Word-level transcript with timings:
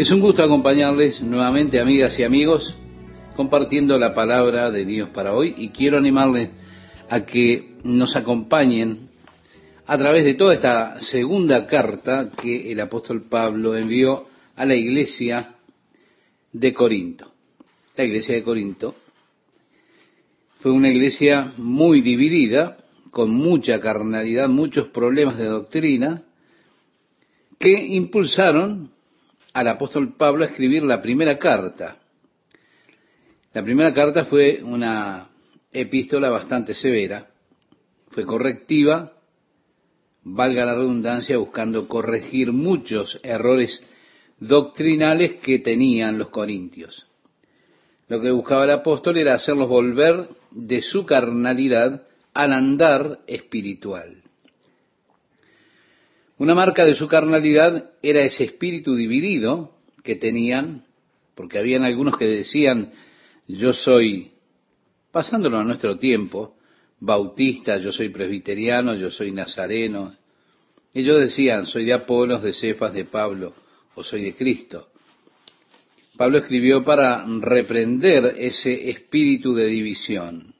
Es 0.00 0.10
un 0.10 0.20
gusto 0.20 0.42
acompañarles 0.42 1.20
nuevamente, 1.20 1.78
amigas 1.78 2.18
y 2.18 2.22
amigos, 2.22 2.74
compartiendo 3.36 3.98
la 3.98 4.14
palabra 4.14 4.70
de 4.70 4.86
Dios 4.86 5.10
para 5.10 5.34
hoy 5.34 5.54
y 5.58 5.68
quiero 5.68 5.98
animarles 5.98 6.48
a 7.10 7.26
que 7.26 7.74
nos 7.84 8.16
acompañen 8.16 9.10
a 9.84 9.98
través 9.98 10.24
de 10.24 10.32
toda 10.32 10.54
esta 10.54 11.02
segunda 11.02 11.66
carta 11.66 12.30
que 12.30 12.72
el 12.72 12.80
apóstol 12.80 13.24
Pablo 13.28 13.76
envió 13.76 14.24
a 14.56 14.64
la 14.64 14.74
iglesia 14.74 15.56
de 16.50 16.72
Corinto. 16.72 17.30
La 17.94 18.04
iglesia 18.04 18.36
de 18.36 18.42
Corinto 18.42 18.94
fue 20.60 20.72
una 20.72 20.88
iglesia 20.88 21.52
muy 21.58 22.00
dividida, 22.00 22.78
con 23.10 23.32
mucha 23.32 23.78
carnalidad, 23.82 24.48
muchos 24.48 24.88
problemas 24.88 25.36
de 25.36 25.44
doctrina, 25.44 26.22
que 27.58 27.70
impulsaron 27.70 28.98
al 29.52 29.68
apóstol 29.68 30.16
Pablo 30.16 30.44
a 30.44 30.48
escribir 30.48 30.82
la 30.82 31.02
primera 31.02 31.38
carta. 31.38 31.98
La 33.52 33.62
primera 33.62 33.92
carta 33.92 34.24
fue 34.24 34.62
una 34.62 35.28
epístola 35.72 36.30
bastante 36.30 36.74
severa, 36.74 37.28
fue 38.08 38.24
correctiva, 38.24 39.12
valga 40.22 40.64
la 40.64 40.74
redundancia, 40.74 41.38
buscando 41.38 41.88
corregir 41.88 42.52
muchos 42.52 43.18
errores 43.22 43.82
doctrinales 44.38 45.34
que 45.42 45.58
tenían 45.58 46.18
los 46.18 46.30
corintios. 46.30 47.06
Lo 48.08 48.20
que 48.20 48.30
buscaba 48.30 48.64
el 48.64 48.70
apóstol 48.70 49.18
era 49.18 49.34
hacerlos 49.34 49.68
volver 49.68 50.28
de 50.50 50.82
su 50.82 51.06
carnalidad 51.06 52.06
al 52.34 52.52
andar 52.52 53.20
espiritual. 53.26 54.22
Una 56.40 56.54
marca 56.54 56.86
de 56.86 56.94
su 56.94 57.06
carnalidad 57.06 57.90
era 58.02 58.24
ese 58.24 58.44
espíritu 58.44 58.94
dividido 58.94 59.76
que 60.02 60.16
tenían, 60.16 60.86
porque 61.34 61.58
habían 61.58 61.84
algunos 61.84 62.16
que 62.16 62.24
decían, 62.24 62.92
yo 63.46 63.74
soy, 63.74 64.30
pasándolo 65.12 65.58
a 65.58 65.64
nuestro 65.64 65.98
tiempo, 65.98 66.56
bautista, 66.98 67.76
yo 67.76 67.92
soy 67.92 68.08
presbiteriano, 68.08 68.94
yo 68.94 69.10
soy 69.10 69.32
nazareno. 69.32 70.14
Ellos 70.94 71.20
decían, 71.20 71.66
soy 71.66 71.84
de 71.84 71.92
Apolos, 71.92 72.42
de 72.42 72.54
Cefas, 72.54 72.94
de 72.94 73.04
Pablo, 73.04 73.52
o 73.94 74.02
soy 74.02 74.22
de 74.22 74.34
Cristo. 74.34 74.88
Pablo 76.16 76.38
escribió 76.38 76.82
para 76.82 77.22
reprender 77.26 78.36
ese 78.38 78.88
espíritu 78.88 79.52
de 79.52 79.66
división. 79.66 80.54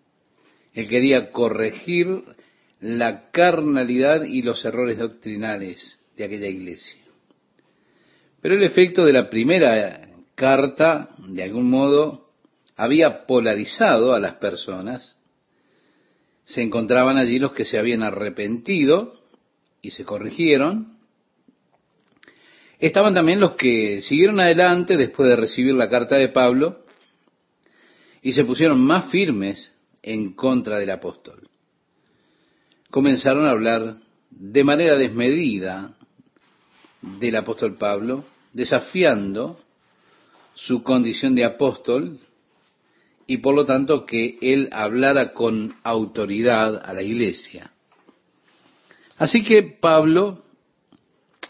Él 0.75 0.87
quería 0.89 1.33
corregir 1.33 2.23
la 2.81 3.31
carnalidad 3.31 4.23
y 4.23 4.43
los 4.43 4.65
errores 4.65 4.99
doctrinales 4.99 5.99
de 6.17 6.25
aquella 6.25 6.49
iglesia. 6.49 7.01
Pero 8.41 8.55
el 8.55 8.63
efecto 8.63 9.05
de 9.05 9.13
la 9.13 9.29
primera 9.29 10.01
carta, 10.35 11.11
de 11.19 11.43
algún 11.43 11.69
modo, 11.69 12.31
había 12.77 13.27
polarizado 13.27 14.15
a 14.15 14.21
las 14.21 14.37
personas. 14.37 15.17
Se 16.45 16.63
encontraban 16.63 17.19
allí 17.19 17.39
los 17.39 17.53
que 17.53 17.67
se 17.67 17.79
habían 17.79 18.03
arrepentido 18.03 19.13
y 19.83 19.91
se 19.91 20.05
corrigieron. 20.05 20.97
Estaban 22.79 23.13
también 23.13 23.41
los 23.41 23.53
que 23.53 24.01
siguieron 24.01 24.41
adelante 24.41 24.97
después 24.97 25.29
de 25.29 25.37
recibir 25.37 25.75
la 25.75 25.91
carta 25.91 26.17
de 26.17 26.29
Pablo 26.29 26.87
y 28.23 28.33
se 28.33 28.47
pusieron 28.47 28.81
más 28.81 29.11
firmes 29.11 29.71
en 30.03 30.33
contra 30.33 30.79
del 30.79 30.91
apóstol 30.91 31.50
comenzaron 32.91 33.47
a 33.47 33.51
hablar 33.51 33.97
de 34.31 34.65
manera 34.65 34.97
desmedida 34.97 35.95
del 37.03 37.37
apóstol 37.37 37.77
Pablo, 37.77 38.25
desafiando 38.53 39.59
su 40.55 40.83
condición 40.83 41.35
de 41.35 41.45
apóstol 41.45 42.19
y 43.27 43.39
por 43.39 43.55
lo 43.55 43.65
tanto 43.65 44.05
que 44.05 44.39
él 44.43 44.69
hablara 44.73 45.33
con 45.33 45.77
autoridad 45.85 46.83
a 46.85 46.93
la 46.93 47.03
iglesia. 47.03 47.71
Así 49.17 49.45
que 49.45 49.63
Pablo 49.63 50.43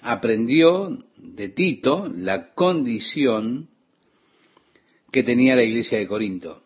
aprendió 0.02 0.98
de 1.16 1.48
Tito 1.48 2.08
la 2.14 2.52
condición 2.52 3.68
que 5.10 5.22
tenía 5.22 5.56
la 5.56 5.62
iglesia 5.62 5.98
de 5.98 6.06
Corinto. 6.06 6.62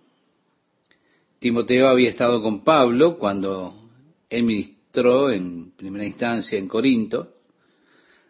Timoteo 1.38 1.88
había 1.88 2.10
estado 2.10 2.42
con 2.42 2.64
Pablo 2.64 3.18
cuando 3.18 3.83
él 4.28 4.42
ministró 4.42 5.30
en 5.30 5.72
primera 5.76 6.04
instancia 6.04 6.58
en 6.58 6.68
Corinto. 6.68 7.34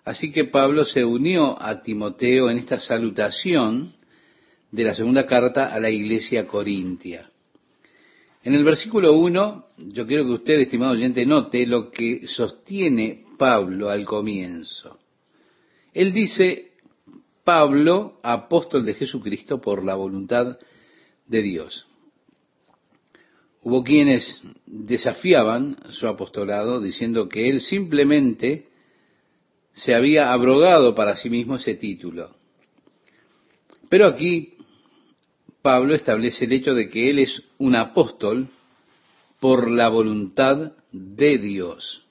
Así 0.05 0.33
que 0.33 0.45
Pablo 0.45 0.85
se 0.85 1.05
unió 1.05 1.61
a 1.61 1.83
Timoteo 1.83 2.51
en 2.51 2.59
esta 2.59 2.79
salutación 2.79 3.93
de 4.71 4.85
la 4.85 4.95
segunda 4.95 5.27
carta 5.27 5.73
a 5.73 5.81
la 5.81 5.89
iglesia 5.91 6.47
corintia. 6.47 7.31
En 8.43 8.55
el 8.55 8.65
versículo 8.65 9.15
1, 9.15 9.67
yo 9.93 10.07
quiero 10.07 10.27
que 10.27 10.33
usted, 10.33 10.61
estimado 10.61 10.93
oyente, 10.93 11.25
note 11.25 11.65
lo 11.65 11.91
que 11.91 12.27
sostiene 12.27 13.25
Pablo 13.39 13.89
al 13.89 14.05
comienzo. 14.05 14.99
Él 15.95 16.13
dice, 16.13 16.73
Pablo, 17.45 18.21
apóstol 18.23 18.85
de 18.85 18.95
Jesucristo 18.95 19.61
por 19.61 19.83
la 19.85 19.95
voluntad 19.95 20.59
de 21.27 21.43
Dios. 21.43 21.87
Hubo 23.65 23.83
quienes 23.83 24.43
desafiaban 24.67 25.77
su 25.89 26.07
apostolado 26.07 26.83
diciendo 26.83 27.31
que 27.31 27.49
él 27.49 27.63
simplemente 27.63 28.67
se 29.73 29.95
había 29.95 30.33
abrogado 30.33 30.95
para 30.95 31.17
sí 31.17 31.31
mismo 31.31 31.57
ese 31.57 31.75
título. 31.75 32.37
Pero 33.89 34.07
aquí 34.07 34.55
Pablo 35.63 35.95
establece 35.95 36.45
el 36.45 36.53
hecho 36.53 36.75
de 36.75 36.91
que 36.91 37.09
él 37.09 37.21
es 37.21 37.43
un 37.57 37.75
apóstol 37.75 38.49
por 39.41 39.71
la 39.71 39.89
voluntad 39.89 40.73
de 40.93 41.39
Dios. 41.39 42.05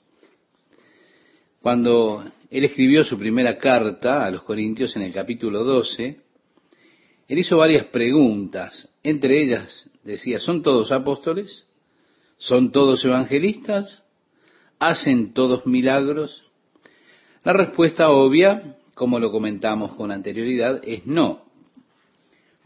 Cuando 1.60 2.24
él 2.50 2.64
escribió 2.64 3.04
su 3.04 3.16
primera 3.16 3.58
carta 3.58 4.26
a 4.26 4.30
los 4.32 4.42
Corintios 4.42 4.96
en 4.96 5.02
el 5.02 5.12
capítulo 5.12 5.62
12, 5.62 6.23
él 7.34 7.40
hizo 7.40 7.56
varias 7.56 7.86
preguntas, 7.86 8.88
entre 9.02 9.42
ellas 9.42 9.90
decía, 10.04 10.38
¿son 10.38 10.62
todos 10.62 10.92
apóstoles? 10.92 11.66
¿Son 12.38 12.70
todos 12.70 13.04
evangelistas? 13.04 14.04
¿Hacen 14.78 15.34
todos 15.34 15.66
milagros? 15.66 16.44
La 17.42 17.52
respuesta 17.52 18.10
obvia, 18.10 18.76
como 18.94 19.18
lo 19.18 19.32
comentamos 19.32 19.94
con 19.94 20.12
anterioridad, 20.12 20.80
es 20.84 21.06
no, 21.06 21.46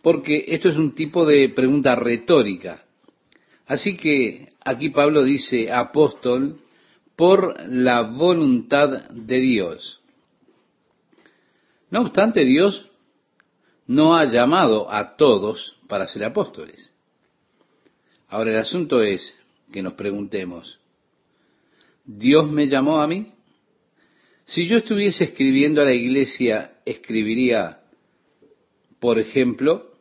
porque 0.03 0.45
esto 0.49 0.69
es 0.69 0.77
un 0.77 0.95
tipo 0.95 1.25
de 1.25 1.49
pregunta 1.49 1.95
retórica. 1.95 2.85
Así 3.67 3.97
que 3.97 4.51
aquí 4.63 4.91
Pablo 4.91 5.25
dice 5.25 5.73
apóstol 5.73 6.61
por 7.17 7.55
la 7.71 8.03
voluntad 8.03 9.09
de 9.13 9.41
Dios. 9.41 10.03
No 11.91 12.03
obstante, 12.03 12.45
Dios 12.45 12.88
no 13.89 14.15
ha 14.15 14.27
llamado 14.27 14.91
a 14.93 15.17
todos 15.17 15.79
para 15.89 16.07
ser 16.07 16.23
apóstoles. 16.25 16.93
Ahora 18.29 18.51
el 18.51 18.59
asunto 18.59 19.03
es 19.03 19.35
que 19.73 19.83
nos 19.83 19.95
preguntemos, 19.95 20.79
¿Dios 22.05 22.51
me 22.51 22.69
llamó 22.69 23.01
a 23.01 23.07
mí? 23.07 23.33
Si 24.45 24.67
yo 24.67 24.79
estuviese 24.79 25.25
escribiendo 25.25 25.81
a 25.81 25.87
la 25.87 25.95
iglesia, 25.95 26.79
escribiría, 26.85 27.81
por 28.99 29.19
ejemplo, 29.19 29.93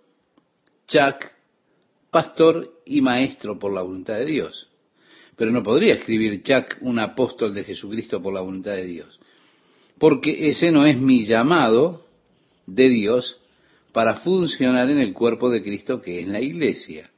Chuck, 0.88 1.26
pastor 2.12 2.82
y 2.86 3.02
maestro 3.02 3.58
por 3.58 3.74
la 3.74 3.82
voluntad 3.82 4.16
de 4.16 4.26
Dios. 4.26 4.70
Pero 5.36 5.52
no 5.52 5.64
podría 5.64 5.94
escribir 5.94 6.44
Chuck, 6.44 6.78
un 6.82 7.00
apóstol 7.00 7.54
de 7.54 7.64
Jesucristo 7.64 8.22
por 8.22 8.34
la 8.34 8.42
voluntad 8.42 8.72
de 8.72 8.86
Dios. 8.86 9.20
Porque 9.98 10.50
ese 10.50 10.72
no 10.72 10.86
es 10.86 10.98
mi 10.98 11.26
llamado 11.26 12.06
de 12.66 12.90
Dios 12.90 13.40
para 13.92 14.16
funcionar 14.16 14.90
en 14.90 15.00
el 15.00 15.14
cuerpo 15.14 15.50
de 15.50 15.64
Cristo 15.64 16.02
que 16.02 16.20
es 16.20 16.28
la 16.28 16.42
iglesia. 16.42 17.10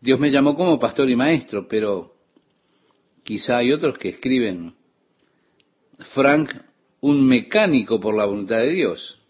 Dios 0.00 0.20
me 0.20 0.30
llamó 0.30 0.54
como 0.54 0.78
pastor 0.78 1.10
y 1.10 1.16
maestro, 1.16 1.66
pero 1.66 2.14
quizá 3.24 3.58
hay 3.58 3.72
otros 3.72 3.98
que 3.98 4.10
escriben, 4.10 4.74
Frank, 6.14 6.50
un 7.00 7.26
mecánico 7.26 7.98
por 7.98 8.14
la 8.14 8.24
voluntad 8.24 8.58
de 8.58 8.70
Dios, 8.70 9.20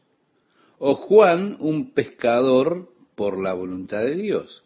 o 0.78 0.94
Juan, 0.94 1.56
un 1.60 1.92
pescador 1.92 2.90
por 3.14 3.42
la 3.42 3.54
voluntad 3.54 4.02
de 4.02 4.14
Dios. 4.14 4.62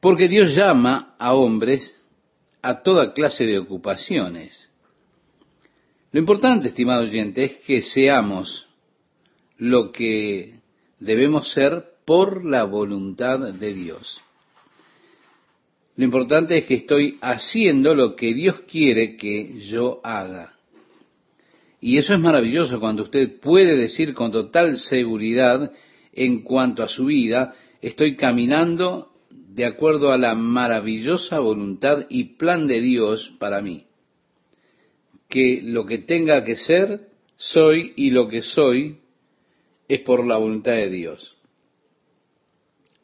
Porque 0.00 0.28
Dios 0.28 0.54
llama 0.54 1.16
a 1.18 1.34
hombres 1.34 1.94
a 2.62 2.82
toda 2.82 3.12
clase 3.12 3.44
de 3.44 3.58
ocupaciones. 3.58 4.70
Lo 6.12 6.20
importante, 6.20 6.68
estimado 6.68 7.02
oyente, 7.02 7.44
es 7.44 7.56
que 7.66 7.82
seamos 7.82 8.67
lo 9.58 9.92
que 9.92 10.60
debemos 11.00 11.52
ser 11.52 11.84
por 12.04 12.44
la 12.44 12.64
voluntad 12.64 13.40
de 13.52 13.74
Dios. 13.74 14.20
Lo 15.96 16.04
importante 16.04 16.58
es 16.58 16.64
que 16.64 16.74
estoy 16.74 17.18
haciendo 17.20 17.94
lo 17.94 18.14
que 18.14 18.32
Dios 18.32 18.60
quiere 18.70 19.16
que 19.16 19.58
yo 19.66 20.00
haga. 20.04 20.54
Y 21.80 21.98
eso 21.98 22.14
es 22.14 22.20
maravilloso 22.20 22.80
cuando 22.80 23.02
usted 23.02 23.40
puede 23.40 23.76
decir 23.76 24.14
con 24.14 24.32
total 24.32 24.78
seguridad 24.78 25.72
en 26.12 26.42
cuanto 26.42 26.82
a 26.82 26.88
su 26.88 27.06
vida, 27.06 27.54
estoy 27.82 28.16
caminando 28.16 29.12
de 29.30 29.64
acuerdo 29.64 30.12
a 30.12 30.18
la 30.18 30.34
maravillosa 30.34 31.40
voluntad 31.40 32.06
y 32.08 32.36
plan 32.36 32.68
de 32.68 32.80
Dios 32.80 33.34
para 33.38 33.60
mí. 33.60 33.84
Que 35.28 35.60
lo 35.62 35.84
que 35.84 35.98
tenga 35.98 36.44
que 36.44 36.56
ser, 36.56 37.08
soy 37.36 37.92
y 37.96 38.10
lo 38.10 38.28
que 38.28 38.42
soy 38.42 38.98
es 39.88 40.00
por 40.00 40.24
la 40.26 40.36
voluntad 40.36 40.72
de 40.72 40.90
Dios. 40.90 41.36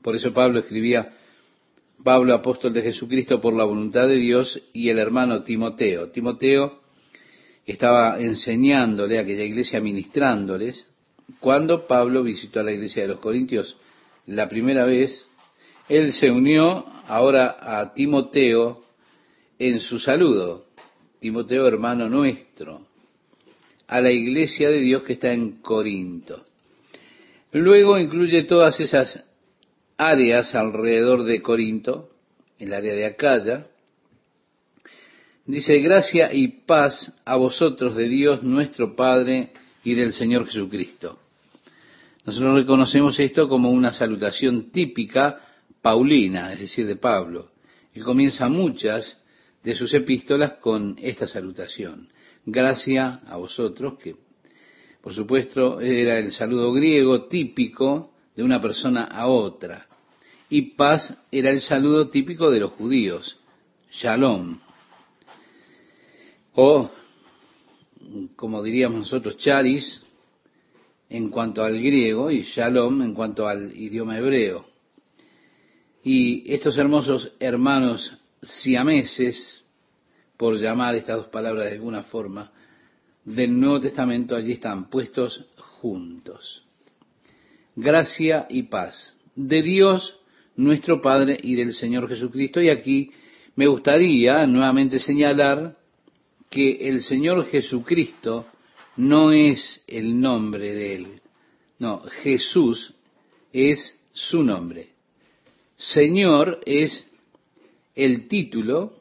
Por 0.03 0.15
eso 0.15 0.35
Pablo 0.35 0.61
escribía, 0.61 1.13
Pablo 2.05 2.35
apóstol 2.35 2.75
de 2.75 2.83
Jesucristo 2.83 3.41
por 3.41 3.55
la 3.55 3.65
voluntad 3.65 4.07
de 4.07 4.17
Dios 4.17 4.63
y 4.75 4.91
el 4.91 4.99
hermano 4.99 5.43
Timoteo. 5.43 6.11
Timoteo 6.11 6.83
estaba 7.65 8.21
enseñándole 8.21 9.19
a 9.19 9.23
aquella 9.23 9.45
iglesia, 9.45 9.81
ministrándoles, 9.81 10.87
cuando 11.41 11.87
Pablo 11.87 12.23
visitó 12.23 12.61
a 12.61 12.65
la 12.65 12.73
iglesia 12.73 13.03
de 13.03 13.09
los 13.09 13.21
Corintios 13.21 13.79
la 14.27 14.49
primera 14.49 14.85
vez, 14.85 15.27
él 15.89 16.13
se 16.13 16.31
unió 16.31 16.85
ahora 17.07 17.57
a 17.61 17.95
Timoteo 17.95 18.85
en 19.59 19.81
su 19.81 19.99
saludo, 19.99 20.67
Timoteo 21.21 21.67
hermano 21.67 22.09
nuestro, 22.09 22.83
a 23.87 24.01
la 24.01 24.11
iglesia 24.11 24.69
de 24.69 24.81
Dios 24.81 25.03
que 25.03 25.15
está 25.15 25.33
en 25.33 25.63
Corinto. 25.63 26.45
Luego 27.55 28.01
incluye 28.01 28.43
todas 28.43 28.81
esas 28.81 29.25
áreas 29.97 30.57
alrededor 30.57 31.23
de 31.23 31.41
Corinto, 31.41 32.11
el 32.59 32.73
área 32.73 32.95
de 32.95 33.07
Acaya. 33.07 33.69
Dice, 35.47 35.79
gracia 35.79 36.35
y 36.35 36.49
paz 36.67 37.17
a 37.25 37.37
vosotros 37.37 37.95
de 37.95 38.09
Dios 38.09 38.43
nuestro 38.43 38.97
Padre 38.97 39.53
y 39.85 39.95
del 39.95 40.13
Señor 40.13 40.47
Jesucristo. 40.47 41.21
Nosotros 42.27 42.57
reconocemos 42.57 43.21
esto 43.21 43.49
como 43.49 43.71
una 43.71 43.95
salutación 43.95 44.73
típica 44.73 45.41
paulina, 45.81 46.55
es 46.55 46.59
decir, 46.59 46.89
de 46.89 46.97
Pablo. 46.97 47.53
Él 47.95 48.03
comienza 48.03 48.49
muchas 48.49 49.23
de 49.63 49.77
sus 49.77 49.95
epístolas 49.95 50.55
con 50.55 50.97
esta 51.01 51.29
salutación. 51.29 52.09
Gracia 52.45 53.21
a 53.29 53.37
vosotros, 53.37 53.97
que 54.03 54.17
por 55.05 55.13
supuesto 55.13 55.83
era 55.83 56.19
el 56.19 56.33
saludo 56.33 56.73
griego 56.73 57.27
típico 57.27 58.13
de 58.35 58.43
una 58.43 58.59
persona 58.59 59.05
a 59.05 59.27
otra. 59.27 59.87
Y 60.49 60.63
paz 60.77 61.23
era 61.31 61.51
el 61.51 61.61
saludo 61.61 62.09
típico 62.09 62.51
de 62.51 62.61
los 62.61 62.71
judíos, 62.71 63.37
shalom. 63.93 64.59
O, 66.55 66.91
como 68.35 68.63
diríamos 68.63 69.01
nosotros, 69.01 69.37
charis, 69.37 70.03
en 71.11 71.29
cuanto 71.29 71.63
al 71.63 71.79
griego, 71.79 72.31
y 72.31 72.41
shalom 72.41 73.03
en 73.03 73.13
cuanto 73.13 73.47
al 73.47 73.77
idioma 73.77 74.17
hebreo. 74.17 74.65
Y 76.03 76.51
estos 76.51 76.79
hermosos 76.79 77.31
hermanos 77.39 78.17
siameses, 78.41 79.67
por 80.39 80.57
llamar 80.57 80.95
estas 80.95 81.17
dos 81.19 81.27
palabras 81.27 81.67
de 81.67 81.73
alguna 81.73 82.05
forma, 82.05 82.51
del 83.25 83.59
Nuevo 83.59 83.81
Testamento 83.81 84.37
allí 84.37 84.53
están 84.53 84.91
puestos 84.91 85.47
juntos. 85.57 86.65
Gracia 87.77 88.47
y 88.49 88.65
paz 88.65 89.17
de 89.35 89.63
Dios 89.63 90.21
nuestro 90.57 91.01
Padre 91.01 91.39
y 91.43 91.55
del 91.55 91.73
Señor 91.73 92.09
Jesucristo. 92.09 92.61
Y 92.61 92.69
aquí 92.69 93.11
me 93.57 93.67
gustaría 93.67 94.47
nuevamente 94.47 94.99
señalar 94.99 95.77
que 96.51 96.89
el 96.89 97.03
Señor 97.03 97.47
Jesucristo 97.47 98.47
no 98.97 99.33
es 99.33 99.83
el 99.87 100.21
nombre 100.21 100.73
de 100.73 100.95
Él. 100.95 101.07
No, 101.79 102.01
Jesús 102.23 102.95
es 103.53 104.01
su 104.13 104.43
nombre. 104.43 104.89
Señor 105.77 106.61
es 106.65 107.09
el 107.95 108.29
título 108.29 108.93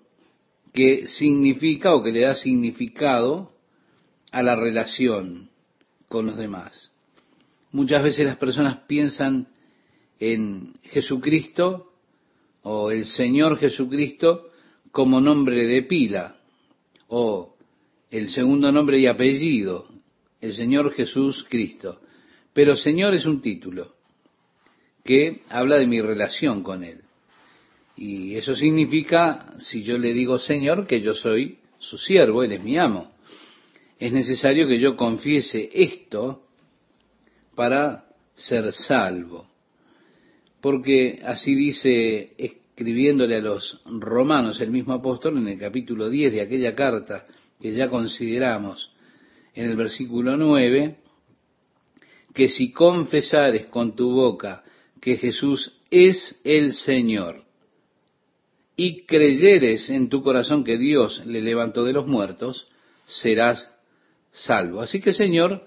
que 0.74 1.08
significa 1.08 1.94
o 1.94 2.02
que 2.02 2.12
le 2.12 2.22
da 2.22 2.36
significado 2.36 3.53
a 4.34 4.42
la 4.42 4.56
relación 4.56 5.50
con 6.10 6.26
los 6.26 6.38
demás. 6.38 6.92
Muchas 7.72 8.04
veces 8.04 8.26
las 8.26 8.38
personas 8.38 8.80
piensan 8.88 9.48
en 10.20 10.74
Jesucristo 10.82 11.94
o 12.64 12.90
el 12.90 13.06
Señor 13.06 13.60
Jesucristo 13.60 14.50
como 14.92 15.22
nombre 15.22 15.68
de 15.68 15.84
pila 15.84 16.38
o 17.10 17.56
el 18.10 18.30
segundo 18.30 18.72
nombre 18.72 18.98
y 18.98 19.06
apellido, 19.06 19.86
el 20.42 20.54
Señor 20.54 20.92
Jesús 20.94 21.46
Cristo. 21.48 22.02
Pero 22.54 22.76
Señor 22.76 23.14
es 23.14 23.28
un 23.28 23.40
título 23.40 23.94
que 25.04 25.42
habla 25.50 25.78
de 25.78 25.86
mi 25.86 26.02
relación 26.02 26.64
con 26.64 26.84
Él. 26.84 27.02
Y 27.96 28.34
eso 28.34 28.56
significa, 28.56 29.54
si 29.60 29.84
yo 29.84 30.00
le 30.00 30.12
digo 30.12 30.40
Señor, 30.40 30.88
que 30.88 31.02
yo 31.02 31.14
soy 31.14 31.60
su 31.78 32.00
siervo, 32.00 32.44
Él 32.44 32.54
es 32.54 32.64
mi 32.64 32.80
amo. 32.80 33.13
Es 34.04 34.12
necesario 34.12 34.68
que 34.68 34.80
yo 34.80 34.98
confiese 34.98 35.70
esto 35.74 36.44
para 37.56 38.04
ser 38.36 38.74
salvo. 38.74 39.48
Porque 40.60 41.22
así 41.24 41.56
dice, 41.56 42.34
escribiéndole 42.38 43.38
a 43.38 43.40
los 43.40 43.80
romanos 43.86 44.60
el 44.60 44.72
mismo 44.72 44.92
apóstol 44.92 45.38
en 45.38 45.48
el 45.48 45.58
capítulo 45.58 46.10
10 46.10 46.34
de 46.34 46.42
aquella 46.42 46.76
carta 46.76 47.26
que 47.62 47.72
ya 47.72 47.90
consideramos 47.90 48.92
en 49.56 49.70
el 49.70 49.78
versículo 49.78 50.36
9, 50.36 50.98
que 52.34 52.50
si 52.50 52.74
confesares 52.74 53.70
con 53.70 53.96
tu 53.96 54.12
boca 54.12 54.66
que 55.00 55.16
Jesús 55.16 55.80
es 55.90 56.42
el 56.44 56.74
Señor 56.74 57.46
y 58.76 59.04
creyeres 59.04 59.90
en 59.90 60.10
tu 60.10 60.22
corazón 60.22 60.66
que 60.66 60.78
Dios 60.78 61.26
le 61.26 61.42
levantó 61.42 61.86
de 61.86 61.94
los 61.94 62.06
muertos, 62.06 62.68
serás 63.06 63.73
salvo. 64.34 64.82
Así 64.82 65.00
que 65.00 65.14
Señor 65.14 65.66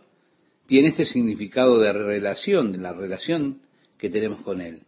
tiene 0.66 0.88
este 0.88 1.06
significado 1.06 1.78
de 1.78 1.92
relación, 1.92 2.72
de 2.72 2.78
la 2.78 2.92
relación 2.92 3.62
que 3.96 4.10
tenemos 4.10 4.44
con 4.44 4.60
Él. 4.60 4.82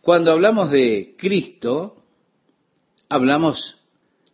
Cuando 0.00 0.32
hablamos 0.32 0.70
de 0.70 1.14
Cristo, 1.16 2.02
hablamos 3.08 3.76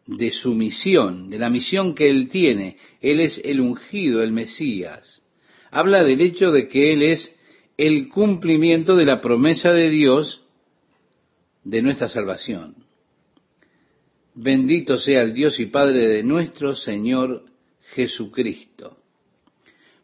de 0.07 0.31
su 0.31 0.55
misión, 0.55 1.29
de 1.29 1.39
la 1.39 1.51
misión 1.51 1.95
que 1.95 2.09
Él 2.09 2.29
tiene. 2.29 2.77
Él 3.01 3.21
es 3.21 3.41
el 3.45 3.61
ungido, 3.61 4.23
el 4.23 4.31
Mesías. 4.33 5.21
Habla 5.71 6.05
del 6.05 6.21
hecho 6.21 6.53
de 6.53 6.69
que 6.69 6.93
Él 6.93 7.03
es 7.03 7.37
el 7.77 8.09
cumplimiento 8.09 8.95
de 8.95 9.05
la 9.05 9.21
promesa 9.21 9.73
de 9.73 9.91
Dios 9.91 10.45
de 11.65 11.83
nuestra 11.83 12.09
salvación. 12.09 12.77
Bendito 14.35 14.99
sea 14.99 15.23
el 15.23 15.35
Dios 15.35 15.59
y 15.59 15.67
Padre 15.67 16.07
de 16.09 16.23
nuestro 16.23 16.77
Señor 16.77 17.45
Jesucristo, 17.97 18.99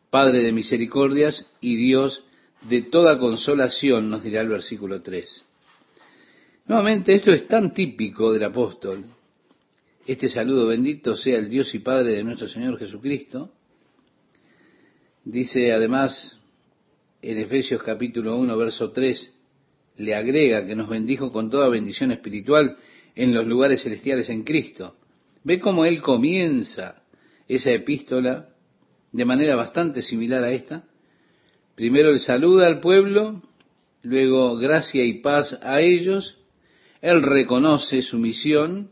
Padre 0.09 0.43
de 0.43 0.53
misericordias 0.53 1.53
y 1.61 1.77
Dios 1.77 2.25
de 2.69 2.81
toda 2.83 3.19
consolación, 3.19 4.09
nos 4.09 4.23
dirá 4.23 4.41
el 4.41 4.49
versículo 4.49 5.03
3. 5.03 5.45
Nuevamente, 6.69 7.15
esto 7.15 7.33
es 7.33 7.47
tan 7.47 7.75
típico 7.75 8.33
del 8.33 8.45
apóstol, 8.45 9.05
este 10.07 10.29
saludo, 10.31 10.69
bendito 10.69 11.15
sea 11.15 11.39
el 11.39 11.51
Dios 11.51 11.75
y 11.75 11.81
Padre 11.81 12.13
de 12.13 12.25
nuestro 12.25 12.49
Señor 12.49 12.79
Jesucristo. 12.79 13.53
Dice 15.25 15.73
además 15.73 16.41
en 17.21 17.39
Efesios 17.39 17.83
capítulo 17.83 18.37
1, 18.39 18.57
verso 18.57 18.91
3, 18.91 19.35
le 19.99 20.15
agrega 20.15 20.67
que 20.67 20.75
nos 20.75 20.89
bendijo 20.89 21.31
con 21.31 21.51
toda 21.51 21.69
bendición 21.69 22.11
espiritual 22.11 22.79
en 23.15 23.35
los 23.35 23.47
lugares 23.47 23.83
celestiales 23.83 24.31
en 24.31 24.45
Cristo. 24.45 24.97
Ve 25.45 25.61
cómo 25.61 25.85
él 25.85 26.01
comienza 26.01 27.02
esa 27.49 27.71
epístola 27.71 28.49
de 29.13 29.25
manera 29.25 29.57
bastante 29.57 30.03
similar 30.03 30.43
a 30.45 30.53
esta. 30.53 30.85
Primero 31.75 32.11
él 32.11 32.19
saluda 32.19 32.67
al 32.67 32.81
pueblo, 32.81 33.43
luego 34.03 34.57
gracia 34.57 35.05
y 35.05 35.21
paz 35.21 35.59
a 35.63 35.81
ellos, 35.81 36.39
él 37.01 37.23
reconoce 37.23 38.03
su 38.03 38.19
misión 38.19 38.91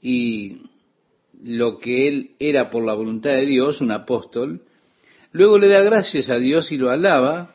y 0.00 0.62
lo 1.42 1.78
que 1.78 2.08
él 2.08 2.30
era 2.38 2.70
por 2.70 2.84
la 2.84 2.94
voluntad 2.94 3.30
de 3.30 3.46
Dios, 3.46 3.80
un 3.80 3.92
apóstol, 3.92 4.62
Luego 5.32 5.58
le 5.58 5.68
da 5.68 5.80
gracias 5.80 6.28
a 6.28 6.36
Dios 6.36 6.70
y 6.72 6.76
lo 6.76 6.90
alaba 6.90 7.54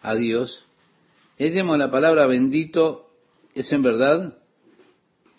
a 0.00 0.14
Dios. 0.14 0.64
llama 1.36 1.76
la 1.76 1.90
palabra 1.90 2.26
bendito 2.26 3.10
es 3.54 3.72
en 3.72 3.82
verdad 3.82 4.38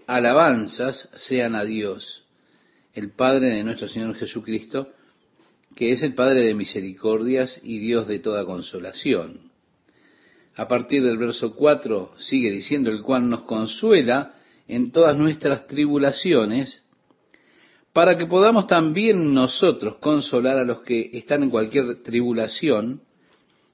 alabanzas 0.08 1.10
sean 1.16 1.56
a 1.56 1.64
Dios, 1.64 2.26
el 2.98 3.12
Padre 3.12 3.50
de 3.50 3.63
nuestro 3.63 3.88
Señor 3.88 4.16
Jesucristo, 4.16 4.89
que 5.75 5.92
es 5.92 6.01
el 6.01 6.16
Padre 6.16 6.42
de 6.42 6.56
misericordias 6.56 7.62
y 7.63 7.77
Dios 7.77 8.08
de 8.08 8.18
toda 8.18 8.44
consolación. 8.44 9.51
A 10.56 10.68
partir 10.68 11.04
del 11.04 11.20
verso 11.20 11.54
4 11.54 12.13
sigue 12.18 12.50
diciendo, 12.50 12.89
el 12.89 13.04
cual 13.04 13.30
nos 13.30 13.44
consuela 13.44 14.34
en 14.68 14.92
todas 14.92 15.16
nuestras 15.16 15.68
tribulaciones, 15.68 16.82
para 17.94 18.18
que 18.18 18.25
podamos 18.25 18.66
también 18.66 19.32
nosotros 19.32 19.98
consolar 19.98 20.58
a 20.58 20.63
los 20.63 20.82
que 20.82 21.12
están 21.13 21.44
en 21.44 21.51
cualquier 21.51 22.01
tribulación 22.01 23.04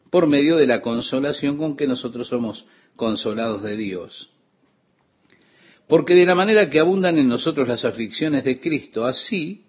por 0.10 0.28
medio 0.28 0.58
de 0.58 0.68
la 0.68 0.82
consolación 0.82 1.56
con 1.58 1.78
que 1.78 1.88
nosotros 1.88 2.28
somos 2.28 2.66
consolados 2.98 3.64
de 3.64 3.78
Dios. 3.78 4.33
Porque 5.88 6.16
de 6.16 6.26
la 6.26 6.36
manera 6.36 6.70
que 6.70 6.80
abundan 6.80 7.18
en 7.18 7.28
nosotros 7.28 7.68
las 7.68 7.86
aflicciones 7.86 8.44
de 8.44 8.60
Cristo, 8.60 9.06
así 9.06 9.66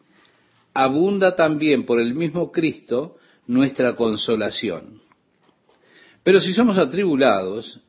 abunda 0.73 1.37
también 1.37 1.85
por 1.85 2.01
el 2.01 2.15
mismo 2.15 2.51
Cristo 2.51 3.17
nuestra 3.47 3.95
consolación. 3.95 5.01
Pero 6.23 6.41
si 6.41 6.55
somos 6.55 6.79
atribulados, 6.79 7.81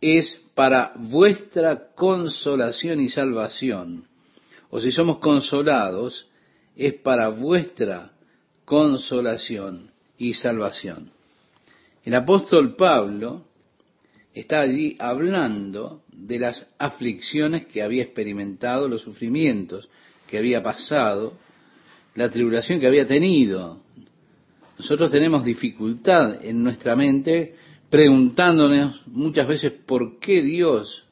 es 0.00 0.42
para 0.54 0.92
vuestra 0.96 1.88
consolación 1.94 3.00
y 3.00 3.10
salvación. 3.10 4.06
O 4.70 4.80
si 4.80 4.90
somos 4.92 5.18
consolados, 5.18 6.28
es 6.74 6.94
para 6.94 7.28
vuestra 7.28 8.12
consolación 8.64 9.90
y 10.18 10.34
salvación. 10.34 11.12
El 12.04 12.14
apóstol 12.14 12.76
Pablo 12.76 13.44
está 14.40 14.60
allí 14.60 14.96
hablando 14.98 16.02
de 16.12 16.38
las 16.38 16.70
aflicciones 16.78 17.66
que 17.68 17.82
había 17.82 18.02
experimentado, 18.02 18.86
los 18.86 19.00
sufrimientos 19.00 19.88
que 20.28 20.36
había 20.36 20.62
pasado, 20.62 21.38
la 22.14 22.28
tribulación 22.28 22.78
que 22.78 22.86
había 22.86 23.06
tenido. 23.06 23.80
Nosotros 24.78 25.10
tenemos 25.10 25.42
dificultad 25.42 26.44
en 26.44 26.62
nuestra 26.62 26.94
mente 26.94 27.54
preguntándonos 27.88 29.06
muchas 29.06 29.48
veces 29.48 29.72
por 29.72 30.18
qué 30.18 30.42
Dios 30.42 31.06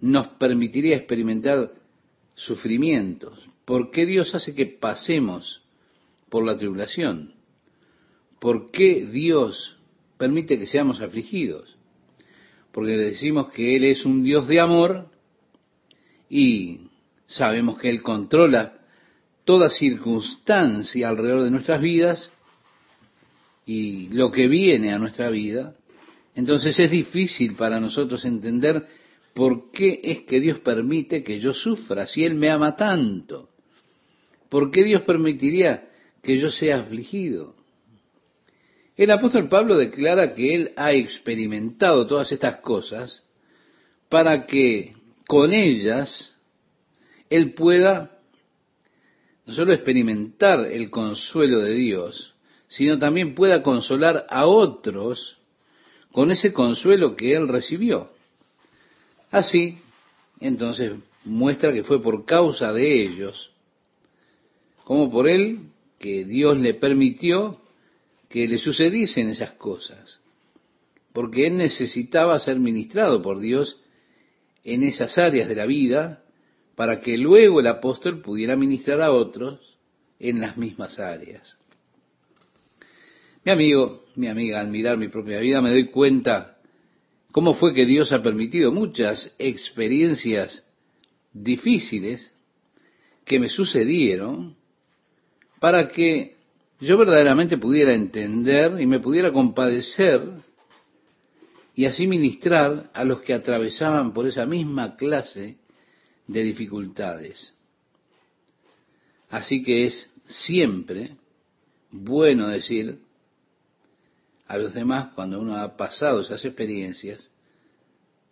nos 0.00 0.28
permitiría 0.28 0.96
experimentar 0.96 1.72
sufrimientos, 2.36 3.48
por 3.64 3.90
qué 3.90 4.06
Dios 4.06 4.32
hace 4.36 4.54
que 4.54 4.66
pasemos 4.66 5.62
por 6.30 6.44
la 6.44 6.56
tribulación, 6.56 7.32
por 8.38 8.70
qué 8.70 9.06
Dios 9.06 9.76
permite 10.18 10.56
que 10.56 10.66
seamos 10.66 11.00
afligidos, 11.00 11.77
porque 12.78 12.96
decimos 12.96 13.50
que 13.50 13.74
Él 13.74 13.86
es 13.86 14.04
un 14.04 14.22
Dios 14.22 14.46
de 14.46 14.60
amor 14.60 15.08
y 16.30 16.82
sabemos 17.26 17.76
que 17.76 17.90
Él 17.90 18.04
controla 18.04 18.78
toda 19.44 19.68
circunstancia 19.68 21.08
alrededor 21.08 21.42
de 21.42 21.50
nuestras 21.50 21.82
vidas 21.82 22.30
y 23.66 24.10
lo 24.10 24.30
que 24.30 24.46
viene 24.46 24.92
a 24.92 25.00
nuestra 25.00 25.28
vida, 25.28 25.74
entonces 26.36 26.78
es 26.78 26.88
difícil 26.88 27.56
para 27.56 27.80
nosotros 27.80 28.24
entender 28.24 28.86
por 29.34 29.72
qué 29.72 30.00
es 30.04 30.20
que 30.20 30.38
Dios 30.38 30.60
permite 30.60 31.24
que 31.24 31.40
yo 31.40 31.52
sufra 31.52 32.06
si 32.06 32.24
Él 32.24 32.36
me 32.36 32.48
ama 32.48 32.76
tanto. 32.76 33.48
¿Por 34.48 34.70
qué 34.70 34.84
Dios 34.84 35.02
permitiría 35.02 35.88
que 36.22 36.38
yo 36.38 36.48
sea 36.48 36.78
afligido? 36.78 37.56
El 38.98 39.12
apóstol 39.12 39.48
Pablo 39.48 39.76
declara 39.76 40.34
que 40.34 40.54
él 40.56 40.72
ha 40.74 40.90
experimentado 40.92 42.04
todas 42.08 42.32
estas 42.32 42.56
cosas 42.60 43.22
para 44.08 44.44
que 44.44 44.96
con 45.28 45.52
ellas 45.52 46.34
él 47.30 47.54
pueda 47.54 48.10
no 49.46 49.54
solo 49.54 49.72
experimentar 49.72 50.66
el 50.66 50.90
consuelo 50.90 51.60
de 51.60 51.74
Dios, 51.74 52.34
sino 52.66 52.98
también 52.98 53.36
pueda 53.36 53.62
consolar 53.62 54.26
a 54.28 54.46
otros 54.46 55.38
con 56.10 56.32
ese 56.32 56.52
consuelo 56.52 57.14
que 57.14 57.36
él 57.36 57.46
recibió. 57.46 58.10
Así, 59.30 59.78
entonces, 60.40 60.94
muestra 61.24 61.72
que 61.72 61.84
fue 61.84 62.02
por 62.02 62.24
causa 62.24 62.72
de 62.72 63.00
ellos, 63.04 63.52
como 64.82 65.08
por 65.08 65.28
él, 65.28 65.60
que 66.00 66.24
Dios 66.24 66.58
le 66.58 66.74
permitió 66.74 67.60
que 68.28 68.46
le 68.46 68.58
sucediesen 68.58 69.30
esas 69.30 69.52
cosas, 69.52 70.20
porque 71.12 71.46
él 71.46 71.56
necesitaba 71.56 72.38
ser 72.38 72.58
ministrado 72.58 73.22
por 73.22 73.40
Dios 73.40 73.80
en 74.64 74.82
esas 74.82 75.16
áreas 75.18 75.48
de 75.48 75.54
la 75.54 75.66
vida 75.66 76.22
para 76.74 77.00
que 77.00 77.16
luego 77.16 77.60
el 77.60 77.66
apóstol 77.66 78.20
pudiera 78.20 78.54
ministrar 78.54 79.00
a 79.00 79.12
otros 79.12 79.78
en 80.20 80.40
las 80.40 80.56
mismas 80.56 81.00
áreas. 81.00 81.58
Mi 83.44 83.52
amigo, 83.52 84.04
mi 84.16 84.28
amiga, 84.28 84.60
al 84.60 84.68
mirar 84.68 84.98
mi 84.98 85.08
propia 85.08 85.40
vida 85.40 85.60
me 85.60 85.70
doy 85.70 85.86
cuenta 85.86 86.58
cómo 87.32 87.54
fue 87.54 87.72
que 87.72 87.86
Dios 87.86 88.12
ha 88.12 88.22
permitido 88.22 88.72
muchas 88.72 89.34
experiencias 89.38 90.68
difíciles 91.32 92.32
que 93.24 93.38
me 93.38 93.48
sucedieron 93.48 94.56
para 95.60 95.90
que 95.90 96.37
yo 96.80 96.96
verdaderamente 96.96 97.58
pudiera 97.58 97.92
entender 97.92 98.80
y 98.80 98.86
me 98.86 99.00
pudiera 99.00 99.32
compadecer 99.32 100.22
y 101.74 101.86
así 101.86 102.06
ministrar 102.06 102.90
a 102.92 103.04
los 103.04 103.20
que 103.20 103.34
atravesaban 103.34 104.12
por 104.12 104.26
esa 104.26 104.46
misma 104.46 104.96
clase 104.96 105.56
de 106.26 106.42
dificultades. 106.42 107.54
Así 109.28 109.62
que 109.62 109.86
es 109.86 110.10
siempre 110.26 111.16
bueno 111.90 112.48
decir 112.48 113.00
a 114.46 114.56
los 114.56 114.72
demás 114.72 115.12
cuando 115.14 115.40
uno 115.40 115.56
ha 115.56 115.76
pasado 115.76 116.20
esas 116.20 116.44
experiencias, 116.44 117.30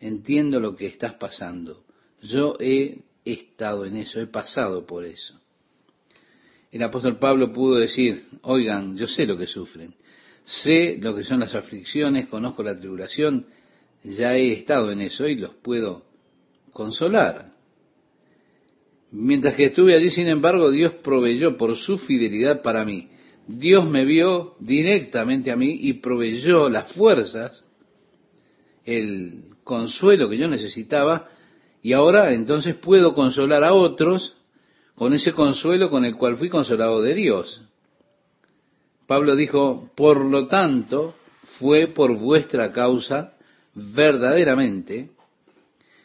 entiendo 0.01 0.61
lo 0.61 0.77
que 0.77 0.87
estás 0.87 1.15
pasando. 1.15 1.85
Yo 2.23 2.57
he 2.61 3.03
estado 3.25 3.85
en 3.85 3.97
eso, 3.97 4.21
he 4.21 4.27
pasado 4.27 4.87
por 4.87 5.05
eso 5.05 5.39
el 6.77 6.83
apóstol 6.83 7.19
Pablo 7.19 7.53
pudo 7.53 7.77
decir, 7.77 8.25
oigan, 8.43 8.97
yo 8.97 9.07
sé 9.07 9.27
lo 9.27 9.37
que 9.37 9.47
sufren, 9.47 9.95
sé 10.45 10.99
lo 11.01 11.15
que 11.15 11.25
son 11.25 11.41
las 11.41 11.55
aflicciones, 11.55 12.29
conozco 12.29 12.63
la 12.63 12.77
tribulación, 12.77 13.47
ya 14.03 14.37
he 14.37 14.53
estado 14.53 14.93
en 14.93 15.01
eso 15.01 15.27
y 15.27 15.37
los 15.37 15.55
puedo 15.55 16.05
consolar. 16.73 17.53
Mientras 19.11 19.55
que 19.55 19.67
estuve 19.67 19.95
allí, 19.95 20.11
sin 20.11 20.29
embargo, 20.29 20.71
Dios 20.71 20.93
proveyó 21.03 21.57
por 21.57 21.77
su 21.77 21.99
fidelidad 21.99 22.63
para 22.63 22.85
mí. 22.85 23.09
Dios 23.47 23.89
me 23.89 24.05
vio 24.05 24.57
directamente 24.61 25.51
a 25.51 25.57
mí 25.57 25.79
y 25.81 25.95
proveyó 25.95 26.69
las 26.69 26.93
fuerzas, 26.93 27.65
el 28.85 29.55
consuelo 29.65 30.29
que 30.29 30.37
yo 30.37 30.49
necesitaba, 30.49 31.29
y 31.83 31.93
ahora 31.93 32.33
entonces 32.33 32.75
puedo 32.75 33.15
consolar 33.15 33.65
a 33.65 33.73
otros 33.73 34.36
con 34.97 35.13
ese 35.13 35.33
consuelo 35.33 35.91
con 35.91 36.05
el 36.05 36.17
cual 36.17 36.37
fui 36.37 36.49
consolado 36.49 37.01
de 37.03 37.15
Dios. 37.15 37.63
Pablo 39.07 39.37
dijo, 39.37 39.91
por 39.95 40.25
lo 40.25 40.49
tanto, 40.49 41.15
fue 41.59 41.87
por 41.87 42.19
vuestra 42.19 42.73
causa 42.73 43.35
verdaderamente 43.75 45.11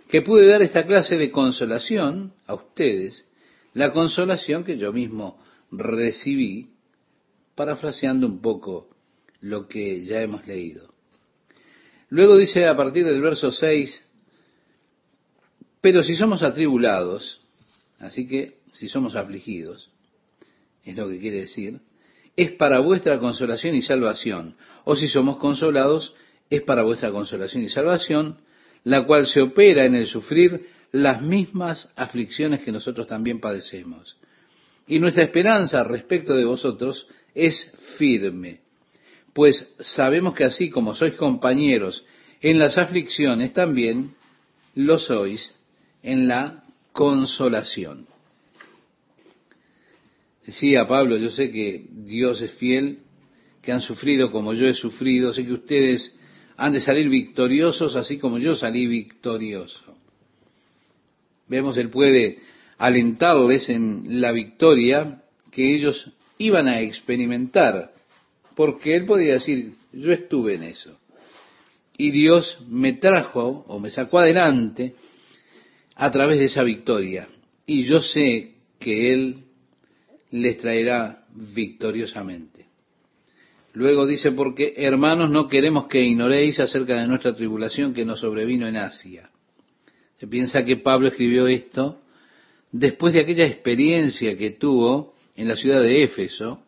que 0.09 0.21
pude 0.21 0.45
dar 0.45 0.61
esta 0.61 0.85
clase 0.85 1.17
de 1.17 1.31
consolación 1.31 2.33
a 2.45 2.53
ustedes, 2.53 3.25
la 3.73 3.93
consolación 3.93 4.65
que 4.65 4.77
yo 4.77 4.91
mismo 4.91 5.41
recibí, 5.71 6.71
parafraseando 7.55 8.27
un 8.27 8.41
poco 8.41 8.89
lo 9.39 9.67
que 9.67 10.03
ya 10.03 10.21
hemos 10.21 10.45
leído. 10.45 10.93
Luego 12.09 12.35
dice 12.35 12.67
a 12.67 12.75
partir 12.75 13.05
del 13.05 13.21
verso 13.21 13.53
6, 13.53 14.05
pero 15.79 16.03
si 16.03 16.15
somos 16.15 16.43
atribulados, 16.43 17.39
así 17.99 18.27
que 18.27 18.60
si 18.71 18.87
somos 18.87 19.15
afligidos, 19.15 19.91
es 20.83 20.97
lo 20.97 21.07
que 21.07 21.19
quiere 21.19 21.41
decir, 21.41 21.79
es 22.35 22.51
para 22.53 22.79
vuestra 22.79 23.19
consolación 23.19 23.75
y 23.75 23.81
salvación. 23.81 24.55
O 24.85 24.95
si 24.95 25.07
somos 25.07 25.37
consolados, 25.37 26.13
es 26.49 26.61
para 26.63 26.83
vuestra 26.83 27.11
consolación 27.11 27.63
y 27.63 27.69
salvación, 27.69 28.37
la 28.83 29.05
cual 29.05 29.25
se 29.25 29.41
opera 29.41 29.85
en 29.85 29.95
el 29.95 30.07
sufrir 30.07 30.67
las 30.91 31.21
mismas 31.21 31.91
aflicciones 31.95 32.61
que 32.61 32.71
nosotros 32.71 33.07
también 33.07 33.39
padecemos. 33.39 34.17
Y 34.87 34.99
nuestra 34.99 35.23
esperanza 35.23 35.83
respecto 35.83 36.35
de 36.35 36.45
vosotros 36.45 37.07
es 37.35 37.71
firme, 37.97 38.59
pues 39.33 39.73
sabemos 39.79 40.35
que 40.35 40.43
así 40.43 40.69
como 40.69 40.93
sois 40.93 41.13
compañeros 41.15 42.03
en 42.41 42.59
las 42.59 42.77
aflicciones, 42.77 43.53
también 43.53 44.15
lo 44.75 44.97
sois 44.97 45.55
en 46.03 46.27
la 46.27 46.63
consolación. 46.91 48.10
Decía 50.45 50.87
Pablo, 50.87 51.17
yo 51.17 51.29
sé 51.29 51.51
que 51.51 51.85
Dios 51.89 52.41
es 52.41 52.51
fiel, 52.53 52.99
que 53.61 53.71
han 53.71 53.81
sufrido 53.81 54.31
como 54.31 54.53
yo 54.53 54.67
he 54.67 54.73
sufrido, 54.73 55.33
sé 55.33 55.45
que 55.45 55.53
ustedes 55.53 56.15
han 56.57 56.73
de 56.73 56.81
salir 56.81 57.09
victoriosos 57.09 57.95
así 57.95 58.17
como 58.17 58.37
yo 58.39 58.55
salí 58.55 58.87
victorioso. 58.87 59.95
Vemos, 61.47 61.77
Él 61.77 61.89
puede 61.89 62.39
alentarles 62.77 63.69
en 63.69 64.21
la 64.21 64.31
victoria 64.31 65.21
que 65.51 65.75
ellos 65.75 66.11
iban 66.37 66.67
a 66.67 66.81
experimentar, 66.81 67.93
porque 68.55 68.95
Él 68.95 69.05
podía 69.05 69.33
decir, 69.33 69.75
yo 69.91 70.11
estuve 70.11 70.55
en 70.55 70.63
eso. 70.63 70.97
Y 71.97 72.11
Dios 72.11 72.57
me 72.67 72.93
trajo 72.93 73.65
o 73.67 73.79
me 73.79 73.91
sacó 73.91 74.19
adelante 74.19 74.95
a 75.95 76.09
través 76.09 76.39
de 76.39 76.45
esa 76.45 76.63
victoria. 76.63 77.27
Y 77.67 77.83
yo 77.83 78.01
sé 78.01 78.55
que 78.79 79.13
Él 79.13 79.43
les 80.31 80.57
traerá 80.57 81.25
victoriosamente. 81.33 82.65
Luego 83.73 84.05
dice, 84.05 84.31
porque 84.31 84.73
hermanos 84.77 85.29
no 85.29 85.47
queremos 85.47 85.87
que 85.87 86.01
ignoréis 86.01 86.59
acerca 86.59 86.99
de 86.99 87.07
nuestra 87.07 87.33
tribulación 87.33 87.93
que 87.93 88.05
nos 88.05 88.19
sobrevino 88.19 88.67
en 88.67 88.75
Asia. 88.75 89.29
Se 90.19 90.27
piensa 90.27 90.65
que 90.65 90.77
Pablo 90.77 91.07
escribió 91.07 91.47
esto 91.47 92.01
después 92.71 93.13
de 93.13 93.21
aquella 93.21 93.45
experiencia 93.45 94.37
que 94.37 94.51
tuvo 94.51 95.15
en 95.35 95.47
la 95.47 95.55
ciudad 95.55 95.81
de 95.81 96.03
Éfeso, 96.03 96.61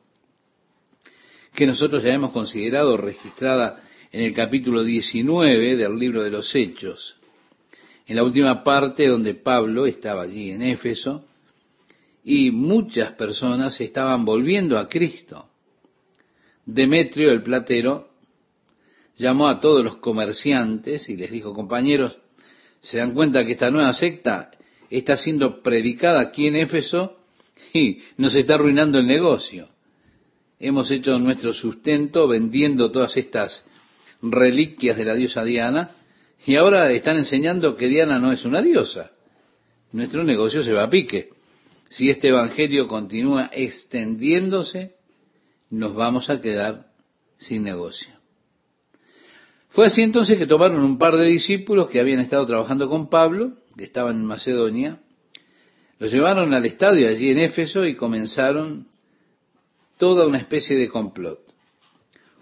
que 1.53 1.67
nosotros 1.67 2.03
ya 2.03 2.13
hemos 2.13 2.31
considerado 2.31 2.97
registrada 2.97 3.83
en 4.11 4.23
el 4.23 4.33
capítulo 4.33 4.83
19 4.83 5.75
del 5.75 5.97
libro 5.97 6.23
de 6.23 6.31
los 6.31 6.53
Hechos, 6.55 7.15
en 8.07 8.15
la 8.15 8.23
última 8.23 8.63
parte 8.63 9.07
donde 9.07 9.33
Pablo 9.33 9.85
estaba 9.85 10.23
allí 10.23 10.51
en 10.51 10.61
Éfeso, 10.61 11.25
y 12.23 12.51
muchas 12.51 13.13
personas 13.13 13.79
estaban 13.81 14.23
volviendo 14.23 14.77
a 14.77 14.87
Cristo. 14.87 15.49
Demetrio 16.65 17.31
el 17.31 17.43
platero 17.43 18.09
llamó 19.17 19.49
a 19.49 19.59
todos 19.59 19.83
los 19.83 19.97
comerciantes 19.97 21.09
y 21.09 21.17
les 21.17 21.31
dijo, 21.31 21.53
compañeros, 21.53 22.17
¿se 22.81 22.97
dan 22.97 23.13
cuenta 23.13 23.45
que 23.45 23.53
esta 23.53 23.71
nueva 23.71 23.93
secta 23.93 24.51
está 24.89 25.17
siendo 25.17 25.61
predicada 25.61 26.21
aquí 26.21 26.47
en 26.47 26.55
Éfeso 26.55 27.17
y 27.73 27.99
nos 28.17 28.35
está 28.35 28.55
arruinando 28.55 28.99
el 28.99 29.07
negocio? 29.07 29.69
Hemos 30.59 30.89
hecho 30.91 31.19
nuestro 31.19 31.51
sustento 31.51 32.27
vendiendo 32.27 32.89
todas 32.91 33.17
estas 33.17 33.65
reliquias 34.21 34.95
de 34.95 35.03
la 35.03 35.13
diosa 35.13 35.43
Diana 35.43 35.91
y 36.45 36.55
ahora 36.55 36.89
están 36.91 37.17
enseñando 37.17 37.75
que 37.75 37.89
Diana 37.89 38.19
no 38.19 38.31
es 38.31 38.45
una 38.45 38.61
diosa. 38.61 39.11
Nuestro 39.91 40.23
negocio 40.23 40.63
se 40.63 40.71
va 40.71 40.83
a 40.83 40.89
pique. 40.89 41.29
Si 41.93 42.09
este 42.09 42.29
evangelio 42.29 42.87
continúa 42.87 43.51
extendiéndose, 43.53 44.95
nos 45.69 45.95
vamos 45.95 46.27
a 46.31 46.41
quedar 46.41 46.87
sin 47.37 47.61
negocio. 47.61 48.11
Fue 49.69 49.85
así 49.85 50.01
entonces 50.01 50.39
que 50.39 50.47
tomaron 50.47 50.83
un 50.83 50.97
par 50.97 51.15
de 51.17 51.25
discípulos 51.25 51.89
que 51.89 51.99
habían 51.99 52.19
estado 52.19 52.47
trabajando 52.47 52.89
con 52.89 53.11
Pablo, 53.11 53.53
que 53.77 53.83
estaban 53.83 54.15
en 54.15 54.25
Macedonia, 54.25 55.01
los 55.99 56.11
llevaron 56.11 56.51
al 56.55 56.65
estadio 56.65 57.07
allí 57.07 57.29
en 57.29 57.37
Éfeso 57.37 57.85
y 57.85 57.95
comenzaron 57.95 58.87
toda 59.99 60.25
una 60.25 60.39
especie 60.39 60.75
de 60.75 60.89
complot. 60.89 61.41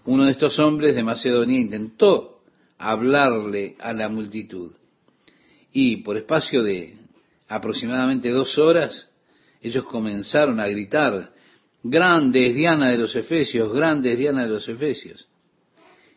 Uno 0.05 0.27
de 0.27 0.31
estos 0.31 0.59
hombres 0.59 0.95
de 0.95 1.03
Macedonia 1.03 1.59
intentó 1.59 2.39
hablarle 2.77 3.75
a 3.79 3.91
la 3.91 4.07
multitud 4.07 4.71
y 5.73 5.97
por 5.97 6.15
espacio 6.15 6.63
de 6.63 6.95
aproximadamente 7.49 8.29
dos 8.29 8.57
horas 8.57 9.10
ellos 9.61 9.85
comenzaron 9.85 10.59
a 10.59 10.67
gritar 10.67 11.33
Grandes 11.83 12.55
Diana 12.55 12.89
de 12.89 12.97
los 12.97 13.15
Efesios, 13.15 13.73
grandes 13.73 14.17
Diana 14.17 14.43
de 14.43 14.49
los 14.49 14.67
Efesios. 14.67 15.27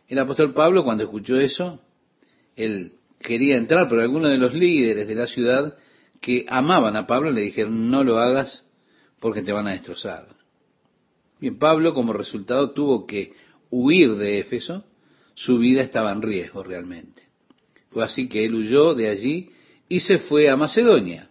El 0.07 0.19
apóstol 0.19 0.53
Pablo, 0.53 0.83
cuando 0.83 1.03
escuchó 1.03 1.37
eso, 1.37 1.81
él 2.55 2.93
quería 3.19 3.57
entrar, 3.57 3.89
pero 3.89 4.01
algunos 4.01 4.29
de 4.29 4.37
los 4.37 4.53
líderes 4.53 5.07
de 5.07 5.15
la 5.15 5.27
ciudad 5.27 5.75
que 6.21 6.45
amaban 6.47 6.95
a 6.95 7.07
Pablo 7.07 7.31
le 7.31 7.41
dijeron, 7.41 7.89
no 7.89 8.03
lo 8.03 8.19
hagas 8.19 8.63
porque 9.19 9.41
te 9.41 9.51
van 9.51 9.67
a 9.67 9.71
destrozar. 9.71 10.27
Bien, 11.39 11.57
Pablo 11.57 11.93
como 11.93 12.13
resultado 12.13 12.71
tuvo 12.71 13.05
que 13.05 13.33
huir 13.69 14.15
de 14.15 14.39
Éfeso, 14.39 14.85
su 15.33 15.57
vida 15.57 15.81
estaba 15.81 16.11
en 16.11 16.21
riesgo 16.21 16.63
realmente. 16.63 17.23
Fue 17.89 18.03
así 18.03 18.27
que 18.27 18.45
él 18.45 18.55
huyó 18.55 18.93
de 18.93 19.09
allí 19.09 19.49
y 19.89 19.99
se 19.99 20.19
fue 20.19 20.49
a 20.49 20.55
Macedonia. 20.55 21.29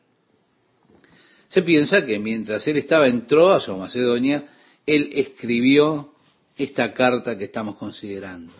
Se 1.55 1.63
piensa 1.63 2.05
que 2.05 2.19
mientras 2.19 2.67
él 2.67 2.79
estaba 2.79 3.07
en 3.07 3.29
Troas 3.29 3.69
o 3.69 3.79
Macedonia, 3.79 4.45
él 4.85 5.11
escribió 5.15 6.13
esta 6.57 6.93
carta 6.93 7.39
que 7.39 7.45
estamos 7.45 7.77
considerando. 7.77 8.53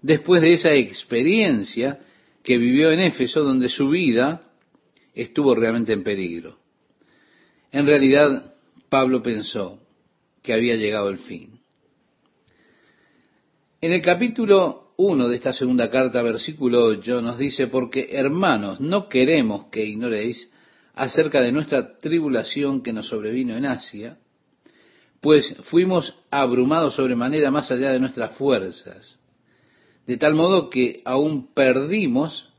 Después 0.00 0.40
de 0.40 0.52
esa 0.52 0.72
experiencia 0.72 1.98
que 2.44 2.58
vivió 2.58 2.92
en 2.92 3.00
Éfeso, 3.00 3.42
donde 3.42 3.68
su 3.68 3.88
vida 3.88 4.52
estuvo 5.16 5.52
realmente 5.56 5.94
en 5.94 6.04
peligro. 6.04 6.60
En 7.72 7.86
realidad, 7.86 8.54
Pablo 8.88 9.20
pensó 9.20 9.80
que 10.44 10.52
había 10.52 10.76
llegado 10.76 11.08
el 11.08 11.18
fin. 11.18 11.58
En 13.80 13.90
el 13.90 14.00
capítulo 14.00 14.92
1 14.96 15.28
de 15.28 15.34
esta 15.34 15.52
segunda 15.52 15.90
carta, 15.90 16.22
versículo 16.22 16.84
8, 16.84 17.20
nos 17.20 17.36
dice, 17.36 17.66
porque 17.66 18.10
hermanos, 18.12 18.80
no 18.80 19.08
queremos 19.08 19.64
que 19.72 19.84
ignoréis 19.84 20.52
acerca 20.96 21.42
de 21.42 21.52
nuestra 21.52 21.98
tribulación 21.98 22.82
que 22.82 22.92
nos 22.92 23.08
sobrevino 23.08 23.54
en 23.54 23.66
Asia, 23.66 24.16
pues 25.20 25.54
fuimos 25.64 26.18
abrumados 26.30 26.94
sobremanera 26.94 27.50
más 27.50 27.70
allá 27.70 27.92
de 27.92 28.00
nuestras 28.00 28.34
fuerzas, 28.36 29.20
de 30.06 30.16
tal 30.16 30.34
modo 30.34 30.70
que 30.70 31.02
aún 31.04 31.52
perdimos 31.52 32.50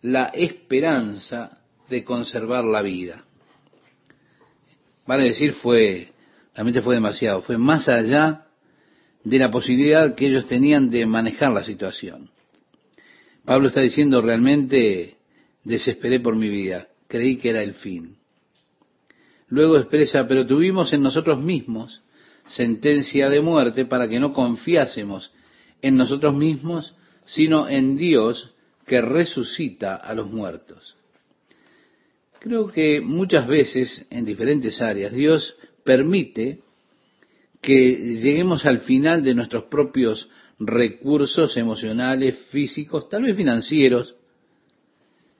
la 0.00 0.24
esperanza 0.26 1.58
de 1.90 2.02
conservar 2.02 2.64
la 2.64 2.80
vida. 2.80 3.24
Vale 5.06 5.24
decir, 5.24 5.52
fue, 5.52 6.12
realmente 6.54 6.80
fue 6.80 6.94
demasiado, 6.94 7.42
fue 7.42 7.58
más 7.58 7.88
allá 7.88 8.46
de 9.22 9.38
la 9.38 9.50
posibilidad 9.50 10.14
que 10.14 10.26
ellos 10.26 10.46
tenían 10.46 10.88
de 10.88 11.04
manejar 11.04 11.52
la 11.52 11.62
situación. 11.62 12.30
Pablo 13.44 13.68
está 13.68 13.82
diciendo 13.82 14.22
realmente 14.22 15.16
desesperé 15.64 16.20
por 16.20 16.36
mi 16.36 16.48
vida 16.48 16.88
creí 17.12 17.36
que 17.36 17.50
era 17.50 17.62
el 17.62 17.74
fin. 17.74 18.16
Luego 19.48 19.76
expresa, 19.76 20.26
pero 20.26 20.46
tuvimos 20.46 20.94
en 20.94 21.02
nosotros 21.02 21.38
mismos 21.38 22.00
sentencia 22.46 23.28
de 23.28 23.42
muerte 23.42 23.84
para 23.84 24.08
que 24.08 24.18
no 24.18 24.32
confiásemos 24.32 25.30
en 25.82 25.98
nosotros 25.98 26.34
mismos, 26.34 26.94
sino 27.26 27.68
en 27.68 27.98
Dios 27.98 28.54
que 28.86 29.02
resucita 29.02 29.94
a 29.94 30.14
los 30.14 30.30
muertos. 30.30 30.96
Creo 32.40 32.68
que 32.68 33.02
muchas 33.02 33.46
veces 33.46 34.06
en 34.08 34.24
diferentes 34.24 34.80
áreas 34.80 35.12
Dios 35.12 35.54
permite 35.84 36.60
que 37.60 38.16
lleguemos 38.22 38.64
al 38.64 38.78
final 38.78 39.22
de 39.22 39.34
nuestros 39.34 39.64
propios 39.64 40.30
recursos 40.58 41.58
emocionales, 41.58 42.38
físicos, 42.50 43.10
tal 43.10 43.24
vez 43.24 43.36
financieros, 43.36 44.16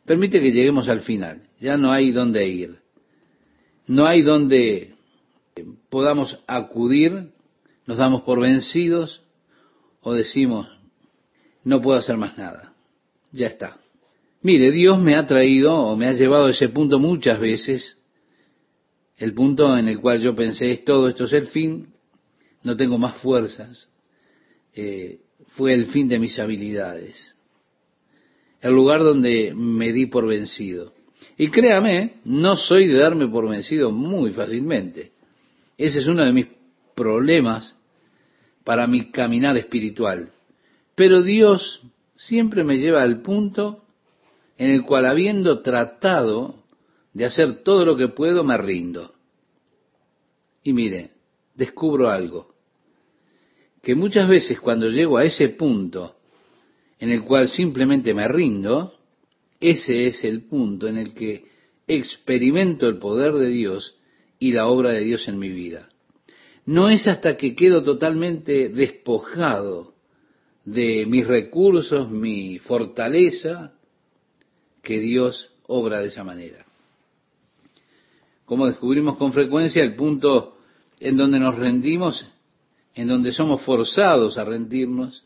permite 0.04 0.40
que 0.40 0.52
lleguemos 0.52 0.88
al 0.88 1.00
final. 1.00 1.42
Ya 1.60 1.76
no 1.76 1.92
hay 1.92 2.10
dónde 2.12 2.46
ir. 2.48 2.78
No 3.86 4.06
hay 4.06 4.22
dónde 4.22 4.94
podamos 5.88 6.38
acudir, 6.46 7.32
nos 7.86 7.98
damos 7.98 8.22
por 8.22 8.40
vencidos 8.40 9.22
o 10.00 10.14
decimos, 10.14 10.68
no 11.64 11.80
puedo 11.80 11.98
hacer 11.98 12.16
más 12.16 12.38
nada. 12.38 12.72
Ya 13.32 13.48
está. 13.48 13.78
Mire, 14.40 14.72
Dios 14.72 14.98
me 14.98 15.14
ha 15.14 15.26
traído 15.26 15.74
o 15.74 15.96
me 15.96 16.06
ha 16.06 16.12
llevado 16.12 16.46
a 16.46 16.50
ese 16.50 16.68
punto 16.68 16.98
muchas 16.98 17.38
veces, 17.38 17.96
el 19.16 19.34
punto 19.34 19.76
en 19.76 19.88
el 19.88 20.00
cual 20.00 20.20
yo 20.20 20.34
pensé, 20.34 20.72
es 20.72 20.84
todo, 20.84 21.08
esto 21.08 21.24
es 21.24 21.32
el 21.32 21.46
fin, 21.46 21.92
no 22.62 22.76
tengo 22.76 22.98
más 22.98 23.18
fuerzas, 23.18 23.88
eh, 24.74 25.20
fue 25.48 25.74
el 25.74 25.86
fin 25.86 26.08
de 26.08 26.18
mis 26.18 26.38
habilidades 26.38 27.34
el 28.62 28.72
lugar 28.72 29.02
donde 29.02 29.52
me 29.54 29.92
di 29.92 30.06
por 30.06 30.26
vencido. 30.26 30.94
Y 31.36 31.48
créame, 31.48 32.20
no 32.24 32.56
soy 32.56 32.86
de 32.86 32.98
darme 32.98 33.26
por 33.26 33.48
vencido 33.48 33.90
muy 33.90 34.32
fácilmente. 34.32 35.10
Ese 35.76 35.98
es 35.98 36.06
uno 36.06 36.24
de 36.24 36.32
mis 36.32 36.46
problemas 36.94 37.76
para 38.64 38.86
mi 38.86 39.10
caminar 39.10 39.56
espiritual. 39.56 40.30
Pero 40.94 41.22
Dios 41.22 41.80
siempre 42.14 42.62
me 42.62 42.78
lleva 42.78 43.02
al 43.02 43.20
punto 43.20 43.82
en 44.56 44.70
el 44.70 44.84
cual 44.84 45.06
habiendo 45.06 45.60
tratado 45.60 46.54
de 47.12 47.24
hacer 47.24 47.64
todo 47.64 47.84
lo 47.84 47.96
que 47.96 48.08
puedo, 48.08 48.44
me 48.44 48.56
rindo. 48.56 49.12
Y 50.62 50.72
mire, 50.72 51.10
descubro 51.54 52.10
algo, 52.10 52.54
que 53.82 53.96
muchas 53.96 54.28
veces 54.28 54.60
cuando 54.60 54.86
llego 54.88 55.18
a 55.18 55.24
ese 55.24 55.48
punto 55.48 56.14
en 57.02 57.10
el 57.10 57.24
cual 57.24 57.48
simplemente 57.48 58.14
me 58.14 58.28
rindo, 58.28 58.92
ese 59.58 60.06
es 60.06 60.22
el 60.22 60.44
punto 60.44 60.86
en 60.86 60.98
el 60.98 61.14
que 61.14 61.46
experimento 61.88 62.86
el 62.86 62.98
poder 62.98 63.32
de 63.32 63.48
Dios 63.48 63.96
y 64.38 64.52
la 64.52 64.68
obra 64.68 64.90
de 64.90 65.00
Dios 65.00 65.26
en 65.26 65.36
mi 65.36 65.48
vida. 65.48 65.88
No 66.64 66.88
es 66.88 67.08
hasta 67.08 67.36
que 67.36 67.56
quedo 67.56 67.82
totalmente 67.82 68.68
despojado 68.68 69.94
de 70.64 71.04
mis 71.06 71.26
recursos, 71.26 72.08
mi 72.08 72.60
fortaleza, 72.60 73.72
que 74.80 75.00
Dios 75.00 75.50
obra 75.66 75.98
de 76.02 76.06
esa 76.06 76.22
manera. 76.22 76.64
Como 78.44 78.68
descubrimos 78.68 79.16
con 79.16 79.32
frecuencia, 79.32 79.82
el 79.82 79.96
punto 79.96 80.56
en 81.00 81.16
donde 81.16 81.40
nos 81.40 81.56
rendimos, 81.56 82.24
en 82.94 83.08
donde 83.08 83.32
somos 83.32 83.60
forzados 83.62 84.38
a 84.38 84.44
rendirnos, 84.44 85.24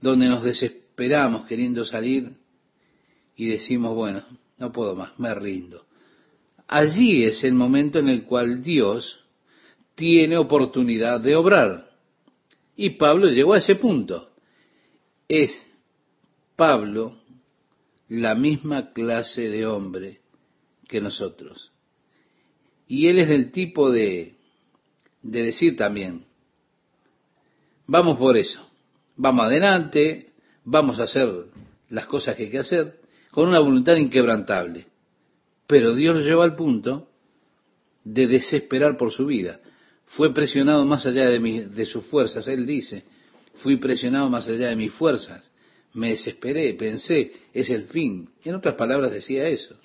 donde 0.00 0.28
nos 0.28 0.42
desesperamos 0.42 1.46
queriendo 1.46 1.84
salir 1.84 2.32
y 3.36 3.46
decimos, 3.46 3.94
bueno, 3.94 4.22
no 4.58 4.72
puedo 4.72 4.94
más, 4.94 5.18
me 5.18 5.34
rindo. 5.34 5.86
Allí 6.68 7.24
es 7.24 7.42
el 7.42 7.54
momento 7.54 7.98
en 7.98 8.08
el 8.08 8.24
cual 8.24 8.62
Dios 8.62 9.24
tiene 9.94 10.36
oportunidad 10.36 11.20
de 11.20 11.34
obrar. 11.34 11.90
Y 12.76 12.90
Pablo 12.90 13.28
llegó 13.28 13.54
a 13.54 13.58
ese 13.58 13.74
punto. 13.74 14.30
Es 15.28 15.66
Pablo 16.56 17.18
la 18.08 18.34
misma 18.34 18.92
clase 18.92 19.48
de 19.48 19.66
hombre 19.66 20.20
que 20.88 21.00
nosotros. 21.00 21.72
Y 22.86 23.08
él 23.08 23.18
es 23.18 23.28
del 23.28 23.52
tipo 23.52 23.90
de, 23.90 24.36
de 25.22 25.42
decir 25.42 25.76
también, 25.76 26.24
vamos 27.86 28.16
por 28.16 28.36
eso, 28.36 28.69
vamos 29.20 29.44
adelante, 29.44 30.30
vamos 30.64 30.98
a 30.98 31.02
hacer 31.02 31.28
las 31.90 32.06
cosas 32.06 32.36
que 32.36 32.44
hay 32.44 32.50
que 32.50 32.58
hacer, 32.58 33.00
con 33.30 33.48
una 33.48 33.60
voluntad 33.60 33.96
inquebrantable. 33.96 34.86
Pero 35.66 35.94
Dios 35.94 36.16
lo 36.16 36.22
llevó 36.22 36.42
al 36.42 36.56
punto 36.56 37.10
de 38.02 38.26
desesperar 38.26 38.96
por 38.96 39.12
su 39.12 39.26
vida. 39.26 39.60
Fue 40.06 40.32
presionado 40.32 40.84
más 40.86 41.04
allá 41.04 41.28
de, 41.28 41.38
de 41.68 41.86
sus 41.86 42.06
fuerzas. 42.06 42.48
Él 42.48 42.66
dice, 42.66 43.04
fui 43.56 43.76
presionado 43.76 44.30
más 44.30 44.48
allá 44.48 44.68
de 44.68 44.76
mis 44.76 44.92
fuerzas. 44.92 45.50
Me 45.92 46.10
desesperé, 46.10 46.72
pensé, 46.74 47.32
es 47.52 47.68
el 47.68 47.84
fin. 47.84 48.30
En 48.42 48.54
otras 48.54 48.74
palabras 48.74 49.12
decía 49.12 49.46
eso. 49.48 49.76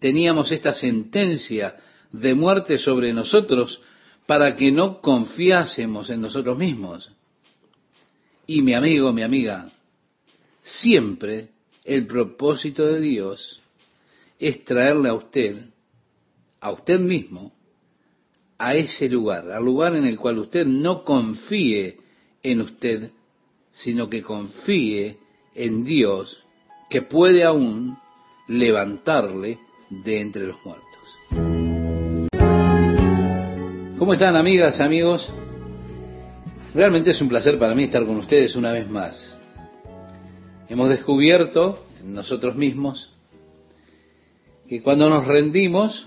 Teníamos 0.00 0.50
esta 0.50 0.74
sentencia 0.74 1.76
de 2.10 2.34
muerte 2.34 2.76
sobre 2.76 3.12
nosotros 3.12 3.80
para 4.26 4.56
que 4.56 4.72
no 4.72 5.00
confiásemos 5.00 6.10
en 6.10 6.22
nosotros 6.22 6.58
mismos. 6.58 7.10
Y 8.52 8.60
mi 8.60 8.74
amigo, 8.74 9.14
mi 9.14 9.22
amiga, 9.22 9.66
siempre 10.62 11.48
el 11.86 12.06
propósito 12.06 12.84
de 12.84 13.00
Dios 13.00 13.62
es 14.38 14.62
traerle 14.62 15.08
a 15.08 15.14
usted, 15.14 15.56
a 16.60 16.70
usted 16.70 17.00
mismo, 17.00 17.50
a 18.58 18.74
ese 18.74 19.08
lugar, 19.08 19.50
al 19.50 19.64
lugar 19.64 19.96
en 19.96 20.04
el 20.04 20.18
cual 20.18 20.36
usted 20.36 20.66
no 20.66 21.02
confíe 21.02 21.96
en 22.42 22.60
usted, 22.60 23.12
sino 23.70 24.10
que 24.10 24.20
confíe 24.20 25.16
en 25.54 25.82
Dios, 25.82 26.44
que 26.90 27.00
puede 27.00 27.44
aún 27.44 27.96
levantarle 28.48 29.60
de 29.88 30.20
entre 30.20 30.46
los 30.48 30.58
muertos. 30.62 30.88
¿Cómo 33.98 34.12
están 34.12 34.36
amigas, 34.36 34.78
amigos? 34.78 35.32
Realmente 36.74 37.10
es 37.10 37.20
un 37.20 37.28
placer 37.28 37.58
para 37.58 37.74
mí 37.74 37.84
estar 37.84 38.06
con 38.06 38.16
ustedes 38.16 38.56
una 38.56 38.72
vez 38.72 38.88
más. 38.88 39.36
Hemos 40.70 40.88
descubierto 40.88 41.84
en 42.00 42.14
nosotros 42.14 42.56
mismos 42.56 43.12
que 44.66 44.82
cuando 44.82 45.10
nos 45.10 45.26
rendimos, 45.26 46.06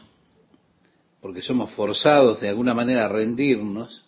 porque 1.21 1.43
somos 1.43 1.69
forzados 1.69 2.41
de 2.41 2.49
alguna 2.49 2.73
manera 2.73 3.05
a 3.05 3.09
rendirnos, 3.09 4.05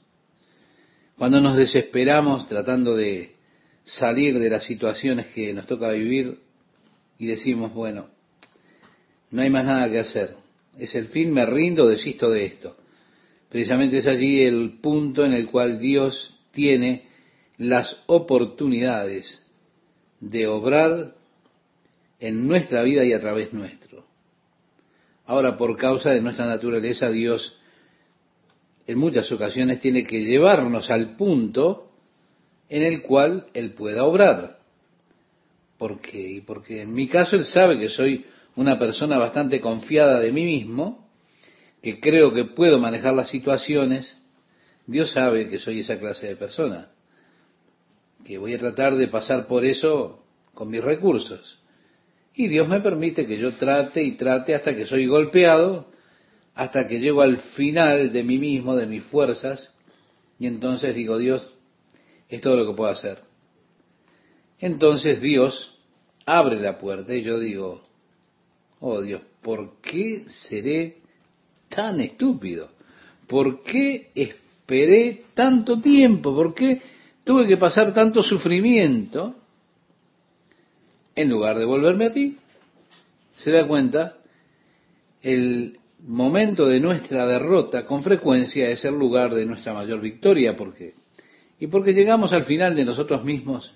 cuando 1.15 1.39
nos 1.39 1.57
desesperamos 1.57 2.47
tratando 2.47 2.95
de 2.95 3.35
salir 3.83 4.39
de 4.39 4.49
las 4.49 4.65
situaciones 4.65 5.27
que 5.27 5.53
nos 5.53 5.67
toca 5.67 5.91
vivir 5.91 6.39
y 7.19 7.27
decimos, 7.27 7.71
bueno, 7.71 8.07
no 9.29 9.43
hay 9.43 9.51
más 9.51 9.63
nada 9.63 9.91
que 9.91 9.99
hacer, 9.99 10.35
es 10.75 10.95
el 10.95 11.09
fin, 11.09 11.31
me 11.31 11.45
rindo, 11.45 11.87
desisto 11.87 12.31
de 12.31 12.45
esto. 12.45 12.77
Precisamente 13.47 13.99
es 13.99 14.07
allí 14.07 14.41
el 14.41 14.79
punto 14.81 15.23
en 15.23 15.33
el 15.33 15.51
cual 15.51 15.77
Dios 15.77 16.33
tiene 16.57 17.03
las 17.57 18.03
oportunidades 18.07 19.45
de 20.19 20.47
obrar 20.47 21.13
en 22.19 22.47
nuestra 22.47 22.81
vida 22.81 23.05
y 23.05 23.13
a 23.13 23.19
través 23.19 23.53
nuestro. 23.53 24.05
Ahora, 25.27 25.55
por 25.55 25.77
causa 25.77 26.09
de 26.09 26.19
nuestra 26.19 26.47
naturaleza, 26.47 27.11
Dios 27.11 27.59
en 28.87 28.97
muchas 28.97 29.31
ocasiones 29.31 29.79
tiene 29.81 30.03
que 30.03 30.25
llevarnos 30.25 30.89
al 30.89 31.15
punto 31.15 31.91
en 32.69 32.81
el 32.81 33.03
cual 33.03 33.45
Él 33.53 33.73
pueda 33.73 34.03
obrar. 34.05 34.57
¿Por 35.77 36.01
qué? 36.01 36.41
Porque 36.43 36.81
en 36.81 36.91
mi 36.91 37.07
caso 37.07 37.35
Él 37.35 37.45
sabe 37.45 37.77
que 37.77 37.89
soy 37.89 38.25
una 38.55 38.79
persona 38.79 39.19
bastante 39.19 39.61
confiada 39.61 40.19
de 40.19 40.31
mí 40.31 40.43
mismo, 40.43 41.07
que 41.83 41.99
creo 41.99 42.33
que 42.33 42.45
puedo 42.45 42.79
manejar 42.79 43.13
las 43.13 43.29
situaciones. 43.29 44.16
Dios 44.87 45.11
sabe 45.11 45.49
que 45.49 45.59
soy 45.59 45.81
esa 45.81 45.99
clase 45.99 46.27
de 46.27 46.35
persona, 46.37 46.89
que 48.25 48.37
voy 48.37 48.53
a 48.53 48.57
tratar 48.57 48.95
de 48.95 49.09
pasar 49.09 49.45
por 49.45 49.65
eso 49.65 50.23
con 50.53 50.69
mis 50.69 50.81
recursos. 50.81 51.59
Y 52.33 52.47
Dios 52.47 52.67
me 52.69 52.79
permite 52.79 53.25
que 53.25 53.37
yo 53.37 53.53
trate 53.55 54.01
y 54.01 54.13
trate 54.13 54.55
hasta 54.55 54.75
que 54.75 54.85
soy 54.85 55.05
golpeado, 55.05 55.91
hasta 56.55 56.87
que 56.87 56.99
llego 56.99 57.21
al 57.21 57.37
final 57.37 58.11
de 58.11 58.23
mí 58.23 58.37
mismo, 58.37 58.75
de 58.75 58.85
mis 58.85 59.03
fuerzas, 59.03 59.75
y 60.39 60.47
entonces 60.47 60.95
digo, 60.95 61.17
Dios, 61.17 61.53
es 62.29 62.41
todo 62.41 62.55
lo 62.55 62.71
que 62.71 62.77
puedo 62.77 62.91
hacer. 62.91 63.19
Entonces 64.59 65.21
Dios 65.21 65.79
abre 66.25 66.59
la 66.59 66.77
puerta 66.77 67.13
y 67.13 67.23
yo 67.23 67.39
digo, 67.39 67.81
oh 68.79 69.01
Dios, 69.01 69.21
¿por 69.41 69.81
qué 69.81 70.25
seré 70.27 70.97
tan 71.69 71.99
estúpido? 71.99 72.69
¿Por 73.27 73.63
qué 73.63 74.11
esperé 74.67 75.23
tanto 75.33 75.79
tiempo? 75.79 76.35
¿Por 76.35 76.53
qué 76.53 76.81
tuve 77.23 77.47
que 77.47 77.57
pasar 77.57 77.93
tanto 77.93 78.21
sufrimiento? 78.21 79.35
en 81.17 81.29
lugar 81.29 81.57
de 81.57 81.65
volverme 81.65 82.05
a 82.05 82.13
ti. 82.13 82.37
Se 83.35 83.51
da 83.51 83.67
cuenta, 83.67 84.17
el 85.21 85.79
momento 86.07 86.67
de 86.67 86.79
nuestra 86.79 87.25
derrota 87.25 87.85
con 87.85 88.03
frecuencia 88.03 88.69
es 88.69 88.85
el 88.85 88.93
lugar 88.93 89.33
de 89.33 89.45
nuestra 89.45 89.73
mayor 89.73 89.99
victoria. 89.99 90.55
¿Por 90.55 90.75
qué? 90.75 90.93
Y 91.59 91.67
porque 91.67 91.93
llegamos 91.93 92.33
al 92.33 92.43
final 92.43 92.75
de 92.75 92.85
nosotros 92.85 93.25
mismos 93.25 93.73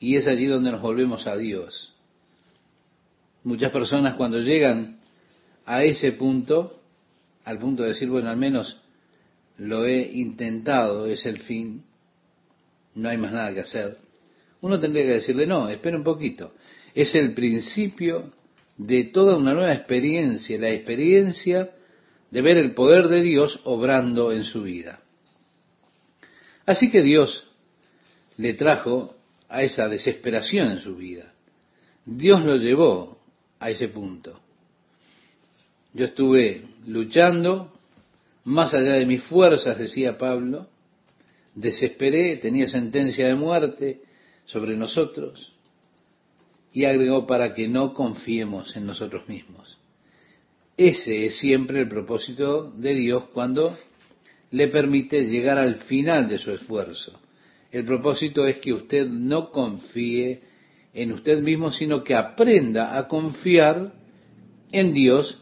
y 0.00 0.16
es 0.16 0.26
allí 0.26 0.46
donde 0.46 0.72
nos 0.72 0.82
volvemos 0.82 1.28
a 1.28 1.36
Dios. 1.36 1.94
Muchas 3.44 3.70
personas 3.70 4.16
cuando 4.16 4.38
llegan 4.38 4.98
a 5.64 5.84
ese 5.84 6.12
punto, 6.12 6.80
al 7.44 7.58
punto 7.60 7.84
de 7.84 7.90
decir, 7.90 8.08
bueno, 8.08 8.30
al 8.30 8.36
menos 8.36 8.80
lo 9.58 9.86
he 9.86 10.02
intentado, 10.12 11.06
es 11.06 11.26
el 11.26 11.38
fin, 11.38 11.84
no 12.94 13.08
hay 13.08 13.18
más 13.18 13.32
nada 13.32 13.54
que 13.54 13.60
hacer, 13.60 13.98
uno 14.60 14.80
tendría 14.80 15.04
que 15.04 15.14
decirle, 15.14 15.46
no, 15.46 15.68
espera 15.68 15.96
un 15.96 16.04
poquito, 16.04 16.54
es 16.94 17.14
el 17.14 17.34
principio 17.34 18.32
de 18.76 19.04
toda 19.04 19.36
una 19.36 19.52
nueva 19.52 19.74
experiencia, 19.74 20.58
la 20.58 20.70
experiencia 20.70 21.70
de 22.30 22.42
ver 22.42 22.56
el 22.56 22.74
poder 22.74 23.08
de 23.08 23.22
Dios 23.22 23.60
obrando 23.64 24.32
en 24.32 24.44
su 24.44 24.62
vida. 24.62 25.00
Así 26.66 26.90
que 26.90 27.02
Dios 27.02 27.46
le 28.36 28.54
trajo 28.54 29.14
a 29.48 29.62
esa 29.62 29.88
desesperación 29.88 30.72
en 30.72 30.80
su 30.80 30.96
vida. 30.96 31.32
Dios 32.04 32.44
lo 32.44 32.56
llevó 32.56 33.18
a 33.60 33.70
ese 33.70 33.88
punto. 33.88 34.40
Yo 35.92 36.06
estuve 36.06 36.64
luchando 36.86 37.73
más 38.44 38.74
allá 38.74 38.94
de 38.94 39.06
mis 39.06 39.22
fuerzas, 39.22 39.78
decía 39.78 40.18
Pablo, 40.18 40.68
desesperé, 41.54 42.36
tenía 42.36 42.68
sentencia 42.68 43.26
de 43.26 43.34
muerte 43.34 44.02
sobre 44.44 44.76
nosotros, 44.76 45.52
y 46.72 46.84
agregó 46.84 47.26
para 47.26 47.54
que 47.54 47.68
no 47.68 47.94
confiemos 47.94 48.76
en 48.76 48.86
nosotros 48.86 49.28
mismos. 49.28 49.78
Ese 50.76 51.26
es 51.26 51.38
siempre 51.38 51.80
el 51.80 51.88
propósito 51.88 52.70
de 52.72 52.94
Dios 52.94 53.24
cuando 53.32 53.78
le 54.50 54.68
permite 54.68 55.24
llegar 55.24 55.56
al 55.56 55.76
final 55.76 56.28
de 56.28 56.38
su 56.38 56.50
esfuerzo. 56.50 57.20
El 57.70 57.84
propósito 57.84 58.46
es 58.46 58.58
que 58.58 58.72
usted 58.72 59.06
no 59.06 59.50
confíe 59.50 60.42
en 60.92 61.12
usted 61.12 61.40
mismo, 61.40 61.70
sino 61.70 62.02
que 62.02 62.14
aprenda 62.14 62.96
a 62.98 63.08
confiar 63.08 63.92
en 64.70 64.92
Dios 64.92 65.40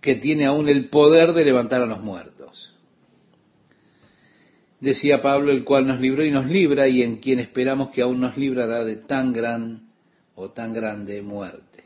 que 0.00 0.16
tiene 0.16 0.46
aún 0.46 0.68
el 0.68 0.88
poder 0.88 1.32
de 1.32 1.44
levantar 1.44 1.82
a 1.82 1.86
los 1.86 2.00
muertos. 2.00 2.29
Decía 4.80 5.20
Pablo, 5.20 5.52
el 5.52 5.64
cual 5.64 5.86
nos 5.86 6.00
libró 6.00 6.24
y 6.24 6.30
nos 6.30 6.46
libra, 6.46 6.88
y 6.88 7.02
en 7.02 7.16
quien 7.16 7.38
esperamos 7.38 7.90
que 7.90 8.02
aún 8.02 8.20
nos 8.20 8.36
librará 8.36 8.84
de 8.84 8.96
tan 8.96 9.32
gran 9.32 9.90
o 10.34 10.50
tan 10.50 10.72
grande 10.72 11.20
muerte. 11.20 11.84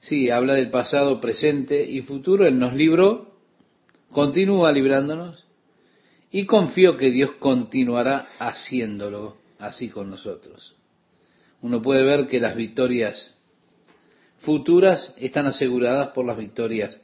Sí, 0.00 0.30
habla 0.30 0.54
del 0.54 0.70
pasado, 0.70 1.20
presente 1.20 1.84
y 1.88 2.02
futuro. 2.02 2.46
Él 2.46 2.58
nos 2.58 2.74
libró, 2.74 3.34
continúa 4.10 4.70
librándonos 4.72 5.46
y 6.30 6.44
confío 6.44 6.96
que 6.96 7.10
Dios 7.10 7.32
continuará 7.38 8.28
haciéndolo 8.38 9.36
así 9.58 9.88
con 9.88 10.10
nosotros. 10.10 10.76
Uno 11.62 11.82
puede 11.82 12.04
ver 12.04 12.28
que 12.28 12.40
las 12.40 12.54
victorias 12.54 13.36
futuras 14.38 15.14
están 15.18 15.46
aseguradas 15.46 16.08
por 16.10 16.24
las 16.24 16.36
victorias 16.36 17.00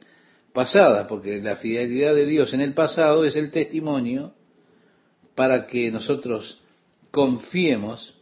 pasadas, 0.53 1.07
porque 1.07 1.41
la 1.41 1.57
fidelidad 1.57 2.15
de 2.15 2.25
Dios 2.25 2.53
en 2.53 2.61
el 2.61 2.73
pasado 2.73 3.25
es 3.25 3.35
el 3.35 3.51
testimonio 3.51 4.34
para 5.35 5.67
que 5.67 5.91
nosotros 5.91 6.59
confiemos 7.11 8.15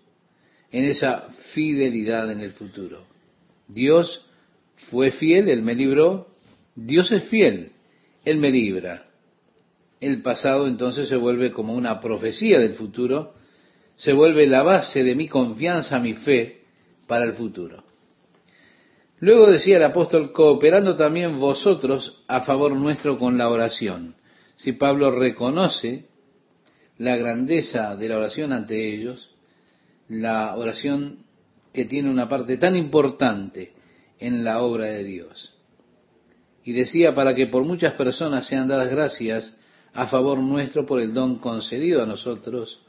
en 0.72 0.86
esa 0.86 1.30
fidelidad 1.54 2.32
en 2.32 2.42
el 2.42 2.52
futuro. 2.52 3.06
Dios 3.68 4.26
fue 4.90 5.12
fiel, 5.12 5.50
Él 5.50 5.62
me 5.62 5.76
libró. 5.76 6.28
Dios 6.76 7.12
es 7.12 7.24
fiel, 7.26 7.72
Él 8.26 8.38
me 8.38 8.52
libra. 8.52 9.06
el 10.02 10.22
pasado 10.22 10.68
entonces 10.68 11.08
se 11.08 11.16
vuelve 11.16 11.54
como 11.54 11.74
una 11.74 12.02
profecía 12.02 12.60
del 12.60 12.74
futuro, 12.74 13.36
se 13.96 14.12
vuelve 14.12 14.48
la 14.48 14.62
base 14.64 15.04
de 15.04 15.16
mi 15.16 15.30
confianza, 15.30 16.00
mi 16.00 16.14
fe 16.14 16.62
para 17.08 17.24
el 17.24 17.34
futuro. 17.34 17.84
Luego 19.20 19.50
decía 19.50 19.78
el 19.78 19.84
apóstol, 19.84 20.34
cooperando 20.34 20.98
también 20.98 21.40
vosotros 21.40 22.24
a 22.28 22.42
favor 22.42 22.76
nuestro 22.76 23.18
con 23.18 23.38
la 23.38 23.48
oración. 23.48 24.16
Si 24.58 24.74
Pablo 24.74 25.12
reconoce 25.12 26.08
la 26.98 27.16
grandeza 27.16 27.96
de 27.96 28.10
la 28.10 28.18
oración 28.18 28.54
ante 28.54 28.94
ellos, 28.94 29.32
la 30.08 30.56
oración 30.56 31.20
que 31.74 31.86
tiene 31.86 32.10
una 32.10 32.30
parte 32.30 32.58
tan 32.58 32.76
importante 32.76 33.74
en 34.20 34.44
la 34.44 34.62
obra 34.62 34.86
de 34.86 35.04
Dios. 35.04 35.54
Y 36.64 36.74
decía, 36.74 37.14
para 37.14 37.36
que 37.36 37.48
por 37.48 37.66
muchas 37.66 37.94
personas 37.96 38.48
sean 38.48 38.68
dadas 38.68 38.90
gracias 38.90 39.58
a 39.94 40.08
favor 40.08 40.40
nuestro 40.40 40.86
por 40.86 41.02
el 41.02 41.14
don 41.14 41.40
concedido 41.40 42.02
a 42.02 42.06
nosotros 42.06 42.82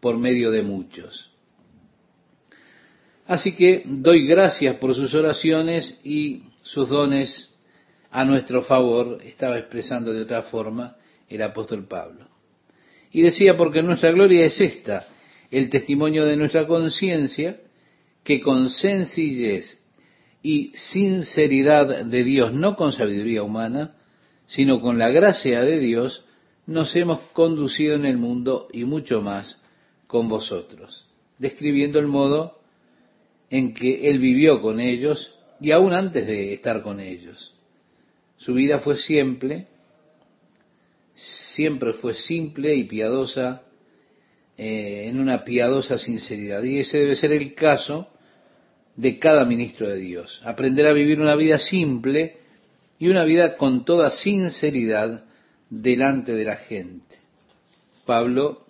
por 0.00 0.16
medio 0.16 0.50
de 0.50 0.62
muchos. 0.62 1.30
Así 3.26 3.54
que 3.54 3.82
doy 3.84 4.26
gracias 4.26 4.76
por 4.76 4.94
sus 4.94 5.14
oraciones 5.14 6.00
y 6.02 6.44
sus 6.62 6.88
dones 6.88 7.54
a 8.10 8.24
nuestro 8.24 8.62
favor, 8.62 9.18
estaba 9.22 9.58
expresando 9.58 10.12
de 10.12 10.22
otra 10.22 10.42
forma 10.42 10.96
el 11.28 11.42
apóstol 11.42 11.86
Pablo. 11.86 12.29
Y 13.12 13.22
decía, 13.22 13.56
porque 13.56 13.82
nuestra 13.82 14.12
gloria 14.12 14.44
es 14.44 14.60
esta, 14.60 15.08
el 15.50 15.68
testimonio 15.68 16.24
de 16.24 16.36
nuestra 16.36 16.66
conciencia, 16.66 17.60
que 18.22 18.40
con 18.40 18.68
sencillez 18.68 19.82
y 20.42 20.72
sinceridad 20.74 22.04
de 22.04 22.24
Dios, 22.24 22.52
no 22.52 22.76
con 22.76 22.92
sabiduría 22.92 23.42
humana, 23.42 23.96
sino 24.46 24.80
con 24.80 24.98
la 24.98 25.10
gracia 25.10 25.62
de 25.62 25.78
Dios, 25.78 26.24
nos 26.66 26.94
hemos 26.94 27.20
conducido 27.32 27.94
en 27.94 28.04
el 28.04 28.16
mundo 28.16 28.68
y 28.72 28.84
mucho 28.84 29.22
más 29.22 29.60
con 30.06 30.28
vosotros, 30.28 31.06
describiendo 31.38 31.98
el 31.98 32.06
modo 32.06 32.60
en 33.48 33.74
que 33.74 34.08
él 34.08 34.18
vivió 34.18 34.60
con 34.60 34.80
ellos 34.80 35.34
y 35.60 35.72
aún 35.72 35.92
antes 35.92 36.26
de 36.26 36.54
estar 36.54 36.82
con 36.82 37.00
ellos. 37.00 37.54
Su 38.36 38.54
vida 38.54 38.78
fue 38.78 38.96
simple, 38.96 39.66
siempre 41.54 41.92
fue 41.92 42.14
simple 42.14 42.74
y 42.74 42.84
piadosa, 42.84 43.62
eh, 44.56 45.06
en 45.08 45.18
una 45.20 45.44
piadosa 45.44 45.98
sinceridad. 45.98 46.62
Y 46.62 46.78
ese 46.78 46.98
debe 46.98 47.16
ser 47.16 47.32
el 47.32 47.54
caso 47.54 48.08
de 48.96 49.18
cada 49.18 49.44
ministro 49.44 49.88
de 49.88 49.96
Dios. 49.96 50.40
Aprender 50.44 50.86
a 50.86 50.92
vivir 50.92 51.20
una 51.20 51.34
vida 51.34 51.58
simple 51.58 52.38
y 52.98 53.08
una 53.08 53.24
vida 53.24 53.56
con 53.56 53.84
toda 53.84 54.10
sinceridad 54.10 55.24
delante 55.70 56.34
de 56.34 56.44
la 56.44 56.56
gente. 56.56 57.16
Pablo 58.04 58.66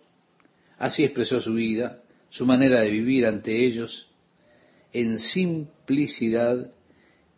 así 0.78 1.04
expresó 1.04 1.40
su 1.40 1.54
vida, 1.54 2.02
su 2.28 2.46
manera 2.46 2.80
de 2.80 2.90
vivir 2.90 3.26
ante 3.26 3.64
ellos, 3.64 4.06
en 4.92 5.18
simplicidad 5.18 6.72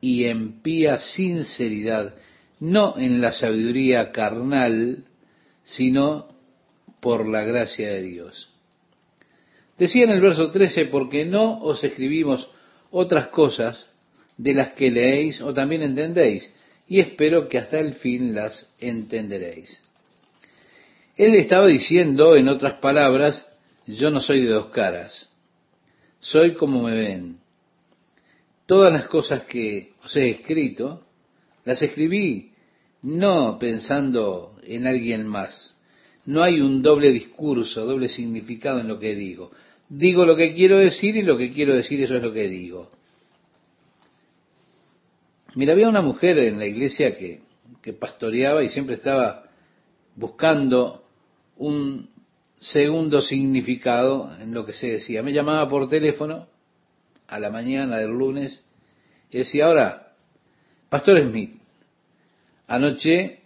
y 0.01 0.25
en 0.25 0.61
pía 0.63 0.99
sinceridad, 1.01 2.15
no 2.63 2.97
en 2.97 3.21
la 3.21 3.33
sabiduría 3.33 4.13
carnal, 4.13 5.05
sino 5.65 6.29
por 7.01 7.27
la 7.27 7.43
gracia 7.43 7.89
de 7.89 8.03
Dios. 8.03 8.51
Decía 9.77 10.05
en 10.05 10.11
el 10.11 10.21
verso 10.21 10.53
13, 10.53 10.85
porque 10.87 11.25
no 11.25 11.59
os 11.59 11.83
escribimos 11.83 12.49
otras 12.93 13.27
cosas 13.29 13.89
de 14.37 14.55
las 14.55 14.75
que 14.75 14.93
leéis 14.93 15.41
o 15.41 15.53
también 15.53 15.83
entendéis, 15.83 16.49
y 16.87 17.01
espero 17.01 17.49
que 17.49 17.59
hasta 17.59 17.81
el 17.81 17.95
fin 17.95 18.33
las 18.33 18.73
entenderéis. 18.79 19.83
Él 21.17 21.35
estaba 21.35 21.67
diciendo, 21.67 22.37
en 22.37 22.47
otras 22.47 22.79
palabras, 22.79 23.45
yo 23.87 24.09
no 24.11 24.21
soy 24.21 24.43
de 24.43 24.53
dos 24.53 24.67
caras, 24.67 25.33
soy 26.21 26.55
como 26.55 26.85
me 26.85 26.95
ven. 26.95 27.39
Todas 28.67 28.93
las 28.93 29.07
cosas 29.07 29.43
que 29.47 29.95
os 30.05 30.15
he 30.15 30.31
escrito, 30.31 31.05
las 31.65 31.83
escribí 31.83 32.52
no 33.03 33.59
pensando 33.59 34.55
en 34.63 34.87
alguien 34.87 35.27
más. 35.27 35.75
No 36.25 36.43
hay 36.43 36.61
un 36.61 36.83
doble 36.83 37.11
discurso, 37.11 37.85
doble 37.85 38.09
significado 38.09 38.81
en 38.81 38.89
lo 38.89 38.99
que 38.99 39.15
digo. 39.15 39.51
Digo 39.89 40.25
lo 40.25 40.37
que 40.37 40.55
quiero 40.55 40.79
decir 40.79 41.17
y 41.17 41.23
lo 41.23 41.37
que 41.37 41.53
quiero 41.53 41.75
decir 41.75 42.01
eso 42.01 42.17
es 42.17 42.23
lo 42.23 42.33
que 42.33 42.49
digo. 42.49 42.91
Mira, 45.55 45.73
había 45.73 45.89
una 45.89 46.01
mujer 46.01 46.39
en 46.39 46.59
la 46.59 46.67
iglesia 46.67 47.17
que, 47.17 47.41
que 47.83 47.93
pastoreaba 47.93 48.63
y 48.63 48.69
siempre 48.69 48.95
estaba 48.95 49.45
buscando 50.17 51.05
un 51.57 52.09
segundo 52.59 53.21
significado 53.21 54.31
en 54.41 54.55
lo 54.55 54.65
que 54.65 54.73
se 54.73 54.93
decía. 54.93 55.23
Me 55.23 55.33
llamaba 55.33 55.69
por 55.69 55.89
teléfono 55.89 56.47
a 57.27 57.39
la 57.39 57.51
mañana 57.51 57.99
del 57.99 58.11
lunes 58.11 58.65
y 59.31 59.39
decía, 59.39 59.67
ahora, 59.67 60.13
Pastor 60.89 61.21
Smith, 61.29 61.62
anoche 62.73 63.41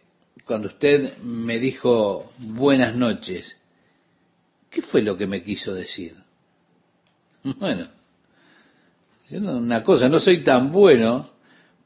cuando 0.45 0.69
usted 0.69 1.19
me 1.19 1.59
dijo 1.59 2.31
buenas 2.39 2.95
noches, 2.95 3.57
¿qué 4.71 4.83
fue 4.83 5.03
lo 5.03 5.17
que 5.17 5.27
me 5.27 5.43
quiso 5.43 5.75
decir? 5.75 6.15
Bueno, 7.59 7.89
una 9.31 9.83
cosa, 9.83 10.09
no 10.09 10.21
soy 10.21 10.45
tan 10.45 10.71
bueno 10.71 11.31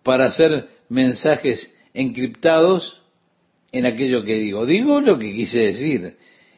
para 0.02 0.26
hacer 0.26 0.68
mensajes 0.90 1.74
encriptados 1.94 3.00
en 3.72 3.86
aquello 3.86 4.22
que 4.24 4.36
digo. 4.36 4.66
Digo 4.66 5.00
lo 5.00 5.18
que 5.18 5.32
quise 5.32 5.58
decir 5.60 6.16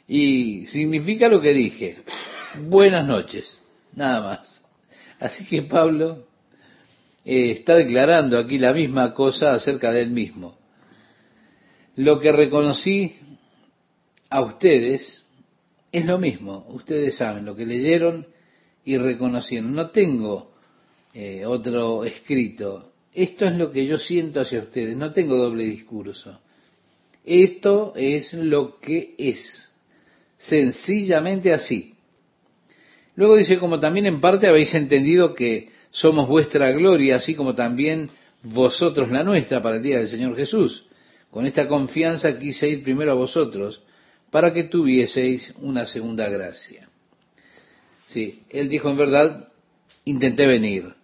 y 0.08 0.66
significa 0.66 1.28
lo 1.28 1.40
que 1.40 1.52
dije. 1.52 1.98
Buenas 2.68 3.06
noches, 3.06 3.58
nada 3.94 4.20
más. 4.22 4.64
Así 5.20 5.44
que 5.44 5.62
Pablo 5.62 6.26
eh, 7.24 7.52
está 7.52 7.76
declarando 7.76 8.38
aquí 8.38 8.58
la 8.58 8.72
misma 8.72 9.14
cosa 9.14 9.54
acerca 9.54 9.92
de 9.92 10.02
él 10.02 10.10
mismo. 10.10 10.61
Lo 11.96 12.20
que 12.20 12.32
reconocí 12.32 13.14
a 14.30 14.40
ustedes 14.40 15.26
es 15.90 16.06
lo 16.06 16.18
mismo. 16.18 16.66
Ustedes 16.70 17.16
saben 17.16 17.44
lo 17.44 17.54
que 17.54 17.66
leyeron 17.66 18.26
y 18.84 18.96
reconocieron. 18.96 19.74
No 19.74 19.90
tengo 19.90 20.52
eh, 21.12 21.44
otro 21.44 22.04
escrito. 22.04 22.92
Esto 23.12 23.44
es 23.44 23.54
lo 23.56 23.70
que 23.70 23.86
yo 23.86 23.98
siento 23.98 24.40
hacia 24.40 24.60
ustedes. 24.60 24.96
No 24.96 25.12
tengo 25.12 25.36
doble 25.36 25.64
discurso. 25.64 26.40
Esto 27.24 27.92
es 27.94 28.32
lo 28.32 28.80
que 28.80 29.14
es. 29.18 29.70
Sencillamente 30.38 31.52
así. 31.52 31.94
Luego 33.14 33.36
dice, 33.36 33.58
como 33.58 33.78
también 33.78 34.06
en 34.06 34.20
parte 34.20 34.48
habéis 34.48 34.72
entendido 34.74 35.34
que 35.34 35.68
somos 35.90 36.26
vuestra 36.26 36.72
gloria, 36.72 37.16
así 37.16 37.34
como 37.34 37.54
también 37.54 38.08
vosotros 38.42 39.10
la 39.10 39.22
nuestra 39.22 39.60
para 39.60 39.76
el 39.76 39.82
día 39.82 39.98
del 39.98 40.08
Señor 40.08 40.34
Jesús. 40.34 40.86
Con 41.32 41.46
esta 41.46 41.66
confianza 41.66 42.38
quise 42.38 42.68
ir 42.68 42.84
primero 42.84 43.10
a 43.12 43.14
vosotros 43.14 43.82
para 44.30 44.52
que 44.52 44.64
tuvieseis 44.64 45.54
una 45.62 45.86
segunda 45.86 46.28
gracia. 46.28 46.90
Sí, 48.08 48.42
él 48.50 48.68
dijo 48.68 48.90
en 48.90 48.98
verdad, 48.98 49.48
intenté 50.04 50.46
venir. 50.46 50.94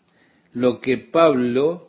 Lo 0.53 0.83
que 0.83 0.99
Pablo 0.99 1.89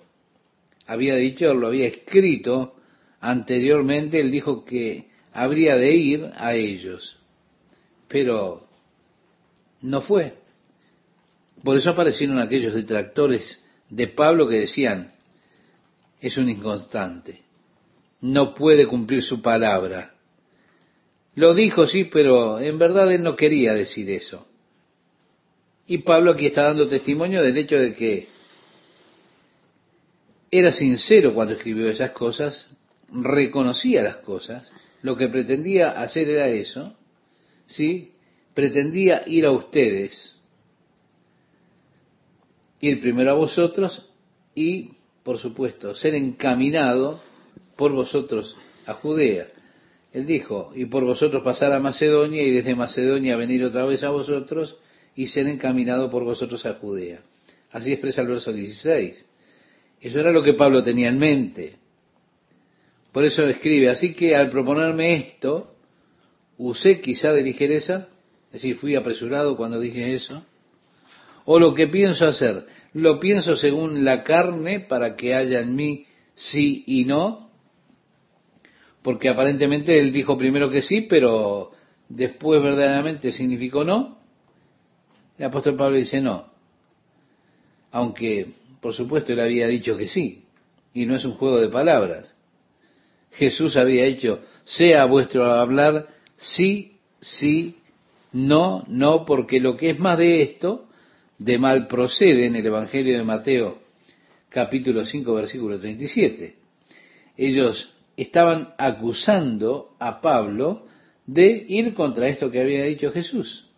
había 0.87 1.15
dicho, 1.15 1.53
lo 1.53 1.67
había 1.67 1.87
escrito 1.87 2.77
anteriormente, 3.19 4.21
él 4.21 4.31
dijo 4.31 4.63
que 4.63 5.09
habría 5.33 5.75
de 5.75 5.93
ir 5.93 6.31
a 6.37 6.55
ellos. 6.55 7.19
Pero 8.07 8.69
no 9.81 9.99
fue. 9.99 10.35
Por 11.61 11.75
eso 11.75 11.89
aparecieron 11.89 12.39
aquellos 12.39 12.73
detractores 12.73 13.61
de 13.89 14.07
Pablo 14.07 14.47
que 14.47 14.61
decían, 14.61 15.11
es 16.21 16.37
un 16.37 16.49
inconstante, 16.49 17.41
no 18.21 18.53
puede 18.53 18.87
cumplir 18.87 19.23
su 19.23 19.41
palabra. 19.41 20.13
Lo 21.35 21.53
dijo, 21.53 21.87
sí, 21.87 22.05
pero 22.05 22.59
en 22.59 22.77
verdad 22.77 23.11
él 23.11 23.23
no 23.23 23.35
quería 23.35 23.73
decir 23.73 24.09
eso. 24.09 24.45
Y 25.87 25.99
Pablo 25.99 26.31
aquí 26.31 26.47
está 26.47 26.63
dando 26.63 26.87
testimonio 26.87 27.41
del 27.41 27.57
hecho 27.57 27.77
de 27.77 27.93
que 27.93 28.27
era 30.51 30.71
sincero 30.73 31.33
cuando 31.33 31.53
escribió 31.53 31.87
esas 31.89 32.11
cosas, 32.11 32.69
reconocía 33.11 34.03
las 34.03 34.17
cosas, 34.17 34.71
lo 35.01 35.15
que 35.15 35.29
pretendía 35.29 35.91
hacer 36.01 36.29
era 36.29 36.47
eso, 36.49 36.95
¿sí? 37.67 38.11
Pretendía 38.53 39.23
ir 39.27 39.45
a 39.45 39.51
ustedes, 39.51 40.41
ir 42.81 42.99
primero 42.99 43.31
a 43.31 43.35
vosotros 43.35 44.05
y, 44.55 44.91
por 45.23 45.37
supuesto, 45.37 45.95
ser 45.95 46.15
encaminado 46.15 47.21
por 47.79 47.93
vosotros 47.93 48.57
a 48.85 48.95
Judea. 48.95 49.47
Él 50.11 50.25
dijo, 50.25 50.73
y 50.75 50.85
por 50.85 51.05
vosotros 51.05 51.41
pasar 51.43 51.71
a 51.71 51.79
Macedonia 51.79 52.43
y 52.43 52.51
desde 52.51 52.75
Macedonia 52.75 53.37
venir 53.37 53.63
otra 53.63 53.85
vez 53.85 54.03
a 54.03 54.09
vosotros 54.09 54.75
y 55.15 55.27
ser 55.27 55.47
encaminado 55.47 56.09
por 56.09 56.25
vosotros 56.25 56.65
a 56.65 56.73
Judea. 56.73 57.21
Así 57.71 57.93
expresa 57.93 58.23
el 58.23 58.27
verso 58.27 58.51
16. 58.51 59.25
Eso 60.01 60.19
era 60.19 60.33
lo 60.33 60.43
que 60.43 60.55
Pablo 60.55 60.83
tenía 60.83 61.07
en 61.07 61.19
mente. 61.19 61.77
Por 63.13 63.23
eso 63.23 63.47
escribe, 63.47 63.89
así 63.89 64.13
que 64.13 64.35
al 64.35 64.49
proponerme 64.49 65.13
esto, 65.13 65.73
usé 66.57 66.99
quizá 66.99 67.31
de 67.31 67.43
ligereza, 67.43 68.09
es 68.47 68.61
decir, 68.61 68.75
fui 68.75 68.95
apresurado 68.95 69.55
cuando 69.55 69.79
dije 69.79 70.13
eso, 70.13 70.43
o 71.45 71.59
lo 71.59 71.73
que 71.73 71.87
pienso 71.87 72.25
hacer, 72.25 72.65
lo 72.93 73.21
pienso 73.21 73.55
según 73.55 74.03
la 74.03 74.25
carne 74.25 74.81
para 74.81 75.15
que 75.15 75.33
haya 75.33 75.61
en 75.61 75.75
mí 75.75 76.07
sí 76.35 76.83
y 76.85 77.05
no, 77.05 77.48
porque 79.09 79.27
aparentemente 79.27 79.97
él 79.97 80.13
dijo 80.13 80.37
primero 80.37 80.69
que 80.69 80.83
sí, 80.83 81.01
pero 81.01 81.71
después 82.09 82.61
verdaderamente 82.61 83.31
significó 83.31 83.83
no. 83.83 84.19
El 85.35 85.45
apóstol 85.47 85.75
Pablo 85.75 85.97
dice 85.97 86.21
no, 86.21 86.45
aunque 87.89 88.49
por 88.79 88.93
supuesto 88.93 89.33
él 89.33 89.39
había 89.39 89.67
dicho 89.67 89.97
que 89.97 90.07
sí, 90.07 90.43
y 90.93 91.07
no 91.07 91.15
es 91.15 91.25
un 91.25 91.33
juego 91.33 91.59
de 91.59 91.69
palabras. 91.69 92.37
Jesús 93.31 93.77
había 93.77 94.05
hecho, 94.05 94.41
sea 94.63 95.05
vuestro 95.05 95.43
hablar 95.53 96.09
sí, 96.37 96.99
sí, 97.19 97.77
no, 98.31 98.83
no, 98.89 99.25
porque 99.25 99.59
lo 99.59 99.75
que 99.75 99.89
es 99.89 99.97
más 99.97 100.19
de 100.19 100.43
esto, 100.43 100.87
de 101.39 101.57
mal 101.57 101.87
procede 101.87 102.45
en 102.45 102.55
el 102.55 102.65
Evangelio 102.67 103.17
de 103.17 103.23
Mateo 103.23 103.79
capítulo 104.49 105.03
5 105.03 105.33
versículo 105.33 105.79
37. 105.79 106.57
Ellos 107.37 107.95
estaban 108.21 108.73
acusando 108.77 109.95
a 109.99 110.19
Pablo 110.21 110.85
de 111.25 111.65
ir 111.67 111.93
contra 111.93 112.27
esto 112.27 112.51
que 112.51 112.61
había 112.61 112.83
dicho 112.83 113.11
Jesús. 113.11 113.69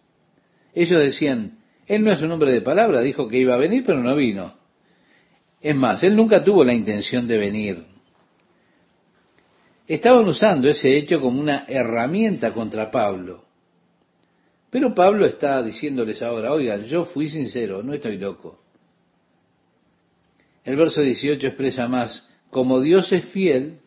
Ellos 0.73 0.99
decían, 0.99 1.59
él 1.85 2.03
no 2.03 2.11
es 2.11 2.21
un 2.21 2.31
hombre 2.31 2.51
de 2.51 2.61
palabra, 2.61 3.01
dijo 3.01 3.27
que 3.27 3.37
iba 3.37 3.53
a 3.53 3.57
venir, 3.57 3.83
pero 3.85 4.01
no 4.01 4.15
vino. 4.15 4.53
Es 5.59 5.75
más, 5.75 6.03
él 6.03 6.15
nunca 6.15 6.43
tuvo 6.43 6.63
la 6.63 6.73
intención 6.73 7.27
de 7.27 7.37
venir. 7.37 7.83
Estaban 9.87 10.27
usando 10.27 10.69
ese 10.69 10.97
hecho 10.97 11.19
como 11.19 11.39
una 11.39 11.65
herramienta 11.67 12.53
contra 12.53 12.89
Pablo. 12.89 13.43
Pero 14.69 14.95
Pablo 14.95 15.25
está 15.25 15.61
diciéndoles 15.61 16.21
ahora, 16.21 16.53
oigan, 16.53 16.85
yo 16.85 17.03
fui 17.03 17.27
sincero, 17.27 17.83
no 17.83 17.93
estoy 17.93 18.17
loco. 18.17 18.59
El 20.63 20.77
verso 20.77 21.01
18 21.01 21.45
expresa 21.45 21.87
más, 21.89 22.27
como 22.49 22.79
Dios 22.79 23.11
es 23.11 23.25
fiel, 23.25 23.80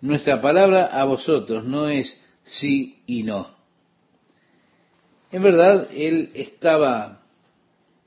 nuestra 0.00 0.40
palabra 0.40 0.86
a 0.86 1.04
vosotros 1.04 1.64
no 1.64 1.88
es 1.88 2.20
sí 2.42 3.02
y 3.06 3.22
no. 3.22 3.48
En 5.30 5.42
verdad, 5.42 5.88
él 5.94 6.30
estaba 6.34 7.22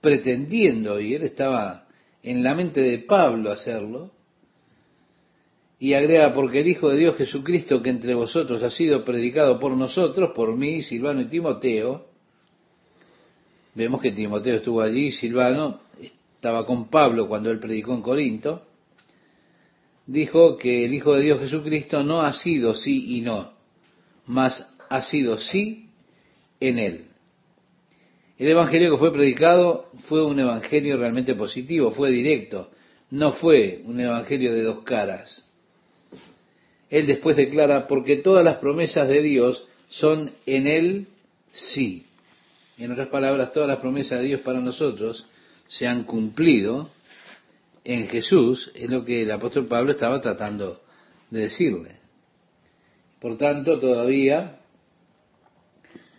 pretendiendo 0.01 0.99
y 0.99 1.13
él 1.15 1.23
estaba 1.23 1.87
en 2.21 2.43
la 2.43 2.55
mente 2.55 2.81
de 2.81 2.99
Pablo 2.99 3.51
hacerlo, 3.51 4.11
y 5.83 5.95
agrega, 5.95 6.33
porque 6.33 6.61
el 6.61 6.67
Hijo 6.69 6.87
de 6.87 6.97
Dios 6.97 7.17
Jesucristo 7.17 7.81
que 7.81 7.89
entre 7.89 8.13
vosotros 8.13 8.63
ha 8.63 8.69
sido 8.69 9.03
predicado 9.03 9.59
por 9.59 9.75
nosotros, 9.75 10.31
por 10.33 10.55
mí, 10.55 10.81
Silvano 10.81 11.19
y 11.19 11.25
Timoteo, 11.25 12.05
vemos 13.75 14.01
que 14.01 14.13
Timoteo 14.13 14.55
estuvo 14.55 14.81
allí, 14.81 15.11
Silvano 15.11 15.81
estaba 15.99 16.65
con 16.65 16.87
Pablo 16.87 17.27
cuando 17.27 17.51
él 17.51 17.59
predicó 17.59 17.93
en 17.93 18.01
Corinto, 18.01 18.61
dijo 20.05 20.57
que 20.57 20.85
el 20.85 20.93
Hijo 20.93 21.13
de 21.13 21.23
Dios 21.23 21.39
Jesucristo 21.39 22.03
no 22.03 22.21
ha 22.21 22.33
sido 22.33 22.75
sí 22.75 23.17
y 23.17 23.21
no, 23.21 23.53
mas 24.25 24.67
ha 24.89 25.01
sido 25.01 25.37
sí 25.37 25.89
en 26.59 26.79
él. 26.79 27.05
El 28.37 28.49
Evangelio 28.49 28.91
que 28.91 28.97
fue 28.97 29.13
predicado 29.13 29.89
fue 30.03 30.25
un 30.25 30.39
Evangelio 30.39 30.97
realmente 30.97 31.35
positivo, 31.35 31.91
fue 31.91 32.11
directo, 32.11 32.71
no 33.11 33.31
fue 33.33 33.81
un 33.85 33.99
Evangelio 33.99 34.53
de 34.53 34.63
dos 34.63 34.83
caras 34.83 35.49
él 36.93 37.07
después 37.07 37.35
declara, 37.35 37.87
porque 37.87 38.17
todas 38.17 38.45
las 38.45 38.57
promesas 38.57 39.07
de 39.07 39.23
Dios 39.23 39.67
son 39.89 40.29
en 40.45 40.67
Él 40.67 41.07
sí. 41.51 42.05
En 42.77 42.91
otras 42.91 43.07
palabras, 43.07 43.51
todas 43.51 43.67
las 43.67 43.79
promesas 43.79 44.19
de 44.19 44.27
Dios 44.27 44.41
para 44.41 44.59
nosotros 44.59 45.25
se 45.67 45.87
han 45.87 46.03
cumplido 46.03 46.91
en 47.83 48.07
Jesús, 48.07 48.71
es 48.75 48.89
lo 48.89 49.03
que 49.03 49.23
el 49.23 49.31
apóstol 49.31 49.67
Pablo 49.67 49.91
estaba 49.91 50.21
tratando 50.21 50.81
de 51.29 51.41
decirle. 51.41 51.91
Por 53.19 53.37
tanto, 53.37 53.79
todavía, 53.79 54.59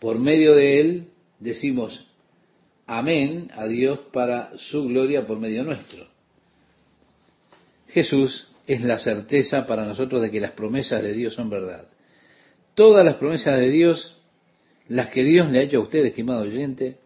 por 0.00 0.18
medio 0.18 0.54
de 0.54 0.80
Él, 0.80 1.08
decimos 1.38 2.08
amén 2.86 3.50
a 3.54 3.66
Dios 3.66 4.00
para 4.12 4.56
su 4.56 4.84
gloria 4.84 5.26
por 5.26 5.38
medio 5.38 5.64
nuestro. 5.64 6.06
Jesús 7.88 8.48
es 8.66 8.82
la 8.82 8.98
certeza 8.98 9.66
para 9.66 9.84
nosotros 9.84 10.20
de 10.20 10.30
que 10.30 10.40
las 10.40 10.52
promesas 10.52 11.02
de 11.02 11.12
Dios 11.12 11.34
son 11.34 11.48
verdad. 11.48 11.88
Todas 12.74 13.04
las 13.04 13.16
promesas 13.16 13.58
de 13.58 13.70
Dios, 13.70 14.18
las 14.88 15.08
que 15.10 15.22
Dios 15.22 15.50
le 15.50 15.60
ha 15.60 15.62
hecho 15.62 15.78
a 15.78 15.82
usted, 15.82 16.04
estimado 16.04 16.42
oyente, 16.42 16.98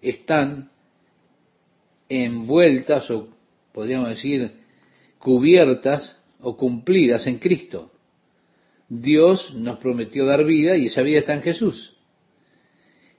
están 0.00 0.70
envueltas 2.08 3.10
o 3.10 3.28
podríamos 3.72 4.08
decir 4.08 4.52
cubiertas 5.18 6.20
o 6.40 6.56
cumplidas 6.56 7.26
en 7.26 7.38
Cristo. 7.38 7.90
Dios 8.88 9.54
nos 9.54 9.78
prometió 9.78 10.24
dar 10.24 10.44
vida 10.44 10.76
y 10.76 10.86
esa 10.86 11.02
vida 11.02 11.18
está 11.18 11.34
en 11.34 11.42
Jesús. 11.42 11.96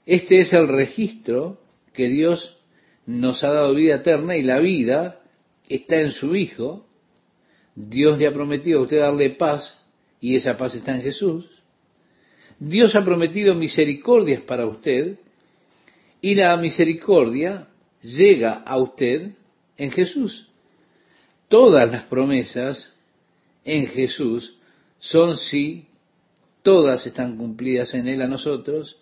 Este 0.06 0.40
es 0.40 0.52
el 0.52 0.68
registro 0.68 1.60
que 1.92 2.08
Dios 2.08 2.58
nos 3.06 3.44
ha 3.44 3.52
dado 3.52 3.74
vida 3.74 3.96
eterna 3.96 4.36
y 4.36 4.42
la 4.42 4.58
vida 4.58 5.20
está 5.68 6.00
en 6.00 6.12
su 6.12 6.34
Hijo 6.34 6.86
Dios 7.74 8.18
le 8.18 8.26
ha 8.26 8.32
prometido 8.32 8.80
a 8.80 8.82
usted 8.82 9.00
darle 9.00 9.30
paz 9.30 9.82
y 10.20 10.36
esa 10.36 10.56
paz 10.56 10.74
está 10.74 10.94
en 10.94 11.02
Jesús. 11.02 11.46
Dios 12.58 12.94
ha 12.94 13.04
prometido 13.04 13.54
misericordias 13.54 14.42
para 14.42 14.66
usted 14.66 15.16
y 16.20 16.34
la 16.34 16.56
misericordia 16.56 17.68
llega 18.02 18.54
a 18.54 18.76
usted 18.76 19.32
en 19.80 19.90
Jesús. 19.90 20.46
Todas 21.48 21.90
las 21.90 22.04
promesas 22.04 22.94
en 23.64 23.86
Jesús 23.86 24.58
son 24.98 25.38
sí, 25.38 25.88
todas 26.62 27.06
están 27.06 27.38
cumplidas 27.38 27.94
en 27.94 28.06
Él 28.06 28.20
a 28.20 28.28
nosotros. 28.28 28.98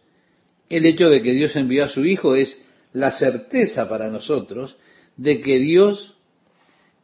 El 0.70 0.86
hecho 0.86 1.10
de 1.10 1.20
que 1.20 1.32
Dios 1.32 1.56
envió 1.56 1.84
a 1.84 1.88
su 1.88 2.04
Hijo 2.04 2.36
es 2.36 2.64
la 2.92 3.10
certeza 3.10 3.88
para 3.88 4.08
nosotros 4.08 4.76
de 5.16 5.40
que 5.40 5.58
Dios 5.58 6.14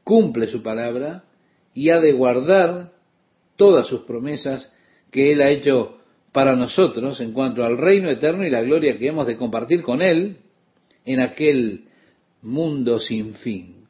cumple 0.04 0.46
su 0.46 0.62
palabra 0.62 1.24
y 1.74 1.90
ha 1.90 2.00
de 2.00 2.12
guardar 2.12 2.92
todas 3.56 3.88
sus 3.88 4.02
promesas 4.02 4.70
que 5.10 5.32
Él 5.32 5.42
ha 5.42 5.50
hecho 5.50 5.98
para 6.30 6.54
nosotros 6.54 7.20
en 7.20 7.32
cuanto 7.32 7.64
al 7.64 7.76
reino 7.76 8.08
eterno 8.08 8.46
y 8.46 8.50
la 8.50 8.62
gloria 8.62 8.96
que 8.98 9.08
hemos 9.08 9.26
de 9.26 9.36
compartir 9.36 9.82
con 9.82 10.00
Él 10.00 10.38
en 11.04 11.18
aquel 11.18 11.88
mundo 12.44 13.00
sin 13.00 13.34
fin. 13.34 13.86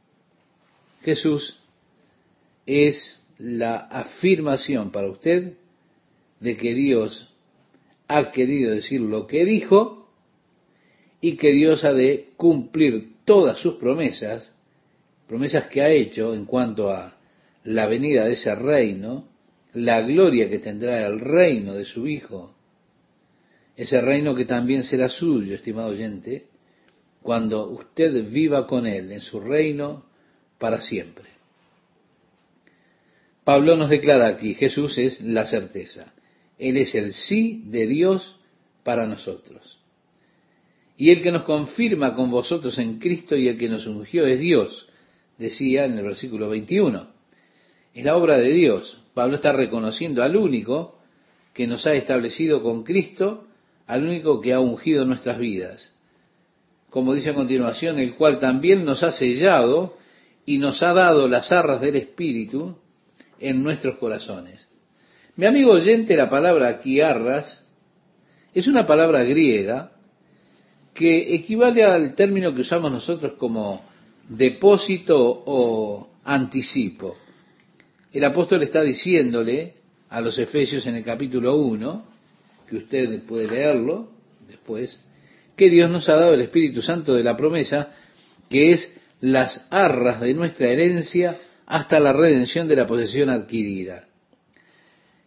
Jesús 1.03 1.59
es 2.65 3.21
la 3.37 3.75
afirmación 3.75 4.91
para 4.91 5.09
usted 5.09 5.53
de 6.39 6.57
que 6.57 6.73
Dios 6.73 7.29
ha 8.07 8.31
querido 8.31 8.71
decir 8.71 9.01
lo 9.01 9.27
que 9.27 9.45
dijo 9.45 10.09
y 11.21 11.37
que 11.37 11.51
Dios 11.51 11.83
ha 11.83 11.93
de 11.93 12.29
cumplir 12.37 13.15
todas 13.25 13.59
sus 13.59 13.75
promesas, 13.75 14.55
promesas 15.27 15.65
que 15.67 15.81
ha 15.81 15.89
hecho 15.89 16.33
en 16.33 16.45
cuanto 16.45 16.91
a 16.91 17.17
la 17.63 17.87
venida 17.87 18.25
de 18.25 18.33
ese 18.33 18.53
reino, 18.55 19.27
la 19.73 20.01
gloria 20.01 20.49
que 20.49 20.59
tendrá 20.59 21.05
el 21.05 21.19
reino 21.19 21.73
de 21.73 21.85
su 21.85 22.07
Hijo, 22.07 22.55
ese 23.75 23.99
reino 24.01 24.35
que 24.35 24.45
también 24.45 24.83
será 24.83 25.09
suyo, 25.09 25.55
estimado 25.55 25.89
oyente, 25.89 26.45
cuando 27.25 27.67
usted 27.71 28.29
viva 28.29 28.67
con 28.67 28.85
Él 28.85 29.11
en 29.11 29.21
su 29.21 29.39
reino 29.39 30.05
para 30.59 30.79
siempre. 30.79 31.25
Pablo 33.43 33.75
nos 33.75 33.89
declara 33.89 34.27
aquí, 34.27 34.53
Jesús 34.53 34.99
es 34.99 35.21
la 35.21 35.47
certeza. 35.47 36.13
Él 36.59 36.77
es 36.77 36.93
el 36.93 37.13
sí 37.13 37.63
de 37.65 37.87
Dios 37.87 38.35
para 38.83 39.07
nosotros. 39.07 39.79
Y 40.97 41.09
el 41.09 41.23
que 41.23 41.31
nos 41.31 41.43
confirma 41.43 42.15
con 42.15 42.29
vosotros 42.29 42.77
en 42.77 42.99
Cristo 42.99 43.35
y 43.35 43.47
el 43.47 43.57
que 43.57 43.69
nos 43.69 43.87
ungió 43.87 44.27
es 44.27 44.39
Dios, 44.39 44.87
decía 45.39 45.85
en 45.85 45.97
el 45.97 46.03
versículo 46.03 46.47
21 46.49 47.15
es 47.95 48.03
la 48.03 48.17
obra 48.17 48.37
de 48.37 48.51
Dios. 48.51 49.01
Pablo 49.15 49.35
está 49.35 49.51
reconociendo 49.51 50.21
al 50.21 50.35
único 50.35 50.99
que 51.53 51.65
nos 51.65 51.87
ha 51.87 51.93
establecido 51.93 52.61
con 52.61 52.83
Cristo, 52.83 53.47
al 53.87 54.03
único 54.03 54.41
que 54.41 54.53
ha 54.53 54.59
ungido 54.59 55.05
nuestras 55.05 55.39
vidas. 55.39 55.94
Como 56.95 57.13
dice 57.13 57.31
a 57.31 57.33
continuación, 57.33 57.99
el 57.99 58.15
cual 58.15 58.39
también 58.39 58.85
nos 58.85 59.03
ha 59.03 59.11
sellado 59.11 59.97
y 60.45 60.59
nos 60.59 60.81
ha 60.81 60.93
dado 60.93 61.27
las 61.27 61.51
arras 61.51 61.81
del 61.81 61.97
Espíritu 61.97 62.77
en 63.37 63.61
nuestros 63.61 63.97
corazones. 63.97 64.69
Mi 65.35 65.45
amigo 65.45 65.73
oyente, 65.73 66.15
la 66.15 66.29
palabra 66.29 66.69
aquí 66.69 67.01
arras 67.01 67.67
es 68.53 68.67
una 68.67 68.85
palabra 68.85 69.25
griega 69.25 69.91
que 70.93 71.35
equivale 71.35 71.83
al 71.83 72.15
término 72.15 72.55
que 72.55 72.61
usamos 72.61 72.89
nosotros 72.89 73.33
como 73.37 73.83
depósito 74.29 75.17
o 75.19 76.07
anticipo. 76.23 77.17
el 78.13 78.23
apóstol 78.23 78.63
está 78.63 78.81
diciéndole 78.81 79.73
a 80.07 80.21
los 80.21 80.39
Efesios 80.39 80.87
en 80.87 80.95
el 80.95 81.03
capítulo 81.03 81.57
1, 81.57 82.05
que 82.69 82.77
usted 82.77 83.21
puede 83.23 83.49
leerlo 83.49 84.07
después, 84.47 85.03
que 85.55 85.69
Dios 85.69 85.89
nos 85.89 86.09
ha 86.09 86.15
dado 86.15 86.33
el 86.33 86.41
Espíritu 86.41 86.81
Santo 86.81 87.13
de 87.13 87.23
la 87.23 87.37
promesa, 87.37 87.93
que 88.49 88.71
es 88.71 88.95
las 89.21 89.67
arras 89.71 90.21
de 90.21 90.33
nuestra 90.33 90.69
herencia 90.69 91.39
hasta 91.65 91.99
la 91.99 92.13
redención 92.13 92.67
de 92.67 92.75
la 92.75 92.87
posesión 92.87 93.29
adquirida. 93.29 94.07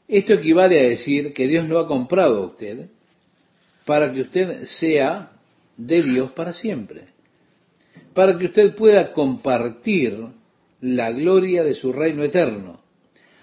Esto 0.06 0.34
equivale 0.34 0.80
a 0.80 0.88
decir 0.88 1.32
que 1.32 1.46
Dios 1.46 1.68
lo 1.68 1.78
ha 1.78 1.86
comprado 1.86 2.42
a 2.42 2.46
usted 2.46 2.90
para 3.84 4.12
que 4.12 4.22
usted 4.22 4.64
sea 4.64 5.32
de 5.76 6.02
Dios 6.02 6.30
para 6.32 6.52
siempre, 6.52 7.08
para 8.14 8.38
que 8.38 8.46
usted 8.46 8.74
pueda 8.74 9.12
compartir 9.12 10.18
la 10.80 11.10
gloria 11.10 11.62
de 11.62 11.74
su 11.74 11.92
reino 11.92 12.22
eterno. 12.22 12.80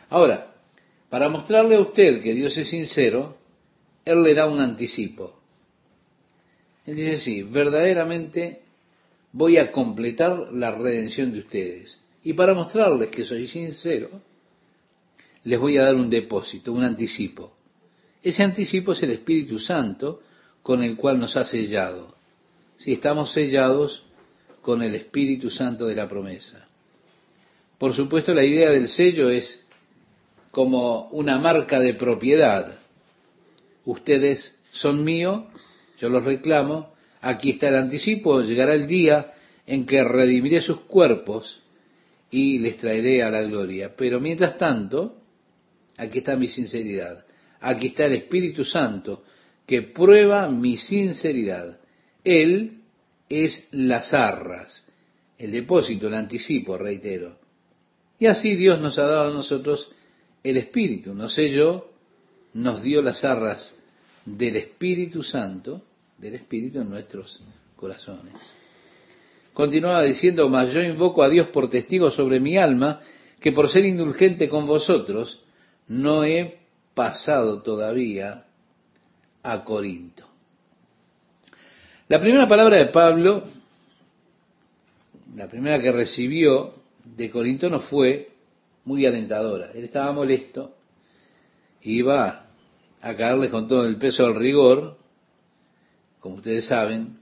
Ahora, 0.10 0.54
para 1.10 1.30
mostrarle 1.30 1.76
a 1.76 1.82
usted 1.82 2.22
que 2.22 2.34
Dios 2.34 2.58
es 2.58 2.70
sincero, 2.70 3.38
Él 4.04 4.24
le 4.24 4.34
da 4.34 4.48
un 4.48 4.60
anticipo. 4.60 5.35
Él 6.86 6.96
dice, 6.96 7.18
sí, 7.18 7.44
verdaderamente 7.44 8.62
voy 9.32 9.58
a 9.58 9.72
completar 9.72 10.54
la 10.54 10.72
redención 10.72 11.32
de 11.34 11.40
ustedes. 11.40 12.00
Y 12.24 12.34
para 12.34 12.54
mostrarles 12.54 13.10
que 13.10 13.26
soy 13.26 13.48
sincero, 13.48 14.10
les 15.44 15.60
voy 15.60 15.78
a 15.78 15.84
dar 15.84 15.96
un 15.96 16.10
depósito, 16.10 16.74
un 16.74 16.84
anticipo. 16.84 17.54
Ese 18.22 18.44
anticipo 18.44 18.94
es 18.94 19.04
el 19.04 19.12
Espíritu 19.12 19.60
Santo 19.60 20.22
con 20.64 20.82
el 20.82 20.96
cual 20.96 21.20
nos 21.20 21.38
ha 21.38 21.46
sellado. 21.46 22.16
Si 22.78 22.94
estamos 22.94 23.32
sellados 23.32 24.04
con 24.62 24.82
el 24.82 24.96
Espíritu 24.96 25.52
Santo 25.52 25.86
de 25.86 25.96
la 25.96 26.08
promesa. 26.08 26.66
Por 27.78 27.94
supuesto, 27.94 28.34
la 28.34 28.44
idea 28.44 28.72
del 28.72 28.88
sello 28.88 29.30
es 29.30 29.68
como 30.50 31.10
una 31.10 31.38
marca 31.38 31.80
de 31.80 31.94
propiedad. 31.94 32.80
Ustedes 33.86 34.58
son 34.72 35.04
míos, 35.04 35.44
yo 36.00 36.10
los 36.10 36.24
reclamo, 36.24 36.94
aquí 37.22 37.52
está 37.52 37.70
el 37.70 37.76
anticipo, 37.76 38.42
llegará 38.42 38.74
el 38.74 38.88
día 38.88 39.34
en 39.66 39.86
que 39.86 40.04
redimiré 40.04 40.62
sus 40.62 40.82
cuerpos 40.82 41.62
y 42.30 42.60
les 42.60 42.78
traeré 42.78 43.24
a 43.24 43.30
la 43.30 43.42
gloria. 43.42 43.94
Pero 43.96 44.20
mientras 44.20 44.58
tanto, 44.58 45.18
aquí 45.98 46.20
está 46.20 46.36
mi 46.36 46.48
sinceridad, 46.48 47.26
aquí 47.62 47.88
está 47.88 48.06
el 48.06 48.14
Espíritu 48.14 48.64
Santo 48.64 49.24
que 49.66 49.82
prueba 49.82 50.50
mi 50.50 50.78
sinceridad. 50.78 51.80
Él 52.24 52.80
es 53.30 53.68
las 53.72 54.14
arras, 54.14 54.88
el 55.38 55.52
depósito, 55.52 56.08
el 56.08 56.14
anticipo, 56.14 56.78
reitero. 56.78 57.38
Y 58.20 58.28
así 58.28 58.56
Dios 58.56 58.80
nos 58.80 58.98
ha 59.00 59.06
dado 59.06 59.32
a 59.32 59.34
nosotros 59.34 59.92
el 60.44 60.58
Espíritu, 60.58 61.14
no 61.14 61.28
sé 61.28 61.52
yo, 61.52 61.92
nos 62.54 62.84
dio 62.84 63.02
las 63.02 63.26
arras 63.26 63.75
del 64.26 64.56
Espíritu 64.56 65.24
Santo, 65.24 65.82
del 66.18 66.36
Espíritu 66.36 66.82
en 66.82 66.90
nuestros 66.90 67.42
corazones. 67.76 68.34
Continuaba 69.54 70.04
diciendo, 70.04 70.50
mas 70.50 70.74
yo 70.74 70.82
invoco 70.82 71.24
a 71.24 71.30
Dios 71.30 71.48
por 71.50 71.70
testigo 71.70 72.12
sobre 72.12 72.40
mi 72.40 72.58
alma, 72.58 73.00
que 73.40 73.52
por 73.52 73.70
ser 73.70 73.86
indulgente 73.86 74.50
con 74.50 74.66
vosotros, 74.66 75.42
no 75.88 76.24
he 76.24 76.60
pasado 76.94 77.62
todavía 77.62 78.46
a 79.44 79.64
Corinto. 79.64 80.26
La 82.08 82.20
primera 82.20 82.48
palabra 82.48 82.78
de 82.78 82.88
Pablo, 82.88 83.44
la 85.36 85.48
primera 85.48 85.82
que 85.82 85.92
recibió 85.92 86.74
de 87.04 87.30
Corinto 87.30 87.70
no 87.70 87.80
fue 87.80 88.30
muy 88.86 89.06
alentadora. 89.06 89.72
Él 89.74 89.86
estaba 89.86 90.12
molesto, 90.12 90.76
iba 91.82 92.45
a 93.06 93.16
caerle 93.16 93.52
con 93.52 93.68
todo 93.68 93.86
el 93.86 93.98
peso 93.98 94.24
del 94.24 94.34
rigor, 94.34 94.98
como 96.20 96.38
ustedes 96.38 96.66
saben, 96.66 97.20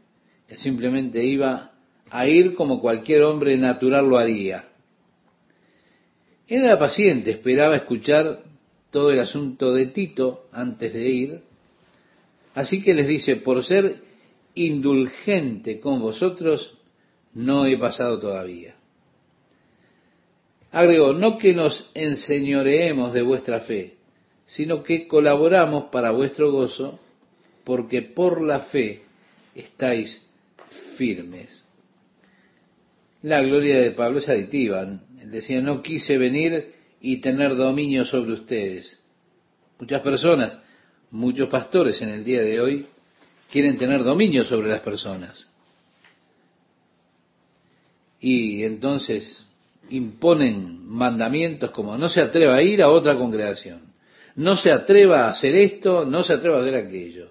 él 0.47 0.57
simplemente 0.57 1.21
iba 1.25 1.73
a 2.09 2.25
ir 2.25 2.55
como 2.55 2.79
cualquier 2.79 3.23
hombre 3.23 3.57
natural 3.57 4.07
lo 4.07 4.17
haría. 4.17 4.63
Era 6.47 6.79
paciente, 6.79 7.31
esperaba 7.31 7.75
escuchar 7.75 8.43
todo 8.91 9.11
el 9.11 9.19
asunto 9.19 9.73
de 9.73 9.87
Tito 9.87 10.47
antes 10.53 10.93
de 10.93 11.09
ir, 11.09 11.41
así 12.53 12.81
que 12.81 12.93
les 12.93 13.05
dice, 13.05 13.35
por 13.35 13.61
ser 13.61 13.97
indulgente 14.55 15.81
con 15.81 15.99
vosotros, 15.99 16.77
no 17.33 17.65
he 17.65 17.77
pasado 17.77 18.21
todavía. 18.21 18.75
Agregó, 20.71 21.11
no 21.11 21.37
que 21.37 21.53
nos 21.53 21.91
enseñoreemos 21.93 23.11
de 23.11 23.21
vuestra 23.21 23.59
fe, 23.59 23.97
sino 24.45 24.83
que 24.83 25.07
colaboramos 25.07 25.85
para 25.85 26.11
vuestro 26.11 26.51
gozo, 26.51 26.99
porque 27.63 28.01
por 28.01 28.41
la 28.41 28.61
fe 28.61 29.03
estáis 29.55 30.21
firmes. 30.97 31.63
La 33.21 33.41
gloria 33.41 33.79
de 33.79 33.91
Pablo 33.91 34.19
es 34.19 34.27
aditiva. 34.27 34.81
Él 34.81 35.31
decía, 35.31 35.61
no 35.61 35.81
quise 35.81 36.17
venir 36.17 36.73
y 36.99 37.17
tener 37.21 37.55
dominio 37.55 38.03
sobre 38.03 38.33
ustedes. 38.33 38.99
Muchas 39.79 40.01
personas, 40.01 40.57
muchos 41.11 41.47
pastores 41.49 42.01
en 42.01 42.09
el 42.09 42.23
día 42.23 42.41
de 42.41 42.59
hoy, 42.59 42.87
quieren 43.49 43.77
tener 43.77 44.03
dominio 44.03 44.43
sobre 44.43 44.67
las 44.67 44.81
personas. 44.81 45.49
Y 48.19 48.63
entonces 48.63 49.45
imponen 49.89 50.85
mandamientos 50.87 51.71
como 51.71 51.97
no 51.97 52.09
se 52.09 52.21
atreva 52.21 52.55
a 52.55 52.61
ir 52.61 52.81
a 52.81 52.89
otra 52.89 53.17
congregación, 53.17 53.92
no 54.35 54.55
se 54.57 54.71
atreva 54.71 55.25
a 55.25 55.31
hacer 55.31 55.55
esto, 55.55 56.05
no 56.05 56.23
se 56.23 56.33
atreva 56.33 56.57
a 56.57 56.61
hacer 56.61 56.75
aquello, 56.75 57.29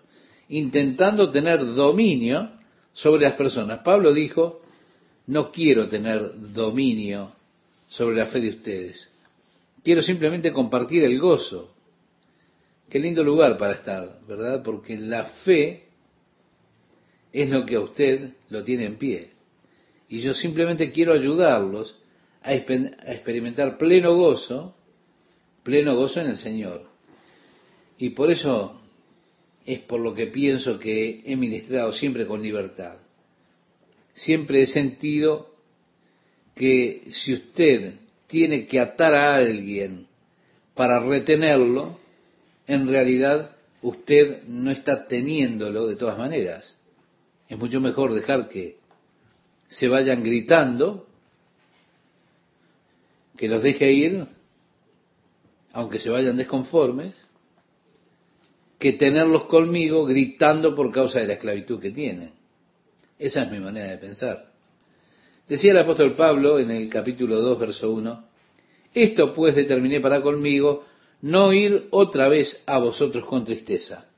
intentando 0.48 1.30
tener 1.30 1.64
dominio 1.64 2.50
sobre 2.92 3.22
las 3.22 3.34
personas. 3.34 3.80
Pablo 3.80 4.12
dijo, 4.12 4.62
no 5.26 5.50
quiero 5.50 5.88
tener 5.88 6.32
dominio 6.52 7.32
sobre 7.88 8.16
la 8.16 8.26
fe 8.26 8.40
de 8.40 8.48
ustedes, 8.50 9.08
quiero 9.82 10.02
simplemente 10.02 10.52
compartir 10.52 11.04
el 11.04 11.18
gozo. 11.18 11.74
Qué 12.88 12.98
lindo 12.98 13.24
lugar 13.24 13.56
para 13.56 13.74
estar, 13.74 14.18
¿verdad? 14.28 14.62
Porque 14.62 14.98
la 14.98 15.24
fe 15.24 15.84
es 17.32 17.48
lo 17.48 17.64
que 17.64 17.76
a 17.76 17.80
usted 17.80 18.34
lo 18.50 18.62
tiene 18.64 18.84
en 18.84 18.96
pie. 18.96 19.30
Y 20.08 20.20
yo 20.20 20.34
simplemente 20.34 20.92
quiero 20.92 21.14
ayudarlos 21.14 21.98
a 22.42 22.52
experimentar 22.52 23.78
pleno 23.78 24.14
gozo, 24.14 24.74
pleno 25.62 25.96
gozo 25.96 26.20
en 26.20 26.26
el 26.26 26.36
Señor. 26.36 26.91
Y 28.02 28.10
por 28.10 28.32
eso 28.32 28.72
es 29.64 29.78
por 29.78 30.00
lo 30.00 30.12
que 30.12 30.26
pienso 30.26 30.76
que 30.80 31.22
he 31.24 31.36
ministrado 31.36 31.92
siempre 31.92 32.26
con 32.26 32.42
libertad. 32.42 32.96
Siempre 34.12 34.62
he 34.62 34.66
sentido 34.66 35.54
que 36.56 37.04
si 37.12 37.32
usted 37.32 38.00
tiene 38.26 38.66
que 38.66 38.80
atar 38.80 39.14
a 39.14 39.36
alguien 39.36 40.08
para 40.74 40.98
retenerlo, 40.98 41.96
en 42.66 42.88
realidad 42.88 43.54
usted 43.82 44.48
no 44.48 44.72
está 44.72 45.06
teniéndolo 45.06 45.86
de 45.86 45.94
todas 45.94 46.18
maneras. 46.18 46.76
Es 47.48 47.56
mucho 47.56 47.80
mejor 47.80 48.14
dejar 48.14 48.48
que 48.48 48.78
se 49.68 49.86
vayan 49.86 50.24
gritando 50.24 51.06
que 53.36 53.46
los 53.46 53.62
deje 53.62 53.92
ir, 53.92 54.26
aunque 55.72 56.00
se 56.00 56.10
vayan 56.10 56.36
desconformes, 56.36 57.21
que 58.82 58.94
tenerlos 58.94 59.44
conmigo 59.44 60.04
gritando 60.04 60.74
por 60.74 60.90
causa 60.90 61.20
de 61.20 61.28
la 61.28 61.34
esclavitud 61.34 61.78
que 61.78 61.92
tienen. 61.92 62.32
Esa 63.16 63.44
es 63.44 63.50
mi 63.52 63.60
manera 63.60 63.92
de 63.92 63.98
pensar. 63.98 64.46
Decía 65.48 65.70
el 65.70 65.78
apóstol 65.78 66.16
Pablo 66.16 66.58
en 66.58 66.68
el 66.72 66.88
capítulo 66.88 67.40
2, 67.40 67.60
verso 67.60 67.92
1, 67.92 68.24
esto 68.92 69.34
pues 69.34 69.54
determiné 69.54 70.00
para 70.00 70.20
conmigo 70.20 70.84
no 71.20 71.52
ir 71.52 71.86
otra 71.92 72.28
vez 72.28 72.60
a 72.66 72.78
vosotros 72.78 73.24
con 73.26 73.44
tristeza. 73.44 74.08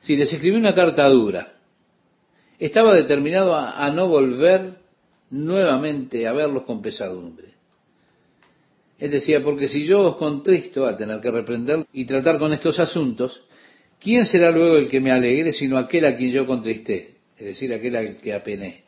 Si 0.00 0.16
les 0.16 0.32
escribí 0.32 0.56
una 0.56 0.74
carta 0.74 1.08
dura, 1.08 1.52
estaba 2.58 2.96
determinado 2.96 3.54
a, 3.54 3.86
a 3.86 3.92
no 3.92 4.08
volver 4.08 4.72
nuevamente 5.30 6.26
a 6.26 6.32
verlos 6.32 6.64
con 6.64 6.82
pesadumbre. 6.82 7.57
Él 8.98 9.10
decía, 9.12 9.42
porque 9.42 9.68
si 9.68 9.84
yo 9.84 10.00
os 10.00 10.16
contristo 10.16 10.86
a 10.86 10.96
tener 10.96 11.20
que 11.20 11.30
reprender 11.30 11.86
y 11.92 12.04
tratar 12.04 12.38
con 12.38 12.52
estos 12.52 12.80
asuntos, 12.80 13.42
¿quién 14.00 14.26
será 14.26 14.50
luego 14.50 14.76
el 14.76 14.88
que 14.88 15.00
me 15.00 15.12
alegre 15.12 15.52
sino 15.52 15.78
aquel 15.78 16.04
a 16.04 16.16
quien 16.16 16.32
yo 16.32 16.46
contristé? 16.46 17.14
Es 17.36 17.46
decir, 17.46 17.72
aquel 17.72 17.94
al 17.94 18.16
que 18.18 18.34
apené. 18.34 18.82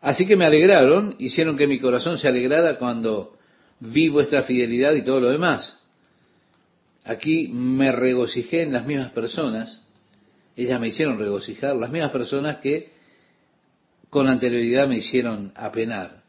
Así 0.00 0.26
que 0.26 0.36
me 0.36 0.46
alegraron, 0.46 1.14
hicieron 1.18 1.56
que 1.56 1.66
mi 1.66 1.78
corazón 1.78 2.18
se 2.18 2.26
alegrara 2.26 2.78
cuando 2.78 3.36
vi 3.78 4.08
vuestra 4.08 4.42
fidelidad 4.42 4.94
y 4.94 5.04
todo 5.04 5.20
lo 5.20 5.28
demás. 5.28 5.78
Aquí 7.04 7.48
me 7.48 7.92
regocijé 7.92 8.62
en 8.62 8.72
las 8.72 8.86
mismas 8.86 9.12
personas, 9.12 9.86
ellas 10.56 10.80
me 10.80 10.88
hicieron 10.88 11.18
regocijar, 11.18 11.76
las 11.76 11.90
mismas 11.90 12.10
personas 12.10 12.58
que 12.58 12.90
con 14.08 14.28
anterioridad 14.28 14.88
me 14.88 14.96
hicieron 14.96 15.52
apenar. 15.54 16.21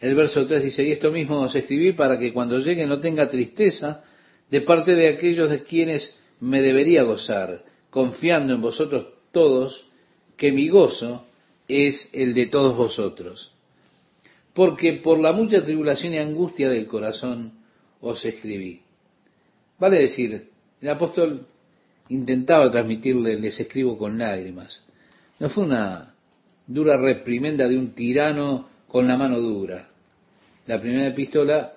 El 0.00 0.14
verso 0.14 0.46
3 0.46 0.62
dice, 0.62 0.82
y 0.82 0.92
esto 0.92 1.10
mismo 1.10 1.40
os 1.40 1.54
escribí 1.54 1.92
para 1.92 2.18
que 2.18 2.32
cuando 2.32 2.58
llegue 2.58 2.86
no 2.86 3.00
tenga 3.00 3.28
tristeza 3.28 4.02
de 4.50 4.62
parte 4.62 4.94
de 4.94 5.08
aquellos 5.08 5.50
de 5.50 5.62
quienes 5.62 6.16
me 6.40 6.62
debería 6.62 7.02
gozar, 7.02 7.62
confiando 7.90 8.54
en 8.54 8.62
vosotros 8.62 9.08
todos, 9.30 9.86
que 10.38 10.52
mi 10.52 10.70
gozo 10.70 11.26
es 11.68 12.08
el 12.14 12.32
de 12.32 12.46
todos 12.46 12.76
vosotros. 12.76 13.52
Porque 14.54 14.94
por 14.94 15.20
la 15.20 15.32
mucha 15.32 15.62
tribulación 15.62 16.14
y 16.14 16.18
angustia 16.18 16.70
del 16.70 16.86
corazón 16.86 17.52
os 18.00 18.24
escribí. 18.24 18.80
Vale 19.78 19.98
decir, 19.98 20.48
el 20.80 20.88
apóstol 20.88 21.46
intentaba 22.08 22.70
transmitirle, 22.70 23.38
les 23.38 23.60
escribo 23.60 23.98
con 23.98 24.18
lágrimas. 24.18 24.82
No 25.38 25.50
fue 25.50 25.64
una 25.64 26.14
dura 26.66 26.96
reprimenda 26.96 27.68
de 27.68 27.76
un 27.76 27.94
tirano 27.94 28.68
con 28.88 29.06
la 29.06 29.16
mano 29.16 29.38
dura. 29.38 29.89
La 30.70 30.80
primera 30.80 31.08
epístola 31.08 31.72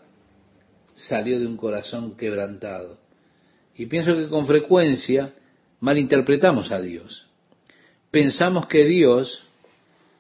salió 0.94 1.40
de 1.40 1.48
un 1.48 1.58
corazón 1.58 2.16
quebrantado. 2.16 3.00
Y 3.76 3.88
pienso 3.88 4.16
que 4.16 4.28
con 4.28 4.46
frecuencia 4.46 5.34
malinterpretamos 5.80 6.72
a 6.72 6.80
Dios. 6.80 7.26
Pensamos 8.12 8.68
que 8.68 8.86
Dios 8.86 9.48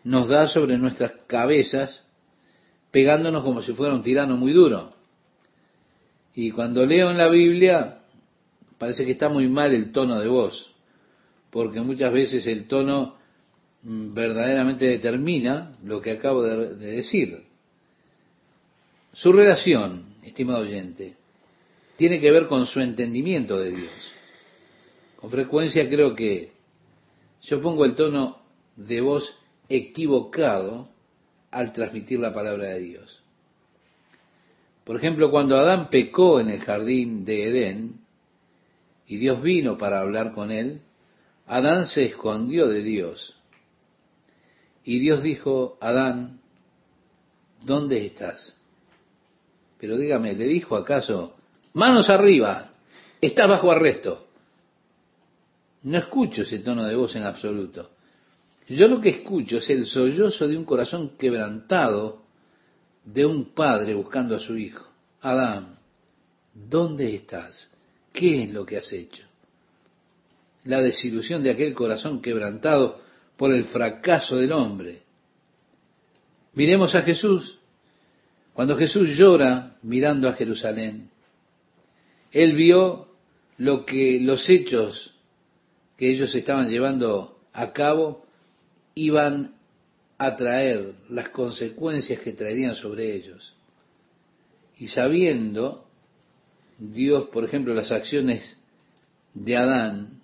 nos 0.03 0.27
da 0.27 0.47
sobre 0.47 0.79
nuestras 0.79 1.11
cabezas 1.27 2.03
pegándonos 2.89 3.43
como 3.43 3.61
si 3.61 3.73
fuera 3.73 3.93
un 3.93 4.01
tirano 4.01 4.37
muy 4.37 4.53
duro. 4.53 4.89
Y 6.33 6.49
cuando 6.49 6.83
leo 6.83 7.11
en 7.11 7.19
la 7.19 7.29
Biblia, 7.29 7.99
parece 8.79 9.05
que 9.05 9.11
está 9.11 9.29
muy 9.29 9.47
mal 9.49 9.71
el 9.71 9.91
tono 9.91 10.19
de 10.19 10.27
voz, 10.27 10.73
porque 11.51 11.79
muchas 11.81 12.11
veces 12.11 12.47
el 12.47 12.67
tono 12.67 13.17
mm, 13.83 14.15
verdaderamente 14.15 14.87
determina 14.87 15.73
lo 15.83 16.01
que 16.01 16.13
acabo 16.13 16.41
de, 16.41 16.73
decir. 16.75 17.52
Su 19.13 19.31
relación, 19.31 20.05
estimado 20.23 20.61
oyente, 20.61 21.15
tiene 21.97 22.19
que 22.19 22.31
ver 22.31 22.47
con 22.47 22.65
su 22.65 22.79
entendimiento 22.79 23.59
de 23.59 23.71
Dios. 23.71 24.11
Con 25.17 25.29
frecuencia 25.29 25.87
creo 25.87 26.15
que 26.15 26.51
yo 27.43 27.61
pongo 27.61 27.85
el 27.85 27.95
tono 27.95 28.39
de 28.75 29.01
voz 29.01 29.37
equivocado 29.69 30.89
al 31.51 31.71
transmitir 31.73 32.19
la 32.19 32.33
palabra 32.33 32.69
de 32.69 32.79
Dios. 32.79 33.21
Por 34.83 34.97
ejemplo, 34.97 35.29
cuando 35.29 35.57
Adán 35.57 35.89
pecó 35.91 36.39
en 36.39 36.49
el 36.49 36.61
jardín 36.61 37.23
de 37.23 37.45
Edén 37.45 38.01
y 39.05 39.17
Dios 39.17 39.43
vino 39.43 39.77
para 39.77 39.99
hablar 39.99 40.33
con 40.33 40.51
él, 40.51 40.81
Adán 41.45 41.85
se 41.85 42.05
escondió 42.05 42.67
de 42.67 42.81
Dios. 42.81 43.35
Y 44.83 44.97
Dios 44.97 45.21
dijo, 45.21 45.77
Adán, 45.79 46.41
¿dónde 47.61 48.05
estás? 48.07 48.57
Pero 49.83 49.97
dígame, 49.97 50.33
¿le 50.33 50.45
dijo 50.45 50.77
acaso, 50.77 51.35
manos 51.73 52.09
arriba, 52.09 52.71
estás 53.19 53.49
bajo 53.49 53.69
arresto? 53.69 54.27
No 55.81 55.97
escucho 55.97 56.43
ese 56.43 56.59
tono 56.59 56.85
de 56.85 56.95
voz 56.95 57.17
en 57.17 57.23
absoluto. 57.23 57.91
Yo 58.69 58.87
lo 58.87 59.01
que 59.01 59.09
escucho 59.09 59.57
es 59.57 59.69
el 59.69 59.85
sollozo 59.85 60.47
de 60.47 60.55
un 60.55 60.63
corazón 60.63 61.17
quebrantado 61.17 62.21
de 63.03 63.25
un 63.25 63.53
padre 63.53 63.93
buscando 63.93 64.37
a 64.37 64.39
su 64.39 64.57
hijo. 64.57 64.87
Adán, 65.19 65.77
¿dónde 66.53 67.13
estás? 67.13 67.69
¿Qué 68.13 68.43
es 68.43 68.53
lo 68.53 68.65
que 68.65 68.77
has 68.77 68.93
hecho? 68.93 69.25
La 70.63 70.81
desilusión 70.81 71.43
de 71.43 71.51
aquel 71.51 71.73
corazón 71.73 72.21
quebrantado 72.21 73.01
por 73.35 73.51
el 73.51 73.65
fracaso 73.65 74.37
del 74.37 74.53
hombre. 74.53 75.01
Miremos 76.53 76.95
a 76.95 77.01
Jesús. 77.01 77.59
Cuando 78.53 78.75
Jesús 78.77 79.09
llora 79.17 79.75
mirando 79.81 80.29
a 80.29 80.33
Jerusalén, 80.33 81.09
él 82.31 82.55
vio 82.55 83.07
lo 83.57 83.85
que 83.85 84.19
los 84.19 84.49
hechos 84.49 85.15
que 85.97 86.11
ellos 86.11 86.33
estaban 86.35 86.69
llevando 86.69 87.39
a 87.51 87.71
cabo 87.73 88.25
iban 88.95 89.55
a 90.17 90.35
traer 90.35 90.95
las 91.09 91.29
consecuencias 91.29 92.19
que 92.19 92.33
traerían 92.33 92.75
sobre 92.75 93.15
ellos. 93.15 93.55
Y 94.77 94.87
sabiendo 94.87 95.87
Dios, 96.77 97.25
por 97.25 97.45
ejemplo, 97.45 97.73
las 97.73 97.91
acciones 97.91 98.57
de 99.33 99.57
Adán, 99.57 100.21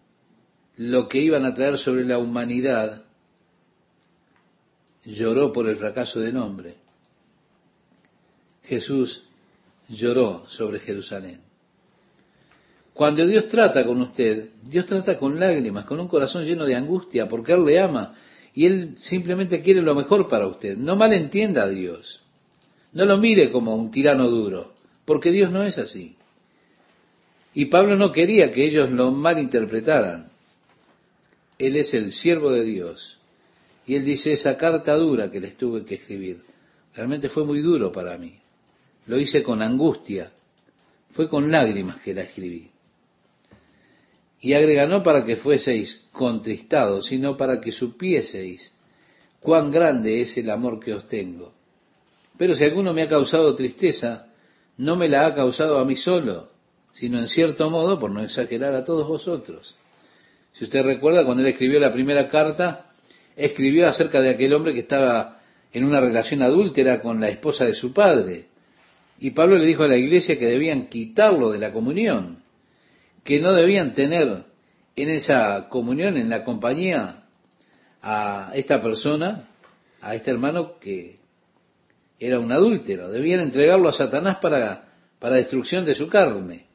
lo 0.78 1.08
que 1.08 1.20
iban 1.20 1.46
a 1.46 1.54
traer 1.54 1.78
sobre 1.78 2.06
la 2.06 2.18
humanidad, 2.18 3.06
lloró 5.04 5.52
por 5.52 5.68
el 5.68 5.76
fracaso 5.76 6.20
del 6.20 6.38
hombre. 6.38 6.76
Jesús 8.70 9.24
lloró 9.90 10.48
sobre 10.48 10.80
Jerusalén. 10.80 11.42
Cuando 12.94 13.26
Dios 13.26 13.48
trata 13.48 13.84
con 13.86 14.00
usted, 14.02 14.50
Dios 14.64 14.86
trata 14.86 15.18
con 15.18 15.40
lágrimas, 15.40 15.86
con 15.86 16.00
un 16.00 16.08
corazón 16.08 16.46
lleno 16.46 16.66
de 16.66 16.76
angustia, 16.76 17.28
porque 17.28 17.54
Él 17.54 17.66
le 17.66 17.80
ama 17.80 18.14
y 18.54 18.66
Él 18.66 18.94
simplemente 18.98 19.62
quiere 19.62 19.82
lo 19.82 19.96
mejor 19.96 20.28
para 20.28 20.48
usted. 20.48 20.78
No 20.78 20.96
malentienda 20.96 21.64
a 21.64 21.70
Dios. 21.70 22.24
No 22.94 23.06
lo 23.06 23.18
mire 23.18 23.52
como 23.52 23.76
un 23.76 23.90
tirano 23.90 24.30
duro, 24.30 24.74
porque 25.06 25.32
Dios 25.32 25.52
no 25.52 25.64
es 25.64 25.78
así. 25.78 26.16
Y 27.54 27.66
Pablo 27.66 27.96
no 27.96 28.12
quería 28.12 28.52
que 28.52 28.66
ellos 28.66 28.92
lo 28.92 29.12
malinterpretaran. 29.12 30.30
Él 31.58 31.76
es 31.76 31.94
el 31.94 32.12
siervo 32.12 32.52
de 32.52 32.64
Dios. 32.64 33.18
Y 33.88 33.96
él 33.96 34.06
dice, 34.06 34.34
esa 34.34 34.56
carta 34.58 34.96
dura 34.96 35.32
que 35.32 35.40
les 35.40 35.56
tuve 35.58 35.84
que 35.84 35.96
escribir, 35.96 36.44
realmente 36.94 37.28
fue 37.30 37.44
muy 37.44 37.62
duro 37.62 37.92
para 37.92 38.18
mí. 38.18 38.39
Lo 39.10 39.18
hice 39.18 39.42
con 39.42 39.64
angustia. 39.64 40.32
Fue 41.14 41.28
con 41.28 41.50
lágrimas 41.50 42.00
que 42.02 42.14
la 42.14 42.22
escribí. 42.22 42.70
Y 44.40 44.54
agrega, 44.54 44.86
no 44.86 45.02
para 45.02 45.26
que 45.26 45.36
fueseis 45.36 46.06
contristados, 46.12 47.08
sino 47.08 47.36
para 47.36 47.60
que 47.60 47.72
supieseis 47.72 48.72
cuán 49.40 49.72
grande 49.72 50.22
es 50.22 50.38
el 50.38 50.52
amor 50.52 50.80
que 50.80 50.94
os 50.94 51.08
tengo. 51.08 51.54
Pero 52.38 52.54
si 52.54 52.64
alguno 52.64 52.94
me 52.94 53.02
ha 53.02 53.10
causado 53.10 53.56
tristeza, 53.56 54.28
no 54.78 54.96
me 54.96 55.10
la 55.10 55.26
ha 55.26 55.34
causado 55.34 55.80
a 55.80 55.86
mí 55.86 55.96
solo, 55.96 56.52
sino 56.94 57.18
en 57.18 57.30
cierto 57.30 57.68
modo, 57.72 58.00
por 58.00 58.12
no 58.12 58.22
exagerar, 58.22 58.76
a 58.76 58.86
todos 58.86 59.08
vosotros. 59.08 59.76
Si 60.54 60.66
usted 60.66 60.84
recuerda, 60.84 61.26
cuando 61.26 61.42
él 61.42 61.50
escribió 61.50 61.80
la 61.80 61.92
primera 61.92 62.30
carta, 62.30 62.92
escribió 63.36 63.88
acerca 63.88 64.22
de 64.22 64.30
aquel 64.30 64.54
hombre 64.54 64.74
que 64.74 64.82
estaba 64.82 65.40
en 65.74 65.84
una 65.84 66.00
relación 66.00 66.44
adúltera 66.44 67.02
con 67.02 67.20
la 67.20 67.30
esposa 67.30 67.66
de 67.66 67.74
su 67.74 67.92
padre. 67.92 68.50
Y 69.20 69.32
Pablo 69.32 69.58
le 69.58 69.66
dijo 69.66 69.84
a 69.84 69.88
la 69.88 69.98
iglesia 69.98 70.40
que 70.40 70.46
debían 70.46 70.88
quitarlo 70.88 71.52
de 71.52 71.60
la 71.60 71.72
comunión 71.74 72.40
que 73.24 73.40
no 73.40 73.54
debían 73.54 73.94
tener 73.94 74.44
en 74.96 75.10
esa 75.10 75.68
comunión, 75.70 76.18
en 76.18 76.30
la 76.30 76.44
compañía, 76.44 77.26
a 78.02 78.52
esta 78.56 78.82
persona, 78.82 79.50
a 80.02 80.16
este 80.16 80.32
hermano 80.32 80.80
que 80.80 81.18
era 82.20 82.40
un 82.40 82.52
adúltero. 82.52 83.10
Debían 83.12 83.42
entregarlo 83.42 83.90
a 83.90 83.94
Satanás 83.94 84.38
para, 84.42 84.90
para 85.20 85.36
destrucción 85.36 85.86
de 85.86 85.96
su 85.96 86.08
carne. 86.08 86.66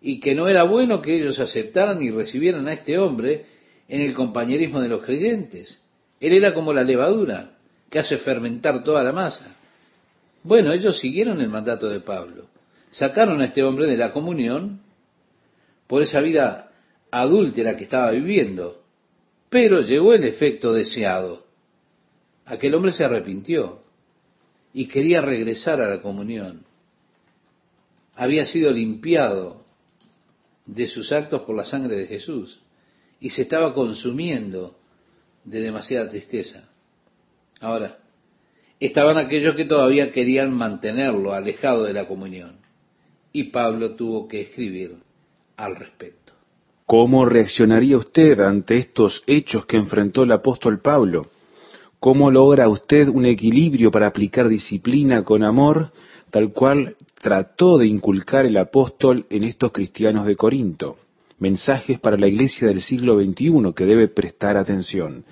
Y 0.00 0.20
que 0.20 0.34
no 0.34 0.48
era 0.48 0.64
bueno 0.64 1.00
que 1.00 1.16
ellos 1.16 1.38
aceptaran 1.38 2.02
y 2.02 2.10
recibieran 2.10 2.68
a 2.68 2.72
este 2.72 2.98
hombre 2.98 3.46
en 3.88 4.00
el 4.00 4.14
compañerismo 4.14 4.80
de 4.80 4.88
los 4.88 5.02
creyentes. 5.04 5.82
Él 6.20 6.34
era 6.34 6.54
como 6.54 6.72
la 6.72 6.82
levadura 6.82 7.52
que 7.88 8.00
hace 8.00 8.18
fermentar 8.18 8.84
toda 8.84 9.02
la 9.02 9.12
masa. 9.12 9.56
Bueno, 10.42 10.72
ellos 10.72 10.98
siguieron 10.98 11.40
el 11.40 11.48
mandato 11.48 11.88
de 11.88 12.00
Pablo. 12.00 12.48
Sacaron 12.90 13.40
a 13.40 13.46
este 13.46 13.62
hombre 13.62 13.86
de 13.86 13.96
la 13.96 14.12
comunión 14.12 14.80
por 15.86 16.02
esa 16.02 16.20
vida 16.20 16.72
adúltera 17.10 17.76
que 17.76 17.84
estaba 17.84 18.10
viviendo. 18.10 18.82
Pero 19.48 19.80
llegó 19.82 20.14
el 20.14 20.24
efecto 20.24 20.72
deseado. 20.72 21.44
Aquel 22.44 22.74
hombre 22.74 22.92
se 22.92 23.04
arrepintió 23.04 23.82
y 24.72 24.86
quería 24.88 25.20
regresar 25.20 25.80
a 25.80 25.88
la 25.88 26.02
comunión. 26.02 26.64
Había 28.14 28.46
sido 28.46 28.70
limpiado 28.72 29.62
de 30.66 30.86
sus 30.86 31.12
actos 31.12 31.42
por 31.42 31.56
la 31.56 31.64
sangre 31.64 31.96
de 31.96 32.06
Jesús 32.06 32.60
y 33.20 33.30
se 33.30 33.42
estaba 33.42 33.74
consumiendo 33.74 34.76
de 35.44 35.60
demasiada 35.60 36.08
tristeza. 36.08 36.68
Ahora, 37.60 37.98
estaban 38.86 39.16
aquellos 39.16 39.54
que 39.54 39.64
todavía 39.64 40.12
querían 40.12 40.52
mantenerlo 40.52 41.32
alejado 41.32 41.84
de 41.84 41.92
la 41.92 42.08
comunión. 42.08 42.56
Y 43.32 43.44
Pablo 43.44 43.94
tuvo 43.94 44.26
que 44.26 44.42
escribir 44.42 44.96
al 45.56 45.76
respecto. 45.76 46.32
¿Cómo 46.84 47.24
reaccionaría 47.24 47.96
usted 47.96 48.40
ante 48.40 48.76
estos 48.76 49.22
hechos 49.26 49.66
que 49.66 49.76
enfrentó 49.76 50.24
el 50.24 50.32
apóstol 50.32 50.80
Pablo? 50.80 51.26
¿Cómo 52.00 52.32
logra 52.32 52.68
usted 52.68 53.06
un 53.08 53.24
equilibrio 53.24 53.92
para 53.92 54.08
aplicar 54.08 54.48
disciplina 54.48 55.22
con 55.22 55.44
amor, 55.44 55.92
tal 56.30 56.52
cual 56.52 56.96
trató 57.20 57.78
de 57.78 57.86
inculcar 57.86 58.46
el 58.46 58.56
apóstol 58.56 59.26
en 59.30 59.44
estos 59.44 59.70
cristianos 59.70 60.26
de 60.26 60.34
Corinto? 60.34 60.96
Mensajes 61.38 62.00
para 62.00 62.18
la 62.18 62.26
iglesia 62.26 62.66
del 62.66 62.80
siglo 62.80 63.22
XXI 63.22 63.72
que 63.76 63.86
debe 63.86 64.08
prestar 64.08 64.56
atención. 64.56 65.24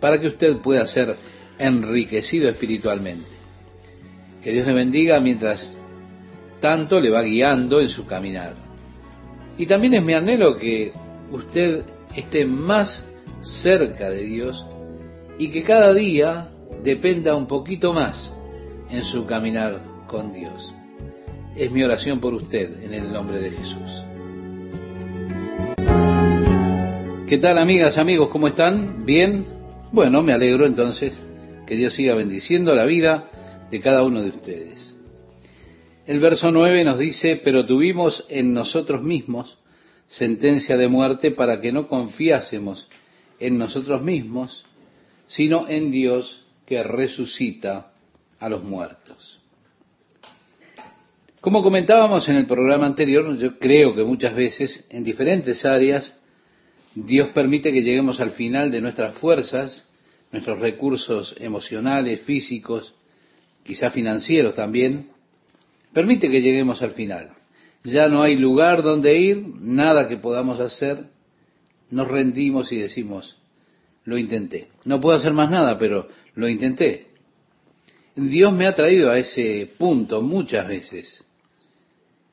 para 0.00 0.20
que 0.20 0.28
usted 0.28 0.58
pueda 0.58 0.86
ser 0.86 1.16
enriquecido 1.58 2.48
espiritualmente. 2.48 3.30
Que 4.44 4.52
Dios 4.52 4.66
le 4.66 4.74
bendiga 4.74 5.18
mientras 5.18 5.76
tanto 6.60 7.00
le 7.00 7.10
va 7.10 7.22
guiando 7.22 7.80
en 7.80 7.88
su 7.88 8.06
caminar. 8.06 8.54
Y 9.58 9.66
también 9.66 9.94
es 9.94 10.04
mi 10.04 10.14
anhelo 10.14 10.56
que 10.56 10.92
usted 11.32 11.84
esté 12.14 12.44
más 12.44 13.04
cerca 13.40 14.08
de 14.08 14.22
Dios 14.22 14.64
y 15.36 15.50
que 15.50 15.64
cada 15.64 15.92
día 15.92 16.48
dependa 16.84 17.34
un 17.34 17.46
poquito 17.46 17.92
más 17.92 18.32
en 18.90 19.02
su 19.04 19.24
caminar 19.26 19.80
con 20.06 20.32
Dios. 20.32 20.74
Es 21.54 21.70
mi 21.70 21.82
oración 21.82 22.20
por 22.20 22.34
usted 22.34 22.82
en 22.82 22.94
el 22.94 23.12
nombre 23.12 23.38
de 23.38 23.50
Jesús. 23.50 24.04
¿Qué 27.28 27.38
tal 27.38 27.58
amigas, 27.58 27.98
amigos? 27.98 28.28
¿Cómo 28.30 28.48
están? 28.48 29.04
¿Bien? 29.04 29.46
Bueno, 29.92 30.22
me 30.22 30.32
alegro 30.32 30.66
entonces 30.66 31.12
que 31.66 31.76
Dios 31.76 31.94
siga 31.94 32.14
bendiciendo 32.14 32.74
la 32.74 32.84
vida 32.84 33.30
de 33.70 33.80
cada 33.80 34.02
uno 34.02 34.22
de 34.22 34.30
ustedes. 34.30 34.96
El 36.06 36.18
verso 36.18 36.50
9 36.50 36.84
nos 36.84 36.98
dice, 36.98 37.40
pero 37.44 37.64
tuvimos 37.66 38.26
en 38.28 38.52
nosotros 38.52 39.02
mismos 39.02 39.58
sentencia 40.08 40.76
de 40.76 40.88
muerte 40.88 41.30
para 41.30 41.60
que 41.60 41.70
no 41.70 41.86
confiásemos 41.86 42.88
en 43.38 43.58
nosotros 43.58 44.02
mismos, 44.02 44.64
sino 45.28 45.68
en 45.68 45.92
Dios 45.92 46.44
que 46.66 46.82
resucita 46.82 47.89
a 48.40 48.48
los 48.48 48.64
muertos. 48.64 49.38
Como 51.40 51.62
comentábamos 51.62 52.28
en 52.28 52.36
el 52.36 52.46
programa 52.46 52.86
anterior, 52.86 53.36
yo 53.38 53.58
creo 53.58 53.94
que 53.94 54.04
muchas 54.04 54.34
veces 54.34 54.86
en 54.90 55.04
diferentes 55.04 55.64
áreas 55.64 56.18
Dios 56.94 57.28
permite 57.28 57.72
que 57.72 57.82
lleguemos 57.82 58.20
al 58.20 58.32
final 58.32 58.70
de 58.70 58.80
nuestras 58.80 59.16
fuerzas, 59.16 59.88
nuestros 60.32 60.58
recursos 60.58 61.34
emocionales, 61.38 62.22
físicos, 62.22 62.94
quizá 63.62 63.90
financieros 63.90 64.54
también, 64.54 65.08
permite 65.92 66.30
que 66.30 66.42
lleguemos 66.42 66.82
al 66.82 66.92
final. 66.92 67.30
Ya 67.84 68.08
no 68.08 68.22
hay 68.22 68.36
lugar 68.36 68.82
donde 68.82 69.18
ir, 69.18 69.46
nada 69.60 70.08
que 70.08 70.16
podamos 70.16 70.60
hacer, 70.60 71.06
nos 71.90 72.08
rendimos 72.08 72.70
y 72.72 72.78
decimos, 72.78 73.36
lo 74.04 74.18
intenté. 74.18 74.68
No 74.84 75.00
puedo 75.00 75.16
hacer 75.16 75.32
más 75.32 75.50
nada, 75.50 75.78
pero 75.78 76.08
lo 76.34 76.48
intenté. 76.48 77.09
Dios 78.16 78.52
me 78.52 78.66
ha 78.66 78.74
traído 78.74 79.10
a 79.10 79.18
ese 79.18 79.70
punto 79.78 80.20
muchas 80.20 80.66
veces, 80.66 81.24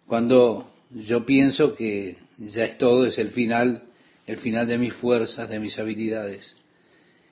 cuando 0.08 0.72
yo 0.92 1.26
pienso 1.26 1.76
que 1.76 2.18
ya 2.38 2.66
es 2.66 2.78
todo, 2.78 3.06
es 3.06 3.18
el 3.18 3.30
final, 3.30 3.84
el 4.26 4.38
final 4.38 4.68
de 4.68 4.78
mis 4.78 4.94
fuerzas, 4.94 5.50
de 5.50 5.60
mis 5.60 5.78
habilidades, 5.78 6.56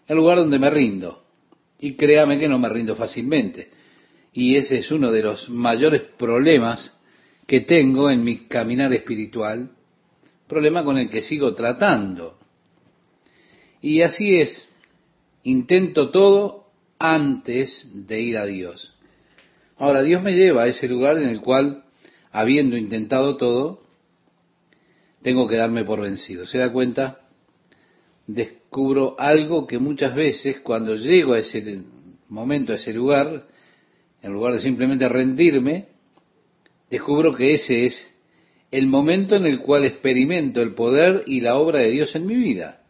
el 0.08 0.18
lugar 0.18 0.38
donde 0.38 0.60
me 0.60 0.70
rindo. 0.70 1.24
Y 1.80 1.94
créame 1.94 2.40
que 2.40 2.48
no 2.48 2.60
me 2.60 2.70
rindo 2.70 2.96
fácilmente. 2.96 3.70
Y 4.34 4.56
ese 4.56 4.80
es 4.80 4.92
uno 4.92 5.12
de 5.12 5.24
los 5.24 5.50
mayores 5.50 6.02
problemas 6.18 6.98
que 7.48 7.62
tengo 7.62 8.10
en 8.10 8.24
mi 8.24 8.48
caminar 8.48 8.92
espiritual, 8.94 9.70
problema 10.48 10.84
con 10.84 10.98
el 10.98 11.10
que 11.10 11.22
sigo 11.22 11.54
tratando. 11.54 12.38
Y 13.82 14.02
así 14.02 14.36
es, 14.38 14.70
intento 15.44 16.10
todo 16.10 16.65
antes 17.00 17.92
de 17.94 18.22
ir 18.22 18.38
a 18.38 18.46
Dios. 18.46 18.96
Ahora, 19.78 20.04
Dios 20.04 20.24
me 20.24 20.34
lleva 20.34 20.64
a 20.64 20.68
ese 20.68 20.88
lugar 20.88 21.18
en 21.18 21.30
el 21.30 21.42
cual, 21.42 21.84
habiendo 22.32 22.78
intentado 22.78 23.36
todo, 23.38 23.82
tengo 25.22 25.48
que 25.48 25.58
darme 25.58 25.84
por 25.84 26.02
vencido. 26.02 26.46
¿Se 26.46 26.58
da 26.58 26.72
cuenta? 26.72 27.20
Descubro 28.28 29.16
algo 29.20 29.68
que 29.68 29.80
muchas 29.80 30.16
veces 30.16 30.60
cuando 30.62 30.96
llego 30.96 31.34
a 31.34 31.40
ese 31.40 31.84
momento, 32.30 32.74
a 32.74 32.76
ese 32.76 32.94
lugar, 32.94 33.48
en 34.22 34.34
lugar 34.34 34.54
de 34.54 34.60
simplemente 34.60 35.10
rendirme, 35.10 35.88
descubro 36.90 37.36
que 37.36 37.54
ese 37.54 37.86
es 37.86 38.16
el 38.72 38.88
momento 38.88 39.36
en 39.36 39.46
el 39.46 39.60
cual 39.60 39.86
experimento 39.86 40.62
el 40.62 40.74
poder 40.74 41.24
y 41.28 41.42
la 41.42 41.58
obra 41.58 41.80
de 41.80 41.92
Dios 41.92 42.16
en 42.16 42.26
mi 42.26 42.36
vida. 42.36 42.82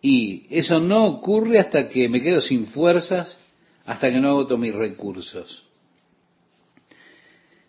Y 0.00 0.46
eso 0.50 0.78
no 0.78 1.06
ocurre 1.06 1.58
hasta 1.58 1.88
que 1.88 2.08
me 2.08 2.22
quedo 2.22 2.40
sin 2.40 2.66
fuerzas, 2.66 3.38
hasta 3.84 4.10
que 4.10 4.20
no 4.20 4.28
agoto 4.28 4.56
mis 4.56 4.74
recursos. 4.74 5.64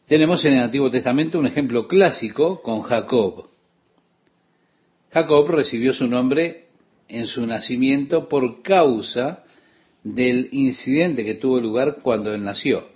Tenemos 0.08 0.44
en 0.46 0.54
el 0.54 0.64
Antiguo 0.64 0.90
Testamento 0.90 1.40
un 1.40 1.48
ejemplo 1.48 1.88
clásico 1.88 2.62
con 2.62 2.82
Jacob. 2.82 3.48
Jacob 5.12 5.48
recibió 5.50 5.94
su 5.94 6.08
nombre 6.08 6.66
en 7.08 7.26
su 7.26 7.46
nacimiento 7.46 8.30
por 8.30 8.62
causa 8.62 9.44
del 10.04 10.50
incidente 10.52 11.26
que 11.26 11.36
tuvo 11.36 11.60
lugar 11.60 11.98
cuando 12.02 12.34
él 12.34 12.44
nació. 12.44 12.88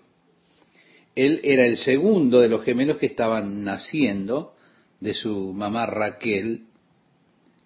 Él 1.16 1.40
era 1.44 1.66
el 1.66 1.78
segundo 1.78 2.40
de 2.40 2.50
los 2.50 2.64
gemelos 2.64 2.98
que 2.98 3.06
estaban 3.06 3.64
naciendo 3.64 4.56
de 5.00 5.14
su 5.14 5.54
mamá 5.54 5.86
Raquel, 5.86 6.64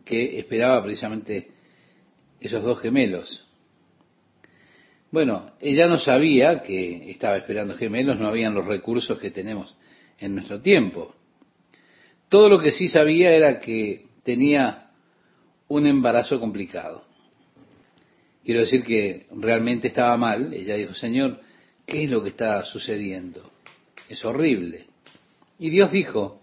que 0.04 0.40
esperaba 0.40 0.84
precisamente 0.84 1.52
esos 2.40 2.64
dos 2.64 2.80
gemelos. 2.80 3.46
Bueno, 5.12 5.52
ella 5.62 5.88
no 5.88 6.00
sabía 6.00 6.62
que 6.64 7.10
estaba 7.10 7.38
esperando 7.38 7.78
gemelos, 7.78 8.20
no 8.20 8.28
habían 8.28 8.54
los 8.54 8.66
recursos 8.66 9.18
que 9.20 9.32
tenemos 9.32 9.76
en 10.20 10.36
nuestro 10.36 10.62
tiempo. 10.62 11.16
Todo 12.30 12.50
lo 12.50 12.60
que 12.60 12.72
sí 12.72 12.90
sabía 12.90 13.32
era 13.32 13.60
que 13.62 14.06
tenía 14.24 14.92
un 15.70 15.88
embarazo 15.88 16.40
complicado. 16.40 17.06
Quiero 18.44 18.62
decir 18.62 18.84
que 18.84 19.26
realmente 19.32 19.88
estaba 19.88 20.16
mal. 20.18 20.54
Ella 20.54 20.76
dijo, 20.76 20.94
Señor, 20.94 21.40
¿qué 21.86 22.04
es 22.04 22.10
lo 22.10 22.24
que 22.24 22.30
está 22.30 22.64
sucediendo? 22.66 23.52
Es 24.10 24.24
horrible. 24.24 24.88
Y 25.60 25.70
Dios 25.70 25.92
dijo, 25.92 26.42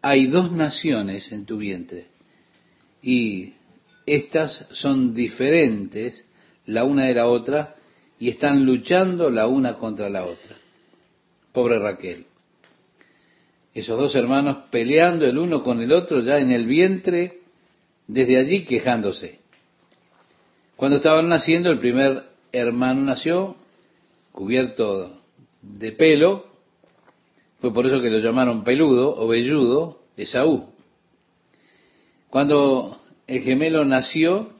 hay 0.00 0.26
dos 0.26 0.52
naciones 0.52 1.30
en 1.32 1.46
tu 1.46 1.58
vientre. 1.58 2.06
Y 3.02 3.54
estas 4.06 4.66
son 4.70 5.14
diferentes 5.14 6.26
la 6.66 6.84
una 6.84 7.06
de 7.06 7.14
la 7.14 7.26
otra 7.28 7.76
y 8.18 8.28
están 8.28 8.64
luchando 8.64 9.30
la 9.30 9.46
una 9.46 9.78
contra 9.78 10.08
la 10.08 10.24
otra. 10.24 10.56
Pobre 11.52 11.78
Raquel. 11.78 12.26
Esos 13.74 13.98
dos 13.98 14.14
hermanos 14.14 14.68
peleando 14.70 15.24
el 15.26 15.38
uno 15.38 15.62
con 15.62 15.80
el 15.80 15.92
otro 15.92 16.20
ya 16.20 16.38
en 16.38 16.50
el 16.50 16.66
vientre, 16.66 17.40
desde 18.06 18.38
allí 18.38 18.64
quejándose. 18.64 19.40
Cuando 20.76 20.98
estaban 20.98 21.28
naciendo, 21.28 21.70
el 21.70 21.78
primer 21.78 22.24
hermano 22.52 23.02
nació 23.02 23.56
cubierto 24.32 25.18
de 25.62 25.92
pelo, 25.92 26.46
fue 27.60 27.72
por 27.72 27.86
eso 27.86 28.00
que 28.00 28.10
lo 28.10 28.18
llamaron 28.18 28.64
peludo 28.64 29.16
o 29.16 29.28
velludo, 29.28 30.00
Esaú. 30.16 30.70
Cuando 32.28 33.01
el 33.32 33.40
gemelo 33.40 33.82
nació, 33.86 34.50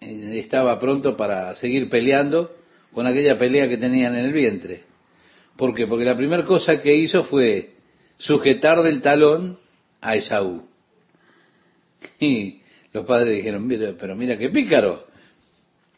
eh, 0.00 0.38
estaba 0.38 0.78
pronto 0.78 1.16
para 1.16 1.56
seguir 1.56 1.90
peleando 1.90 2.54
con 2.92 3.08
aquella 3.08 3.36
pelea 3.36 3.68
que 3.68 3.76
tenían 3.76 4.14
en 4.14 4.26
el 4.26 4.32
vientre. 4.32 4.84
¿Por 5.56 5.74
qué? 5.74 5.88
Porque 5.88 6.04
la 6.04 6.16
primera 6.16 6.44
cosa 6.44 6.80
que 6.80 6.94
hizo 6.94 7.24
fue 7.24 7.72
sujetar 8.16 8.82
del 8.82 9.00
talón 9.00 9.58
a 10.00 10.14
Esaú. 10.14 10.62
Y 12.20 12.60
los 12.92 13.04
padres 13.04 13.34
dijeron, 13.34 13.66
mira, 13.66 13.92
pero 13.98 14.14
mira 14.14 14.38
qué 14.38 14.48
pícaro, 14.50 15.04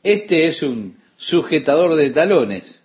este 0.02 0.46
es 0.46 0.62
un 0.62 0.96
sujetador 1.18 1.96
de 1.96 2.08
talones. 2.10 2.82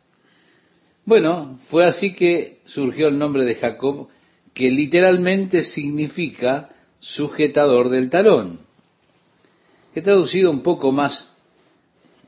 Bueno, 1.05 1.57
fue 1.70 1.86
así 1.86 2.13
que 2.13 2.59
surgió 2.66 3.07
el 3.07 3.18
nombre 3.18 3.45
de 3.45 3.55
Jacob, 3.55 4.09
que 4.53 4.70
literalmente 4.70 5.63
significa 5.63 6.70
sujetador 6.99 7.88
del 7.88 8.09
talón, 8.09 8.64
que 9.96 10.02
traducido 10.02 10.52
un 10.52 10.62
poco 10.62 10.91
más 10.91 11.32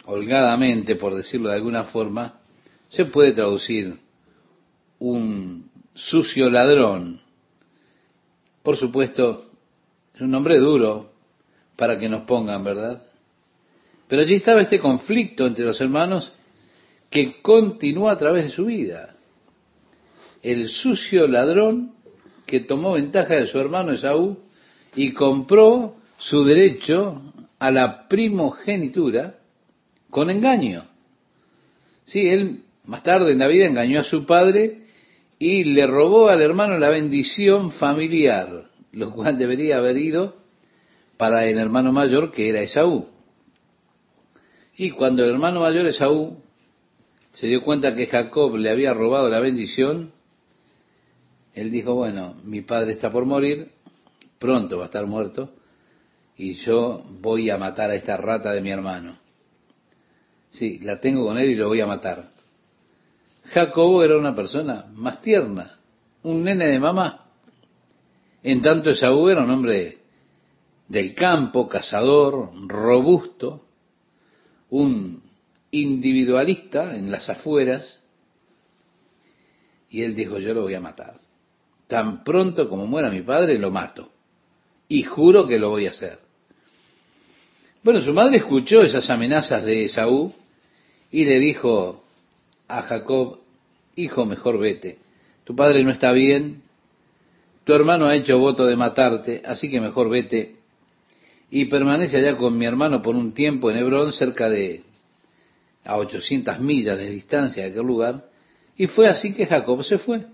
holgadamente, 0.05 0.95
por 0.95 1.13
decirlo 1.13 1.49
de 1.49 1.55
alguna 1.55 1.84
forma, 1.84 2.39
se 2.88 3.03
puede 3.03 3.34
traducir 3.34 3.99
un 4.99 5.70
sucio 5.93 6.49
ladrón. 6.49 7.20
Por 8.63 8.78
supuesto, 8.78 9.51
es 10.15 10.22
un 10.22 10.32
nombre 10.32 10.59
duro 10.59 11.11
para 11.76 11.99
que 11.99 12.07
nos 12.07 12.22
pongan, 12.22 12.63
¿verdad? 12.63 13.01
Pero 14.07 14.22
allí 14.22 14.36
estaba 14.36 14.61
este 14.61 14.80
conflicto 14.80 15.45
entre 15.45 15.65
los 15.65 15.82
hermanos 15.82 16.32
que 17.09 17.41
continúa 17.41 18.13
a 18.13 18.18
través 18.18 18.45
de 18.45 18.51
su 18.51 18.63
vida. 18.63 19.18
El 20.41 20.70
sucio 20.70 21.28
ladrón 21.28 21.91
que 22.45 22.61
tomó 22.61 22.93
ventaja 22.93 23.34
de 23.34 23.47
su 23.47 23.59
hermano 23.59 23.91
Esaú 23.91 24.38
y 24.95 25.11
compró 25.11 25.97
su 26.18 26.45
derecho 26.45 27.34
a 27.59 27.71
la 27.71 28.07
primogenitura 28.07 29.39
con 30.09 30.29
engaño. 30.29 30.83
Sí, 32.03 32.27
él 32.27 32.63
más 32.85 33.03
tarde 33.03 33.31
en 33.31 33.39
la 33.39 33.47
vida 33.47 33.65
engañó 33.65 33.99
a 33.99 34.03
su 34.03 34.25
padre 34.25 34.83
y 35.39 35.63
le 35.63 35.85
robó 35.85 36.29
al 36.29 36.41
hermano 36.41 36.79
la 36.79 36.89
bendición 36.89 37.71
familiar, 37.71 38.69
lo 38.91 39.11
cual 39.11 39.37
debería 39.37 39.77
haber 39.77 39.97
ido 39.97 40.37
para 41.17 41.45
el 41.45 41.57
hermano 41.57 41.91
mayor 41.91 42.31
que 42.31 42.49
era 42.49 42.61
Esaú. 42.61 43.07
Y 44.77 44.91
cuando 44.91 45.23
el 45.23 45.31
hermano 45.31 45.61
mayor 45.61 45.85
Esaú 45.87 46.37
se 47.33 47.47
dio 47.47 47.63
cuenta 47.63 47.95
que 47.95 48.07
Jacob 48.07 48.55
le 48.55 48.69
había 48.69 48.93
robado 48.93 49.29
la 49.29 49.39
bendición, 49.39 50.11
él 51.53 51.71
dijo, 51.71 51.95
bueno, 51.95 52.35
mi 52.43 52.61
padre 52.61 52.93
está 52.93 53.11
por 53.11 53.25
morir, 53.25 53.71
pronto 54.39 54.77
va 54.77 54.83
a 54.83 54.85
estar 54.85 55.05
muerto, 55.07 55.53
y 56.38 56.53
yo 56.53 57.03
voy 57.19 57.49
a 57.49 57.57
matar 57.57 57.89
a 57.89 57.95
esta 57.95 58.15
rata 58.15 58.51
de 58.51 58.61
mi 58.61 58.69
hermano. 58.69 59.17
Sí, 60.51 60.79
la 60.79 61.01
tengo 61.01 61.25
con 61.25 61.38
él 61.38 61.49
y 61.49 61.55
lo 61.55 61.67
voy 61.67 61.81
a 61.81 61.88
matar. 61.88 62.31
Jacobo 63.45 64.03
era 64.03 64.17
una 64.17 64.35
persona 64.35 64.85
más 64.93 65.21
tierna, 65.21 65.79
un 66.23 66.43
nene 66.43 66.67
de 66.67 66.79
mamá. 66.79 67.25
En 68.43 68.61
tanto 68.61 68.91
Esaú 68.91 69.29
era 69.29 69.43
un 69.43 69.49
hombre 69.49 69.97
del 70.88 71.15
campo, 71.15 71.67
cazador, 71.67 72.51
robusto, 72.67 73.65
un 74.69 75.23
individualista 75.71 76.95
en 76.95 77.11
las 77.11 77.29
afueras, 77.29 77.99
y 79.89 80.03
él 80.03 80.15
dijo, 80.15 80.38
yo 80.38 80.53
lo 80.53 80.63
voy 80.63 80.75
a 80.75 80.81
matar. 80.81 81.15
Tan 81.88 82.23
pronto 82.23 82.69
como 82.69 82.85
muera 82.85 83.09
mi 83.09 83.21
padre, 83.21 83.57
lo 83.57 83.71
mato. 83.71 84.11
Y 84.89 85.03
juro 85.03 85.47
que 85.47 85.57
lo 85.57 85.69
voy 85.69 85.88
a 85.88 85.91
hacer. 85.91 86.26
Bueno, 87.84 88.01
su 88.01 88.13
madre 88.13 88.38
escuchó 88.38 88.82
esas 88.82 89.09
amenazas 89.09 89.63
de 89.63 89.86
Esaú 89.86 90.34
y 91.11 91.25
le 91.25 91.39
dijo 91.39 92.03
a 92.67 92.82
Jacob, 92.82 93.39
hijo, 93.95 94.25
mejor 94.25 94.59
vete. 94.59 94.97
Tu 95.43 95.55
padre 95.55 95.84
no 95.84 95.91
está 95.91 96.11
bien, 96.11 96.63
tu 97.63 97.73
hermano 97.73 98.07
ha 98.07 98.15
hecho 98.15 98.38
voto 98.39 98.65
de 98.65 98.75
matarte, 98.75 99.41
así 99.45 99.69
que 99.69 99.80
mejor 99.80 100.09
vete 100.09 100.55
y 101.49 101.65
permanece 101.65 102.17
allá 102.17 102.36
con 102.36 102.57
mi 102.57 102.65
hermano 102.65 103.01
por 103.01 103.15
un 103.15 103.32
tiempo 103.34 103.71
en 103.71 103.78
Hebrón, 103.78 104.11
cerca 104.11 104.49
de 104.49 104.84
a 105.86 105.97
800 105.97 106.59
millas 106.59 106.97
de 106.97 107.09
distancia 107.09 107.63
de 107.63 107.69
aquel 107.69 107.86
lugar, 107.86 108.25
y 108.75 108.88
fue 108.88 109.07
así 109.07 109.34
que 109.34 109.45
Jacob 109.45 109.84
se 109.84 109.97
fue. 109.97 110.25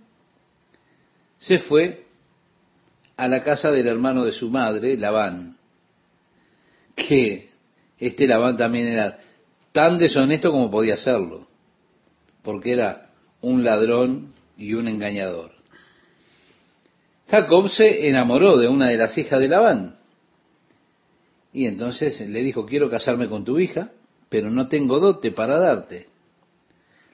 Se 1.38 1.60
fue 1.60 2.06
a 3.16 3.28
la 3.28 3.44
casa 3.44 3.70
del 3.70 3.88
hermano 3.88 4.26
de 4.26 4.32
su 4.32 4.50
madre, 4.50 4.98
Labán, 4.98 5.58
que 6.96 7.50
este 7.98 8.28
Labán 8.28 8.58
también 8.58 8.88
era 8.88 9.20
tan 9.72 9.98
deshonesto 9.98 10.52
como 10.52 10.70
podía 10.70 10.98
serlo, 10.98 11.48
porque 12.41 12.74
era 12.74 13.10
un 13.41 13.64
ladrón 13.64 14.34
y 14.58 14.74
un 14.74 14.88
engañador. 14.88 15.52
Jacob 17.30 17.70
se 17.70 18.08
enamoró 18.08 18.58
de 18.58 18.68
una 18.68 18.89
de 18.89 18.98
las 18.98 19.18
hijas 19.18 19.39
de 19.39 19.48
Labán, 19.48 19.96
y 21.54 21.68
entonces 21.68 22.20
le 22.22 22.41
dijo, 22.41 22.66
quiero 22.66 22.89
casarme 22.89 23.28
con 23.28 23.46
tu 23.46 23.60
hija, 23.60 23.91
pero 24.30 24.50
no 24.50 24.68
tengo 24.68 25.00
dote 25.00 25.32
para 25.32 25.60
darte. 25.60 26.08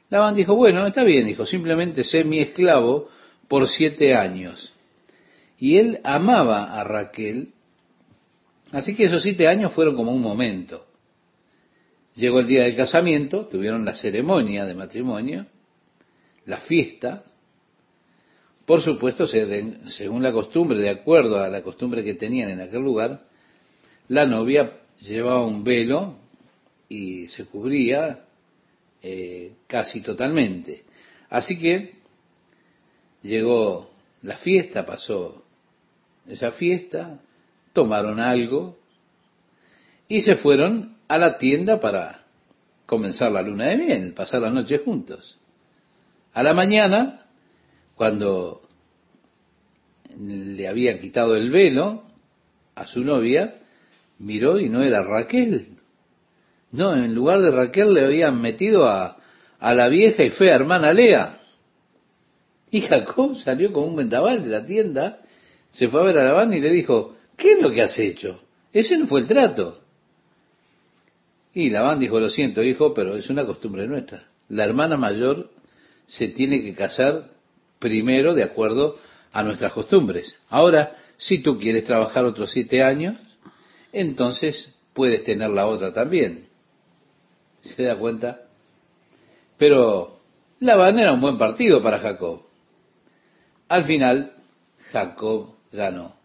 Labán 0.10 0.36
dijo, 0.36 0.56
bueno, 0.56 0.88
está 0.88 1.04
bien, 1.04 1.28
dijo, 1.28 1.46
simplemente 1.46 2.04
sé 2.04 2.24
mi 2.24 2.40
esclavo 2.40 3.10
por 3.48 3.68
siete 3.68 4.16
años. 4.16 4.74
Y 5.60 5.78
él 5.78 6.00
amaba 6.04 6.80
a 6.80 6.84
Raquel, 6.86 7.50
así 8.72 8.96
que 8.96 9.06
esos 9.06 9.22
siete 9.22 9.48
años 9.48 9.74
fueron 9.74 9.96
como 9.96 10.12
un 10.12 10.22
momento. 10.22 10.86
Llegó 12.16 12.40
el 12.40 12.48
día 12.48 12.64
del 12.64 12.76
casamiento, 12.76 13.46
tuvieron 13.46 13.86
la 13.86 13.96
ceremonia 13.96 14.66
de 14.66 14.76
matrimonio, 14.76 15.46
la 16.46 16.60
fiesta, 16.62 17.24
por 18.70 18.82
supuesto, 18.82 19.26
según 19.26 20.22
la 20.22 20.32
costumbre, 20.32 20.80
de 20.80 20.90
acuerdo 20.90 21.42
a 21.42 21.50
la 21.50 21.64
costumbre 21.64 22.04
que 22.04 22.14
tenían 22.14 22.52
en 22.52 22.62
aquel 22.62 22.82
lugar, 22.82 23.26
la 24.10 24.28
novia 24.28 24.72
llevaba 25.00 25.44
un 25.44 25.64
velo 25.64 26.20
y 26.88 27.26
se 27.30 27.46
cubría 27.46 28.26
eh, 29.02 29.54
casi 29.66 30.02
totalmente. 30.02 30.84
Así 31.32 31.58
que 31.58 31.96
llegó 33.24 33.90
la 34.22 34.38
fiesta, 34.38 34.86
pasó 34.86 35.44
esa 36.28 36.52
fiesta, 36.52 37.20
tomaron 37.74 38.20
algo 38.20 38.78
y 40.08 40.22
se 40.22 40.36
fueron 40.36 40.98
a 41.08 41.18
la 41.18 41.38
tienda 41.38 41.80
para 41.80 42.26
comenzar 42.86 43.32
la 43.32 43.42
luna 43.42 43.68
de 43.68 43.78
miel, 43.78 44.14
pasar 44.14 44.42
la 44.42 44.50
noche 44.50 44.80
juntos. 44.80 45.38
A 46.34 46.44
la 46.44 46.54
mañana, 46.54 47.26
cuando 47.96 48.62
le 50.18 50.68
había 50.68 51.00
quitado 51.00 51.36
el 51.36 51.52
velo 51.52 52.04
a 52.76 52.88
su 52.88 53.04
novia, 53.04 53.56
miró 54.18 54.60
y 54.60 54.70
no 54.70 54.82
era 54.82 55.04
Raquel. 55.04 55.68
No, 56.72 56.96
en 56.96 57.14
lugar 57.14 57.42
de 57.42 57.52
Raquel 57.52 57.94
le 57.94 58.06
habían 58.06 58.42
metido 58.42 58.88
a, 58.88 59.18
a 59.60 59.74
la 59.74 59.88
vieja 59.90 60.24
y 60.24 60.30
fea 60.30 60.56
hermana 60.56 60.94
Lea. 60.94 61.40
Y 62.72 62.82
Jacob 62.82 63.36
salió 63.36 63.74
con 63.74 63.86
un 63.86 63.96
vendaval 63.96 64.44
de 64.44 64.50
la 64.50 64.66
tienda, 64.66 65.20
se 65.72 65.88
fue 65.88 66.02
a 66.02 66.04
ver 66.06 66.18
a 66.18 66.24
Labán 66.24 66.54
y 66.54 66.60
le 66.60 66.70
dijo, 66.70 67.16
¿qué 67.40 67.54
es 67.54 67.62
lo 67.62 67.72
que 67.72 67.82
has 67.82 67.98
hecho? 67.98 68.42
Ese 68.72 68.98
no 68.98 69.08
fue 69.08 69.22
el 69.22 69.28
trato. 69.28 69.80
Y 71.54 71.72
Labán 71.72 72.00
dijo, 72.00 72.20
lo 72.20 72.30
siento, 72.30 72.62
hijo, 72.62 72.94
pero 72.94 73.16
es 73.16 73.30
una 73.30 73.46
costumbre 73.46 73.88
nuestra. 73.88 74.28
La 74.50 74.66
hermana 74.66 74.98
mayor 74.98 75.50
se 76.06 76.28
tiene 76.28 76.62
que 76.62 76.76
casar 76.76 77.32
primero 77.80 78.36
de 78.36 78.44
acuerdo 78.44 78.96
a 79.32 79.44
nuestras 79.44 79.74
costumbres. 79.74 80.36
Ahora, 80.50 80.98
si 81.18 81.40
tú 81.40 81.58
quieres 81.58 81.86
trabajar 81.86 82.26
otros 82.26 82.52
siete 82.52 82.84
años, 82.84 83.16
entonces 83.92 84.76
puedes 84.94 85.24
tener 85.24 85.50
la 85.50 85.66
otra 85.68 85.92
también. 85.92 86.44
¿Se 87.62 87.84
da 87.84 87.98
cuenta? 87.98 88.42
Pero 89.58 90.20
Labán 90.60 91.00
era 91.00 91.14
un 91.14 91.22
buen 91.22 91.38
partido 91.38 91.82
para 91.82 92.00
Jacob. 92.00 92.44
Al 93.68 93.86
final, 93.86 94.34
Jacob 94.92 95.56
ganó. 95.72 96.19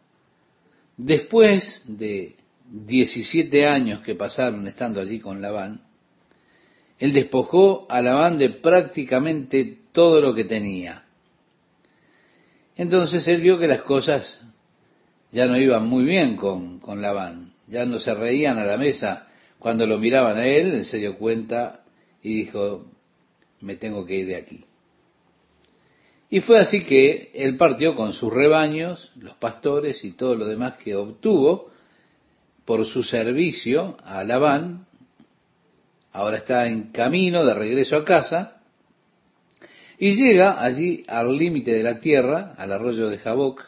Después 0.96 1.82
de 1.86 2.36
17 2.70 3.66
años 3.66 4.00
que 4.00 4.14
pasaron 4.14 4.66
estando 4.66 5.00
allí 5.00 5.20
con 5.20 5.42
Labán, 5.42 5.80
él 6.98 7.12
despojó 7.12 7.86
a 7.90 8.00
Labán 8.00 8.38
de 8.38 8.50
prácticamente 8.50 9.78
todo 9.92 10.20
lo 10.20 10.34
que 10.34 10.44
tenía. 10.44 11.04
Entonces 12.76 13.26
él 13.28 13.40
vio 13.40 13.58
que 13.58 13.68
las 13.68 13.82
cosas 13.82 14.40
ya 15.32 15.46
no 15.46 15.56
iban 15.56 15.86
muy 15.86 16.04
bien 16.04 16.36
con, 16.36 16.78
con 16.78 17.02
Labán 17.02 17.54
ya 17.66 17.84
no 17.84 17.98
se 17.98 18.14
reían 18.14 18.58
a 18.58 18.64
la 18.64 18.76
mesa 18.76 19.28
cuando 19.58 19.86
lo 19.86 19.98
miraban 19.98 20.36
a 20.36 20.46
él, 20.46 20.72
él 20.72 20.84
se 20.84 20.98
dio 20.98 21.16
cuenta 21.16 21.84
y 22.22 22.44
dijo, 22.44 22.86
me 23.60 23.76
tengo 23.76 24.04
que 24.04 24.16
ir 24.16 24.26
de 24.26 24.36
aquí. 24.36 24.64
Y 26.34 26.40
fue 26.40 26.58
así 26.58 26.82
que 26.82 27.30
él 27.32 27.56
partió 27.56 27.94
con 27.94 28.12
sus 28.12 28.32
rebaños, 28.32 29.12
los 29.20 29.36
pastores 29.36 30.04
y 30.04 30.16
todo 30.16 30.34
lo 30.34 30.46
demás 30.46 30.74
que 30.82 30.96
obtuvo 30.96 31.70
por 32.64 32.84
su 32.86 33.04
servicio 33.04 33.96
a 34.02 34.24
Labán, 34.24 34.84
ahora 36.10 36.38
está 36.38 36.66
en 36.66 36.90
camino 36.90 37.44
de 37.44 37.54
regreso 37.54 37.94
a 37.94 38.04
casa, 38.04 38.60
y 39.96 40.16
llega 40.16 40.60
allí 40.60 41.04
al 41.06 41.36
límite 41.36 41.70
de 41.72 41.84
la 41.84 42.00
tierra, 42.00 42.54
al 42.58 42.72
arroyo 42.72 43.08
de 43.08 43.18
Jaboc, 43.18 43.64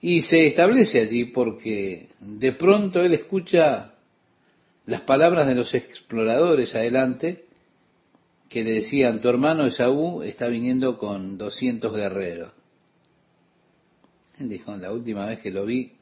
y 0.00 0.22
se 0.22 0.48
establece 0.48 1.00
allí 1.00 1.26
porque 1.26 2.08
de 2.18 2.52
pronto 2.54 3.02
él 3.02 3.14
escucha 3.14 3.92
las 4.84 5.02
palabras 5.02 5.46
de 5.46 5.54
los 5.54 5.72
exploradores 5.74 6.74
adelante 6.74 7.44
que 8.48 8.64
le 8.64 8.72
decían, 8.72 9.20
tu 9.20 9.28
hermano 9.28 9.66
Esaú 9.66 10.22
está 10.22 10.48
viniendo 10.48 10.98
con 10.98 11.36
200 11.36 11.94
guerreros. 11.94 12.52
Él 14.38 14.48
dijo, 14.48 14.74
la 14.76 14.92
última 14.92 15.26
vez 15.26 15.40
que 15.40 15.50
lo 15.50 15.66
vi, 15.66 15.92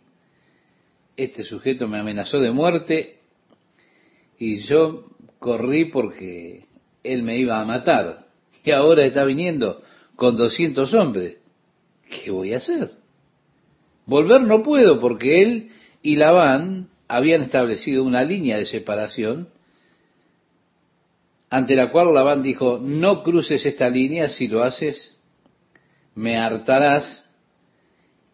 este 1.16 1.42
sujeto 1.42 1.88
me 1.88 1.99
amenazó 1.99 2.40
de 2.40 2.51
muerte 2.51 3.18
y 4.38 4.59
yo 4.59 5.05
corrí 5.38 5.86
porque 5.86 6.66
él 7.03 7.22
me 7.22 7.38
iba 7.38 7.61
a 7.61 7.64
matar. 7.64 8.26
Y 8.62 8.70
ahora 8.70 9.05
está 9.05 9.24
viniendo 9.24 9.82
con 10.16 10.36
200 10.36 10.92
hombres. 10.94 11.38
¿Qué 12.09 12.30
voy 12.30 12.53
a 12.53 12.59
hacer? 12.59 12.92
Volver 14.05 14.42
no 14.42 14.62
puedo 14.62 15.01
porque 15.01 15.42
él 15.42 15.70
y 16.03 16.16
Labán 16.16 16.88
habían 17.09 17.42
establecido 17.42 18.05
una 18.05 18.22
línea 18.22 18.59
de 18.59 18.66
separación 18.66 19.49
ante 21.49 21.76
la 21.76 21.90
cual 21.90 22.12
Labán 22.12 22.42
dijo, 22.42 22.78
no 22.82 23.22
cruces 23.22 23.64
esta 23.66 23.88
línea, 23.88 24.28
si 24.28 24.49
lo 24.49 24.62
haces, 24.62 25.16
me 26.14 26.36
hartarás. 26.38 27.24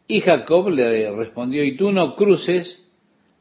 Y 0.06 0.20
Jacob 0.20 0.70
le 0.70 1.10
respondió, 1.14 1.62
y 1.64 1.76
tú 1.76 1.92
no 1.92 2.16
cruces 2.16 2.82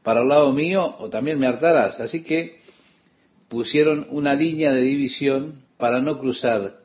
para 0.02 0.20
el 0.20 0.28
lado 0.28 0.52
mío 0.52 0.96
o 0.98 1.08
también 1.08 1.38
me 1.38 1.46
hartarás. 1.46 2.00
Así 2.00 2.22
que 2.22 2.60
pusieron 3.48 4.06
una 4.10 4.34
línea 4.34 4.72
de 4.72 4.82
división 4.82 5.62
para 5.78 6.00
no 6.00 6.18
cruzar 6.18 6.80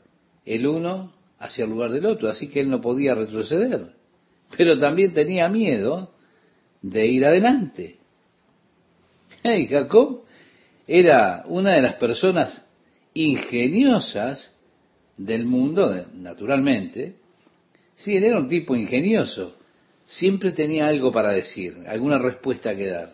el 0.45 0.67
uno 0.67 1.11
hacia 1.39 1.65
el 1.65 1.71
lugar 1.71 1.91
del 1.91 2.05
otro, 2.05 2.29
así 2.29 2.49
que 2.49 2.61
él 2.61 2.69
no 2.69 2.81
podía 2.81 3.15
retroceder. 3.15 3.93
Pero 4.57 4.79
también 4.79 5.13
tenía 5.13 5.49
miedo 5.49 6.13
de 6.81 7.07
ir 7.07 7.25
adelante. 7.25 7.97
Y 9.43 9.67
Jacob 9.67 10.23
era 10.87 11.43
una 11.47 11.73
de 11.73 11.81
las 11.81 11.95
personas 11.95 12.66
ingeniosas 13.23 14.55
del 15.17 15.45
mundo, 15.45 15.91
naturalmente. 16.13 17.15
Sí, 17.95 18.15
él 18.15 18.23
era 18.23 18.37
un 18.37 18.47
tipo 18.47 18.75
ingenioso. 18.75 19.55
Siempre 20.05 20.51
tenía 20.51 20.87
algo 20.87 21.11
para 21.11 21.29
decir, 21.29 21.75
alguna 21.87 22.19
respuesta 22.19 22.75
que 22.75 22.87
dar. 22.87 23.13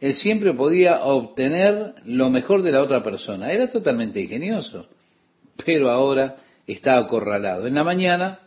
Él 0.00 0.14
siempre 0.14 0.54
podía 0.54 1.04
obtener 1.04 1.94
lo 2.04 2.30
mejor 2.30 2.62
de 2.62 2.72
la 2.72 2.82
otra 2.82 3.02
persona. 3.02 3.52
Era 3.52 3.70
totalmente 3.70 4.20
ingenioso. 4.20 4.86
Pero 5.64 5.90
ahora 5.90 6.36
está 6.66 6.96
acorralado. 6.96 7.66
En 7.66 7.74
la 7.74 7.84
mañana, 7.84 8.40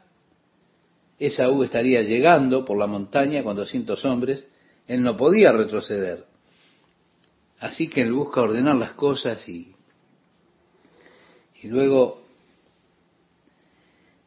Esaú 1.19 1.63
estaría 1.63 2.01
llegando 2.01 2.63
por 2.63 2.77
la 2.77 2.88
montaña 2.88 3.43
con 3.43 3.55
doscientos 3.55 4.05
hombres. 4.05 4.45
Él 4.88 5.03
no 5.03 5.17
podía 5.17 5.51
retroceder. 5.51 6.25
Así 7.59 7.88
que 7.88 8.01
él 8.01 8.13
busca 8.13 8.41
ordenar 8.41 8.75
las 8.75 8.91
cosas 8.91 9.47
y 9.49 9.76
y 11.61 11.67
luego 11.67 12.21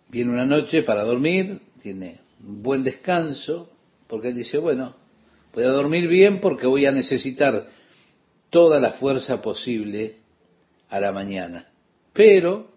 viene 0.09 0.33
una 0.33 0.47
noche 0.47 0.83
para 0.83 1.05
dormir, 1.05 1.61
tiene 1.83 2.19
un 2.45 2.63
buen 2.63 2.83
descanso, 2.83 3.71
porque 4.09 4.29
él 4.29 4.35
dice, 4.35 4.59
bueno, 4.59 4.97
voy 5.55 5.65
a 5.65 5.69
dormir 5.69 6.09
bien 6.09 6.41
porque 6.41 6.67
voy 6.67 6.87
a 6.87 6.93
necesitar 6.93 7.69
toda 8.51 8.81
la 8.81 8.93
fuerza 8.93 9.41
posible 9.41 10.17
a 10.89 11.01
la 11.01 11.13
mañana. 11.13 11.69
Pero 12.13 12.69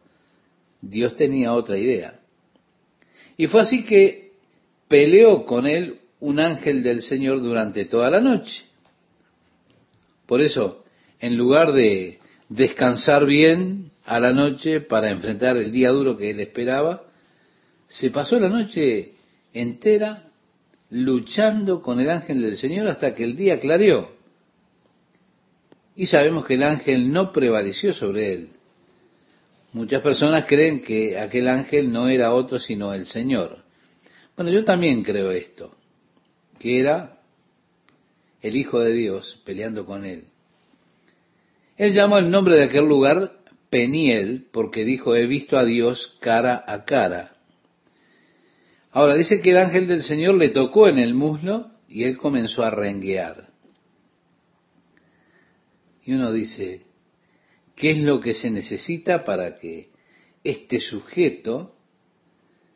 Dios 0.82 1.16
tenía 1.16 1.54
otra 1.54 1.78
idea. 1.78 2.20
Y 3.38 3.48
fue 3.48 3.62
así 3.62 3.84
que 3.84 4.34
peleó 4.88 5.46
con 5.46 5.66
él 5.66 6.00
un 6.20 6.40
ángel 6.40 6.84
del 6.84 7.02
Señor 7.02 7.42
durante 7.42 7.86
toda 7.86 8.12
la 8.12 8.22
noche. 8.22 8.64
Por 10.28 10.42
eso, 10.42 10.84
en 11.20 11.36
lugar 11.36 11.74
de 11.74 12.20
descansar 12.50 13.26
bien, 13.26 13.92
a 14.06 14.20
la 14.20 14.34
noche 14.34 14.82
para 14.82 15.10
enfrentar 15.10 15.58
el 15.58 15.72
día 15.72 15.90
duro 15.90 16.18
que 16.18 16.32
él 16.32 16.40
esperaba, 16.40 17.04
se 17.88 18.10
pasó 18.12 18.40
la 18.40 18.50
noche 18.50 19.14
entera 19.54 20.30
luchando 20.90 21.82
con 21.82 22.00
el 22.00 22.10
ángel 22.10 22.42
del 22.42 22.58
Señor 22.58 22.88
hasta 22.88 23.16
que 23.16 23.24
el 23.24 23.36
día 23.36 23.60
clareó. 23.60 24.12
Y 25.96 26.08
sabemos 26.08 26.46
que 26.46 26.56
el 26.56 26.64
ángel 26.64 27.12
no 27.12 27.32
prevaleció 27.32 27.94
sobre 27.94 28.34
él. 28.34 28.50
Muchas 29.74 30.02
personas 30.02 30.46
creen 30.46 30.82
que 30.82 31.18
aquel 31.18 31.48
ángel 31.48 31.92
no 31.92 32.08
era 32.10 32.34
otro 32.34 32.60
sino 32.60 32.94
el 32.94 33.06
Señor. 33.06 33.64
Bueno, 34.36 34.52
yo 34.52 34.64
también 34.64 35.04
creo 35.04 35.32
esto, 35.32 35.76
que 36.60 36.80
era 36.80 37.20
el 38.42 38.56
Hijo 38.56 38.80
de 38.80 38.94
Dios 38.94 39.42
peleando 39.46 39.86
con 39.86 40.06
él. 40.06 40.26
Él 41.78 41.94
llamó 41.94 42.18
el 42.18 42.30
nombre 42.30 42.56
de 42.56 42.64
aquel 42.64 42.86
lugar 42.86 43.43
Peniel, 43.74 44.46
porque 44.52 44.86
dijo, 44.86 45.16
he 45.16 45.26
visto 45.26 45.58
a 45.58 45.66
Dios 45.66 46.20
cara 46.22 46.64
a 46.68 46.86
cara. 46.86 47.38
Ahora 48.92 49.16
dice 49.16 49.42
que 49.42 49.50
el 49.50 49.58
ángel 49.58 49.88
del 49.88 50.04
Señor 50.04 50.36
le 50.36 50.50
tocó 50.50 50.88
en 50.88 51.00
el 51.00 51.16
muslo 51.16 51.72
y 51.88 52.04
él 52.04 52.16
comenzó 52.18 52.62
a 52.62 52.70
renguear. 52.70 53.50
Y 56.06 56.14
uno 56.14 56.32
dice, 56.32 56.86
¿qué 57.76 57.94
es 57.94 57.98
lo 57.98 58.22
que 58.22 58.36
se 58.36 58.52
necesita 58.52 59.24
para 59.24 59.58
que 59.58 59.90
este 60.44 60.80
sujeto 60.80 61.76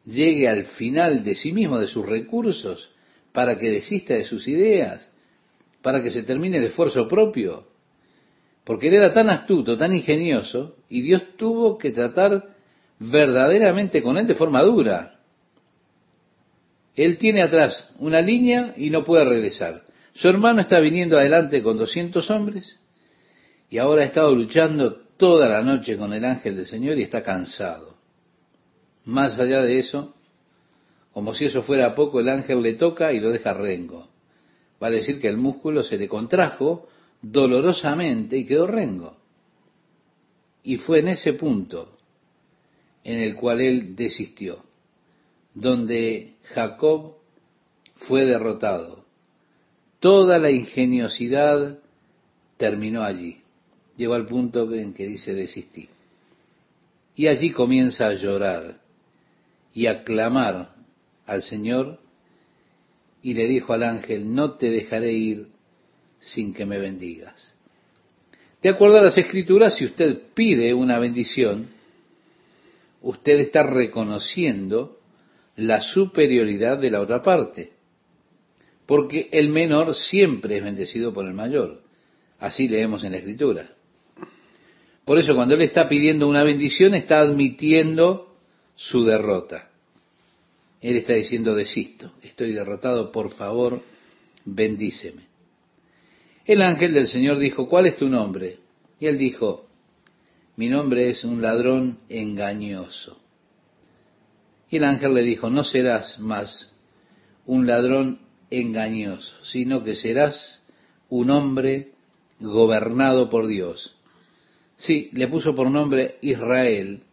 llegue 0.04 0.50
al 0.50 0.66
final 0.66 1.24
de 1.24 1.36
sí 1.36 1.54
mismo, 1.54 1.78
de 1.78 1.88
sus 1.88 2.08
recursos, 2.08 2.90
para 3.34 3.60
que 3.60 3.70
desista 3.70 4.16
de 4.16 4.26
sus 4.26 4.48
ideas, 4.48 5.12
para 5.84 6.02
que 6.02 6.10
se 6.10 6.24
termine 6.24 6.58
el 6.58 6.64
esfuerzo 6.64 7.08
propio? 7.08 7.68
porque 8.68 8.90
él 8.90 8.96
era 8.96 9.14
tan 9.14 9.30
astuto, 9.30 9.78
tan 9.78 9.96
ingenioso, 9.96 10.76
y 10.90 11.02
Dios 11.02 11.24
tuvo 11.38 11.78
que 11.78 11.92
tratar 11.92 12.56
verdaderamente 13.00 14.02
con 14.02 14.18
él 14.18 14.28
de 14.28 14.36
forma 14.36 14.64
dura. 14.64 15.20
Él 16.96 17.18
tiene 17.18 17.44
atrás 17.44 17.94
una 18.00 18.22
línea 18.22 18.74
y 18.76 18.90
no 18.90 19.04
puede 19.04 19.26
regresar. 19.26 19.84
Su 20.14 20.28
hermano 20.28 20.62
está 20.62 20.80
viniendo 20.80 21.18
adelante 21.18 21.62
con 21.62 21.78
200 21.78 22.30
hombres 22.32 22.80
y 23.70 23.78
ahora 23.78 24.02
ha 24.02 24.06
estado 24.06 24.34
luchando 24.34 24.94
toda 25.18 25.48
la 25.48 25.62
noche 25.62 25.96
con 25.96 26.14
el 26.14 26.26
ángel 26.26 26.56
del 26.56 26.66
Señor 26.66 26.98
y 26.98 27.04
está 27.04 27.24
cansado. 27.24 27.98
Más 29.06 29.38
allá 29.38 29.62
de 29.62 29.78
eso, 29.78 30.16
como 31.14 31.34
si 31.34 31.46
eso 31.46 31.62
fuera 31.64 31.96
poco, 31.96 32.20
el 32.20 32.30
ángel 32.30 32.62
le 32.62 32.74
toca 32.74 33.14
y 33.14 33.20
lo 33.20 33.32
deja 33.32 33.54
rengo. 33.54 34.08
Va 34.82 34.88
a 34.88 34.92
decir 34.92 35.20
que 35.20 35.28
el 35.28 35.38
músculo 35.38 35.84
se 35.84 35.98
le 35.98 36.08
contrajo 36.08 36.88
dolorosamente 37.22 38.38
y 38.38 38.46
quedó 38.46 38.68
rengo. 38.68 39.17
Y 40.68 40.76
fue 40.76 41.00
en 41.00 41.08
ese 41.08 41.32
punto 41.32 41.98
en 43.06 43.22
el 43.22 43.38
cual 43.38 43.62
él 43.62 43.96
desistió, 43.96 44.66
donde 45.54 46.34
Jacob 46.54 47.16
fue 47.96 48.26
derrotado. 48.26 49.06
Toda 50.02 50.40
la 50.40 50.52
ingeniosidad 50.52 51.80
terminó 52.58 53.04
allí. 53.04 53.44
Llegó 53.96 54.16
al 54.16 54.26
punto 54.26 54.70
en 54.74 54.94
que 54.94 55.06
dice 55.08 55.34
desistir. 55.34 55.88
Y 57.16 57.28
allí 57.28 57.52
comienza 57.52 58.08
a 58.08 58.16
llorar 58.16 58.82
y 59.74 59.88
a 59.88 60.04
clamar 60.04 60.76
al 61.26 61.44
Señor 61.44 61.98
y 63.22 63.36
le 63.36 63.48
dijo 63.48 63.72
al 63.72 63.84
ángel, 63.84 64.36
no 64.36 64.56
te 64.56 64.70
dejaré 64.70 65.14
ir 65.14 65.48
sin 66.20 66.54
que 66.54 66.66
me 66.66 66.78
bendigas. 66.78 67.57
De 68.68 68.74
acuerdo 68.74 68.98
a 68.98 69.02
las 69.02 69.18
escrituras, 69.18 69.78
si 69.78 69.86
usted 69.86 70.24
pide 70.34 70.74
una 70.74 71.00
bendición, 71.00 71.70
usted 73.02 73.40
está 73.40 73.64
reconociendo 73.64 75.00
la 75.56 75.80
superioridad 75.80 76.78
de 76.78 76.92
la 76.92 77.00
otra 77.00 77.24
parte, 77.24 77.72
porque 78.86 79.30
el 79.32 79.48
menor 79.48 79.96
siempre 79.96 80.58
es 80.58 80.66
bendecido 80.66 81.14
por 81.14 81.26
el 81.26 81.34
mayor. 81.34 81.82
Así 82.40 82.68
leemos 82.68 83.06
en 83.06 83.14
la 83.14 83.20
escritura. 83.20 83.70
Por 85.06 85.18
eso 85.18 85.34
cuando 85.34 85.56
él 85.56 85.62
está 85.62 85.88
pidiendo 85.88 86.28
una 86.28 86.44
bendición, 86.44 86.94
está 86.94 87.20
admitiendo 87.20 88.36
su 88.76 89.06
derrota. 89.06 89.70
Él 90.82 90.98
está 90.98 91.14
diciendo, 91.14 91.56
desisto, 91.56 92.12
estoy 92.22 92.52
derrotado, 92.52 93.14
por 93.14 93.32
favor, 93.32 93.82
bendíceme. 94.44 95.27
El 96.48 96.62
ángel 96.62 96.94
del 96.94 97.08
Señor 97.08 97.40
dijo, 97.40 97.68
¿cuál 97.68 97.88
es 97.88 97.98
tu 97.98 98.08
nombre? 98.08 98.60
Y 99.02 99.08
él 99.08 99.18
dijo, 99.18 99.68
mi 100.56 100.70
nombre 100.70 101.10
es 101.10 101.26
un 101.26 101.42
ladrón 101.42 102.00
engañoso. 102.08 103.20
Y 104.70 104.78
el 104.78 104.86
ángel 104.86 105.14
le 105.14 105.24
dijo, 105.24 105.50
no 105.50 105.66
serás 105.66 106.20
más 106.20 106.72
un 107.46 107.68
ladrón 107.68 108.20
engañoso, 108.50 109.36
sino 109.44 109.84
que 109.84 109.96
serás 109.96 110.64
un 111.10 111.32
hombre 111.32 111.92
gobernado 112.40 113.30
por 113.30 113.48
Dios. 113.48 113.98
Sí, 114.78 115.10
le 115.12 115.28
puso 115.28 115.54
por 115.54 115.70
nombre 115.70 116.18
Israel, 116.22 117.04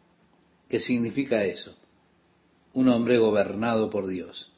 que 0.68 0.78
significa 0.78 1.44
eso, 1.44 1.76
un 2.72 2.88
hombre 2.88 3.18
gobernado 3.18 3.90
por 3.90 4.06
Dios. 4.06 4.52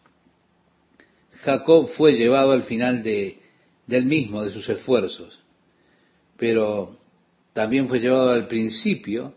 Jacob 1.44 1.88
fue 1.88 2.12
llevado 2.12 2.52
al 2.52 2.64
final 2.64 3.02
de, 3.02 3.40
del 3.86 4.04
mismo, 4.06 4.42
de 4.42 4.50
sus 4.50 4.68
esfuerzos, 4.68 5.40
pero 6.36 6.96
también 7.52 7.88
fue 7.88 8.00
llevado 8.00 8.30
al 8.30 8.48
principio 8.48 9.34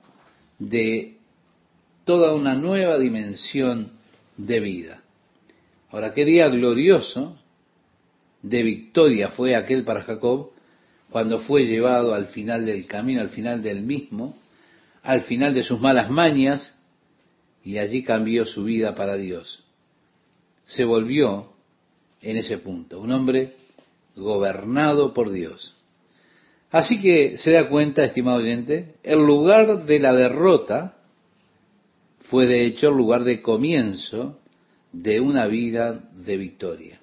de 0.58 1.18
toda 2.04 2.34
una 2.34 2.56
nueva 2.56 2.98
dimensión 2.98 3.94
de 4.38 4.60
vida. 4.60 5.04
Ahora, 5.92 6.14
qué 6.14 6.26
día 6.26 6.50
glorioso 6.50 7.36
de 8.42 8.64
victoria 8.64 9.30
fue 9.30 9.56
aquel 9.56 9.84
para 9.84 10.04
Jacob 10.04 10.52
cuando 11.10 11.40
fue 11.40 11.66
llevado 11.66 12.14
al 12.14 12.28
final 12.28 12.66
del 12.66 12.86
camino, 12.86 13.22
al 13.22 13.30
final 13.30 13.62
del 13.62 13.84
mismo, 13.84 14.38
al 15.02 15.22
final 15.22 15.54
de 15.54 15.64
sus 15.64 15.80
malas 15.80 16.10
mañas, 16.10 16.76
y 17.64 17.78
allí 17.78 18.04
cambió 18.04 18.46
su 18.46 18.64
vida 18.64 18.96
para 18.96 19.16
Dios. 19.16 19.64
Se 20.66 20.86
volvió 20.86 21.52
en 22.22 22.38
ese 22.38 22.58
punto, 22.58 23.00
un 23.00 23.12
hombre 23.12 23.56
gobernado 24.16 25.14
por 25.14 25.32
Dios. 25.32 25.76
Así 26.72 27.02
que 27.02 27.38
se 27.38 27.52
da 27.52 27.68
cuenta, 27.68 28.04
estimado 28.04 28.38
oyente, 28.38 28.96
el 29.04 29.20
lugar 29.20 29.86
de 29.86 30.00
la 30.00 30.14
derrota 30.14 30.98
fue 32.22 32.46
de 32.46 32.66
hecho 32.66 32.90
el 32.90 32.96
lugar 32.98 33.24
de 33.24 33.42
comienzo 33.42 34.40
de 34.92 35.20
una 35.20 35.48
vida 35.48 36.10
de 36.14 36.38
victoria. 36.38 37.00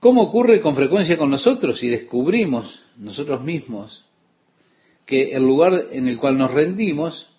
¿Cómo 0.00 0.22
ocurre 0.22 0.60
con 0.60 0.76
frecuencia 0.76 1.16
con 1.16 1.30
nosotros 1.30 1.78
si 1.78 1.88
descubrimos 1.88 2.82
nosotros 2.98 3.42
mismos 3.42 4.04
que 5.06 5.32
el 5.32 5.42
lugar 5.42 5.86
en 5.90 6.06
el 6.06 6.18
cual 6.18 6.36
nos 6.36 6.52
rendimos, 6.52 7.30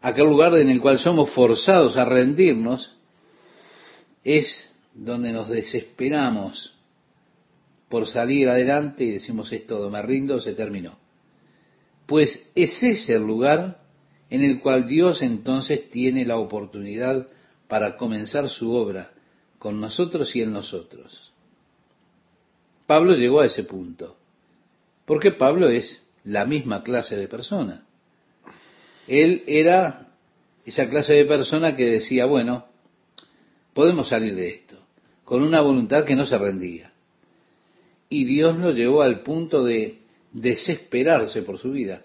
aquel 0.00 0.24
lugar 0.24 0.56
en 0.56 0.70
el 0.70 0.80
cual 0.80 0.98
somos 0.98 1.30
forzados 1.30 1.98
a 1.98 2.06
rendirnos, 2.06 2.96
es 4.24 4.73
donde 4.94 5.32
nos 5.32 5.48
desesperamos 5.48 6.74
por 7.88 8.06
salir 8.06 8.48
adelante 8.48 9.04
y 9.04 9.12
decimos 9.12 9.52
es 9.52 9.66
todo, 9.66 9.90
me 9.90 10.00
rindo, 10.02 10.40
se 10.40 10.54
terminó. 10.54 10.96
Pues 12.06 12.50
es 12.54 12.82
ese 12.82 13.14
el 13.14 13.22
lugar 13.22 13.80
en 14.30 14.42
el 14.42 14.60
cual 14.60 14.86
Dios 14.86 15.22
entonces 15.22 15.90
tiene 15.90 16.24
la 16.24 16.38
oportunidad 16.38 17.28
para 17.68 17.96
comenzar 17.96 18.48
su 18.48 18.72
obra 18.72 19.12
con 19.58 19.80
nosotros 19.80 20.34
y 20.36 20.42
en 20.42 20.52
nosotros. 20.52 21.32
Pablo 22.86 23.14
llegó 23.14 23.40
a 23.40 23.46
ese 23.46 23.64
punto, 23.64 24.16
porque 25.06 25.32
Pablo 25.32 25.68
es 25.68 26.06
la 26.24 26.44
misma 26.44 26.82
clase 26.82 27.16
de 27.16 27.28
persona. 27.28 27.84
Él 29.06 29.42
era 29.46 30.08
esa 30.64 30.88
clase 30.88 31.14
de 31.14 31.24
persona 31.24 31.76
que 31.76 31.84
decía, 31.84 32.26
bueno, 32.26 32.66
podemos 33.72 34.08
salir 34.08 34.34
de 34.34 34.48
esto, 34.48 34.83
con 35.24 35.42
una 35.42 35.60
voluntad 35.60 36.04
que 36.04 36.16
no 36.16 36.26
se 36.26 36.38
rendía. 36.38 36.92
Y 38.08 38.24
Dios 38.24 38.56
lo 38.58 38.70
llevó 38.70 39.02
al 39.02 39.22
punto 39.22 39.64
de 39.64 39.98
desesperarse 40.32 41.42
por 41.42 41.58
su 41.58 41.72
vida 41.72 42.02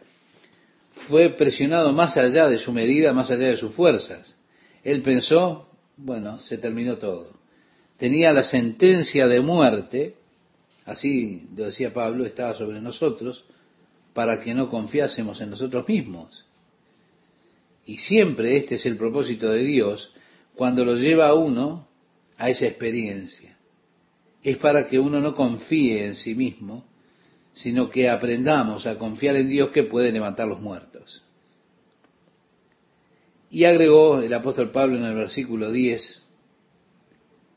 fue 1.08 1.30
presionado 1.30 1.94
más 1.94 2.18
allá 2.18 2.48
de 2.48 2.58
su 2.58 2.72
medida, 2.72 3.14
más 3.14 3.32
allá 3.32 3.48
de 3.48 3.58
sus 3.58 3.74
fuerzas. 3.74 4.36
Él 4.84 5.02
pensó, 5.02 5.70
bueno, 5.98 6.40
se 6.40 6.58
terminó 6.58 6.98
todo. 6.98 7.32
Tenía 7.98 8.34
la 8.34 8.44
sentencia 8.44 9.28
de 9.28 9.42
muerte, 9.42 10.16
así 10.86 11.48
lo 11.56 11.66
decía 11.66 11.94
Pablo, 11.94 12.26
estaba 12.26 12.54
sobre 12.56 12.82
nosotros, 12.82 13.46
para 14.14 14.42
que 14.42 14.54
no 14.54 14.70
confiásemos 14.70 15.40
en 15.42 15.52
nosotros 15.52 15.88
mismos. 15.88 16.46
Y 17.86 17.98
siempre 17.98 18.58
este 18.58 18.76
es 18.76 18.86
el 18.86 18.98
propósito 18.98 19.50
de 19.50 19.64
Dios 19.64 20.14
cuando 20.56 20.84
lo 20.86 20.96
lleva 20.96 21.28
a 21.28 21.34
uno 21.34 21.88
a 22.40 22.50
esa 22.50 22.66
experiencia. 22.66 23.56
Es 24.42 24.58
para 24.58 24.88
que 24.88 24.98
uno 24.98 25.20
no 25.20 25.36
confíe 25.36 26.06
en 26.06 26.16
sí 26.16 26.34
mismo, 26.34 26.86
sino 27.54 27.90
que 27.90 28.10
aprendamos 28.10 28.88
a 28.88 28.98
confiar 28.98 29.36
en 29.36 29.50
Dios 29.50 29.72
que 29.72 29.84
puede 29.84 30.12
levantar 30.12 30.48
los 30.48 30.62
muertos. 30.62 31.24
Y 33.52 33.66
agregó 33.66 34.22
el 34.22 34.34
apóstol 34.34 34.72
Pablo 34.72 34.98
en 34.98 35.04
el 35.04 35.16
versículo 35.16 35.72
10 35.72 36.26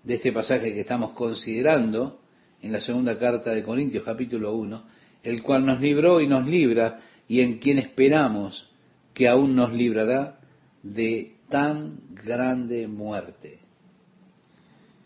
de 0.02 0.14
este 0.14 0.32
pasaje 0.32 0.74
que 0.74 0.80
estamos 0.80 1.12
considerando 1.12 2.20
en 2.60 2.72
la 2.72 2.80
segunda 2.80 3.18
carta 3.18 3.52
de 3.52 3.62
Corintios 3.62 4.02
capítulo 4.02 4.54
1, 4.54 4.82
el 5.22 5.42
cual 5.42 5.64
nos 5.64 5.80
libró 5.80 6.20
y 6.20 6.26
nos 6.26 6.46
libra 6.46 7.00
y 7.28 7.40
en 7.40 7.58
quien 7.58 7.78
esperamos 7.78 8.68
que 9.14 9.28
aún 9.28 9.54
nos 9.54 9.72
librará 9.72 10.40
de 10.82 11.36
tan 11.48 12.00
grande 12.24 12.88
muerte. 12.88 13.61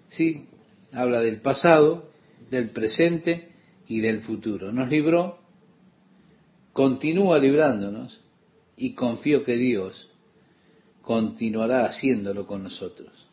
Sí, 0.08 0.46
habla 0.92 1.20
del 1.20 1.40
pasado, 1.40 2.10
del 2.50 2.70
presente 2.70 3.52
y 3.88 4.00
del 4.00 4.20
futuro. 4.20 4.72
Nos 4.72 4.88
libró, 4.88 5.38
continúa 6.72 7.38
librándonos 7.38 8.20
y 8.76 8.94
confío 8.94 9.44
que 9.44 9.56
Dios 9.56 10.10
continuará 11.02 11.86
haciéndolo 11.86 12.46
con 12.46 12.62
nosotros. 12.62 13.26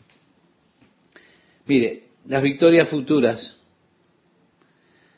Mire, 1.66 2.04
las 2.26 2.42
victorias 2.42 2.90
futuras 2.90 3.58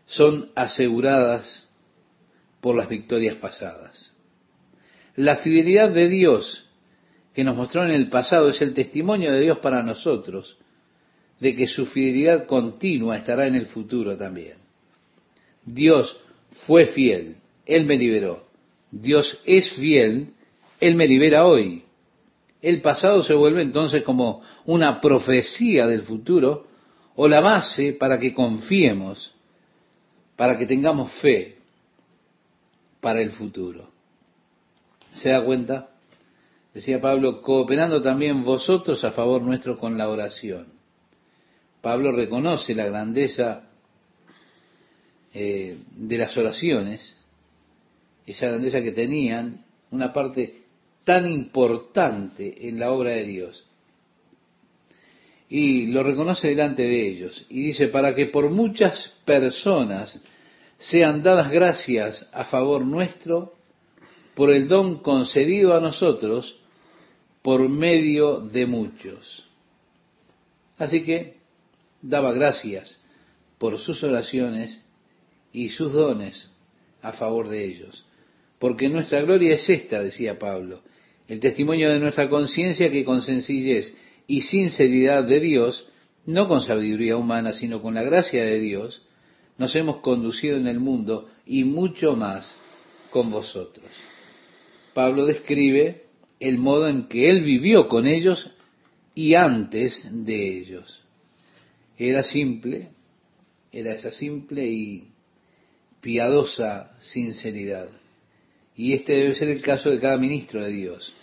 son 0.06 0.52
aseguradas 0.56 1.70
por 2.62 2.76
las 2.76 2.90
victorias 2.90 3.36
pasadas. 3.36 4.14
La 5.16 5.38
fidelidad 5.38 5.92
de 5.92 6.08
Dios 6.08 6.68
que 7.34 7.44
nos 7.44 7.56
mostró 7.56 7.84
en 7.86 7.92
el 7.92 8.10
pasado 8.10 8.50
es 8.50 8.62
el 8.62 8.74
testimonio 8.74 9.32
de 9.32 9.42
Dios 9.42 9.60
para 9.60 9.84
nosotros 9.84 10.58
de 11.40 11.56
que 11.56 11.68
su 11.68 11.86
fidelidad 11.86 12.46
continua 12.46 13.18
estará 13.18 13.48
en 13.48 13.56
el 13.56 13.66
futuro 13.66 14.18
también. 14.18 14.56
Dios 15.66 16.20
fue 16.66 16.86
fiel, 16.86 17.38
Él 17.66 17.86
me 17.86 17.98
liberó. 17.98 18.46
Dios 18.92 19.42
es 19.46 19.72
fiel, 19.72 20.30
Él 20.80 20.96
me 20.96 21.08
libera 21.08 21.46
hoy. 21.46 21.84
El 22.62 22.82
pasado 22.82 23.22
se 23.24 23.34
vuelve 23.34 23.62
entonces 23.62 24.04
como 24.04 24.42
una 24.66 25.02
profecía 25.02 25.88
del 25.88 26.02
futuro 26.02 26.68
o 27.16 27.28
la 27.28 27.42
base 27.42 27.94
para 27.94 28.20
que 28.20 28.34
confiemos, 28.34 29.34
para 30.36 30.58
que 30.58 30.66
tengamos 30.66 31.12
fe 31.14 31.58
para 33.02 33.22
el 33.22 33.32
futuro. 33.32 33.90
¿Se 35.14 35.30
da 35.30 35.44
cuenta? 35.44 35.90
Decía 36.74 37.00
Pablo, 37.00 37.42
cooperando 37.42 38.02
también 38.02 38.44
vosotros 38.44 39.04
a 39.04 39.12
favor 39.12 39.42
nuestro 39.42 39.78
con 39.78 39.98
la 39.98 40.10
oración. 40.10 40.75
Pablo 41.86 42.12
reconoce 42.12 42.74
la 42.74 42.88
grandeza 42.88 43.70
eh, 45.32 45.78
de 45.96 46.18
las 46.18 46.36
oraciones, 46.36 47.16
esa 48.26 48.48
grandeza 48.48 48.82
que 48.82 48.92
tenían, 48.92 49.64
una 49.92 50.12
parte 50.12 50.64
tan 51.04 51.32
importante 51.32 52.68
en 52.68 52.80
la 52.80 52.92
obra 52.92 53.12
de 53.12 53.26
Dios. 53.26 53.68
Y 55.48 55.86
lo 55.92 56.02
reconoce 56.02 56.48
delante 56.48 56.82
de 56.82 57.08
ellos 57.08 57.46
y 57.50 57.68
dice, 57.68 57.90
para 57.90 58.16
que 58.16 58.26
por 58.26 58.50
muchas 58.50 59.14
personas 59.24 60.20
sean 60.80 61.22
dadas 61.22 61.52
gracias 61.52 62.28
a 62.34 62.46
favor 62.46 62.84
nuestro 62.84 63.54
por 64.34 64.52
el 64.52 64.68
don 64.68 65.04
concedido 65.04 65.76
a 65.76 65.80
nosotros 65.80 66.60
por 67.44 67.70
medio 67.70 68.40
de 68.40 68.66
muchos. 68.66 69.48
Así 70.80 71.04
que 71.04 71.35
daba 72.02 72.34
gracias 72.34 73.02
por 73.58 73.78
sus 73.78 74.04
oraciones 74.04 74.86
y 75.52 75.70
sus 75.70 75.94
dones 75.94 76.50
a 77.02 77.14
favor 77.14 77.50
de 77.50 77.66
ellos. 77.66 78.06
Porque 78.60 78.90
nuestra 78.90 79.22
gloria 79.22 79.56
es 79.56 79.70
esta, 79.70 80.02
decía 80.02 80.40
Pablo, 80.40 80.82
el 81.28 81.40
testimonio 81.40 81.92
de 81.92 82.00
nuestra 82.00 82.30
conciencia 82.30 82.92
que 82.92 83.06
con 83.06 83.22
sencillez 83.22 83.96
y 84.28 84.42
sinceridad 84.42 85.24
de 85.24 85.40
Dios, 85.40 85.90
no 86.26 86.48
con 86.48 86.62
sabiduría 86.62 87.18
humana, 87.18 87.54
sino 87.54 87.82
con 87.82 87.96
la 87.96 88.04
gracia 88.04 88.44
de 88.44 88.60
Dios, 88.60 89.06
nos 89.58 89.76
hemos 89.76 89.98
conducido 89.98 90.58
en 90.58 90.68
el 90.68 90.80
mundo 90.80 91.30
y 91.46 91.64
mucho 91.64 92.16
más 92.16 92.58
con 93.10 93.30
vosotros. 93.30 93.86
Pablo 94.94 95.26
describe 95.26 96.06
el 96.40 96.58
modo 96.58 96.88
en 96.88 97.08
que 97.08 97.30
él 97.30 97.42
vivió 97.42 97.88
con 97.88 98.08
ellos 98.08 98.52
y 99.14 99.36
antes 99.36 100.08
de 100.12 100.60
ellos. 100.60 101.05
Era 101.98 102.24
simple, 102.24 102.90
era 103.72 103.94
esa 103.94 104.12
simple 104.12 104.66
y 104.68 105.10
piadosa 106.02 106.92
sinceridad. 107.00 107.90
Y 108.76 108.94
este 108.94 109.14
debe 109.14 109.36
ser 109.36 109.50
el 109.50 109.62
caso 109.62 109.90
de 109.90 110.00
cada 110.00 110.18
ministro 110.18 110.62
de 110.62 110.70
Dios, 110.70 111.14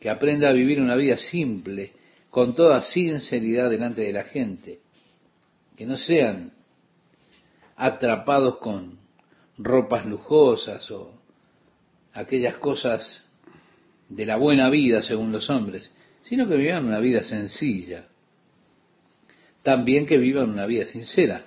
que 0.00 0.10
aprenda 0.10 0.50
a 0.50 0.52
vivir 0.52 0.80
una 0.80 0.96
vida 0.96 1.16
simple, 1.16 1.92
con 2.30 2.54
toda 2.54 2.82
sinceridad 2.82 3.70
delante 3.70 4.02
de 4.02 4.12
la 4.12 4.24
gente, 4.24 4.80
que 5.76 5.86
no 5.86 5.96
sean 5.96 6.52
atrapados 7.76 8.58
con 8.58 8.98
ropas 9.56 10.04
lujosas 10.04 10.90
o 10.90 11.12
aquellas 12.12 12.56
cosas 12.56 13.28
de 14.08 14.26
la 14.26 14.36
buena 14.36 14.68
vida 14.68 15.02
según 15.02 15.32
los 15.32 15.48
hombres, 15.50 15.90
sino 16.22 16.46
que 16.46 16.56
vivan 16.56 16.86
una 16.86 16.98
vida 16.98 17.24
sencilla. 17.24 18.06
También 19.68 20.06
que 20.06 20.16
vivan 20.16 20.48
una 20.48 20.64
vida 20.64 20.86
sincera, 20.86 21.44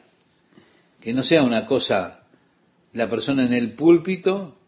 que 1.02 1.12
no 1.12 1.24
sea 1.24 1.42
una 1.42 1.66
cosa 1.66 2.20
la 2.94 3.10
persona 3.10 3.48
en 3.48 3.54
el 3.54 3.74
púlpito 3.74 4.60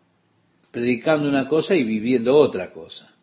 predicando 0.71 1.29
una 1.29 1.47
cosa 1.47 1.75
y 1.75 1.83
viviendo 1.83 2.35
otra 2.35 2.71
cosa. 2.71 3.13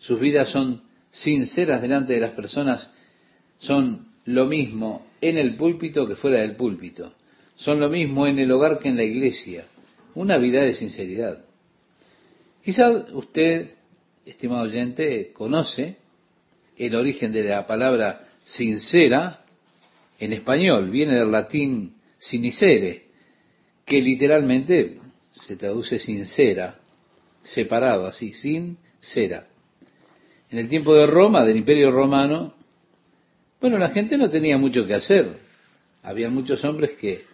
Sus 0.00 0.18
vidas 0.18 0.48
son 0.48 0.82
sinceras 1.12 1.80
delante 1.80 2.14
de 2.14 2.18
las 2.18 2.32
personas, 2.32 2.90
son 3.60 4.08
lo 4.24 4.46
mismo 4.46 5.06
en 5.20 5.38
el 5.38 5.54
púlpito 5.54 6.04
que 6.08 6.16
fuera 6.16 6.40
del 6.40 6.56
púlpito, 6.56 7.14
son 7.54 7.78
lo 7.78 7.88
mismo 7.88 8.26
en 8.26 8.40
el 8.40 8.50
hogar 8.50 8.80
que 8.80 8.88
en 8.88 8.96
la 8.96 9.04
iglesia, 9.04 9.66
una 10.16 10.36
vida 10.36 10.62
de 10.62 10.74
sinceridad. 10.74 11.44
Quizá 12.64 12.90
usted, 12.90 13.70
estimado 14.26 14.62
oyente, 14.62 15.30
conoce 15.32 15.98
el 16.76 16.96
origen 16.96 17.30
de 17.30 17.44
la 17.44 17.64
palabra 17.68 18.30
sincera 18.44 19.44
en 20.18 20.32
español, 20.32 20.90
viene 20.90 21.14
del 21.14 21.30
latín 21.30 21.96
sinicere, 22.18 23.06
que 23.84 24.00
literalmente 24.00 25.00
se 25.30 25.56
traduce 25.56 25.98
sincera, 25.98 26.78
separado 27.42 28.06
así, 28.06 28.32
sin 28.32 28.78
cera. 29.00 29.48
En 30.50 30.58
el 30.58 30.68
tiempo 30.68 30.94
de 30.94 31.06
Roma, 31.06 31.44
del 31.44 31.56
Imperio 31.56 31.90
Romano, 31.90 32.54
bueno, 33.60 33.78
la 33.78 33.90
gente 33.90 34.18
no 34.18 34.28
tenía 34.28 34.58
mucho 34.58 34.86
que 34.86 34.94
hacer. 34.94 35.38
Había 36.02 36.28
muchos 36.28 36.64
hombres 36.64 36.92
que 36.92 37.24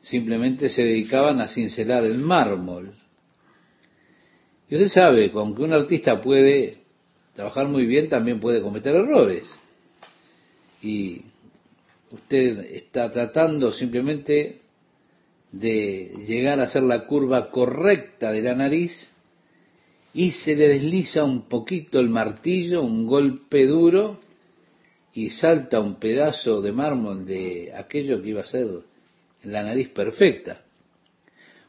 simplemente 0.00 0.68
se 0.68 0.84
dedicaban 0.84 1.40
a 1.40 1.48
cincelar 1.48 2.04
el 2.04 2.18
mármol. 2.18 2.94
Y 4.68 4.74
usted 4.74 4.88
sabe, 4.88 5.30
con 5.32 5.54
que 5.54 5.62
un 5.62 5.72
artista 5.72 6.20
puede 6.20 6.78
trabajar 7.34 7.68
muy 7.68 7.86
bien, 7.86 8.08
también 8.08 8.38
puede 8.40 8.60
cometer 8.60 8.94
errores. 8.94 9.58
Y 10.82 11.22
usted 12.10 12.58
está 12.74 13.10
tratando 13.10 13.72
simplemente 13.72 14.60
de 15.52 16.12
llegar 16.26 16.60
a 16.60 16.64
hacer 16.64 16.82
la 16.82 17.06
curva 17.06 17.50
correcta 17.50 18.30
de 18.30 18.42
la 18.42 18.54
nariz 18.54 19.12
y 20.12 20.30
se 20.30 20.56
le 20.56 20.68
desliza 20.68 21.24
un 21.24 21.42
poquito 21.42 22.00
el 22.00 22.08
martillo, 22.08 22.82
un 22.82 23.06
golpe 23.06 23.66
duro, 23.66 24.18
y 25.12 25.30
salta 25.30 25.80
un 25.80 25.94
pedazo 25.96 26.60
de 26.60 26.72
mármol 26.72 27.24
de 27.24 27.72
aquello 27.74 28.22
que 28.22 28.28
iba 28.30 28.42
a 28.42 28.46
ser 28.46 28.66
la 29.44 29.62
nariz 29.62 29.88
perfecta. 29.88 30.62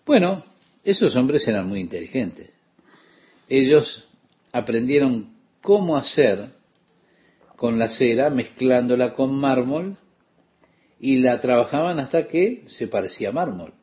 Bueno, 0.06 0.44
esos 0.84 1.16
hombres 1.16 1.48
eran 1.48 1.68
muy 1.68 1.80
inteligentes. 1.80 2.50
Ellos 3.48 4.06
aprendieron 4.52 5.30
cómo 5.62 5.96
hacer 5.96 6.50
con 7.58 7.78
la 7.78 7.90
cera, 7.90 8.30
mezclándola 8.30 9.14
con 9.14 9.36
mármol, 9.36 9.98
y 11.00 11.20
la 11.20 11.42
trabajaban 11.42 12.00
hasta 12.00 12.28
que 12.28 12.64
se 12.68 12.88
parecía 12.88 13.32
mármol. 13.32 13.74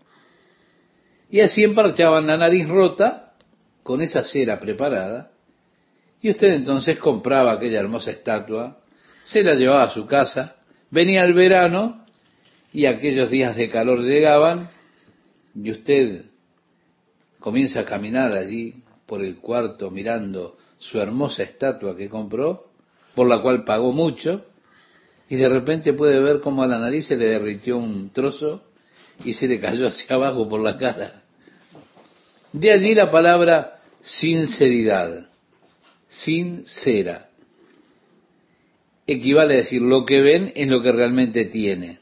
Y 1.28 1.40
así 1.40 1.62
emparchaban 1.64 2.26
la 2.26 2.36
nariz 2.36 2.68
rota 2.68 3.34
con 3.82 4.00
esa 4.00 4.24
cera 4.24 4.58
preparada, 4.58 5.32
y 6.22 6.30
usted 6.30 6.54
entonces 6.54 6.98
compraba 6.98 7.52
aquella 7.52 7.80
hermosa 7.80 8.12
estatua, 8.12 8.78
se 9.24 9.42
la 9.42 9.54
llevaba 9.54 9.82
a 9.82 9.90
su 9.90 10.06
casa, 10.06 10.56
venía 10.90 11.24
el 11.24 11.34
verano, 11.34 12.04
y 12.72 12.86
aquellos 12.86 13.28
días 13.28 13.56
de 13.56 13.68
calor 13.68 14.00
llegaban, 14.00 14.70
y 15.54 15.70
usted 15.70 16.24
comienza 17.40 17.80
a 17.80 17.84
caminar 17.84 18.32
allí 18.32 18.82
por 19.04 19.20
el 19.20 19.36
cuarto 19.36 19.90
mirando 19.90 20.56
su 20.78 20.98
hermosa 21.00 21.42
estatua 21.42 21.96
que 21.96 22.08
compró, 22.08 22.63
por 23.14 23.28
la 23.28 23.40
cual 23.40 23.64
pagó 23.64 23.92
mucho, 23.92 24.44
y 25.28 25.36
de 25.36 25.48
repente 25.48 25.92
puede 25.92 26.20
ver 26.20 26.40
cómo 26.40 26.62
a 26.62 26.66
la 26.66 26.78
nariz 26.78 27.06
se 27.06 27.16
le 27.16 27.26
derritió 27.26 27.78
un 27.78 28.10
trozo 28.10 28.64
y 29.24 29.32
se 29.32 29.48
le 29.48 29.60
cayó 29.60 29.86
hacia 29.86 30.16
abajo 30.16 30.48
por 30.48 30.60
la 30.60 30.76
cara. 30.76 31.22
De 32.52 32.70
allí 32.70 32.94
la 32.94 33.10
palabra 33.10 33.80
sinceridad, 34.00 35.28
sincera. 36.08 37.30
Equivale 39.06 39.54
a 39.54 39.56
decir 39.58 39.82
lo 39.82 40.04
que 40.04 40.20
ven 40.20 40.52
es 40.54 40.68
lo 40.68 40.82
que 40.82 40.92
realmente 40.92 41.46
tiene, 41.46 41.98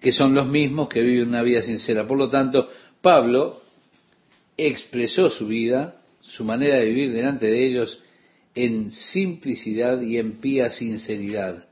que 0.00 0.12
son 0.12 0.34
los 0.34 0.48
mismos 0.48 0.88
que 0.88 1.02
viven 1.02 1.28
una 1.28 1.42
vida 1.42 1.62
sincera. 1.62 2.06
Por 2.06 2.18
lo 2.18 2.30
tanto, 2.30 2.68
Pablo 3.00 3.60
expresó 4.56 5.30
su 5.30 5.46
vida, 5.46 6.00
su 6.20 6.44
manera 6.44 6.76
de 6.76 6.86
vivir 6.86 7.12
delante 7.12 7.46
de 7.46 7.66
ellos 7.66 8.02
en 8.56 8.90
simplicidad 8.90 10.00
y 10.00 10.18
en 10.18 10.40
pía 10.40 10.70
sinceridad, 10.70 11.68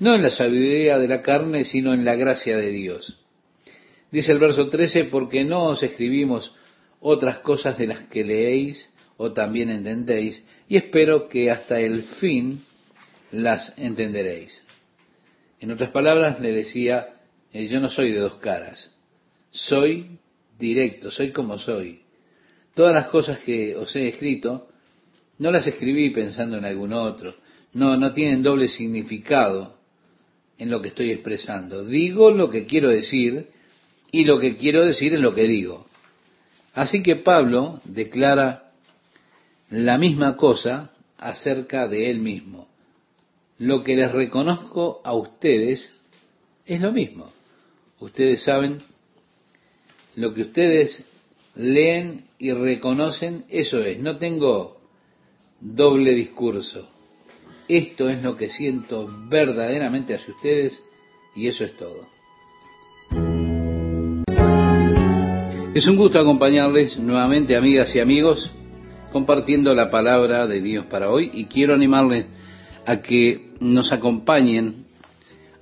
no 0.00 0.14
en 0.14 0.22
la 0.22 0.30
sabiduría 0.30 0.98
de 0.98 1.08
la 1.08 1.22
carne, 1.22 1.64
sino 1.64 1.94
en 1.94 2.04
la 2.04 2.16
gracia 2.16 2.56
de 2.56 2.70
Dios. 2.70 3.18
Dice 4.10 4.32
el 4.32 4.38
verso 4.38 4.68
13, 4.68 5.04
porque 5.04 5.44
no 5.44 5.64
os 5.66 5.82
escribimos 5.82 6.54
otras 7.00 7.38
cosas 7.38 7.78
de 7.78 7.86
las 7.86 8.00
que 8.08 8.24
leéis 8.24 8.92
o 9.16 9.32
también 9.32 9.70
entendéis, 9.70 10.44
y 10.68 10.76
espero 10.76 11.28
que 11.28 11.50
hasta 11.50 11.80
el 11.80 12.02
fin 12.02 12.62
las 13.30 13.76
entenderéis. 13.78 14.64
En 15.60 15.70
otras 15.70 15.90
palabras, 15.90 16.40
le 16.40 16.52
decía, 16.52 17.14
eh, 17.52 17.66
yo 17.68 17.80
no 17.80 17.88
soy 17.88 18.12
de 18.12 18.20
dos 18.20 18.36
caras, 18.36 18.94
soy 19.50 20.18
directo, 20.58 21.10
soy 21.10 21.32
como 21.32 21.58
soy. 21.58 22.02
Todas 22.74 22.94
las 22.94 23.08
cosas 23.08 23.40
que 23.40 23.76
os 23.76 23.94
he 23.96 24.08
escrito 24.08 24.68
no 25.38 25.50
las 25.50 25.66
escribí 25.66 26.10
pensando 26.10 26.58
en 26.58 26.64
algún 26.64 26.92
otro. 26.92 27.34
No, 27.72 27.96
no 27.96 28.12
tienen 28.12 28.42
doble 28.42 28.68
significado 28.68 29.76
en 30.58 30.70
lo 30.70 30.82
que 30.82 30.88
estoy 30.88 31.12
expresando. 31.12 31.84
Digo 31.84 32.30
lo 32.30 32.50
que 32.50 32.66
quiero 32.66 32.88
decir 32.88 33.48
y 34.10 34.24
lo 34.24 34.40
que 34.40 34.56
quiero 34.56 34.84
decir 34.84 35.14
es 35.14 35.20
lo 35.20 35.34
que 35.34 35.46
digo. 35.46 35.86
Así 36.74 37.02
que 37.02 37.16
Pablo 37.16 37.80
declara 37.84 38.72
la 39.70 39.98
misma 39.98 40.36
cosa 40.36 40.92
acerca 41.18 41.88
de 41.88 42.10
él 42.10 42.20
mismo. 42.20 42.68
Lo 43.58 43.84
que 43.84 43.96
les 43.96 44.10
reconozco 44.12 45.00
a 45.04 45.14
ustedes 45.14 46.00
es 46.64 46.80
lo 46.80 46.92
mismo. 46.92 47.32
Ustedes 48.00 48.42
saben 48.42 48.78
lo 50.14 50.32
que 50.34 50.42
ustedes 50.42 51.04
leen 51.54 52.24
y 52.38 52.52
reconocen, 52.52 53.44
eso 53.48 53.82
es. 53.82 53.98
No 53.98 54.18
tengo 54.18 54.77
doble 55.60 56.14
discurso. 56.14 56.88
Esto 57.66 58.08
es 58.08 58.22
lo 58.22 58.36
que 58.36 58.48
siento 58.48 59.06
verdaderamente 59.28 60.14
hacia 60.14 60.34
ustedes 60.34 60.82
y 61.34 61.48
eso 61.48 61.64
es 61.64 61.76
todo. 61.76 62.06
Es 65.74 65.86
un 65.86 65.96
gusto 65.96 66.18
acompañarles 66.18 66.98
nuevamente, 66.98 67.56
amigas 67.56 67.94
y 67.94 68.00
amigos, 68.00 68.50
compartiendo 69.12 69.74
la 69.74 69.90
palabra 69.90 70.46
de 70.46 70.60
Dios 70.60 70.86
para 70.86 71.10
hoy 71.10 71.30
y 71.34 71.44
quiero 71.44 71.74
animarles 71.74 72.26
a 72.86 73.02
que 73.02 73.52
nos 73.60 73.92
acompañen 73.92 74.86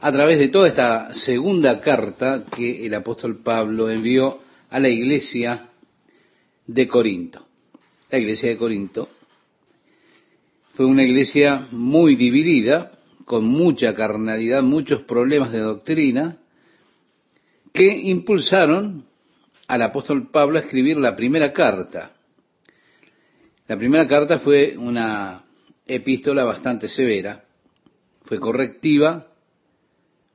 a 0.00 0.12
través 0.12 0.38
de 0.38 0.48
toda 0.48 0.68
esta 0.68 1.14
segunda 1.14 1.80
carta 1.80 2.44
que 2.44 2.86
el 2.86 2.94
apóstol 2.94 3.40
Pablo 3.42 3.90
envió 3.90 4.38
a 4.70 4.78
la 4.78 4.88
iglesia 4.88 5.70
de 6.66 6.86
Corinto. 6.86 7.44
La 8.10 8.18
iglesia 8.18 8.50
de 8.50 8.56
Corinto 8.56 9.08
fue 10.76 10.84
una 10.84 11.04
iglesia 11.04 11.68
muy 11.72 12.16
dividida, 12.16 12.92
con 13.24 13.46
mucha 13.46 13.94
carnalidad, 13.94 14.62
muchos 14.62 15.02
problemas 15.04 15.50
de 15.50 15.60
doctrina, 15.60 16.36
que 17.72 17.86
impulsaron 17.86 19.06
al 19.68 19.82
apóstol 19.82 20.30
Pablo 20.30 20.58
a 20.58 20.62
escribir 20.62 20.98
la 20.98 21.16
primera 21.16 21.54
carta. 21.54 22.12
La 23.66 23.78
primera 23.78 24.06
carta 24.06 24.38
fue 24.38 24.76
una 24.76 25.46
epístola 25.86 26.44
bastante 26.44 26.88
severa, 26.88 27.44
fue 28.24 28.38
correctiva, 28.38 29.28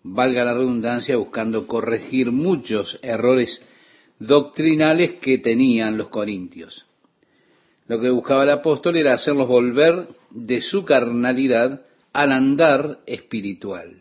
valga 0.01 0.43
la 0.43 0.55
redundancia, 0.55 1.18
buscando 1.18 1.68
corregir 1.68 2.31
muchos 2.31 2.97
errores 3.03 3.61
doctrinales 4.18 5.19
que 5.22 5.38
tenían 5.38 5.97
los 5.99 6.09
corintios. 6.09 6.88
Lo 7.91 7.99
que 7.99 8.09
buscaba 8.09 8.43
el 8.43 8.51
apóstol 8.51 8.95
era 8.95 9.15
hacerlos 9.15 9.49
volver 9.49 10.07
de 10.30 10.61
su 10.61 10.85
carnalidad 10.85 11.81
al 12.13 12.31
andar 12.31 12.99
espiritual. 13.05 13.99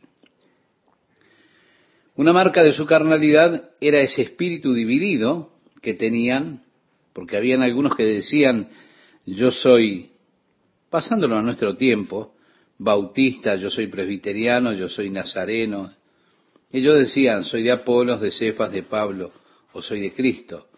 Una 2.15 2.33
marca 2.33 2.63
de 2.63 2.73
su 2.73 2.87
carnalidad 2.87 3.71
era 3.81 4.01
ese 4.01 4.23
espíritu 4.23 4.75
dividido 4.75 5.55
que 5.83 5.95
tenían, 5.95 6.63
porque 7.13 7.37
habían 7.37 7.63
algunos 7.63 7.97
que 7.97 8.05
decían, 8.05 8.69
yo 9.27 9.51
soy 9.51 10.13
pasándolo 10.89 11.37
a 11.37 11.43
nuestro 11.43 11.77
tiempo, 11.77 12.37
bautista, 12.79 13.57
yo 13.57 13.71
soy 13.71 13.89
presbiteriano, 13.89 14.73
yo 14.73 14.89
soy 14.89 15.11
nazareno. 15.11 15.91
Ellos 16.71 16.97
decían, 16.97 17.45
soy 17.45 17.65
de 17.65 17.73
Apolos, 17.73 18.21
de 18.21 18.31
Cefas, 18.31 18.71
de 18.71 18.85
Pablo, 18.85 19.33
o 19.73 19.83
soy 19.83 19.99
de 19.99 20.13
Cristo. 20.13 20.70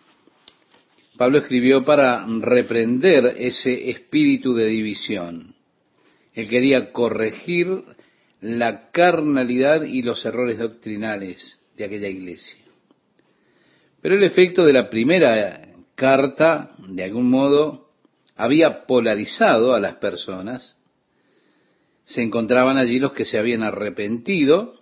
Pablo 1.22 1.38
escribió 1.38 1.84
para 1.84 2.26
reprender 2.40 3.36
ese 3.38 3.90
espíritu 3.90 4.54
de 4.54 4.66
división. 4.66 5.54
Él 6.34 6.48
quería 6.48 6.90
corregir 6.90 7.84
la 8.40 8.90
carnalidad 8.90 9.84
y 9.84 10.02
los 10.02 10.24
errores 10.26 10.58
doctrinales 10.58 11.60
de 11.76 11.84
aquella 11.84 12.08
iglesia. 12.08 12.64
Pero 14.00 14.16
el 14.16 14.24
efecto 14.24 14.64
de 14.64 14.72
la 14.72 14.90
primera 14.90 15.62
carta, 15.94 16.72
de 16.88 17.04
algún 17.04 17.30
modo, 17.30 17.92
había 18.34 18.84
polarizado 18.84 19.74
a 19.74 19.80
las 19.80 19.94
personas. 19.98 20.76
Se 22.04 22.20
encontraban 22.20 22.78
allí 22.78 22.98
los 22.98 23.12
que 23.12 23.26
se 23.26 23.38
habían 23.38 23.62
arrepentido 23.62 24.74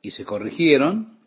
y 0.00 0.12
se 0.12 0.24
corrigieron. 0.24 1.18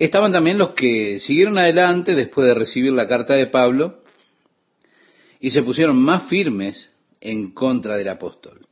Estaban 0.00 0.32
también 0.32 0.56
los 0.56 0.70
que 0.70 1.20
siguieron 1.20 1.58
adelante 1.58 2.14
después 2.14 2.46
de 2.46 2.54
recibir 2.54 2.90
la 2.90 3.06
carta 3.06 3.34
de 3.34 3.48
Pablo 3.48 4.02
y 5.38 5.50
se 5.50 5.62
pusieron 5.62 6.00
más 6.00 6.26
firmes 6.26 6.90
en 7.20 7.50
contra 7.50 7.98
del 7.98 8.08
apóstol. 8.08 8.66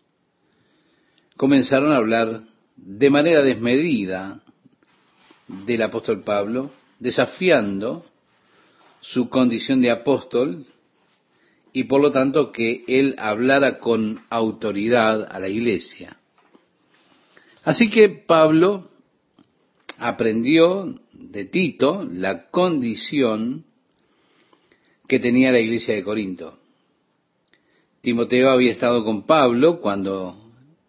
Comenzaron 1.36 1.92
a 1.92 1.96
hablar 1.96 2.40
de 2.76 3.10
manera 3.10 3.42
desmedida 3.42 4.40
del 5.48 5.82
apóstol 5.82 6.22
Pablo, 6.24 6.70
desafiando 6.98 8.06
su 9.00 9.28
condición 9.28 9.82
de 9.82 9.90
apóstol 9.90 10.64
y 11.74 11.84
por 11.84 12.00
lo 12.00 12.10
tanto 12.10 12.52
que 12.52 12.84
él 12.88 13.14
hablara 13.18 13.80
con 13.80 14.22
autoridad 14.30 15.28
a 15.30 15.38
la 15.38 15.48
iglesia. 15.50 16.16
Así 17.64 17.90
que 17.90 18.08
Pablo 18.08 18.88
aprendió 19.98 20.94
de 21.18 21.44
Tito 21.46 22.06
la 22.10 22.48
condición 22.50 23.64
que 25.06 25.18
tenía 25.18 25.52
la 25.52 25.60
iglesia 25.60 25.94
de 25.94 26.04
Corinto. 26.04 26.58
Timoteo 28.00 28.50
había 28.50 28.72
estado 28.72 29.04
con 29.04 29.26
Pablo 29.26 29.80
cuando 29.80 30.36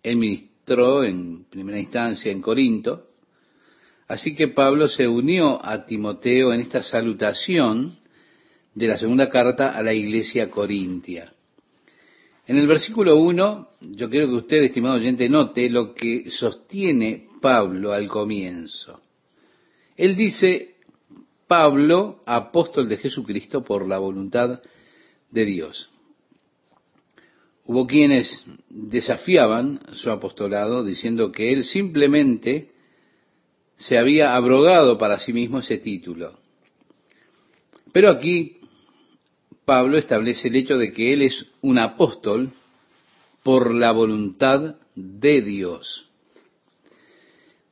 él 0.04 0.18
ministró 0.18 1.04
en 1.04 1.46
primera 1.50 1.80
instancia 1.80 2.32
en 2.32 2.42
Corinto, 2.42 3.08
así 4.08 4.36
que 4.36 4.50
Pablo 4.50 4.88
se 4.88 5.08
unió 5.08 5.64
a 5.64 5.86
Timoteo 5.86 6.54
en 6.54 6.62
esta 6.62 6.84
salutación 6.84 7.98
de 8.76 8.88
la 8.88 8.98
segunda 8.98 9.30
carta 9.30 9.76
a 9.76 9.82
la 9.82 9.94
iglesia 9.94 10.50
corintia. 10.50 11.34
En 12.46 12.58
el 12.58 12.68
versículo 12.68 13.18
1, 13.18 13.70
yo 13.92 14.10
quiero 14.10 14.28
que 14.28 14.36
usted, 14.36 14.64
estimado 14.64 14.96
oyente, 14.96 15.30
note 15.30 15.70
lo 15.70 15.94
que 15.94 16.32
sostiene 16.32 17.28
Pablo 17.42 17.94
al 17.94 18.08
comienzo. 18.08 19.02
Él 20.00 20.16
dice, 20.16 20.76
Pablo, 21.46 22.24
apóstol 22.26 22.88
de 22.88 22.96
Jesucristo 22.96 23.66
por 23.66 23.86
la 23.86 23.98
voluntad 23.98 24.62
de 25.30 25.44
Dios. 25.44 25.90
Hubo 27.66 27.86
quienes 27.86 28.46
desafiaban 28.70 29.82
su 29.92 30.10
apostolado 30.10 30.86
diciendo 30.86 31.34
que 31.34 31.52
él 31.52 31.66
simplemente 31.66 32.72
se 33.76 33.98
había 33.98 34.36
abrogado 34.36 34.98
para 34.98 35.20
sí 35.20 35.34
mismo 35.34 35.60
ese 35.60 35.80
título. 35.80 36.40
Pero 37.92 38.10
aquí 38.10 38.62
Pablo 39.66 39.98
establece 39.98 40.48
el 40.48 40.56
hecho 40.56 40.78
de 40.78 40.94
que 40.94 41.12
él 41.12 41.24
es 41.24 41.46
un 41.60 41.78
apóstol 41.78 42.54
por 43.44 43.76
la 43.76 43.92
voluntad 43.92 44.78
de 44.96 45.42
Dios. 45.42 46.06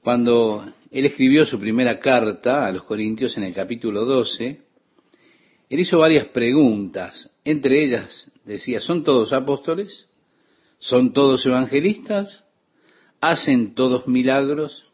Cuando 0.02 0.74
él 0.92 1.06
escribió 1.06 1.46
su 1.46 1.60
primera 1.60 2.00
carta 2.00 2.66
a 2.66 2.72
los 2.72 2.84
Corintios 2.84 3.38
en 3.38 3.44
el 3.44 3.54
capítulo 3.54 4.06
12, 4.06 4.62
él 5.70 5.80
hizo 5.80 6.00
varias 6.00 6.28
preguntas. 6.28 7.30
Entre 7.44 7.84
ellas 7.84 8.32
decía, 8.46 8.80
¿son 8.80 9.04
todos 9.04 9.34
apóstoles? 9.34 10.08
¿Son 10.80 11.14
todos 11.14 11.46
evangelistas? 11.46 12.46
¿Hacen 13.20 13.74
todos 13.74 14.08
milagros? 14.08 14.86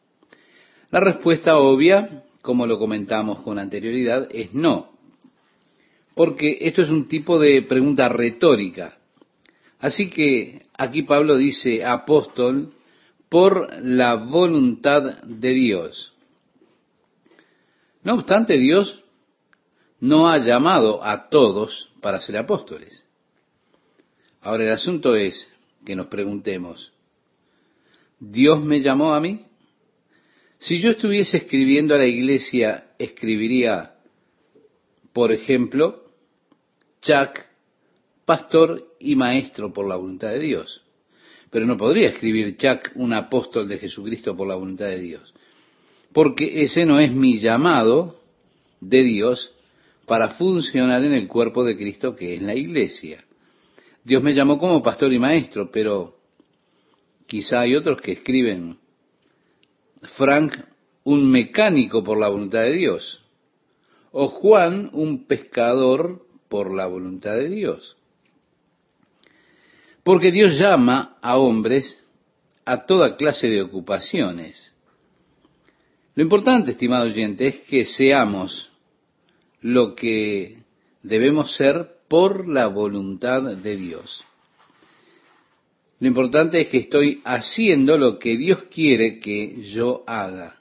La 0.90 1.00
respuesta 1.00 1.58
obvia, 1.58 2.24
como 2.42 2.66
lo 2.66 2.80
comentamos 2.80 3.40
con 3.40 3.60
anterioridad, 3.60 4.28
es 4.32 4.54
no 4.54 4.94
porque 6.16 6.60
esto 6.62 6.82
es 6.82 6.90
un 6.90 7.08
tipo 7.08 7.40
de 7.40 7.62
pregunta 7.64 8.10
retórica. 8.10 8.98
Así 9.80 10.10
que 10.10 10.62
aquí 10.78 11.04
Pablo 11.04 11.36
dice 11.38 11.84
apóstol 11.84 12.73
por 13.34 13.82
la 13.84 14.14
voluntad 14.14 15.24
de 15.24 15.50
Dios. 15.50 16.14
No 18.04 18.14
obstante, 18.14 18.60
Dios 18.60 19.02
no 20.00 20.30
ha 20.30 20.38
llamado 20.38 21.04
a 21.04 21.30
todos 21.30 21.92
para 22.00 22.22
ser 22.22 22.38
apóstoles. 22.38 23.04
Ahora 24.40 24.66
el 24.66 24.72
asunto 24.72 25.16
es 25.16 25.52
que 25.84 25.96
nos 25.96 26.06
preguntemos, 26.08 26.94
¿Dios 28.20 28.62
me 28.64 28.82
llamó 28.82 29.16
a 29.16 29.20
mí? 29.20 29.42
Si 30.60 30.80
yo 30.80 30.92
estuviese 30.92 31.38
escribiendo 31.38 31.96
a 31.96 31.98
la 31.98 32.06
iglesia, 32.06 32.92
escribiría, 33.00 33.96
por 35.12 35.32
ejemplo, 35.32 36.06
Chuck, 37.02 37.40
pastor 38.26 38.94
y 39.00 39.16
maestro 39.16 39.74
por 39.74 39.88
la 39.88 39.96
voluntad 39.96 40.30
de 40.30 40.40
Dios. 40.40 40.83
Pero 41.54 41.68
no 41.68 41.78
podría 41.78 42.10
escribir 42.10 42.58
Chuck, 42.58 42.94
un 42.96 43.14
apóstol 43.14 43.68
de 43.68 43.78
Jesucristo 43.78 44.36
por 44.36 44.48
la 44.48 44.56
voluntad 44.56 44.88
de 44.88 45.00
Dios. 45.00 45.36
Porque 46.12 46.64
ese 46.64 46.84
no 46.84 47.00
es 47.00 47.14
mi 47.14 47.38
llamado 47.38 48.20
de 48.82 49.04
Dios 49.04 49.54
para 50.08 50.30
funcionar 50.30 51.04
en 51.04 51.14
el 51.14 51.28
cuerpo 51.28 51.64
de 51.64 51.78
Cristo 51.78 52.16
que 52.16 52.34
es 52.34 52.42
la 52.42 52.56
iglesia. 52.56 53.24
Dios 54.04 54.24
me 54.24 54.34
llamó 54.34 54.58
como 54.58 54.82
pastor 54.82 55.14
y 55.14 55.20
maestro, 55.20 55.70
pero 55.72 56.16
quizá 57.28 57.60
hay 57.60 57.76
otros 57.76 58.02
que 58.02 58.14
escriben 58.14 58.80
Frank, 60.16 60.56
un 61.04 61.30
mecánico 61.30 62.04
por 62.04 62.18
la 62.18 62.30
voluntad 62.30 62.62
de 62.62 62.74
Dios, 62.74 63.24
o 64.12 64.28
Juan, 64.28 64.90
un 64.92 65.28
pescador 65.28 66.26
por 66.50 66.74
la 66.74 66.88
voluntad 66.88 67.36
de 67.36 67.50
Dios. 67.50 67.96
Porque 70.04 70.32
Dios 70.32 70.58
llama 70.60 71.18
a 71.22 71.38
hombres 71.38 71.98
a 72.66 72.86
toda 72.86 73.16
clase 73.16 73.48
de 73.48 73.62
ocupaciones. 73.62 74.74
Lo 76.16 76.24
importante, 76.24 76.72
estimado 76.72 77.06
oyente, 77.06 77.48
es 77.48 77.60
que 77.62 77.86
seamos 77.86 78.70
lo 79.62 79.96
que 79.96 80.58
debemos 81.02 81.56
ser 81.56 81.88
por 82.08 82.48
la 82.48 82.68
voluntad 82.68 83.42
de 83.42 83.76
Dios. 83.76 84.24
Lo 86.00 86.08
importante 86.08 86.62
es 86.62 86.68
que 86.68 86.80
estoy 86.80 87.22
haciendo 87.24 87.98
lo 87.98 88.20
que 88.20 88.38
Dios 88.38 88.64
quiere 88.64 89.20
que 89.20 89.64
yo 89.64 90.04
haga. 90.06 90.60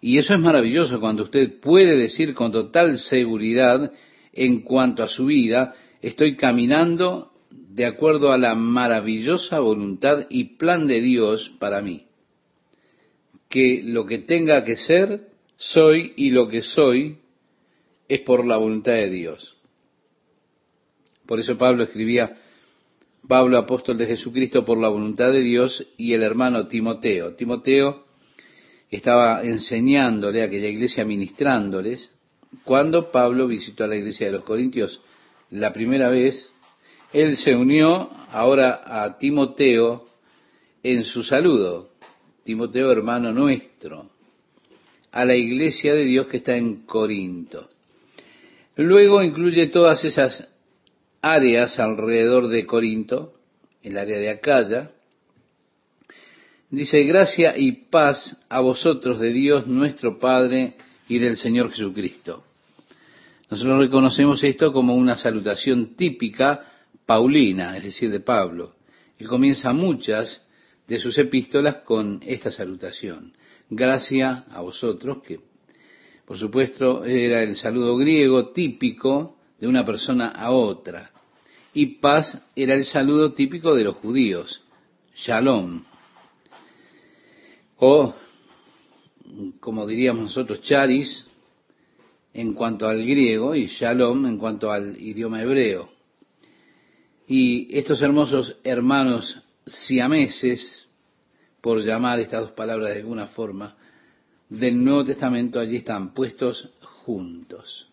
Y 0.00 0.18
eso 0.18 0.34
es 0.34 0.40
maravilloso 0.40 1.00
cuando 1.00 1.24
usted 1.24 1.58
puede 1.60 1.96
decir 1.96 2.34
con 2.34 2.52
total 2.52 2.98
seguridad 2.98 3.92
en 4.32 4.60
cuanto 4.60 5.02
a 5.02 5.08
su 5.08 5.26
vida, 5.26 5.74
estoy 6.00 6.36
caminando 6.36 7.32
de 7.74 7.86
acuerdo 7.86 8.32
a 8.32 8.38
la 8.38 8.56
maravillosa 8.56 9.60
voluntad 9.60 10.26
y 10.28 10.56
plan 10.56 10.88
de 10.88 11.00
Dios 11.00 11.52
para 11.60 11.80
mí. 11.80 12.06
Que 13.48 13.82
lo 13.84 14.06
que 14.06 14.18
tenga 14.18 14.64
que 14.64 14.76
ser, 14.76 15.28
soy 15.56 16.12
y 16.16 16.30
lo 16.30 16.48
que 16.48 16.62
soy 16.62 17.18
es 18.08 18.20
por 18.20 18.44
la 18.44 18.56
voluntad 18.56 18.92
de 18.92 19.08
Dios. 19.08 19.56
Por 21.26 21.38
eso 21.38 21.56
Pablo 21.56 21.84
escribía, 21.84 22.36
Pablo 23.28 23.56
apóstol 23.56 23.96
de 23.98 24.06
Jesucristo 24.06 24.64
por 24.64 24.78
la 24.78 24.88
voluntad 24.88 25.30
de 25.30 25.40
Dios 25.40 25.86
y 25.96 26.12
el 26.12 26.24
hermano 26.24 26.66
Timoteo. 26.66 27.34
Timoteo 27.36 28.04
estaba 28.90 29.44
enseñándole 29.44 30.42
a 30.42 30.46
aquella 30.46 30.66
iglesia, 30.66 31.04
ministrándoles, 31.04 32.10
cuando 32.64 33.12
Pablo 33.12 33.46
visitó 33.46 33.84
a 33.84 33.86
la 33.86 33.94
iglesia 33.94 34.26
de 34.26 34.32
los 34.32 34.42
Corintios 34.42 35.00
la 35.50 35.72
primera 35.72 36.08
vez, 36.08 36.52
él 37.12 37.36
se 37.36 37.54
unió 37.54 38.10
ahora 38.30 38.82
a 38.84 39.18
Timoteo 39.18 40.06
en 40.82 41.04
su 41.04 41.22
saludo, 41.22 41.90
Timoteo 42.44 42.90
hermano 42.92 43.32
nuestro, 43.32 44.10
a 45.10 45.24
la 45.24 45.34
iglesia 45.34 45.94
de 45.94 46.04
Dios 46.04 46.28
que 46.28 46.38
está 46.38 46.56
en 46.56 46.86
Corinto. 46.86 47.68
Luego 48.76 49.22
incluye 49.22 49.66
todas 49.68 50.04
esas 50.04 50.48
áreas 51.20 51.78
alrededor 51.78 52.48
de 52.48 52.64
Corinto, 52.64 53.34
el 53.82 53.96
área 53.98 54.18
de 54.18 54.30
Acaya. 54.30 54.90
Dice, 56.70 57.02
gracia 57.02 57.58
y 57.58 57.72
paz 57.72 58.36
a 58.48 58.60
vosotros 58.60 59.18
de 59.18 59.32
Dios 59.32 59.66
nuestro 59.66 60.18
Padre 60.18 60.76
y 61.08 61.18
del 61.18 61.36
Señor 61.36 61.70
Jesucristo. 61.72 62.44
Nosotros 63.50 63.80
reconocemos 63.80 64.44
esto 64.44 64.72
como 64.72 64.94
una 64.94 65.18
salutación 65.18 65.96
típica 65.96 66.69
Paulina, 67.10 67.76
es 67.76 67.82
decir, 67.82 68.08
de 68.08 68.20
Pablo. 68.20 68.76
Él 69.18 69.26
comienza 69.26 69.72
muchas 69.72 70.46
de 70.86 70.96
sus 71.00 71.18
epístolas 71.18 71.78
con 71.78 72.20
esta 72.24 72.52
salutación. 72.52 73.32
Gracia 73.68 74.44
a 74.48 74.60
vosotros, 74.60 75.20
que 75.26 75.40
por 76.24 76.38
supuesto 76.38 77.04
era 77.04 77.42
el 77.42 77.56
saludo 77.56 77.96
griego 77.96 78.50
típico 78.50 79.38
de 79.58 79.66
una 79.66 79.84
persona 79.84 80.28
a 80.28 80.52
otra. 80.52 81.10
Y 81.74 81.98
paz 81.98 82.46
era 82.54 82.76
el 82.76 82.84
saludo 82.84 83.32
típico 83.32 83.74
de 83.74 83.82
los 83.82 83.96
judíos, 83.96 84.62
shalom. 85.16 85.82
O, 87.78 88.14
como 89.58 89.84
diríamos 89.84 90.22
nosotros, 90.22 90.62
charis 90.62 91.26
en 92.32 92.54
cuanto 92.54 92.86
al 92.86 93.04
griego 93.04 93.56
y 93.56 93.66
shalom 93.66 94.26
en 94.26 94.38
cuanto 94.38 94.70
al 94.70 94.96
idioma 94.96 95.42
hebreo. 95.42 95.99
Y 97.32 97.68
estos 97.78 98.02
hermosos 98.02 98.56
hermanos 98.64 99.40
siameses, 99.64 100.88
por 101.60 101.80
llamar 101.80 102.18
estas 102.18 102.40
dos 102.40 102.50
palabras 102.50 102.92
de 102.92 103.02
alguna 103.02 103.28
forma, 103.28 103.76
del 104.48 104.82
Nuevo 104.82 105.04
Testamento 105.04 105.60
allí 105.60 105.76
están 105.76 106.12
puestos 106.12 106.70
juntos. 107.04 107.88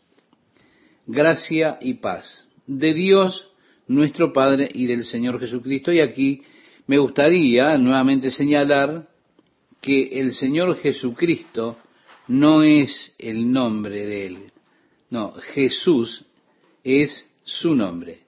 Gracia 1.06 1.78
y 1.80 1.94
paz 1.94 2.50
de 2.66 2.96
Dios 2.96 3.52
nuestro 3.86 4.34
Padre 4.34 4.72
y 4.74 4.88
del 4.88 5.04
Señor 5.04 5.40
Jesucristo. 5.40 5.94
Y 5.94 6.00
aquí 6.00 6.42
me 6.88 6.98
gustaría 6.98 7.78
nuevamente 7.78 8.32
señalar 8.32 9.08
que 9.80 10.20
el 10.20 10.34
Señor 10.34 10.80
Jesucristo 10.80 11.78
no 12.28 12.64
es 12.64 13.14
el 13.20 13.52
nombre 13.52 14.04
de 14.04 14.26
Él. 14.26 14.38
No, 15.12 15.34
Jesús 15.54 16.26
es 16.84 17.32
su 17.44 17.76
nombre. 17.76 18.26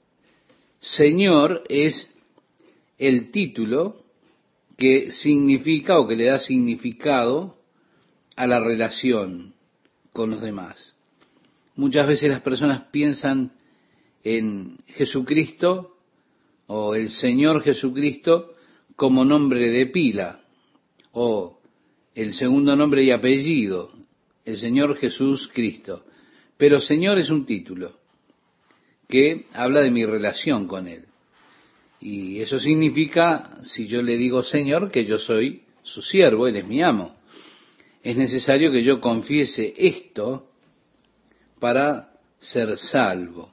Señor 0.79 1.63
es 1.67 2.09
el 2.97 3.31
título 3.31 3.97
que 4.77 5.11
significa 5.11 5.99
o 5.99 6.07
que 6.07 6.15
le 6.15 6.25
da 6.25 6.39
significado 6.39 7.57
a 8.37 8.47
la 8.47 8.61
relación 8.61 9.53
con 10.13 10.31
los 10.31 10.41
demás. 10.41 10.95
Muchas 11.75 12.07
veces 12.07 12.29
las 12.29 12.41
personas 12.41 12.83
piensan 12.91 13.51
en 14.23 14.77
Jesucristo 14.87 15.97
o 16.67 16.95
el 16.95 17.09
Señor 17.09 17.61
Jesucristo 17.61 18.55
como 18.95 19.25
nombre 19.25 19.69
de 19.69 19.85
pila 19.87 20.41
o 21.11 21.59
el 22.15 22.33
segundo 22.33 22.75
nombre 22.75 23.03
y 23.03 23.11
apellido, 23.11 23.91
el 24.45 24.57
Señor 24.57 24.97
Jesús 24.97 25.49
Cristo. 25.53 26.05
Pero 26.57 26.79
Señor 26.79 27.17
es 27.19 27.29
un 27.29 27.45
título 27.45 27.98
que 29.09 29.47
habla 29.53 29.81
de 29.81 29.89
mi 29.89 30.05
relación 30.05 30.67
con 30.67 30.87
Él. 30.87 31.05
Y 31.99 32.39
eso 32.39 32.59
significa, 32.59 33.57
si 33.63 33.87
yo 33.87 34.01
le 34.03 34.15
digo 34.15 34.43
Señor, 34.43 34.91
que 34.91 35.03
yo 35.03 35.17
soy 35.17 35.63
su 35.81 36.01
siervo, 36.03 36.47
Él 36.47 36.57
es 36.57 36.67
mi 36.67 36.81
amo. 36.83 37.15
Es 38.03 38.15
necesario 38.15 38.71
que 38.71 38.83
yo 38.83 39.01
confiese 39.01 39.73
esto 39.75 40.51
para 41.59 42.13
ser 42.37 42.77
salvo. 42.77 43.51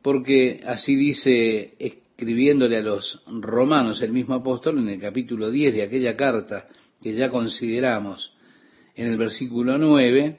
Porque 0.00 0.62
así 0.64 0.94
dice, 0.94 1.74
escribiéndole 1.78 2.78
a 2.78 2.82
los 2.82 3.22
romanos 3.26 4.00
el 4.00 4.12
mismo 4.12 4.36
apóstol 4.36 4.78
en 4.78 4.88
el 4.88 5.00
capítulo 5.00 5.50
10 5.50 5.74
de 5.74 5.82
aquella 5.82 6.16
carta 6.16 6.68
que 7.02 7.12
ya 7.12 7.28
consideramos 7.30 8.32
en 8.94 9.08
el 9.08 9.16
versículo 9.16 9.76
9, 9.76 10.38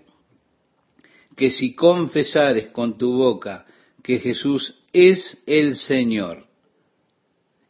que 1.36 1.52
si 1.52 1.76
confesares 1.76 2.72
con 2.72 2.98
tu 2.98 3.12
boca 3.12 3.67
que 4.08 4.20
Jesús 4.20 4.74
es 4.94 5.44
el 5.46 5.76
Señor 5.76 6.46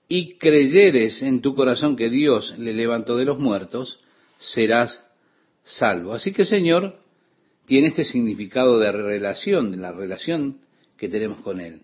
y 0.08 0.36
creyeres 0.36 1.24
en 1.24 1.42
tu 1.42 1.56
corazón 1.56 1.96
que 1.96 2.12
Dios 2.12 2.60
le 2.60 2.74
levantó 2.74 3.18
de 3.18 3.26
los 3.26 3.40
muertos, 3.40 4.02
serás 4.38 5.04
salvo. 5.64 6.14
Así 6.14 6.34
que 6.34 6.46
Señor 6.46 7.00
tiene 7.66 7.88
este 7.88 8.04
significado 8.04 8.78
de 8.78 8.92
relación, 8.92 9.72
de 9.72 9.78
la 9.78 9.92
relación 9.92 10.60
que 10.96 11.10
tenemos 11.10 11.42
con 11.42 11.60
Él. 11.60 11.82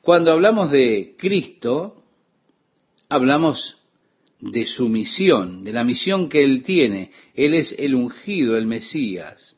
Cuando 0.00 0.32
hablamos 0.32 0.70
de 0.70 1.14
Cristo, 1.18 2.02
hablamos 3.10 3.76
de 4.40 4.64
su 4.64 4.88
misión, 4.88 5.62
de 5.62 5.74
la 5.74 5.84
misión 5.84 6.30
que 6.30 6.42
Él 6.42 6.62
tiene. 6.62 7.10
Él 7.34 7.52
es 7.52 7.74
el 7.78 7.96
ungido, 7.96 8.56
el 8.56 8.64
Mesías. 8.64 9.54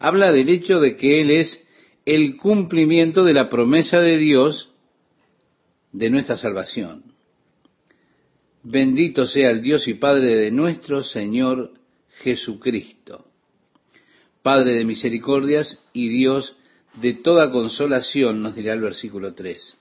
Habla 0.00 0.32
del 0.32 0.48
hecho 0.48 0.80
de 0.80 0.96
que 0.96 1.20
Él 1.20 1.30
es 1.30 1.65
el 2.06 2.36
cumplimiento 2.36 3.24
de 3.24 3.34
la 3.34 3.50
promesa 3.50 4.00
de 4.00 4.16
Dios 4.16 4.72
de 5.92 6.08
nuestra 6.08 6.36
salvación. 6.36 7.02
Bendito 8.62 9.26
sea 9.26 9.50
el 9.50 9.60
Dios 9.60 9.88
y 9.88 9.94
Padre 9.94 10.36
de 10.36 10.50
nuestro 10.52 11.02
Señor 11.02 11.72
Jesucristo, 12.22 13.26
Padre 14.42 14.72
de 14.72 14.84
misericordias 14.84 15.84
y 15.92 16.08
Dios 16.08 16.56
de 17.00 17.14
toda 17.14 17.50
consolación, 17.50 18.40
nos 18.40 18.54
dirá 18.54 18.72
el 18.72 18.80
versículo 18.80 19.34
3. 19.34 19.76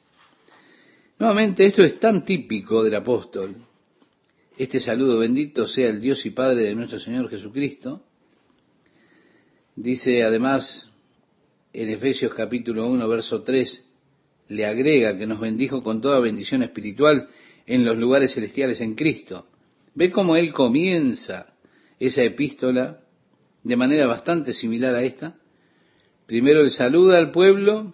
Nuevamente, 1.20 1.66
esto 1.66 1.84
es 1.84 2.00
tan 2.00 2.26
típico 2.26 2.84
del 2.84 2.96
apóstol, 2.96 3.56
este 4.58 4.80
saludo, 4.80 5.20
bendito 5.20 5.68
sea 5.68 5.90
el 5.90 6.02
Dios 6.02 6.26
y 6.26 6.32
Padre 6.32 6.64
de 6.64 6.76
nuestro 6.76 7.00
Señor 7.00 7.30
Jesucristo. 7.30 8.02
Dice 9.76 10.24
además 10.24 10.90
en 11.78 11.90
Efesios 11.90 12.34
capítulo 12.34 12.88
1, 12.88 13.06
verso 13.10 13.44
3, 13.44 13.86
le 14.48 14.66
agrega 14.66 15.18
que 15.18 15.28
nos 15.28 15.42
bendijo 15.42 15.84
con 15.84 16.00
toda 16.00 16.22
bendición 16.22 16.64
espiritual 16.64 17.28
en 17.66 17.84
los 17.84 17.98
lugares 17.98 18.34
celestiales 18.34 18.80
en 18.80 18.96
Cristo. 18.96 19.48
Ve 19.94 20.10
cómo 20.10 20.38
él 20.38 20.54
comienza 20.54 21.54
esa 22.00 22.24
epístola 22.24 23.02
de 23.64 23.76
manera 23.76 24.08
bastante 24.08 24.54
similar 24.54 24.96
a 24.96 25.04
esta. 25.04 25.36
Primero 26.26 26.62
él 26.62 26.70
saluda 26.70 27.18
al 27.18 27.32
pueblo, 27.32 27.94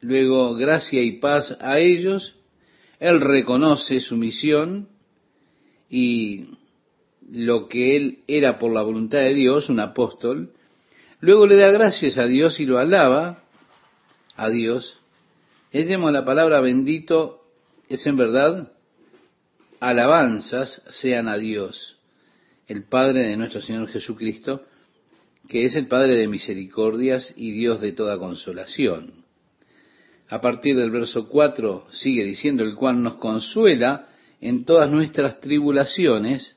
luego 0.00 0.56
gracia 0.56 1.00
y 1.00 1.20
paz 1.20 1.56
a 1.60 1.78
ellos, 1.78 2.34
él 2.98 3.20
reconoce 3.20 4.00
su 4.00 4.16
misión 4.16 4.88
y 5.88 6.46
lo 7.30 7.68
que 7.68 7.94
él 7.94 8.18
era 8.26 8.58
por 8.58 8.72
la 8.72 8.82
voluntad 8.82 9.18
de 9.18 9.34
Dios, 9.34 9.68
un 9.68 9.78
apóstol, 9.78 10.50
Luego 11.22 11.46
le 11.46 11.54
da 11.54 11.70
gracias 11.70 12.18
a 12.18 12.26
Dios 12.26 12.58
y 12.58 12.66
lo 12.66 12.78
alaba 12.78 13.44
a 14.34 14.50
Dios. 14.50 14.98
Llamo 15.72 16.10
la 16.10 16.24
palabra 16.24 16.60
bendito, 16.60 17.44
es 17.88 18.04
en 18.08 18.16
verdad 18.16 18.72
alabanzas 19.78 20.82
sean 20.90 21.28
a 21.28 21.38
Dios, 21.38 21.96
el 22.66 22.82
Padre 22.82 23.28
de 23.28 23.36
nuestro 23.36 23.60
Señor 23.60 23.88
Jesucristo, 23.88 24.64
que 25.48 25.64
es 25.64 25.76
el 25.76 25.86
Padre 25.86 26.16
de 26.16 26.26
misericordias 26.26 27.32
y 27.36 27.52
Dios 27.52 27.80
de 27.80 27.92
toda 27.92 28.18
consolación. 28.18 29.24
A 30.28 30.40
partir 30.40 30.76
del 30.76 30.90
verso 30.90 31.28
4 31.28 31.86
sigue 31.92 32.24
diciendo, 32.24 32.64
el 32.64 32.74
cual 32.74 33.00
nos 33.00 33.14
consuela 33.18 34.08
en 34.40 34.64
todas 34.64 34.90
nuestras 34.90 35.40
tribulaciones, 35.40 36.56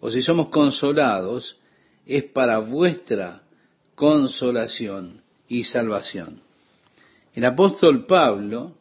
o 0.00 0.10
si 0.10 0.22
somos 0.22 0.48
consolados, 0.48 1.58
es 2.06 2.24
para 2.24 2.58
vuestra 2.58 3.42
consolación 3.94 5.22
y 5.48 5.64
salvación. 5.64 6.40
El 7.34 7.44
apóstol 7.44 8.06
Pablo 8.06 8.74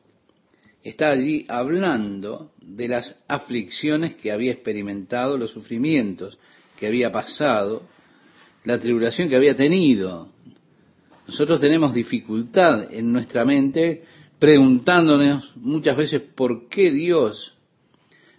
está 0.84 1.10
allí 1.10 1.46
hablando 1.50 2.52
de 2.62 2.88
las 2.88 3.24
aflicciones 3.28 4.16
que 4.16 4.32
había 4.32 4.52
experimentado, 4.52 5.38
los 5.38 5.52
sufrimientos 5.52 6.38
que 6.78 6.88
había 6.88 7.12
pasado, 7.12 7.84
la 8.64 8.80
tribulación 8.80 9.28
que 9.28 9.36
había 9.36 9.56
tenido. 9.56 10.30
Nosotros 11.26 11.60
tenemos 11.60 11.94
dificultad 11.94 12.94
en 12.94 13.12
nuestra 13.12 13.44
mente 13.44 14.04
preguntándonos 14.40 15.56
muchas 15.58 15.98
veces 15.98 16.22
por 16.22 16.70
qué 16.70 16.92
Dios 16.92 17.54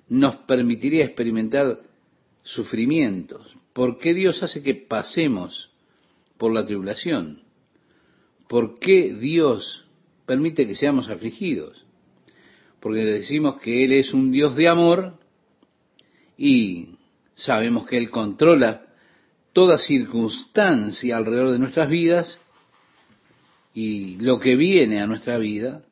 nos 0.09 0.37
permitiría 0.37 1.05
experimentar 1.05 1.81
sufrimientos? 2.55 3.57
¿Por 3.73 3.99
qué 3.99 4.15
Dios 4.15 4.43
hace 4.43 4.63
que 4.63 4.75
pasemos 4.75 5.71
por 6.37 6.53
la 6.53 6.65
tribulación? 6.65 7.43
¿Por 8.49 8.79
qué 8.79 9.15
Dios 9.15 9.85
permite 10.27 10.67
que 10.67 10.75
seamos 10.75 11.09
afligidos? 11.09 11.85
porque 12.81 13.05
decimos 13.05 13.61
que 13.61 13.85
Él 13.85 13.93
es 13.93 14.13
un 14.13 14.31
Dios 14.31 14.57
de 14.57 14.69
amor 14.69 15.15
y 16.37 16.91
sabemos 17.35 17.87
que 17.87 17.97
Él 17.97 18.11
controla 18.11 18.87
toda 19.53 19.79
circunstancia 19.79 21.17
alrededor 21.17 21.51
de 21.53 21.59
nuestras 21.59 21.89
vidas 21.89 22.39
y 23.75 24.17
lo 24.17 24.39
que 24.39 24.57
viene 24.57 25.01
a 25.01 25.07
nuestra 25.07 25.39
vida, 25.39 25.83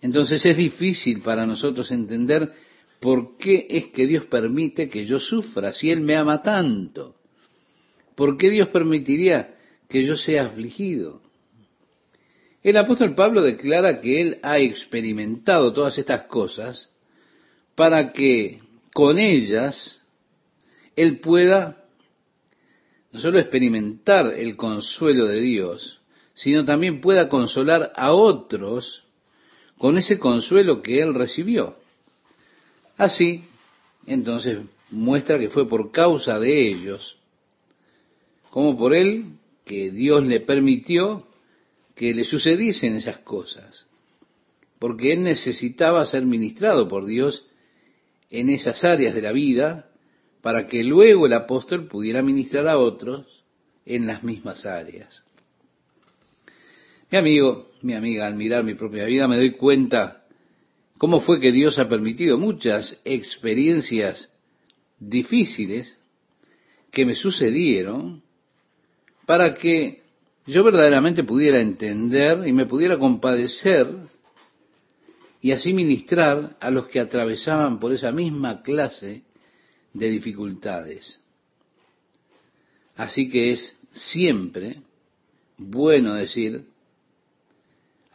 entonces 0.00 0.44
es 0.44 0.56
difícil 0.56 1.22
para 1.22 1.46
nosotros 1.46 1.90
entender 1.90 2.52
por 3.00 3.36
qué 3.36 3.66
es 3.68 3.86
que 3.86 4.06
Dios 4.06 4.26
permite 4.26 4.88
que 4.88 5.04
yo 5.04 5.18
sufra 5.18 5.72
si 5.72 5.90
Él 5.90 6.00
me 6.00 6.16
ama 6.16 6.42
tanto. 6.42 7.16
¿Por 8.14 8.38
qué 8.38 8.50
Dios 8.50 8.68
permitiría 8.68 9.54
que 9.88 10.04
yo 10.04 10.16
sea 10.16 10.46
afligido? 10.46 11.20
El 12.62 12.76
apóstol 12.78 13.14
Pablo 13.14 13.42
declara 13.42 14.00
que 14.00 14.20
él 14.20 14.38
ha 14.42 14.58
experimentado 14.58 15.72
todas 15.72 15.98
estas 15.98 16.22
cosas 16.22 16.90
para 17.76 18.12
que 18.12 18.58
con 18.92 19.20
ellas 19.20 20.00
él 20.96 21.20
pueda 21.20 21.84
no 23.12 23.20
solo 23.20 23.38
experimentar 23.38 24.26
el 24.34 24.56
consuelo 24.56 25.26
de 25.26 25.40
Dios, 25.40 26.00
sino 26.34 26.64
también 26.64 27.00
pueda 27.00 27.28
consolar 27.28 27.92
a 27.94 28.12
otros 28.12 29.04
con 29.78 29.96
ese 29.96 30.18
consuelo 30.18 30.82
que 30.82 31.00
él 31.00 31.14
recibió. 31.14 31.76
Así, 32.96 33.44
entonces, 34.06 34.58
muestra 34.90 35.38
que 35.38 35.50
fue 35.50 35.68
por 35.68 35.90
causa 35.90 36.38
de 36.38 36.68
ellos, 36.68 37.16
como 38.50 38.76
por 38.78 38.94
él, 38.94 39.36
que 39.64 39.90
Dios 39.90 40.24
le 40.24 40.40
permitió 40.40 41.26
que 41.94 42.14
le 42.14 42.24
sucediesen 42.24 42.94
esas 42.94 43.18
cosas, 43.18 43.86
porque 44.78 45.12
él 45.12 45.22
necesitaba 45.22 46.06
ser 46.06 46.24
ministrado 46.24 46.88
por 46.88 47.06
Dios 47.06 47.46
en 48.30 48.50
esas 48.50 48.84
áreas 48.84 49.14
de 49.14 49.22
la 49.22 49.32
vida 49.32 49.90
para 50.42 50.68
que 50.68 50.84
luego 50.84 51.26
el 51.26 51.32
apóstol 51.32 51.88
pudiera 51.88 52.22
ministrar 52.22 52.68
a 52.68 52.78
otros 52.78 53.44
en 53.84 54.06
las 54.06 54.22
mismas 54.22 54.66
áreas. 54.66 55.24
Mi 57.10 57.18
amigo, 57.18 57.70
mi 57.82 57.94
amiga, 57.94 58.26
al 58.26 58.34
mirar 58.34 58.64
mi 58.64 58.74
propia 58.74 59.04
vida 59.04 59.26
me 59.28 59.36
doy 59.36 59.52
cuenta 59.52 60.25
cómo 60.98 61.20
fue 61.20 61.40
que 61.40 61.52
Dios 61.52 61.78
ha 61.78 61.88
permitido 61.88 62.38
muchas 62.38 63.00
experiencias 63.04 64.32
difíciles 64.98 65.98
que 66.90 67.04
me 67.04 67.14
sucedieron 67.14 68.22
para 69.26 69.54
que 69.54 70.02
yo 70.46 70.62
verdaderamente 70.62 71.24
pudiera 71.24 71.60
entender 71.60 72.46
y 72.46 72.52
me 72.52 72.66
pudiera 72.66 72.98
compadecer 72.98 73.88
y 75.42 75.52
así 75.52 75.72
ministrar 75.72 76.56
a 76.60 76.70
los 76.70 76.86
que 76.86 77.00
atravesaban 77.00 77.78
por 77.78 77.92
esa 77.92 78.12
misma 78.12 78.62
clase 78.62 79.22
de 79.92 80.10
dificultades. 80.10 81.20
Así 82.94 83.28
que 83.28 83.52
es 83.52 83.76
siempre 83.92 84.80
bueno 85.58 86.14
decir 86.14 86.64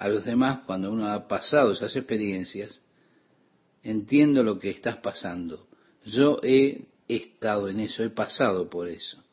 a 0.01 0.09
los 0.09 0.25
demás 0.25 0.59
cuando 0.65 0.91
uno 0.91 1.07
ha 1.07 1.27
pasado 1.27 1.71
esas 1.71 1.95
experiencias, 1.95 2.81
entiendo 3.83 4.43
lo 4.43 4.59
que 4.59 4.69
estás 4.69 4.97
pasando. 4.97 5.67
Yo 6.05 6.39
he 6.43 6.87
estado 7.07 7.69
en 7.69 7.79
eso, 7.79 8.03
he 8.03 8.09
pasado 8.09 8.69
por 8.69 8.87
eso 8.87 9.23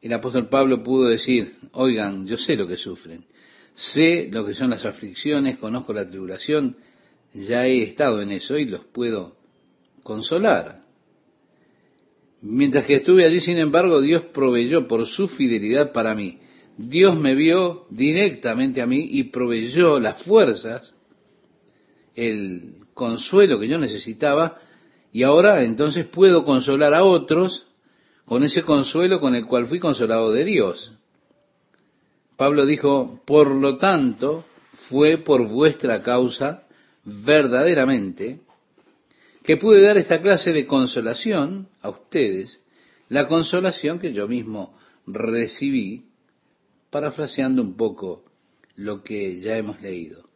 el 0.00 0.12
apóstol 0.12 0.48
Pablo 0.48 0.82
pudo 0.82 1.08
decir, 1.08 1.54
oigan, 1.72 2.26
yo 2.26 2.36
sé 2.36 2.56
lo 2.56 2.66
que 2.66 2.76
sufren, 2.76 3.24
sé 3.74 4.28
lo 4.30 4.46
que 4.46 4.54
son 4.54 4.70
las 4.70 4.84
aflicciones, 4.84 5.58
conozco 5.58 5.92
la 5.92 6.06
tribulación, 6.06 6.76
ya 7.34 7.66
he 7.66 7.82
estado 7.82 8.22
en 8.22 8.30
eso 8.30 8.56
y 8.56 8.64
los 8.64 8.84
puedo 8.84 9.36
consolar. 10.02 10.82
Mientras 12.40 12.86
que 12.86 12.96
estuve 12.96 13.24
allí, 13.24 13.40
sin 13.40 13.58
embargo, 13.58 14.00
Dios 14.00 14.22
proveyó 14.32 14.86
por 14.86 15.04
su 15.06 15.26
fidelidad 15.26 15.92
para 15.92 16.14
mí. 16.14 16.38
Dios 16.78 17.18
me 17.18 17.34
vio 17.34 17.86
directamente 17.90 18.80
a 18.80 18.86
mí 18.86 19.08
y 19.10 19.24
proveyó 19.24 19.98
las 19.98 20.22
fuerzas, 20.22 20.94
el 22.14 22.76
consuelo 22.94 23.58
que 23.58 23.66
yo 23.66 23.78
necesitaba, 23.78 24.58
y 25.12 25.24
ahora 25.24 25.64
entonces 25.64 26.06
puedo 26.06 26.44
consolar 26.44 26.94
a 26.94 27.02
otros 27.02 27.66
con 28.24 28.44
ese 28.44 28.62
consuelo 28.62 29.20
con 29.20 29.34
el 29.34 29.46
cual 29.46 29.66
fui 29.66 29.80
consolado 29.80 30.32
de 30.32 30.44
Dios. 30.44 30.92
Pablo 32.36 32.64
dijo, 32.64 33.22
por 33.26 33.50
lo 33.50 33.78
tanto, 33.78 34.44
fue 34.88 35.16
por 35.18 35.48
vuestra 35.48 36.02
causa 36.02 36.62
verdaderamente 37.04 38.40
que 39.42 39.56
pude 39.56 39.80
dar 39.80 39.96
esta 39.96 40.20
clase 40.20 40.52
de 40.52 40.66
consolación 40.66 41.68
a 41.82 41.88
ustedes, 41.88 42.62
la 43.08 43.26
consolación 43.26 43.98
que 43.98 44.12
yo 44.12 44.28
mismo 44.28 44.78
recibí, 45.06 46.04
parafraseando 46.90 47.62
un 47.62 47.76
poco 47.76 48.24
lo 48.76 49.02
que 49.02 49.40
ya 49.40 49.56
hemos 49.56 49.80
leído. 49.80 50.28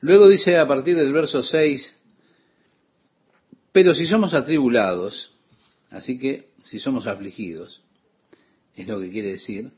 Luego 0.00 0.28
dice 0.28 0.58
a 0.58 0.66
partir 0.66 0.96
del 0.96 1.12
verso 1.12 1.42
6, 1.42 1.98
pero 3.72 3.94
si 3.94 4.06
somos 4.06 4.34
atribulados, 4.34 5.32
así 5.90 6.18
que 6.18 6.50
si 6.62 6.78
somos 6.78 7.06
afligidos, 7.06 7.82
es 8.74 8.88
lo 8.88 9.00
que 9.00 9.10
quiere 9.10 9.32
decir, 9.32 9.72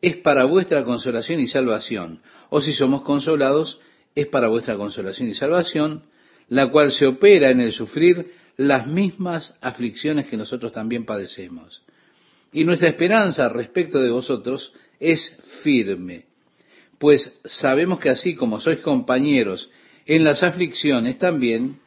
es 0.00 0.16
para 0.16 0.44
vuestra 0.44 0.84
consolación 0.84 1.40
y 1.40 1.48
salvación. 1.48 2.20
O 2.50 2.60
si 2.60 2.72
somos 2.72 3.02
consolados, 3.02 3.80
es 4.14 4.26
para 4.26 4.48
vuestra 4.48 4.76
consolación 4.76 5.28
y 5.28 5.34
salvación, 5.34 6.04
la 6.48 6.70
cual 6.70 6.90
se 6.90 7.06
opera 7.06 7.50
en 7.50 7.60
el 7.60 7.72
sufrir 7.72 8.32
las 8.56 8.86
mismas 8.86 9.56
aflicciones 9.60 10.26
que 10.26 10.36
nosotros 10.36 10.72
también 10.72 11.04
padecemos. 11.04 11.82
Y 12.52 12.64
nuestra 12.64 12.88
esperanza 12.88 13.48
respecto 13.48 14.00
de 14.00 14.10
vosotros 14.10 14.72
es 15.00 15.38
firme, 15.62 16.24
pues 16.98 17.38
sabemos 17.44 18.00
que 18.00 18.10
así 18.10 18.34
como 18.34 18.60
sois 18.60 18.80
compañeros 18.80 19.70
en 20.06 20.24
las 20.24 20.42
aflicciones, 20.42 21.18
también 21.18 21.78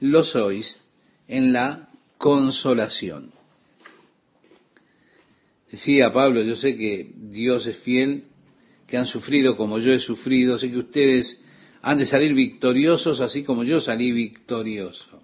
lo 0.00 0.24
sois 0.24 0.80
en 1.28 1.52
la 1.52 1.88
consolación. 2.16 3.32
Decía 5.70 6.12
Pablo, 6.12 6.42
yo 6.42 6.56
sé 6.56 6.76
que 6.76 7.10
Dios 7.14 7.66
es 7.66 7.78
fiel, 7.78 8.24
que 8.86 8.96
han 8.96 9.06
sufrido 9.06 9.56
como 9.56 9.78
yo 9.78 9.92
he 9.92 9.98
sufrido, 9.98 10.58
sé 10.58 10.70
que 10.70 10.78
ustedes 10.78 11.40
han 11.82 11.98
de 11.98 12.06
salir 12.06 12.34
victoriosos 12.34 13.20
así 13.20 13.44
como 13.44 13.64
yo 13.64 13.80
salí 13.80 14.10
victorioso. 14.10 15.22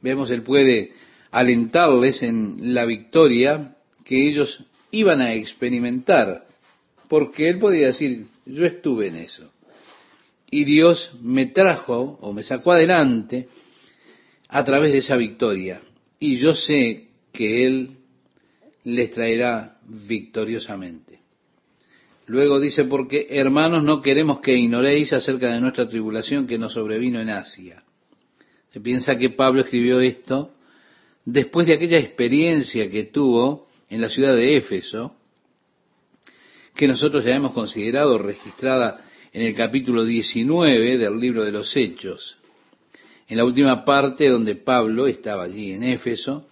Vemos, 0.00 0.30
Él 0.30 0.42
puede 0.42 0.92
alentarles 1.30 2.22
en 2.22 2.74
la 2.74 2.86
victoria 2.86 3.76
que 4.04 4.28
ellos 4.28 4.64
iban 4.90 5.20
a 5.20 5.34
experimentar, 5.34 6.46
porque 7.08 7.48
Él 7.48 7.58
podía 7.58 7.88
decir, 7.88 8.26
yo 8.44 8.64
estuve 8.64 9.08
en 9.08 9.16
eso. 9.16 9.50
Y 10.50 10.64
Dios 10.64 11.12
me 11.20 11.46
trajo 11.46 12.18
o 12.20 12.32
me 12.32 12.44
sacó 12.44 12.72
adelante 12.72 13.48
a 14.48 14.64
través 14.64 14.92
de 14.92 14.98
esa 14.98 15.16
victoria. 15.16 15.80
Y 16.18 16.38
yo 16.38 16.54
sé 16.54 17.08
que 17.32 17.66
Él 17.66 17.90
les 18.84 19.10
traerá 19.10 19.78
victoriosamente. 19.84 21.20
Luego 22.26 22.58
dice, 22.58 22.84
porque 22.84 23.28
hermanos 23.30 23.84
no 23.84 24.02
queremos 24.02 24.40
que 24.40 24.56
ignoréis 24.56 25.12
acerca 25.12 25.52
de 25.52 25.60
nuestra 25.60 25.88
tribulación 25.88 26.46
que 26.46 26.58
nos 26.58 26.72
sobrevino 26.72 27.20
en 27.20 27.30
Asia. 27.30 27.82
Se 28.72 28.80
piensa 28.80 29.16
que 29.16 29.30
Pablo 29.30 29.62
escribió 29.62 30.00
esto 30.00 30.52
después 31.24 31.66
de 31.66 31.74
aquella 31.74 31.98
experiencia 31.98 32.90
que 32.90 33.04
tuvo 33.04 33.65
en 33.88 34.00
la 34.00 34.08
ciudad 34.08 34.34
de 34.34 34.56
Éfeso, 34.56 35.16
que 36.74 36.88
nosotros 36.88 37.24
ya 37.24 37.34
hemos 37.34 37.54
considerado 37.54 38.18
registrada 38.18 39.04
en 39.32 39.42
el 39.42 39.54
capítulo 39.54 40.04
19 40.04 40.98
del 40.98 41.18
libro 41.18 41.44
de 41.44 41.52
los 41.52 41.76
Hechos, 41.76 42.38
en 43.28 43.36
la 43.36 43.44
última 43.44 43.84
parte 43.84 44.28
donde 44.28 44.56
Pablo 44.56 45.06
estaba 45.06 45.44
allí 45.44 45.72
en 45.72 45.82
Éfeso, 45.82 46.48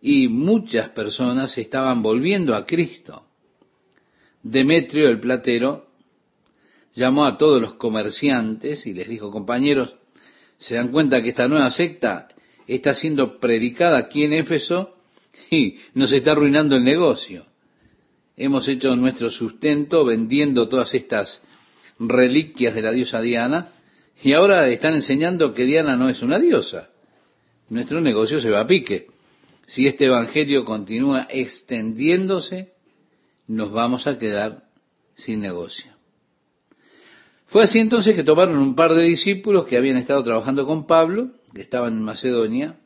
y 0.00 0.28
muchas 0.28 0.90
personas 0.90 1.56
estaban 1.56 2.02
volviendo 2.02 2.54
a 2.54 2.66
Cristo. 2.66 3.24
Demetrio 4.42 5.08
el 5.08 5.20
platero 5.20 5.86
llamó 6.94 7.24
a 7.24 7.38
todos 7.38 7.60
los 7.60 7.74
comerciantes 7.74 8.84
y 8.86 8.92
les 8.92 9.08
dijo, 9.08 9.30
compañeros, 9.30 9.94
¿se 10.58 10.74
dan 10.74 10.90
cuenta 10.90 11.22
que 11.22 11.30
esta 11.30 11.46
nueva 11.46 11.70
secta 11.70 12.28
está 12.66 12.94
siendo 12.94 13.38
predicada 13.38 13.98
aquí 13.98 14.24
en 14.24 14.32
Éfeso 14.32 14.96
y 15.50 15.76
nos 15.94 16.12
está 16.12 16.32
arruinando 16.32 16.76
el 16.76 16.84
negocio? 16.84 17.46
Hemos 18.36 18.66
hecho 18.68 18.96
nuestro 18.96 19.30
sustento 19.30 20.04
vendiendo 20.04 20.68
todas 20.68 20.94
estas 20.94 21.42
reliquias 21.98 22.74
de 22.74 22.82
la 22.82 22.92
diosa 22.92 23.20
Diana 23.20 23.68
y 24.22 24.32
ahora 24.32 24.68
están 24.68 24.94
enseñando 24.94 25.54
que 25.54 25.64
Diana 25.64 25.96
no 25.96 26.08
es 26.08 26.22
una 26.22 26.38
diosa. 26.38 26.88
Nuestro 27.68 28.00
negocio 28.00 28.40
se 28.40 28.50
va 28.50 28.60
a 28.60 28.66
pique 28.66 29.12
si 29.66 29.86
este 29.86 30.06
Evangelio 30.06 30.64
continúa 30.64 31.26
extendiéndose, 31.30 32.72
nos 33.46 33.72
vamos 33.72 34.06
a 34.06 34.18
quedar 34.18 34.64
sin 35.14 35.40
negocio. 35.40 35.92
Fue 37.46 37.62
así 37.64 37.78
entonces 37.78 38.14
que 38.14 38.24
tomaron 38.24 38.56
un 38.56 38.74
par 38.74 38.94
de 38.94 39.02
discípulos 39.02 39.66
que 39.66 39.76
habían 39.76 39.96
estado 39.96 40.22
trabajando 40.22 40.66
con 40.66 40.86
Pablo, 40.86 41.30
que 41.54 41.60
estaban 41.60 41.94
en 41.94 42.02
Macedonia, 42.02 42.76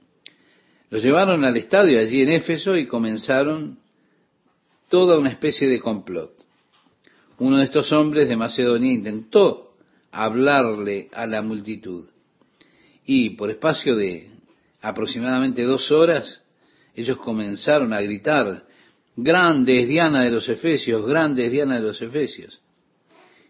los 0.90 1.02
llevaron 1.02 1.44
al 1.44 1.56
estadio 1.56 1.98
allí 1.98 2.22
en 2.22 2.30
Éfeso 2.30 2.76
y 2.76 2.86
comenzaron 2.86 3.78
toda 4.88 5.18
una 5.18 5.30
especie 5.30 5.68
de 5.68 5.80
complot. 5.80 6.32
Uno 7.38 7.58
de 7.58 7.64
estos 7.64 7.92
hombres 7.92 8.28
de 8.28 8.36
Macedonia 8.36 8.92
intentó 8.92 9.74
hablarle 10.10 11.08
a 11.12 11.26
la 11.26 11.42
multitud 11.42 12.06
y 13.04 13.30
por 13.30 13.50
espacio 13.50 13.96
de 13.96 14.30
aproximadamente 14.80 15.62
dos 15.62 15.90
horas 15.90 16.42
ellos 16.94 17.18
comenzaron 17.18 17.92
a 17.92 18.00
gritar, 18.00 18.64
grandes 19.16 19.86
Diana 19.86 20.22
de 20.22 20.30
los 20.30 20.48
Efesios, 20.48 21.04
grandes 21.06 21.52
Diana 21.52 21.74
de 21.74 21.82
los 21.82 22.00
Efesios. 22.00 22.62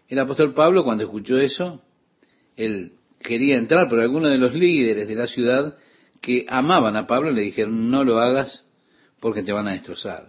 El 0.09 0.19
apóstol 0.19 0.53
Pablo 0.53 0.83
cuando 0.83 1.05
escuchó 1.05 1.37
eso, 1.37 1.81
él 2.57 2.93
quería 3.19 3.57
entrar, 3.57 3.87
pero 3.89 4.01
algunos 4.01 4.31
de 4.31 4.37
los 4.37 4.53
líderes 4.53 5.07
de 5.07 5.15
la 5.15 5.27
ciudad 5.27 5.77
que 6.27 6.45
amaban 6.49 6.97
a 6.97 7.07
Pablo 7.07 7.31
le 7.31 7.41
dijeron, 7.41 7.89
no 7.89 8.03
lo 8.03 8.19
hagas 8.19 8.65
porque 9.21 9.43
te 9.43 9.53
van 9.53 9.69
a 9.69 9.71
destrozar. 9.71 10.27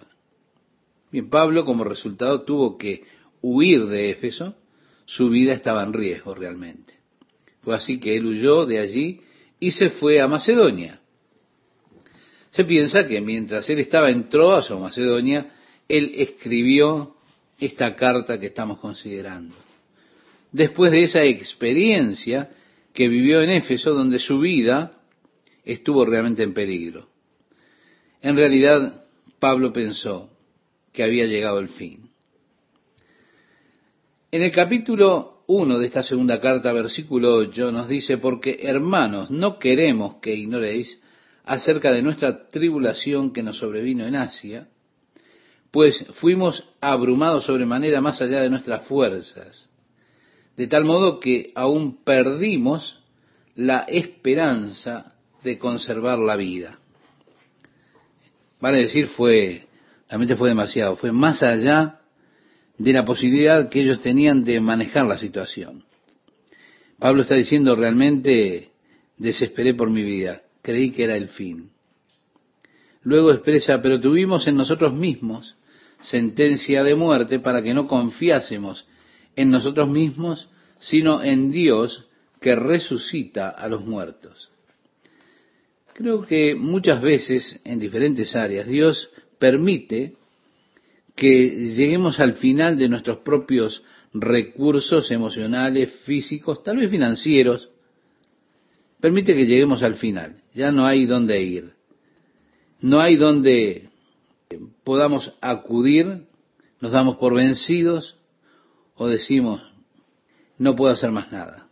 Bien, 1.10 1.28
Pablo 1.28 1.64
como 1.64 1.82
resultado 1.82 2.42
tuvo 2.42 2.78
que 2.78 3.02
huir 3.42 3.84
de 3.86 4.10
Éfeso, 4.10 4.54
su 5.06 5.28
vida 5.28 5.54
estaba 5.54 5.82
en 5.82 5.92
riesgo 5.92 6.36
realmente. 6.36 6.94
Fue 7.62 7.74
así 7.74 7.98
que 7.98 8.16
él 8.16 8.26
huyó 8.26 8.64
de 8.64 8.78
allí 8.78 9.22
y 9.58 9.72
se 9.72 9.90
fue 9.90 10.20
a 10.20 10.28
Macedonia. 10.28 11.00
Se 12.52 12.64
piensa 12.64 13.08
que 13.08 13.20
mientras 13.20 13.68
él 13.68 13.80
estaba 13.80 14.08
en 14.08 14.28
Troas 14.28 14.70
o 14.70 14.78
Macedonia, 14.78 15.50
él 15.88 16.12
escribió 16.14 17.16
esta 17.58 17.96
carta 17.96 18.38
que 18.38 18.46
estamos 18.46 18.78
considerando. 18.78 19.56
Después 20.52 20.92
de 20.92 21.02
esa 21.02 21.24
experiencia 21.24 22.50
que 22.94 23.08
vivió 23.08 23.42
en 23.42 23.50
Éfeso, 23.50 23.94
donde 23.94 24.20
su 24.20 24.38
vida 24.38 24.97
estuvo 25.72 26.04
realmente 26.06 26.42
en 26.42 26.54
peligro. 26.54 27.08
En 28.22 28.36
realidad, 28.36 29.04
Pablo 29.38 29.72
pensó 29.72 30.30
que 30.92 31.02
había 31.02 31.26
llegado 31.26 31.58
el 31.58 31.68
fin. 31.68 32.10
En 34.32 34.42
el 34.42 34.50
capítulo 34.50 35.42
1 35.46 35.78
de 35.78 35.86
esta 35.86 36.02
segunda 36.02 36.40
carta, 36.40 36.72
versículo 36.72 37.34
8, 37.34 37.70
nos 37.70 37.86
dice, 37.86 38.16
porque 38.16 38.60
hermanos, 38.62 39.30
no 39.30 39.58
queremos 39.58 40.16
que 40.16 40.34
ignoréis 40.34 41.00
acerca 41.44 41.92
de 41.92 42.02
nuestra 42.02 42.48
tribulación 42.48 43.32
que 43.32 43.42
nos 43.42 43.58
sobrevino 43.58 44.06
en 44.06 44.16
Asia, 44.16 44.68
pues 45.70 46.06
fuimos 46.14 46.64
abrumados 46.80 47.44
sobremanera 47.44 48.00
más 48.00 48.22
allá 48.22 48.42
de 48.42 48.50
nuestras 48.50 48.86
fuerzas, 48.86 49.70
de 50.56 50.66
tal 50.66 50.84
modo 50.84 51.20
que 51.20 51.52
aún 51.54 52.02
perdimos 52.04 53.02
la 53.54 53.80
esperanza 53.80 55.17
de 55.42 55.58
conservar 55.58 56.18
la 56.18 56.36
vida. 56.36 56.78
Vale 58.60 58.78
decir, 58.78 59.06
fue, 59.08 59.66
realmente 60.08 60.36
fue 60.36 60.48
demasiado, 60.48 60.96
fue 60.96 61.12
más 61.12 61.42
allá 61.42 62.00
de 62.76 62.92
la 62.92 63.04
posibilidad 63.04 63.68
que 63.68 63.80
ellos 63.80 64.00
tenían 64.00 64.44
de 64.44 64.60
manejar 64.60 65.06
la 65.06 65.18
situación. 65.18 65.84
Pablo 66.98 67.22
está 67.22 67.34
diciendo 67.34 67.76
realmente, 67.76 68.70
desesperé 69.16 69.74
por 69.74 69.90
mi 69.90 70.02
vida, 70.02 70.42
creí 70.62 70.90
que 70.90 71.04
era 71.04 71.16
el 71.16 71.28
fin. 71.28 71.70
Luego 73.02 73.32
expresa, 73.32 73.80
pero 73.80 74.00
tuvimos 74.00 74.46
en 74.48 74.56
nosotros 74.56 74.92
mismos 74.92 75.56
sentencia 76.00 76.84
de 76.84 76.94
muerte 76.94 77.40
para 77.40 77.62
que 77.62 77.74
no 77.74 77.86
confiásemos 77.86 78.86
en 79.36 79.50
nosotros 79.50 79.88
mismos, 79.88 80.48
sino 80.78 81.22
en 81.22 81.50
Dios 81.50 82.08
que 82.40 82.54
resucita 82.54 83.48
a 83.48 83.68
los 83.68 83.84
muertos. 83.84 84.50
Creo 85.98 86.24
que 86.24 86.54
muchas 86.54 87.02
veces 87.02 87.60
en 87.64 87.80
diferentes 87.80 88.36
áreas 88.36 88.68
Dios 88.68 89.10
permite 89.40 90.14
que 91.16 91.48
lleguemos 91.74 92.20
al 92.20 92.34
final 92.34 92.78
de 92.78 92.88
nuestros 92.88 93.18
propios 93.18 93.82
recursos 94.14 95.10
emocionales, 95.10 95.92
físicos, 96.04 96.62
tal 96.62 96.76
vez 96.76 96.88
financieros. 96.88 97.70
Permite 99.00 99.34
que 99.34 99.44
lleguemos 99.44 99.82
al 99.82 99.94
final. 99.94 100.36
Ya 100.54 100.70
no 100.70 100.86
hay 100.86 101.04
dónde 101.04 101.42
ir. 101.42 101.72
No 102.80 103.00
hay 103.00 103.16
dónde 103.16 103.88
podamos 104.84 105.34
acudir, 105.40 106.28
nos 106.80 106.92
damos 106.92 107.16
por 107.16 107.34
vencidos 107.34 108.16
o 108.94 109.08
decimos, 109.08 109.60
no 110.58 110.76
puedo 110.76 110.92
hacer 110.92 111.10
más 111.10 111.32
nada. 111.32 111.66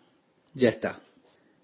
Ya 0.53 0.71
está. 0.71 1.06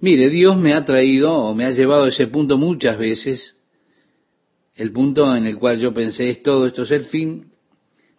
Mire, 0.02 0.30
Dios 0.30 0.58
me 0.58 0.74
ha 0.74 0.84
traído 0.84 1.32
o 1.32 1.54
me 1.54 1.64
ha 1.64 1.70
llevado 1.70 2.02
a 2.02 2.08
ese 2.08 2.26
punto 2.26 2.58
muchas 2.58 2.98
veces, 2.98 3.54
el 4.74 4.90
punto 4.90 5.32
en 5.36 5.46
el 5.46 5.60
cual 5.60 5.78
yo 5.78 5.94
pensé, 5.94 6.28
es 6.28 6.42
todo, 6.42 6.66
esto 6.66 6.82
es 6.82 6.90
el 6.90 7.04
fin, 7.04 7.52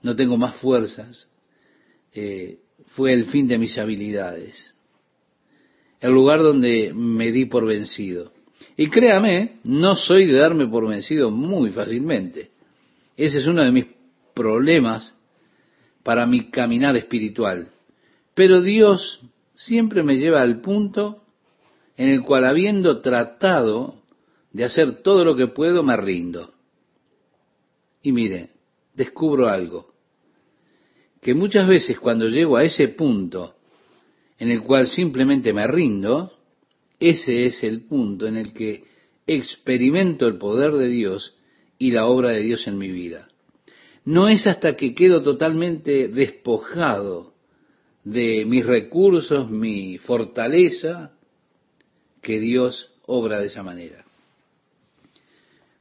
no 0.02 0.16
tengo 0.16 0.38
más 0.38 0.56
fuerzas, 0.62 1.30
eh, 2.14 2.60
fue 2.96 3.12
el 3.12 3.26
fin 3.26 3.50
de 3.50 3.58
mis 3.58 3.78
habilidades, 3.78 4.74
el 6.00 6.14
lugar 6.14 6.42
donde 6.42 6.94
me 6.96 7.34
di 7.34 7.48
por 7.48 7.66
vencido. 7.66 8.32
Y 8.78 8.88
créame, 8.88 9.60
no 9.66 9.98
soy 9.98 10.26
de 10.26 10.38
darme 10.38 10.66
por 10.66 10.88
vencido 10.88 11.32
muy 11.32 11.72
fácilmente. 11.72 12.52
Ese 13.18 13.40
es 13.40 13.46
uno 13.46 13.62
de 13.62 13.74
mis 13.74 13.88
problemas 14.34 15.14
para 16.02 16.26
mi 16.26 16.50
caminar 16.50 16.96
espiritual. 16.96 17.68
Pero 18.34 18.62
Dios 18.62 19.20
siempre 19.54 20.02
me 20.02 20.16
lleva 20.16 20.42
al 20.42 20.62
punto 20.62 21.23
en 21.98 22.10
el 22.10 22.24
cual 22.24 22.46
habiendo 22.46 23.02
tratado 23.02 23.96
de 24.52 24.64
hacer 24.64 25.04
todo 25.04 25.26
lo 25.26 25.36
que 25.36 25.48
puedo, 25.48 25.84
me 25.84 25.98
rindo. 25.98 26.54
Y 28.02 28.12
mire, 28.12 28.50
descubro 28.94 29.48
algo, 29.48 29.94
que 31.22 31.34
muchas 31.34 31.68
veces 31.68 32.00
cuando 32.00 32.28
llego 32.28 32.58
a 32.58 32.64
ese 32.64 32.90
punto 32.90 33.56
en 34.38 34.52
el 34.52 34.62
cual 34.62 34.88
simplemente 34.88 35.54
me 35.54 35.66
rindo, 35.68 36.32
ese 37.00 37.46
es 37.46 37.64
el 37.64 37.82
punto 37.86 38.28
en 38.28 38.38
el 38.38 38.54
que 38.54 38.84
experimento 39.26 40.28
el 40.28 40.38
poder 40.38 40.74
de 40.74 40.90
Dios 40.90 41.36
y 41.78 41.92
la 41.92 42.08
obra 42.08 42.30
de 42.30 42.42
Dios 42.42 42.68
en 42.68 42.78
mi 42.78 42.92
vida. 42.92 43.30
No 44.06 44.28
es 44.28 44.48
hasta 44.48 44.76
que 44.76 44.94
quedo 44.94 45.24
totalmente 45.24 46.10
despojado 46.10 47.34
de 48.04 48.44
mis 48.46 48.66
recursos, 48.66 49.50
mi 49.50 49.98
fortaleza, 49.98 51.13
que 52.24 52.40
Dios 52.40 52.90
obra 53.06 53.40
de 53.40 53.48
esa 53.48 53.62
manera. 53.62 54.04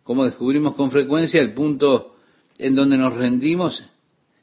Como 0.03 0.25
descubrimos 0.25 0.75
con 0.75 0.91
frecuencia, 0.91 1.41
el 1.41 1.55
punto 1.55 2.17
en 2.59 2.75
donde 2.75 2.99
nos 2.99 3.15
rendimos, 3.15 3.83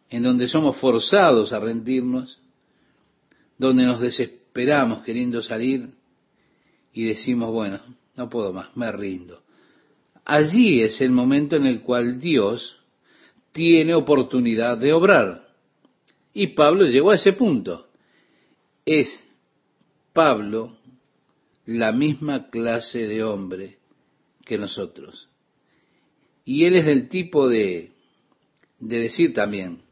en 0.09 0.23
donde 0.23 0.47
somos 0.47 0.77
forzados 0.77 1.53
a 1.53 1.59
rendirnos, 1.59 2.39
donde 3.57 3.83
nos 3.83 3.99
desesperamos 3.99 5.03
queriendo 5.03 5.41
salir 5.43 5.89
y 6.93 7.03
decimos, 7.03 7.51
bueno, 7.51 7.79
no 8.15 8.29
puedo 8.29 8.53
más, 8.53 8.75
me 8.75 8.91
rindo. 8.91 9.43
Allí 10.23 10.81
es 10.81 11.01
el 11.01 11.11
momento 11.11 11.57
en 11.57 11.65
el 11.65 11.81
cual 11.81 12.19
Dios 12.19 12.77
tiene 13.51 13.93
oportunidad 13.93 14.77
de 14.77 14.93
obrar. 14.93 15.47
Y 16.33 16.47
Pablo 16.47 16.85
llegó 16.85 17.11
a 17.11 17.15
ese 17.15 17.33
punto. 17.33 17.87
Es 18.85 19.19
Pablo 20.13 20.78
la 21.69 21.91
misma 21.91 22.49
clase 22.49 23.05
de 23.07 23.23
hombre 23.23 23.77
que 24.43 24.57
nosotros. 24.57 25.29
Y 26.43 26.65
él 26.65 26.75
es 26.75 26.85
del 26.85 27.09
tipo 27.09 27.47
de, 27.47 27.91
de 28.79 28.99
decir 28.99 29.35
también, 29.35 29.83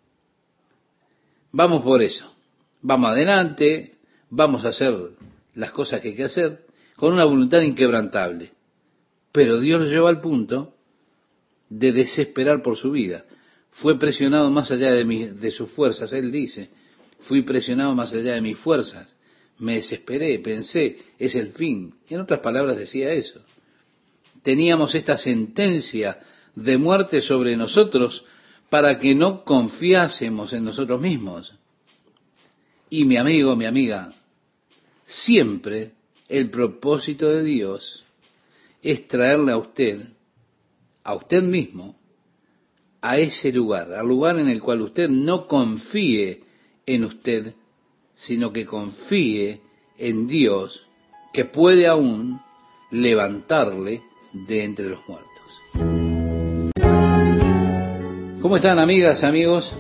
vamos 1.51 1.83
por 1.83 2.01
eso, 2.01 2.33
vamos 2.81 3.11
adelante, 3.11 3.95
vamos 4.31 4.65
a 4.65 4.69
hacer 4.69 4.95
las 5.53 5.69
cosas 5.69 6.01
que 6.01 6.09
hay 6.09 6.15
que 6.15 6.23
hacer, 6.23 6.65
con 6.95 7.13
una 7.13 7.25
voluntad 7.25 7.61
inquebrantable. 7.61 8.53
Pero 9.31 9.59
Dios 9.59 9.81
lo 9.81 9.87
llevó 9.87 10.07
al 10.07 10.19
punto 10.19 10.73
de 11.69 11.91
desesperar 11.91 12.63
por 12.63 12.75
su 12.75 12.89
vida. 12.89 13.23
Fue 13.69 13.99
presionado 13.99 14.49
más 14.49 14.71
allá 14.71 14.91
de, 14.93 15.05
de 15.31 15.51
sus 15.51 15.69
fuerzas, 15.69 16.11
él 16.11 16.31
dice, 16.31 16.71
fui 17.19 17.43
presionado 17.43 17.93
más 17.93 18.11
allá 18.13 18.33
de 18.33 18.41
mis 18.41 18.57
fuerzas 18.57 19.16
me 19.59 19.75
desesperé, 19.75 20.39
pensé, 20.39 20.97
es 21.17 21.35
el 21.35 21.49
fin. 21.49 21.93
En 22.09 22.21
otras 22.21 22.39
palabras 22.39 22.77
decía 22.77 23.11
eso. 23.11 23.41
Teníamos 24.43 24.95
esta 24.95 25.17
sentencia 25.17 26.19
de 26.55 26.77
muerte 26.77 27.21
sobre 27.21 27.57
nosotros 27.57 28.23
para 28.69 28.99
que 28.99 29.15
no 29.15 29.43
confiásemos 29.43 30.53
en 30.53 30.65
nosotros 30.65 31.01
mismos. 31.01 31.53
Y 32.89 33.05
mi 33.05 33.17
amigo, 33.17 33.55
mi 33.55 33.65
amiga, 33.65 34.13
siempre 35.05 35.91
el 36.29 36.49
propósito 36.49 37.29
de 37.29 37.43
Dios 37.43 38.03
es 38.81 39.07
traerle 39.07 39.53
a 39.53 39.57
usted, 39.57 40.01
a 41.03 41.15
usted 41.15 41.43
mismo, 41.43 41.97
a 43.01 43.17
ese 43.17 43.51
lugar, 43.51 43.93
al 43.93 44.07
lugar 44.07 44.39
en 44.39 44.49
el 44.49 44.61
cual 44.61 44.81
usted 44.81 45.09
no 45.09 45.47
confíe 45.47 46.43
en 46.85 47.03
usted 47.05 47.53
sino 48.18 48.52
que 48.52 48.65
confíe 48.65 49.61
en 49.98 50.27
Dios 50.27 50.85
que 51.31 51.45
puede 51.45 51.88
aún 51.88 52.41
levantarle 52.91 54.02
de 54.34 54.64
entre 54.64 54.89
los 54.89 54.99
muertos. 55.07 55.27
¿Cómo 58.41 58.57
están 58.57 58.80
amigas, 58.80 59.23
amigos? 59.23 59.72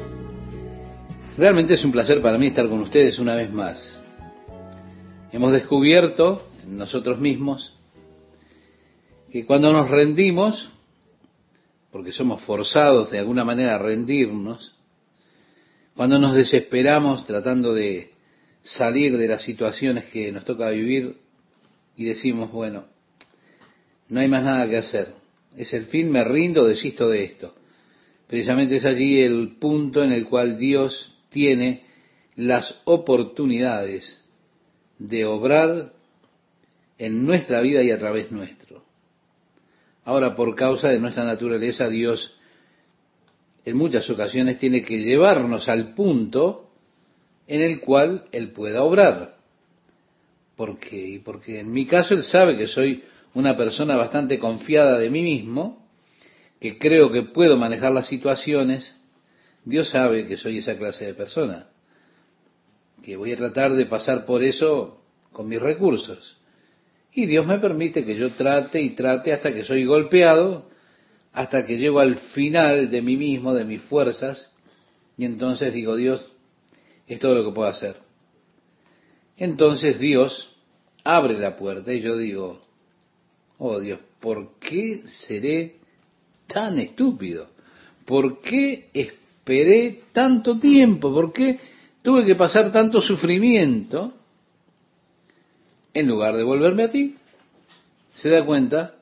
Realmente 1.37 1.73
es 1.73 1.83
un 1.83 1.91
placer 1.91 2.21
para 2.21 2.37
mí 2.37 2.47
estar 2.47 2.67
con 2.67 2.81
ustedes 2.81 3.19
una 3.19 3.35
vez 3.35 3.51
más. 3.51 4.01
Hemos 5.31 5.51
descubierto 5.51 6.47
en 6.63 6.77
nosotros 6.77 7.19
mismos 7.19 7.77
que 9.31 9.45
cuando 9.45 9.71
nos 9.73 9.89
rendimos, 9.89 10.69
porque 11.91 12.11
somos 12.11 12.41
forzados 12.41 13.11
de 13.11 13.19
alguna 13.19 13.43
manera 13.43 13.75
a 13.75 13.79
rendirnos, 13.79 14.75
cuando 15.95 16.19
nos 16.19 16.35
desesperamos 16.35 17.25
tratando 17.25 17.73
de 17.73 18.16
salir 18.67 19.17
de 19.17 19.27
las 19.27 19.43
situaciones 19.43 20.05
que 20.05 20.31
nos 20.31 20.43
toca 20.43 20.69
vivir 20.69 21.17
y 21.95 22.05
decimos, 22.05 22.51
bueno, 22.51 22.85
no 24.09 24.19
hay 24.19 24.27
más 24.27 24.43
nada 24.43 24.69
que 24.69 24.77
hacer, 24.77 25.07
es 25.55 25.73
el 25.73 25.85
fin, 25.85 26.11
me 26.11 26.23
rindo, 26.23 26.67
desisto 26.67 27.09
de 27.09 27.23
esto. 27.23 27.55
Precisamente 28.27 28.75
es 28.75 28.85
allí 28.85 29.21
el 29.21 29.55
punto 29.57 30.03
en 30.03 30.11
el 30.11 30.25
cual 30.25 30.57
Dios 30.57 31.15
tiene 31.29 31.85
las 32.35 32.81
oportunidades 32.83 34.23
de 34.99 35.25
obrar 35.25 35.93
en 36.97 37.25
nuestra 37.25 37.61
vida 37.61 37.83
y 37.83 37.91
a 37.91 37.97
través 37.97 38.31
nuestro. 38.31 38.83
Ahora, 40.03 40.35
por 40.35 40.55
causa 40.55 40.89
de 40.89 40.99
nuestra 40.99 41.23
naturaleza, 41.23 41.89
Dios 41.89 42.37
en 43.65 43.77
muchas 43.77 44.09
ocasiones 44.09 44.57
tiene 44.57 44.81
que 44.81 44.99
llevarnos 44.99 45.67
al 45.69 45.93
punto 45.93 46.66
en 47.47 47.61
el 47.61 47.79
cual 47.79 48.25
Él 48.31 48.51
pueda 48.51 48.83
obrar. 48.83 49.37
¿Por 50.55 50.79
qué? 50.79 51.21
Porque 51.23 51.59
en 51.59 51.71
mi 51.71 51.85
caso 51.85 52.13
Él 52.13 52.23
sabe 52.23 52.57
que 52.57 52.67
soy 52.67 53.03
una 53.33 53.55
persona 53.55 53.95
bastante 53.95 54.39
confiada 54.39 54.97
de 54.97 55.09
mí 55.09 55.21
mismo, 55.21 55.87
que 56.59 56.77
creo 56.77 57.11
que 57.11 57.23
puedo 57.23 57.57
manejar 57.57 57.91
las 57.91 58.07
situaciones. 58.07 58.95
Dios 59.63 59.89
sabe 59.89 60.27
que 60.27 60.37
soy 60.37 60.59
esa 60.59 60.77
clase 60.77 61.05
de 61.05 61.13
persona, 61.13 61.67
que 63.03 63.15
voy 63.15 63.33
a 63.33 63.37
tratar 63.37 63.73
de 63.73 63.85
pasar 63.85 64.25
por 64.25 64.43
eso 64.43 65.01
con 65.31 65.47
mis 65.47 65.59
recursos. 65.59 66.37
Y 67.13 67.25
Dios 67.25 67.45
me 67.45 67.59
permite 67.59 68.03
que 68.03 68.15
yo 68.15 68.31
trate 68.31 68.81
y 68.81 68.91
trate 68.91 69.33
hasta 69.33 69.53
que 69.53 69.63
soy 69.63 69.85
golpeado 69.85 70.67
hasta 71.37 71.67
que 71.67 71.77
llego 71.77 71.99
al 71.99 72.15
final 72.15 72.89
de 72.89 73.01
mí 73.03 73.15
mismo, 73.15 73.53
de 73.53 73.63
mis 73.63 73.83
fuerzas, 73.83 74.51
y 75.19 75.25
entonces 75.25 75.71
digo, 75.71 75.95
Dios, 75.95 76.25
es 77.07 77.19
todo 77.19 77.35
lo 77.35 77.45
que 77.45 77.55
puedo 77.55 77.69
hacer. 77.69 77.97
Entonces 79.37 79.99
Dios 79.99 80.55
abre 81.03 81.39
la 81.39 81.55
puerta 81.55 81.93
y 81.93 82.01
yo 82.01 82.17
digo, 82.17 82.59
oh 83.59 83.79
Dios, 83.79 83.99
¿por 84.19 84.57
qué 84.59 85.03
seré 85.05 85.75
tan 86.47 86.79
estúpido? 86.79 87.47
¿Por 88.05 88.41
qué 88.41 88.89
esperé 88.93 90.03
tanto 90.11 90.59
tiempo? 90.59 91.13
¿Por 91.13 91.31
qué 91.31 91.59
tuve 92.01 92.25
que 92.25 92.35
pasar 92.35 92.71
tanto 92.71 92.99
sufrimiento 92.99 94.13
en 95.93 96.07
lugar 96.07 96.35
de 96.35 96.43
volverme 96.43 96.83
a 96.83 96.91
ti? 96.91 97.15
¿Se 98.13 98.29
da 98.29 98.45
cuenta? 98.45 98.95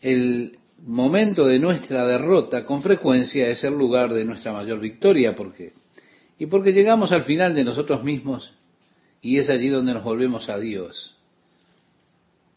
El 0.00 0.58
momento 0.86 1.46
de 1.46 1.58
nuestra 1.58 2.06
derrota 2.06 2.64
con 2.64 2.82
frecuencia 2.82 3.48
es 3.48 3.64
el 3.64 3.74
lugar 3.74 4.12
de 4.12 4.24
nuestra 4.24 4.52
mayor 4.52 4.80
victoria. 4.80 5.34
¿Por 5.34 5.52
qué? 5.54 5.72
Y 6.38 6.46
porque 6.46 6.72
llegamos 6.72 7.12
al 7.12 7.24
final 7.24 7.54
de 7.54 7.64
nosotros 7.64 8.04
mismos 8.04 8.52
y 9.20 9.38
es 9.38 9.50
allí 9.50 9.68
donde 9.68 9.94
nos 9.94 10.04
volvemos 10.04 10.48
a 10.48 10.58
Dios. 10.58 11.16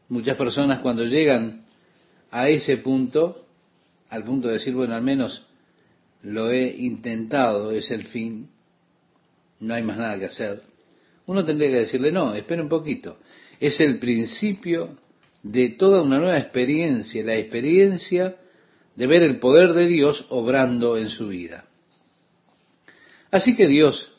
Muchas 0.10 0.38
personas 0.38 0.82
cuando 0.82 1.03
llegan 1.03 1.66
a 2.30 2.49
ese 2.49 2.78
punto, 2.78 3.45
al 4.10 4.24
punto 4.24 4.48
de 4.48 4.56
decir, 4.56 4.74
bueno, 4.74 4.94
al 4.94 5.02
menos 5.02 5.45
lo 6.24 6.52
he 6.52 6.76
intentado, 6.78 7.72
es 7.72 7.90
el 7.91 8.06
fin, 8.06 8.49
no 9.60 9.74
hay 9.74 9.84
más 9.84 9.98
nada 9.98 10.20
que 10.20 10.26
hacer, 10.26 10.62
uno 11.26 11.45
tendría 11.45 11.70
que 11.70 11.80
decirle, 11.80 12.12
no, 12.12 12.36
espera 12.36 12.62
un 12.62 12.70
poquito, 12.70 13.18
es 13.60 13.80
el 13.80 13.99
principio 13.99 14.98
de 15.44 15.70
toda 15.70 16.02
una 16.02 16.20
nueva 16.20 16.38
experiencia, 16.38 17.24
la 17.24 17.36
experiencia 17.36 18.36
de 18.95 19.08
ver 19.08 19.24
el 19.24 19.40
poder 19.40 19.74
de 19.74 19.88
Dios 19.88 20.26
obrando 20.30 20.98
en 20.98 21.10
su 21.10 21.30
vida. 21.30 21.66
Así 23.32 23.56
que 23.56 23.68
Dios 23.68 24.12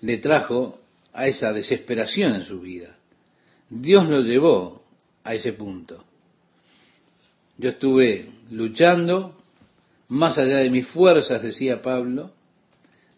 le 0.00 0.18
trajo 0.18 0.80
a 1.12 1.26
esa 1.26 1.52
desesperación 1.52 2.34
en 2.34 2.44
su 2.44 2.60
vida. 2.60 2.96
Dios 3.68 4.08
lo 4.08 4.20
llevó 4.20 4.82
a 5.24 5.34
ese 5.34 5.52
punto. 5.52 6.04
Yo 7.58 7.70
estuve 7.70 8.30
luchando 8.50 9.36
más 10.08 10.38
allá 10.38 10.58
de 10.58 10.70
mis 10.70 10.86
fuerzas, 10.88 11.42
decía 11.42 11.82
Pablo, 11.82 12.32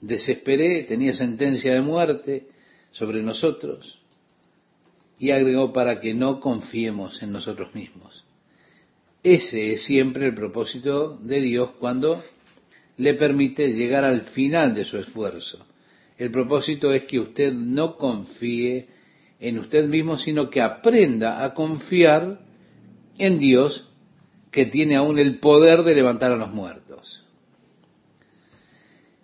desesperé, 0.01 0.82
tenía 0.84 1.14
sentencia 1.14 1.72
de 1.72 1.80
muerte 1.80 2.48
sobre 2.90 3.22
nosotros, 3.22 3.98
y 5.18 5.30
agregó 5.30 5.72
para 5.72 6.01
que 6.01 6.12
no 6.12 6.40
confiemos 6.40 7.22
en 7.22 7.32
nosotros 7.32 7.74
mismos. 7.74 8.24
Ese 9.22 9.72
es 9.72 9.84
siempre 9.84 10.26
el 10.26 10.34
propósito 10.34 11.16
de 11.18 11.40
Dios 11.40 11.70
cuando 11.78 12.22
le 12.97 13.14
permite 13.14 13.73
llegar 13.73 14.05
al 14.05 14.23
final 14.23 14.74
de 14.74 14.85
su 14.85 14.98
esfuerzo. 14.98 15.66
El 16.19 16.31
propósito 16.31 16.93
es 16.93 17.05
que 17.05 17.20
usted 17.20 17.52
no 17.52 17.97
confíe 17.97 18.86
en 19.40 19.59
usted 19.59 19.86
mismo, 19.89 20.19
sino 20.19 20.51
que 20.51 20.60
aprenda 20.60 21.44
a 21.44 21.55
confiar 21.55 22.40
en 23.19 23.39
Dios 23.39 23.89
que 24.51 24.66
tiene 24.66 24.97
aún 24.97 25.19
el 25.19 25.40
poder 25.40 25.82
de 25.82 25.94
levantar 25.94 26.32
a 26.32 26.36
los 26.36 26.52
muertos. 26.52 27.24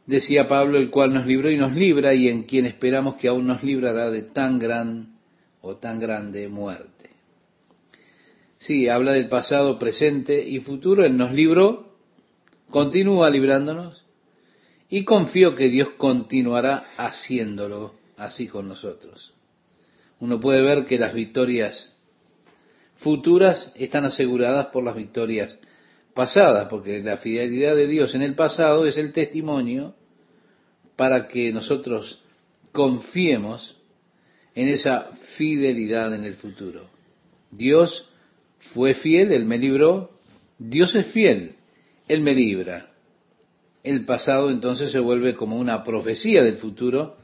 Decía 0.06 0.48
Pablo, 0.48 0.78
el 0.78 0.90
cual 0.90 1.12
nos 1.12 1.26
libró 1.26 1.50
y 1.50 1.58
nos 1.58 1.72
libra, 1.74 2.14
y 2.14 2.28
en 2.28 2.44
quien 2.44 2.64
esperamos 2.64 3.16
que 3.16 3.28
aún 3.28 3.46
nos 3.46 3.62
librará 3.62 4.10
de 4.10 4.22
tan 4.22 4.58
gran 4.58 5.18
o 5.60 5.76
tan 5.76 6.00
grande 6.00 6.48
muerte. 6.48 7.10
Sí, 8.56 8.88
habla 8.88 9.12
del 9.12 9.28
pasado, 9.28 9.78
presente 9.78 10.48
y 10.48 10.60
futuro. 10.60 11.04
Él 11.04 11.16
nos 11.16 11.32
libró, 11.32 11.87
continúa 12.70 13.30
librándonos 13.30 14.04
y 14.88 15.04
confío 15.04 15.54
que 15.54 15.68
Dios 15.68 15.90
continuará 15.96 16.86
haciéndolo 16.96 17.94
así 18.16 18.48
con 18.48 18.68
nosotros. 18.68 19.32
Uno 20.20 20.40
puede 20.40 20.62
ver 20.62 20.86
que 20.86 20.98
las 20.98 21.14
victorias 21.14 21.96
futuras 22.96 23.72
están 23.76 24.04
aseguradas 24.04 24.66
por 24.66 24.82
las 24.82 24.96
victorias 24.96 25.58
pasadas, 26.14 26.68
porque 26.68 27.00
la 27.02 27.18
fidelidad 27.18 27.76
de 27.76 27.86
Dios 27.86 28.14
en 28.14 28.22
el 28.22 28.34
pasado 28.34 28.86
es 28.86 28.96
el 28.96 29.12
testimonio 29.12 29.94
para 30.96 31.28
que 31.28 31.52
nosotros 31.52 32.22
confiemos 32.72 33.76
en 34.54 34.68
esa 34.68 35.10
fidelidad 35.36 36.12
en 36.12 36.24
el 36.24 36.34
futuro. 36.34 36.90
Dios 37.52 38.08
fue 38.58 38.94
fiel, 38.94 39.30
Él 39.30 39.44
me 39.44 39.58
libró, 39.58 40.10
Dios 40.58 40.96
es 40.96 41.06
fiel, 41.06 41.54
Él 42.08 42.22
me 42.22 42.34
libra. 42.34 42.90
El 43.84 44.04
pasado 44.04 44.50
entonces 44.50 44.90
se 44.90 44.98
vuelve 44.98 45.36
como 45.36 45.56
una 45.56 45.84
profecía 45.84 46.42
del 46.42 46.56
futuro, 46.56 47.16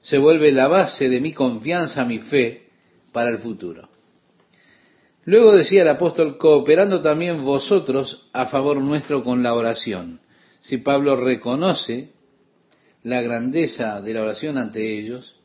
se 0.00 0.18
vuelve 0.18 0.52
la 0.52 0.68
base 0.68 1.08
de 1.08 1.20
mi 1.20 1.32
confianza, 1.32 2.04
mi 2.04 2.18
fe 2.18 2.68
para 3.12 3.30
el 3.30 3.38
futuro. 3.38 3.88
Luego 5.24 5.52
decía 5.52 5.82
el 5.82 5.88
apóstol, 5.88 6.38
cooperando 6.38 7.02
también 7.02 7.44
vosotros 7.44 8.28
a 8.32 8.46
favor 8.46 8.80
nuestro 8.80 9.22
con 9.22 9.42
la 9.42 9.54
oración. 9.54 10.20
Si 10.62 10.78
Pablo 10.78 11.16
reconoce 11.16 12.12
la 13.02 13.20
grandeza 13.20 14.00
de 14.00 14.14
la 14.14 14.22
oración 14.22 14.58
ante 14.58 14.98
ellos, 14.98 15.36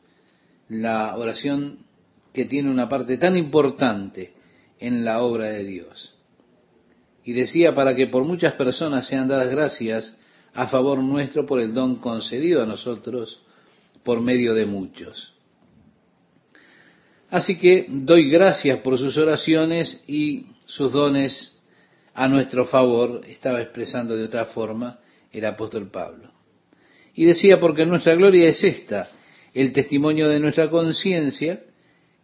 la 0.70 1.16
oración 1.16 1.80
que 2.34 2.45
tiene 2.45 2.70
una 2.70 2.90
parte 2.90 3.18
tan 3.18 3.38
importante 3.38 4.34
en 4.80 5.06
la 5.06 5.22
obra 5.22 5.48
de 5.48 5.64
Dios. 5.64 6.15
Y 7.26 7.34
decía 7.34 7.73
para 7.73 7.95
que 7.95 8.07
por 8.07 8.23
muchas 8.23 8.53
personas 8.53 9.07
sean 9.07 9.27
dadas 9.27 9.49
gracias 9.49 10.18
a 10.53 10.68
favor 10.68 10.99
nuestro 10.99 11.45
por 11.45 11.60
el 11.60 11.73
don 11.73 11.97
concedido 11.97 12.64
a 12.64 12.65
nosotros 12.65 13.41
por 14.03 14.22
medio 14.22 14.53
de 14.53 14.65
muchos. 14.65 15.34
Así 17.30 17.57
que 17.57 17.88
doy 17.89 18.30
gracias 18.30 18.80
por 18.80 18.97
sus 18.97 19.18
oraciones 19.18 20.03
y 20.07 20.45
sus 20.65 20.93
dones 20.93 21.57
a 22.14 22.30
nuestro 22.30 22.65
favor, 22.65 23.22
estaba 23.27 23.61
expresando 23.61 24.15
de 24.15 24.23
otra 24.23 24.45
forma 24.45 24.99
el 25.31 25.43
apóstol 25.45 25.89
Pablo. 25.91 26.31
Y 27.14 27.26
decía, 27.26 27.60
porque 27.60 27.85
nuestra 27.85 28.15
gloria 28.15 28.47
es 28.47 28.64
esta, 28.64 29.10
el 29.53 29.73
testimonio 29.73 30.30
de 30.30 30.39
nuestra 30.39 30.69
conciencia, 30.69 31.61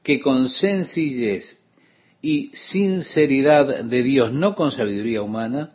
que 0.02 0.22
con 0.22 0.48
sencillez 0.48 1.61
y 2.22 2.52
sinceridad 2.54 3.84
de 3.84 4.04
Dios, 4.04 4.32
no 4.32 4.56
con 4.56 4.72
sabiduría 4.72 5.22
humana, 5.22 5.74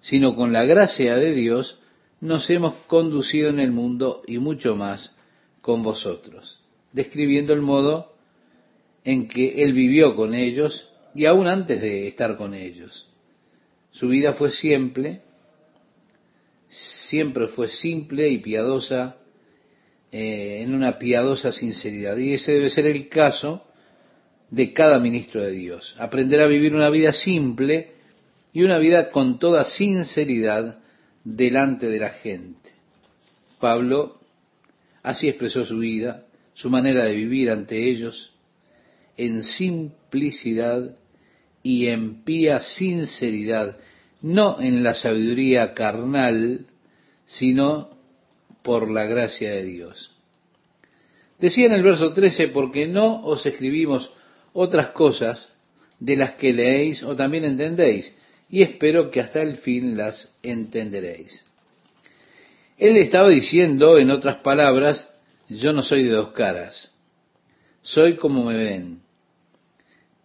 sino 0.00 0.36
con 0.36 0.52
la 0.52 0.64
gracia 0.64 1.16
de 1.16 1.34
Dios, 1.34 1.80
nos 2.20 2.48
hemos 2.50 2.74
conducido 2.86 3.50
en 3.50 3.60
el 3.60 3.72
mundo 3.72 4.22
y 4.26 4.38
mucho 4.38 4.76
más 4.76 5.14
con 5.60 5.82
vosotros, 5.82 6.60
describiendo 6.92 7.52
el 7.52 7.62
modo 7.62 8.14
en 9.04 9.28
que 9.28 9.62
él 9.62 9.72
vivió 9.72 10.14
con 10.16 10.34
ellos 10.34 10.90
y 11.14 11.26
aún 11.26 11.46
antes 11.46 11.80
de 11.80 12.08
estar 12.08 12.36
con 12.36 12.54
ellos. 12.54 13.08
Su 13.90 14.08
vida 14.08 14.34
fue 14.34 14.50
simple, 14.50 15.22
siempre 16.68 17.48
fue 17.48 17.68
simple 17.68 18.28
y 18.28 18.38
piadosa, 18.38 19.16
eh, 20.12 20.62
en 20.62 20.74
una 20.74 20.98
piadosa 20.98 21.52
sinceridad. 21.52 22.16
Y 22.16 22.34
ese 22.34 22.52
debe 22.52 22.70
ser 22.70 22.86
el 22.86 23.08
caso 23.08 23.66
de 24.50 24.72
cada 24.72 24.98
ministro 24.98 25.42
de 25.42 25.52
Dios. 25.52 25.94
Aprender 25.98 26.40
a 26.40 26.46
vivir 26.46 26.74
una 26.74 26.90
vida 26.90 27.12
simple 27.12 27.92
y 28.52 28.62
una 28.62 28.78
vida 28.78 29.10
con 29.10 29.38
toda 29.38 29.64
sinceridad 29.64 30.78
delante 31.24 31.88
de 31.88 31.98
la 31.98 32.10
gente. 32.10 32.70
Pablo 33.60 34.20
así 35.02 35.28
expresó 35.28 35.64
su 35.64 35.78
vida, 35.78 36.24
su 36.54 36.70
manera 36.70 37.04
de 37.04 37.14
vivir 37.14 37.50
ante 37.50 37.88
ellos, 37.90 38.32
en 39.16 39.42
simplicidad 39.42 40.96
y 41.62 41.86
en 41.88 42.22
pía 42.22 42.62
sinceridad, 42.62 43.76
no 44.22 44.60
en 44.60 44.82
la 44.82 44.94
sabiduría 44.94 45.74
carnal, 45.74 46.66
sino 47.24 47.90
por 48.62 48.90
la 48.90 49.04
gracia 49.04 49.50
de 49.50 49.64
Dios. 49.64 50.12
Decía 51.38 51.66
en 51.66 51.72
el 51.72 51.82
verso 51.82 52.12
13, 52.12 52.48
porque 52.48 52.86
no 52.86 53.22
os 53.22 53.44
escribimos 53.44 54.12
otras 54.56 54.88
cosas 54.88 55.48
de 56.00 56.16
las 56.16 56.32
que 56.32 56.52
leéis 56.52 57.02
o 57.02 57.14
también 57.14 57.44
entendéis, 57.44 58.12
y 58.48 58.62
espero 58.62 59.10
que 59.10 59.20
hasta 59.20 59.42
el 59.42 59.56
fin 59.56 59.96
las 59.96 60.34
entenderéis. 60.42 61.44
Él 62.78 62.96
estaba 62.96 63.28
diciendo, 63.28 63.98
en 63.98 64.10
otras 64.10 64.40
palabras, 64.40 65.08
yo 65.48 65.72
no 65.72 65.82
soy 65.82 66.04
de 66.04 66.10
dos 66.10 66.32
caras, 66.32 66.92
soy 67.82 68.16
como 68.16 68.44
me 68.44 68.56
ven. 68.56 69.00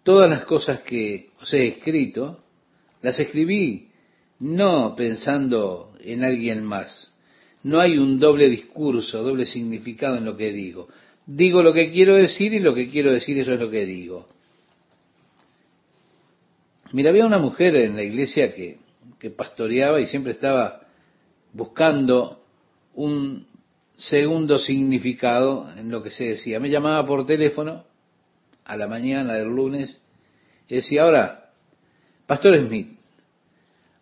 Todas 0.04 0.30
las 0.30 0.46
cosas 0.46 0.80
que 0.82 1.30
os 1.42 1.54
he 1.54 1.68
escrito, 1.68 2.44
las 3.02 3.20
escribí 3.20 3.90
no 4.40 4.96
pensando 4.96 5.94
en 6.00 6.24
alguien 6.24 6.64
más. 6.64 7.14
No 7.64 7.80
hay 7.80 7.98
un 7.98 8.20
doble 8.20 8.50
discurso, 8.50 9.22
doble 9.22 9.46
significado 9.46 10.18
en 10.18 10.26
lo 10.26 10.36
que 10.36 10.52
digo. 10.52 10.88
Digo 11.34 11.64
lo 11.64 11.72
que 11.72 11.92
quiero 11.92 12.16
decir 12.16 12.54
y 12.54 12.60
lo 12.60 12.74
que 12.74 12.90
quiero 12.90 13.10
decir 13.10 13.40
eso 13.40 13.54
es 13.54 13.60
lo 13.60 13.70
que 13.70 13.86
digo. 13.86 14.28
Mira, 16.92 17.10
había 17.10 17.26
una 17.26 17.38
mujer 17.38 17.74
en 17.78 17.96
la 17.96 18.04
iglesia 18.04 18.54
que, 18.54 18.80
que 19.18 19.30
pastoreaba 19.30 20.02
y 20.02 20.08
siempre 20.08 20.34
estaba 20.34 20.82
buscando 21.54 22.44
un 22.96 23.48
segundo 23.94 24.58
significado 24.58 25.72
en 25.78 25.90
lo 25.90 26.04
que 26.04 26.12
se 26.12 26.26
decía. 26.26 26.60
Me 26.60 26.70
llamaba 26.70 27.06
por 27.06 27.26
teléfono 27.26 27.86
a 28.66 28.76
la 28.76 28.88
mañana 28.88 29.36
del 29.36 29.48
lunes 29.48 30.04
y 30.68 30.76
decía, 30.76 31.04
ahora, 31.04 31.52
Pastor 32.28 32.58
Smith, 32.58 33.00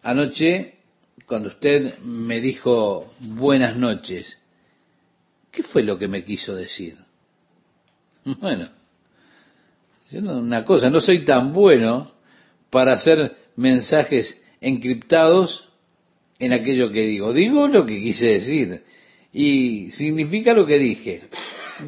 anoche 0.01 0.79
cuando 1.27 1.49
usted 1.49 1.99
me 1.99 2.41
dijo 2.41 3.13
buenas 3.19 3.77
noches, 3.77 4.35
¿qué 5.51 5.61
fue 5.61 5.83
lo 5.83 5.99
que 5.99 6.07
me 6.07 6.23
quiso 6.23 6.55
decir? 6.55 6.97
Bueno, 10.11 10.39
una 10.39 10.65
cosa, 10.65 10.89
no 10.89 10.99
soy 10.99 11.23
tan 11.23 11.53
bueno 11.53 12.11
para 12.69 12.93
hacer 12.93 13.35
mensajes 13.55 14.43
encriptados 14.59 15.69
en 16.39 16.53
aquello 16.53 16.91
que 16.91 17.05
digo. 17.05 17.33
Digo 17.33 17.67
lo 17.67 17.85
que 17.85 17.99
quise 17.99 18.25
decir 18.25 18.83
y 19.31 19.91
significa 19.91 20.53
lo 20.53 20.65
que 20.65 20.79
dije. 20.79 21.29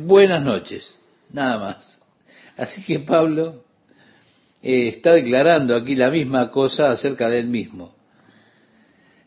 Buenas 0.04 0.44
noches, 0.44 0.96
nada 1.32 1.58
más. 1.58 2.02
Así 2.58 2.84
que 2.84 3.00
Pablo 3.00 3.64
eh, 4.62 4.90
está 4.90 5.14
declarando 5.14 5.76
aquí 5.76 5.96
la 5.96 6.12
misma 6.12 6.52
cosa 6.52 6.92
acerca 6.92 7.28
de 7.28 7.40
él 7.40 7.48
mismo. 7.48 7.96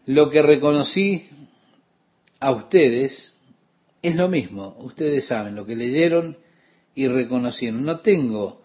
Lo 0.07 0.31
que 0.31 0.43
reconocí 0.43 1.25
a 2.39 2.53
ustedes 2.53 3.37
es 4.03 4.15
lo 4.15 4.29
mismo. 4.29 4.77
Ustedes 4.79 5.27
saben 5.27 5.57
lo 5.57 5.67
que 5.67 5.75
leyeron 5.75 6.37
y 6.95 7.09
reconocieron. 7.09 7.85
No 7.85 8.01
tengo 8.01 8.65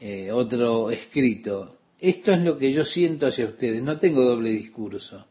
eh, 0.00 0.30
otro 0.32 0.90
escrito. 0.90 1.76
Esto 1.98 2.32
es 2.32 2.40
lo 2.40 2.58
que 2.58 2.72
yo 2.72 2.84
siento 2.84 3.26
hacia 3.26 3.46
ustedes. 3.46 3.82
No 3.82 3.98
tengo 3.98 4.22
doble 4.22 4.50
discurso. 4.50 5.26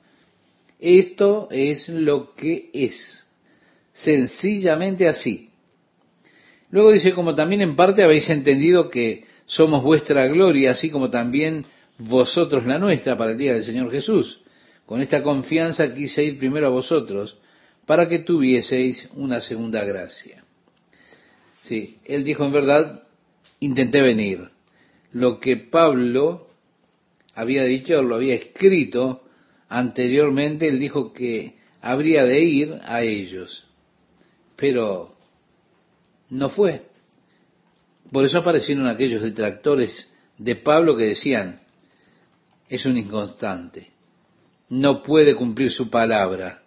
Esto 0.79 1.47
es 1.51 1.89
lo 1.89 2.33
que 2.35 2.69
es. 2.73 3.25
Sencillamente 3.91 5.07
así. 5.07 5.49
Luego 6.71 6.91
dice, 6.91 7.13
como 7.13 7.33
también 7.33 7.61
en 7.61 7.75
parte 7.75 8.03
habéis 8.03 8.29
entendido 8.29 8.89
que 8.89 9.25
somos 9.45 9.83
vuestra 9.83 10.27
gloria, 10.27 10.71
así 10.71 10.91
como 10.91 11.09
también 11.09 11.65
vosotros 11.97 12.65
la 12.65 12.77
nuestra 12.77 13.17
para 13.17 13.31
el 13.31 13.37
día 13.37 13.53
del 13.53 13.63
Señor 13.63 13.91
Jesús. 13.91 14.41
Con 14.85 15.01
esta 15.01 15.23
confianza 15.23 15.93
quise 15.93 16.23
ir 16.23 16.37
primero 16.37 16.67
a 16.67 16.71
vosotros 16.71 17.37
para 17.85 18.07
que 18.07 18.19
tuvieseis 18.19 19.09
una 19.15 19.41
segunda 19.41 19.83
gracia. 19.83 20.43
Sí, 21.63 21.99
él 22.05 22.23
dijo 22.23 22.45
en 22.45 22.51
verdad, 22.51 23.03
intenté 23.59 24.01
venir. 24.01 24.49
Lo 25.11 25.39
que 25.39 25.57
Pablo 25.57 26.47
había 27.35 27.63
dicho, 27.63 28.01
lo 28.01 28.15
había 28.15 28.35
escrito 28.35 29.23
anteriormente, 29.67 30.67
él 30.67 30.79
dijo 30.79 31.13
que 31.13 31.55
habría 31.81 32.25
de 32.25 32.41
ir 32.41 32.79
a 32.83 33.01
ellos. 33.01 33.67
Pero 34.55 35.15
no 36.29 36.49
fue. 36.49 36.83
Por 38.11 38.25
eso 38.25 38.39
aparecieron 38.39 38.87
aquellos 38.87 39.21
detractores 39.21 40.11
de 40.37 40.55
Pablo 40.55 40.95
que 40.97 41.05
decían, 41.05 41.61
es 42.67 42.85
un 42.85 42.97
inconstante, 42.97 43.91
no 44.69 45.01
puede 45.03 45.35
cumplir 45.35 45.71
su 45.71 45.89
palabra. 45.89 46.63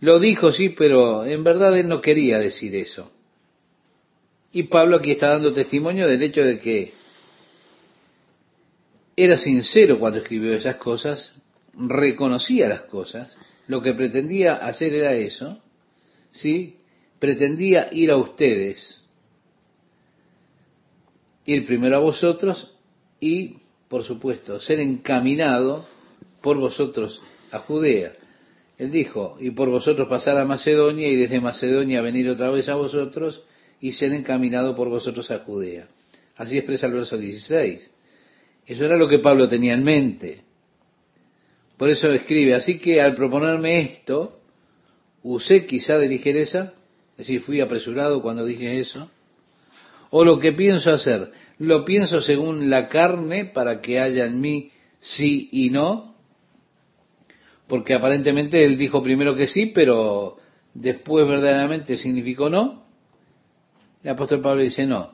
Lo 0.00 0.18
dijo, 0.18 0.52
sí, 0.52 0.70
pero 0.70 1.24
en 1.24 1.42
verdad 1.44 1.76
él 1.78 1.88
no 1.88 2.00
quería 2.00 2.38
decir 2.38 2.74
eso. 2.74 3.12
Y 4.56 4.62
Pablo 4.62 4.96
aquí 4.96 5.10
está 5.10 5.32
dando 5.32 5.52
testimonio 5.52 6.08
del 6.08 6.22
hecho 6.22 6.42
de 6.42 6.58
que 6.58 6.94
era 9.14 9.36
sincero 9.36 9.98
cuando 9.98 10.20
escribió 10.20 10.54
esas 10.54 10.76
cosas, 10.76 11.38
reconocía 11.74 12.66
las 12.66 12.80
cosas, 12.84 13.36
lo 13.66 13.82
que 13.82 13.92
pretendía 13.92 14.54
hacer 14.54 14.94
era 14.94 15.12
eso, 15.12 15.60
¿sí? 16.32 16.76
Pretendía 17.18 17.92
ir 17.92 18.10
a 18.10 18.16
ustedes, 18.16 19.06
ir 21.44 21.66
primero 21.66 21.96
a 21.96 22.00
vosotros 22.00 22.72
y, 23.20 23.58
por 23.88 24.04
supuesto, 24.04 24.58
ser 24.58 24.80
encaminado 24.80 25.86
por 26.40 26.56
vosotros 26.56 27.20
a 27.50 27.58
Judea. 27.58 28.14
Él 28.78 28.90
dijo, 28.90 29.36
y 29.38 29.50
por 29.50 29.68
vosotros 29.68 30.08
pasar 30.08 30.38
a 30.38 30.46
Macedonia 30.46 31.08
y 31.08 31.16
desde 31.16 31.42
Macedonia 31.42 32.00
venir 32.00 32.30
otra 32.30 32.48
vez 32.48 32.70
a 32.70 32.74
vosotros 32.74 33.42
y 33.80 33.92
ser 33.92 34.12
encaminado 34.12 34.74
por 34.74 34.88
vosotros 34.88 35.30
a 35.30 35.40
Judea. 35.40 35.88
Así 36.36 36.56
expresa 36.56 36.86
el 36.86 36.94
verso 36.94 37.16
16. 37.16 37.90
Eso 38.66 38.84
era 38.84 38.96
lo 38.96 39.08
que 39.08 39.18
Pablo 39.18 39.48
tenía 39.48 39.74
en 39.74 39.84
mente. 39.84 40.42
Por 41.76 41.88
eso 41.88 42.10
escribe, 42.12 42.54
así 42.54 42.78
que 42.78 43.00
al 43.00 43.14
proponerme 43.14 43.80
esto, 43.80 44.40
usé 45.22 45.66
quizá 45.66 45.98
de 45.98 46.08
ligereza, 46.08 46.72
es 47.12 47.18
decir, 47.18 47.40
fui 47.40 47.60
apresurado 47.60 48.22
cuando 48.22 48.44
dije 48.44 48.80
eso, 48.80 49.10
o 50.10 50.24
lo 50.24 50.38
que 50.38 50.52
pienso 50.52 50.90
hacer, 50.90 51.32
lo 51.58 51.84
pienso 51.84 52.22
según 52.22 52.70
la 52.70 52.88
carne 52.88 53.44
para 53.44 53.80
que 53.80 54.00
haya 54.00 54.24
en 54.24 54.40
mí 54.40 54.70
sí 55.00 55.48
y 55.52 55.70
no, 55.70 56.16
porque 57.66 57.94
aparentemente 57.94 58.64
él 58.64 58.78
dijo 58.78 59.02
primero 59.02 59.34
que 59.34 59.46
sí, 59.46 59.66
pero 59.66 60.38
después 60.74 61.26
verdaderamente 61.26 61.96
significó 61.96 62.48
no. 62.48 62.85
El 64.02 64.10
apóstol 64.10 64.40
Pablo 64.40 64.62
dice 64.62 64.86
no, 64.86 65.12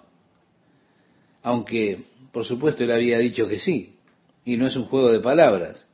aunque 1.43 2.01
por 2.33 2.45
supuesto 2.45 2.85
él 2.85 2.93
había 2.93 3.19
dicho 3.19 3.49
que 3.49 3.59
sí, 3.59 3.97
y 4.45 4.57
no 4.57 4.67
es 4.67 4.77
un 4.77 4.85
juego 4.85 5.13
de 5.13 5.21
palabras. 5.21 5.89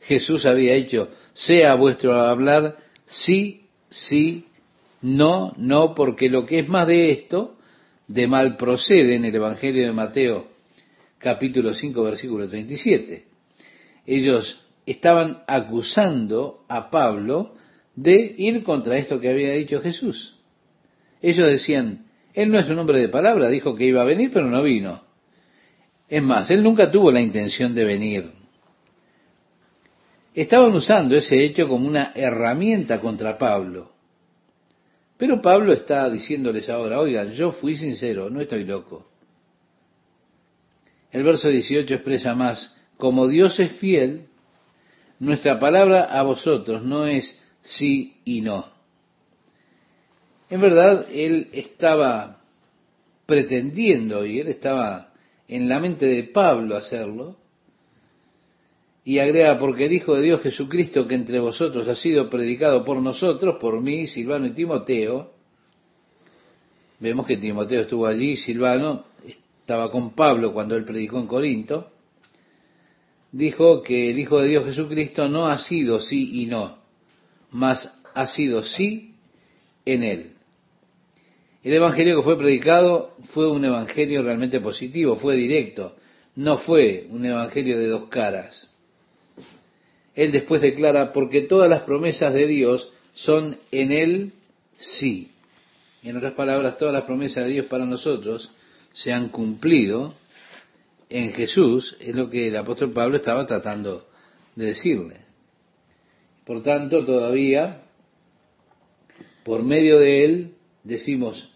Jesús 0.00 0.46
había 0.46 0.74
dicho, 0.74 1.08
sea 1.34 1.74
vuestro 1.74 2.18
hablar 2.18 2.78
sí, 3.06 3.66
sí, 3.88 4.46
no, 5.02 5.52
no, 5.56 5.94
porque 5.94 6.28
lo 6.28 6.46
que 6.46 6.60
es 6.60 6.68
más 6.68 6.86
de 6.86 7.10
esto, 7.10 7.56
de 8.06 8.26
mal 8.26 8.56
procede 8.56 9.14
en 9.14 9.24
el 9.24 9.34
Evangelio 9.34 9.86
de 9.86 9.92
Mateo 9.92 10.48
capítulo 11.20 11.74
5 11.74 12.02
versículo 12.02 12.48
37. 12.48 13.24
Ellos 14.06 14.60
estaban 14.86 15.42
acusando 15.46 16.64
a 16.68 16.90
Pablo 16.90 17.54
de 17.94 18.34
ir 18.38 18.64
contra 18.64 18.96
esto 18.96 19.20
que 19.20 19.28
había 19.28 19.52
dicho 19.52 19.80
Jesús. 19.80 20.39
Ellos 21.22 21.46
decían, 21.46 22.06
él 22.32 22.50
no 22.50 22.58
es 22.58 22.68
un 22.70 22.78
hombre 22.78 22.98
de 22.98 23.08
palabra, 23.08 23.48
dijo 23.48 23.74
que 23.74 23.86
iba 23.86 24.02
a 24.02 24.06
venir, 24.06 24.30
pero 24.32 24.46
no 24.46 24.62
vino. 24.62 25.02
Es 26.08 26.22
más, 26.22 26.50
él 26.50 26.62
nunca 26.62 26.90
tuvo 26.90 27.12
la 27.12 27.20
intención 27.20 27.74
de 27.74 27.84
venir. 27.84 28.30
Estaban 30.34 30.74
usando 30.74 31.16
ese 31.16 31.44
hecho 31.44 31.68
como 31.68 31.86
una 31.86 32.12
herramienta 32.14 33.00
contra 33.00 33.36
Pablo. 33.36 33.92
Pero 35.16 35.42
Pablo 35.42 35.72
está 35.72 36.08
diciéndoles 36.08 36.70
ahora, 36.70 36.98
oigan, 36.98 37.32
yo 37.32 37.52
fui 37.52 37.74
sincero, 37.74 38.30
no 38.30 38.40
estoy 38.40 38.64
loco. 38.64 39.06
El 41.10 41.24
verso 41.24 41.48
18 41.48 41.94
expresa 41.94 42.34
más, 42.34 42.76
como 42.96 43.28
Dios 43.28 43.58
es 43.60 43.72
fiel, 43.72 44.26
nuestra 45.18 45.60
palabra 45.60 46.04
a 46.04 46.22
vosotros 46.22 46.82
no 46.84 47.06
es 47.06 47.38
sí 47.60 48.20
y 48.24 48.40
no. 48.40 48.79
En 50.50 50.60
verdad, 50.60 51.06
él 51.12 51.48
estaba 51.52 52.40
pretendiendo 53.24 54.26
y 54.26 54.40
él 54.40 54.48
estaba 54.48 55.12
en 55.46 55.68
la 55.68 55.78
mente 55.78 56.06
de 56.06 56.24
Pablo 56.24 56.76
hacerlo. 56.76 57.36
Y 59.04 59.20
agrega, 59.20 59.56
porque 59.58 59.86
el 59.86 59.92
Hijo 59.92 60.16
de 60.16 60.22
Dios 60.22 60.42
Jesucristo 60.42 61.06
que 61.06 61.14
entre 61.14 61.38
vosotros 61.38 61.86
ha 61.88 61.94
sido 61.94 62.28
predicado 62.28 62.84
por 62.84 63.00
nosotros, 63.00 63.56
por 63.60 63.80
mí, 63.80 64.08
Silvano 64.08 64.46
y 64.46 64.50
Timoteo, 64.50 65.32
vemos 66.98 67.26
que 67.26 67.36
Timoteo 67.36 67.82
estuvo 67.82 68.06
allí, 68.06 68.36
Silvano 68.36 69.04
estaba 69.24 69.90
con 69.90 70.14
Pablo 70.14 70.52
cuando 70.52 70.76
él 70.76 70.84
predicó 70.84 71.18
en 71.18 71.26
Corinto, 71.26 71.90
dijo 73.32 73.82
que 73.82 74.10
el 74.10 74.18
Hijo 74.18 74.40
de 74.42 74.48
Dios 74.48 74.64
Jesucristo 74.64 75.28
no 75.28 75.46
ha 75.46 75.58
sido 75.58 76.00
sí 76.00 76.42
y 76.42 76.46
no, 76.46 76.78
mas 77.50 77.96
ha 78.14 78.26
sido 78.26 78.62
sí 78.62 79.14
en 79.84 80.02
él. 80.02 80.39
El 81.62 81.74
evangelio 81.74 82.16
que 82.16 82.22
fue 82.22 82.38
predicado 82.38 83.14
fue 83.34 83.50
un 83.50 83.64
evangelio 83.64 84.22
realmente 84.22 84.60
positivo, 84.60 85.16
fue 85.16 85.36
directo, 85.36 85.94
no 86.36 86.58
fue 86.58 87.06
un 87.10 87.24
evangelio 87.26 87.78
de 87.78 87.86
dos 87.86 88.08
caras. 88.08 88.74
Él 90.14 90.32
después 90.32 90.62
declara, 90.62 91.12
porque 91.12 91.42
todas 91.42 91.68
las 91.68 91.82
promesas 91.82 92.32
de 92.32 92.46
Dios 92.46 92.90
son 93.12 93.58
en 93.70 93.92
él 93.92 94.32
sí. 94.78 95.30
En 96.02 96.16
otras 96.16 96.32
palabras, 96.32 96.78
todas 96.78 96.94
las 96.94 97.04
promesas 97.04 97.44
de 97.44 97.50
Dios 97.50 97.66
para 97.66 97.84
nosotros 97.84 98.50
se 98.92 99.12
han 99.12 99.28
cumplido 99.28 100.14
en 101.10 101.32
Jesús, 101.32 101.96
es 102.00 102.14
lo 102.14 102.30
que 102.30 102.48
el 102.48 102.56
apóstol 102.56 102.92
Pablo 102.92 103.16
estaba 103.16 103.46
tratando 103.46 104.06
de 104.56 104.66
decirle. 104.66 105.16
Por 106.46 106.62
tanto, 106.62 107.04
todavía, 107.04 107.82
por 109.44 109.62
medio 109.62 109.98
de 109.98 110.24
él, 110.24 110.54
decimos 110.84 111.52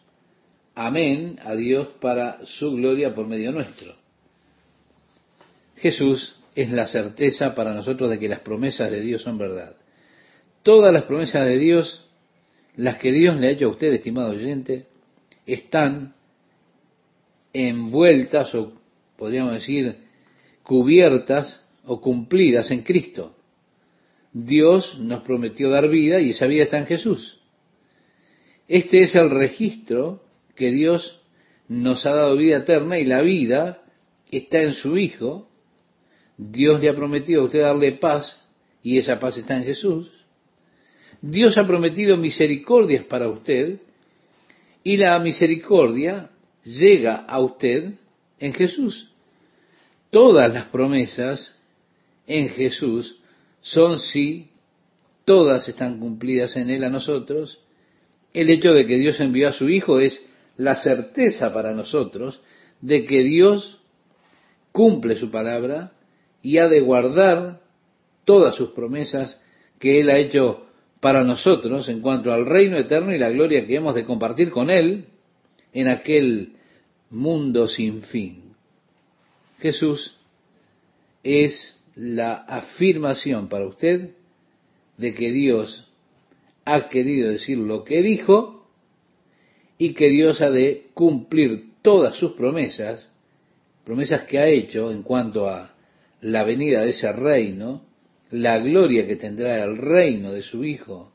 amén 0.74 1.38
a 1.42 1.54
Dios 1.54 1.88
para 2.00 2.44
su 2.44 2.72
gloria 2.72 3.14
por 3.14 3.26
medio 3.26 3.52
nuestro. 3.52 3.94
Jesús 5.76 6.36
es 6.54 6.70
la 6.70 6.86
certeza 6.86 7.54
para 7.54 7.74
nosotros 7.74 8.10
de 8.10 8.18
que 8.18 8.28
las 8.28 8.40
promesas 8.40 8.90
de 8.90 9.00
Dios 9.00 9.22
son 9.22 9.38
verdad. 9.38 9.76
Todas 10.62 10.92
las 10.92 11.04
promesas 11.04 11.46
de 11.46 11.58
Dios, 11.58 12.08
las 12.76 12.96
que 12.98 13.12
Dios 13.12 13.36
le 13.36 13.48
ha 13.48 13.50
hecho 13.50 13.66
a 13.66 13.70
usted, 13.70 13.92
estimado 13.92 14.30
oyente, 14.30 14.86
están 15.46 16.14
envueltas 17.52 18.54
o 18.54 18.72
podríamos 19.16 19.54
decir 19.54 19.98
cubiertas 20.62 21.60
o 21.84 22.00
cumplidas 22.00 22.70
en 22.70 22.82
Cristo. 22.82 23.36
Dios 24.32 24.98
nos 24.98 25.22
prometió 25.22 25.70
dar 25.70 25.88
vida 25.88 26.20
y 26.20 26.30
esa 26.30 26.46
vida 26.46 26.64
está 26.64 26.78
en 26.78 26.86
Jesús. 26.86 27.40
Este 28.68 29.02
es 29.02 29.14
el 29.14 29.30
registro 29.30 30.22
que 30.56 30.70
Dios 30.70 31.20
nos 31.68 32.06
ha 32.06 32.14
dado 32.14 32.36
vida 32.36 32.58
eterna 32.58 32.98
y 32.98 33.04
la 33.04 33.20
vida 33.20 33.82
está 34.30 34.62
en 34.62 34.72
su 34.72 34.96
Hijo. 34.96 35.48
Dios 36.36 36.80
le 36.80 36.88
ha 36.88 36.96
prometido 36.96 37.42
a 37.42 37.44
usted 37.44 37.60
darle 37.60 37.92
paz 37.92 38.42
y 38.82 38.98
esa 38.98 39.20
paz 39.20 39.36
está 39.36 39.56
en 39.56 39.64
Jesús. 39.64 40.10
Dios 41.20 41.56
ha 41.56 41.66
prometido 41.66 42.16
misericordias 42.16 43.04
para 43.04 43.28
usted 43.28 43.80
y 44.82 44.96
la 44.96 45.18
misericordia 45.18 46.30
llega 46.62 47.16
a 47.16 47.40
usted 47.40 47.94
en 48.38 48.52
Jesús. 48.52 49.10
Todas 50.10 50.52
las 50.52 50.66
promesas 50.66 51.58
en 52.26 52.48
Jesús 52.50 53.18
son 53.60 54.00
sí, 54.00 54.50
todas 55.24 55.68
están 55.68 55.98
cumplidas 55.98 56.56
en 56.56 56.70
Él 56.70 56.84
a 56.84 56.90
nosotros. 56.90 57.63
El 58.34 58.50
hecho 58.50 58.74
de 58.74 58.86
que 58.86 58.96
Dios 58.96 59.20
envió 59.20 59.48
a 59.48 59.52
su 59.52 59.70
Hijo 59.70 60.00
es 60.00 60.28
la 60.56 60.76
certeza 60.76 61.54
para 61.54 61.72
nosotros 61.72 62.40
de 62.80 63.06
que 63.06 63.22
Dios 63.22 63.80
cumple 64.72 65.16
su 65.16 65.30
palabra 65.30 65.92
y 66.42 66.58
ha 66.58 66.68
de 66.68 66.80
guardar 66.80 67.60
todas 68.24 68.56
sus 68.56 68.70
promesas 68.70 69.40
que 69.78 70.00
Él 70.00 70.10
ha 70.10 70.18
hecho 70.18 70.66
para 71.00 71.22
nosotros 71.22 71.88
en 71.88 72.00
cuanto 72.00 72.32
al 72.32 72.46
reino 72.46 72.76
eterno 72.76 73.12
y 73.12 73.18
la 73.18 73.30
gloria 73.30 73.66
que 73.66 73.76
hemos 73.76 73.94
de 73.94 74.04
compartir 74.04 74.50
con 74.50 74.68
Él 74.68 75.06
en 75.72 75.88
aquel 75.88 76.54
mundo 77.10 77.68
sin 77.68 78.02
fin. 78.02 78.54
Jesús 79.60 80.16
es 81.22 81.80
la 81.94 82.34
afirmación 82.34 83.48
para 83.48 83.66
usted 83.66 84.10
de 84.96 85.14
que 85.14 85.30
Dios 85.30 85.88
ha 86.64 86.88
querido 86.88 87.30
decir 87.30 87.58
lo 87.58 87.84
que 87.84 88.02
dijo 88.02 88.66
y 89.78 89.94
que 89.94 90.08
Dios 90.08 90.40
ha 90.40 90.50
de 90.50 90.86
cumplir 90.94 91.72
todas 91.82 92.16
sus 92.16 92.32
promesas, 92.32 93.12
promesas 93.84 94.22
que 94.22 94.38
ha 94.38 94.46
hecho 94.46 94.90
en 94.90 95.02
cuanto 95.02 95.48
a 95.48 95.74
la 96.20 96.44
venida 96.44 96.82
de 96.82 96.90
ese 96.90 97.12
reino, 97.12 97.82
la 98.30 98.58
gloria 98.58 99.06
que 99.06 99.16
tendrá 99.16 99.62
el 99.62 99.76
reino 99.76 100.32
de 100.32 100.42
su 100.42 100.64
Hijo, 100.64 101.12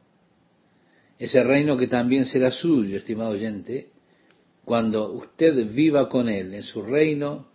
ese 1.18 1.44
reino 1.44 1.78
que 1.78 1.88
también 1.88 2.26
será 2.26 2.52
suyo, 2.52 2.98
estimado 2.98 3.32
oyente, 3.32 3.90
cuando 4.64 5.12
usted 5.12 5.66
viva 5.74 6.08
con 6.08 6.30
Él 6.30 6.54
en 6.54 6.64
su 6.64 6.84
reino 6.84 7.48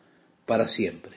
para 0.47 0.69
siempre. 0.69 1.13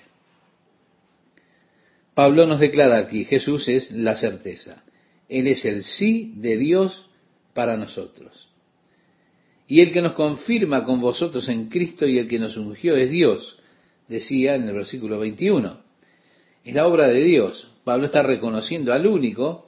Pablo 2.13 2.45
nos 2.47 2.59
declara 2.59 2.97
aquí, 2.97 3.25
Jesús 3.25 3.67
es 3.67 3.91
la 3.91 4.15
certeza. 4.15 4.83
Él 5.29 5.47
es 5.47 5.65
el 5.65 5.83
sí 5.83 6.33
de 6.35 6.57
Dios 6.57 7.09
para 7.53 7.77
nosotros. 7.77 8.47
Y 9.67 9.81
el 9.81 9.91
que 9.91 10.01
nos 10.01 10.13
confirma 10.13 10.85
con 10.85 11.01
vosotros 11.01 11.49
en 11.49 11.67
Cristo 11.67 12.07
y 12.07 12.19
el 12.19 12.27
que 12.27 12.39
nos 12.39 12.55
ungió 12.55 12.95
es 12.95 13.09
Dios, 13.09 13.59
decía 14.07 14.55
en 14.55 14.63
el 14.63 14.73
versículo 14.73 15.19
21. 15.19 15.81
Es 16.63 16.73
la 16.73 16.87
obra 16.87 17.07
de 17.07 17.23
Dios. 17.23 17.71
Pablo 17.83 18.05
está 18.05 18.23
reconociendo 18.23 18.93
al 18.93 19.07
único 19.07 19.67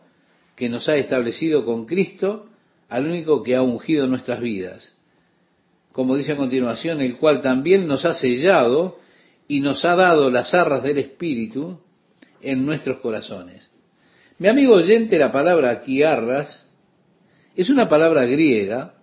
que 0.56 0.70
nos 0.70 0.88
ha 0.88 0.96
establecido 0.96 1.66
con 1.66 1.86
Cristo, 1.86 2.48
al 2.88 3.06
único 3.06 3.44
que 3.44 3.56
ha 3.56 3.62
ungido 3.62 4.08
nuestras 4.08 4.42
vidas 4.42 4.96
como 5.92 6.16
dice 6.16 6.34
a 6.34 6.38
continuación, 6.38 7.02
el 7.02 7.18
cual 7.18 7.42
también 7.42 7.88
nos 7.88 8.06
ha 8.06 8.14
sellado 8.14 9.00
y 9.48 9.60
nos 9.60 9.84
ha 9.86 9.96
dado 9.96 10.30
las 10.30 10.54
arras 10.54 10.84
del 10.84 10.98
Espíritu 10.98 11.80
en 12.42 12.66
nuestros 12.66 13.00
corazones. 13.00 13.70
Mi 14.40 14.48
amigo 14.48 14.76
oyente, 14.76 15.18
la 15.18 15.34
palabra 15.34 15.70
aquí 15.70 16.02
arras 16.02 16.66
es 17.58 17.70
una 17.70 17.90
palabra 17.90 18.26
griega 18.26 18.96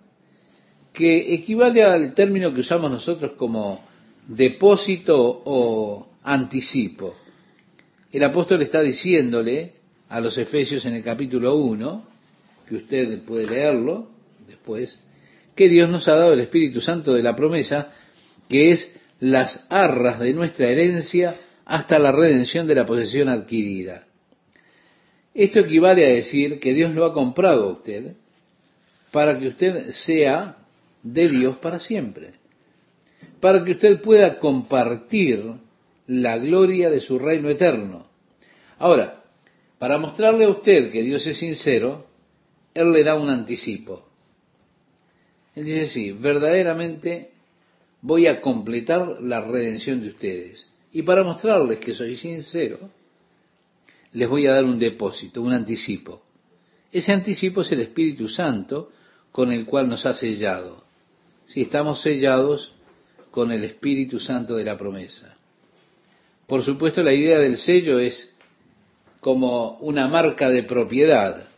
que 0.95 1.35
equivale 1.35 1.85
al 1.85 2.15
término 2.15 2.55
que 2.55 2.61
usamos 2.61 2.91
nosotros 2.91 3.33
como 3.37 3.85
depósito 4.27 5.15
o 5.45 6.09
anticipo. 6.23 7.17
El 8.11 8.25
apóstol 8.25 8.63
está 8.63 8.81
diciéndole 8.81 9.75
a 10.09 10.21
los 10.21 10.39
Efesios 10.39 10.87
en 10.87 10.95
el 10.95 11.05
capítulo 11.05 11.55
1, 11.57 12.07
que 12.67 12.77
usted 12.77 13.21
puede 13.21 13.47
leerlo 13.47 14.09
después, 14.49 15.05
que 15.55 15.69
Dios 15.69 15.91
nos 15.91 16.09
ha 16.09 16.15
dado 16.15 16.33
el 16.33 16.41
Espíritu 16.41 16.81
Santo 16.81 17.13
de 17.13 17.23
la 17.23 17.37
promesa, 17.37 17.93
que 18.49 18.71
es 18.71 18.91
las 19.21 19.67
arras 19.69 20.19
de 20.19 20.33
nuestra 20.33 20.71
herencia 20.71 21.37
hasta 21.67 21.99
la 21.99 22.11
redención 22.11 22.67
de 22.67 22.75
la 22.75 22.87
posesión 22.87 23.29
adquirida. 23.29 24.06
Esto 25.37 25.61
equivale 25.61 26.03
a 26.07 26.15
decir 26.15 26.59
que 26.59 26.73
Dios 26.73 26.95
lo 26.95 27.05
ha 27.05 27.13
comprado 27.13 27.65
a 27.65 27.73
usted 27.73 28.17
para 29.11 29.39
que 29.39 29.49
usted 29.49 29.91
sea 29.91 30.57
de 31.03 31.29
Dios 31.29 31.59
para 31.59 31.79
siempre, 31.79 32.33
para 33.39 33.63
que 33.63 33.73
usted 33.73 34.01
pueda 34.01 34.39
compartir 34.39 35.45
la 36.07 36.39
gloria 36.39 36.89
de 36.89 37.01
su 37.01 37.19
reino 37.19 37.51
eterno. 37.51 38.07
Ahora, 38.79 39.25
para 39.79 39.99
mostrarle 39.99 40.47
a 40.47 40.49
usted 40.49 40.91
que 40.91 41.03
Dios 41.03 41.27
es 41.27 41.37
sincero, 41.37 42.07
Él 42.73 42.93
le 42.93 43.05
da 43.05 43.15
un 43.15 43.29
anticipo. 43.29 44.09
Él 45.55 45.67
dice, 45.67 45.85
sí, 45.85 46.13
verdaderamente 46.13 47.33
voy 48.01 48.27
a 48.27 48.41
completar 48.41 49.21
la 49.21 49.43
redención 49.43 50.01
de 50.01 50.09
ustedes. 50.09 50.71
Y 50.93 51.03
para 51.03 51.25
mostrarles 51.25 51.79
que 51.79 51.93
soy 51.93 52.17
sincero, 52.17 52.89
les 54.17 54.29
voy 54.31 54.47
a 54.47 54.53
dar 54.55 54.65
un 54.65 54.79
depósito, 54.79 55.43
un 55.43 55.53
anticipo. 55.53 56.23
Ese 56.91 57.13
anticipo 57.13 57.61
es 57.61 57.71
el 57.73 57.81
Espíritu 57.81 58.29
Santo 58.29 58.91
con 59.31 59.53
el 59.53 59.67
cual 59.67 59.91
nos 59.91 60.07
ha 60.07 60.15
sellado. 60.15 60.85
Si 61.45 61.61
estamos 61.61 62.01
sellados 62.01 62.73
con 63.31 63.53
el 63.53 63.63
Espíritu 63.63 64.19
Santo 64.19 64.57
de 64.57 64.65
la 64.65 64.79
promesa. 64.79 65.37
Por 66.47 66.63
supuesto, 66.63 67.03
la 67.03 67.13
idea 67.13 67.39
del 67.39 67.59
sello 67.59 67.99
es 67.99 68.35
como 69.21 69.77
una 69.81 70.09
marca 70.09 70.49
de 70.49 70.63
propiedad. 70.63 71.49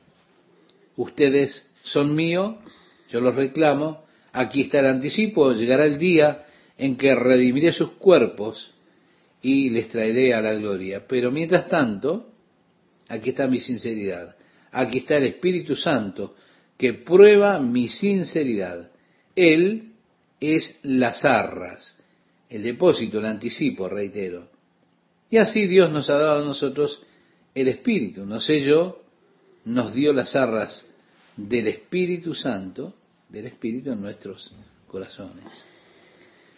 Ustedes 0.96 1.64
son 1.84 2.16
míos 2.16 2.56
Yo 3.08 3.20
los 3.20 3.36
reclamo, 3.36 4.02
aquí 4.32 4.62
está 4.62 4.80
el 4.80 4.86
anticipo, 4.86 5.52
llegará 5.52 5.84
el 5.84 5.96
día 5.96 6.44
en 6.76 6.96
que 6.96 7.14
redimiré 7.14 7.72
sus 7.72 7.92
cuerpos 7.92 8.74
y 9.42 9.70
les 9.70 9.88
traeré 9.88 10.34
a 10.34 10.42
la 10.42 10.54
gloria. 10.54 11.06
Pero 11.06 11.30
mientras 11.30 11.68
tanto, 11.68 12.32
aquí 13.08 13.30
está 13.30 13.46
mi 13.46 13.58
sinceridad, 13.58 14.36
aquí 14.70 14.98
está 14.98 15.16
el 15.16 15.24
Espíritu 15.24 15.74
Santo 15.74 16.34
que 16.76 16.94
prueba 16.94 17.58
mi 17.58 17.88
sinceridad. 17.88 18.90
Él 19.34 19.92
es 20.40 20.78
las 20.82 21.24
arras, 21.24 21.98
el 22.48 22.62
depósito, 22.62 23.18
el 23.18 23.26
anticipo, 23.26 23.88
reitero. 23.88 24.48
Y 25.30 25.38
así 25.38 25.66
Dios 25.66 25.90
nos 25.90 26.08
ha 26.08 26.18
dado 26.18 26.42
a 26.42 26.44
nosotros 26.44 27.02
el 27.54 27.68
Espíritu, 27.68 28.24
no 28.24 28.40
sé 28.40 28.62
yo, 28.62 29.02
nos 29.64 29.92
dio 29.92 30.12
las 30.12 30.34
arras 30.36 30.86
del 31.36 31.68
Espíritu 31.68 32.34
Santo, 32.34 32.94
del 33.28 33.46
Espíritu 33.46 33.92
en 33.92 34.00
nuestros 34.00 34.52
corazones. 34.86 35.64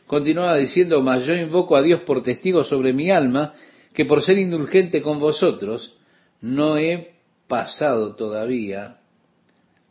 Continuaba 0.06 0.56
diciendo, 0.56 1.01
mas 1.02 1.24
yo 1.24 1.35
invoco 1.35 1.77
a 1.77 1.82
Dios 1.82 2.02
por 2.02 2.22
testigo 2.22 2.64
sobre 2.64 2.93
mi 2.93 3.10
alma, 3.10 3.55
que 3.94 4.05
por 4.05 4.22
ser 4.22 4.39
indulgente 4.39 5.02
con 5.02 5.18
vosotros, 5.18 5.97
no 6.41 6.79
he 6.79 7.15
pasado 7.47 8.15
todavía 8.15 8.99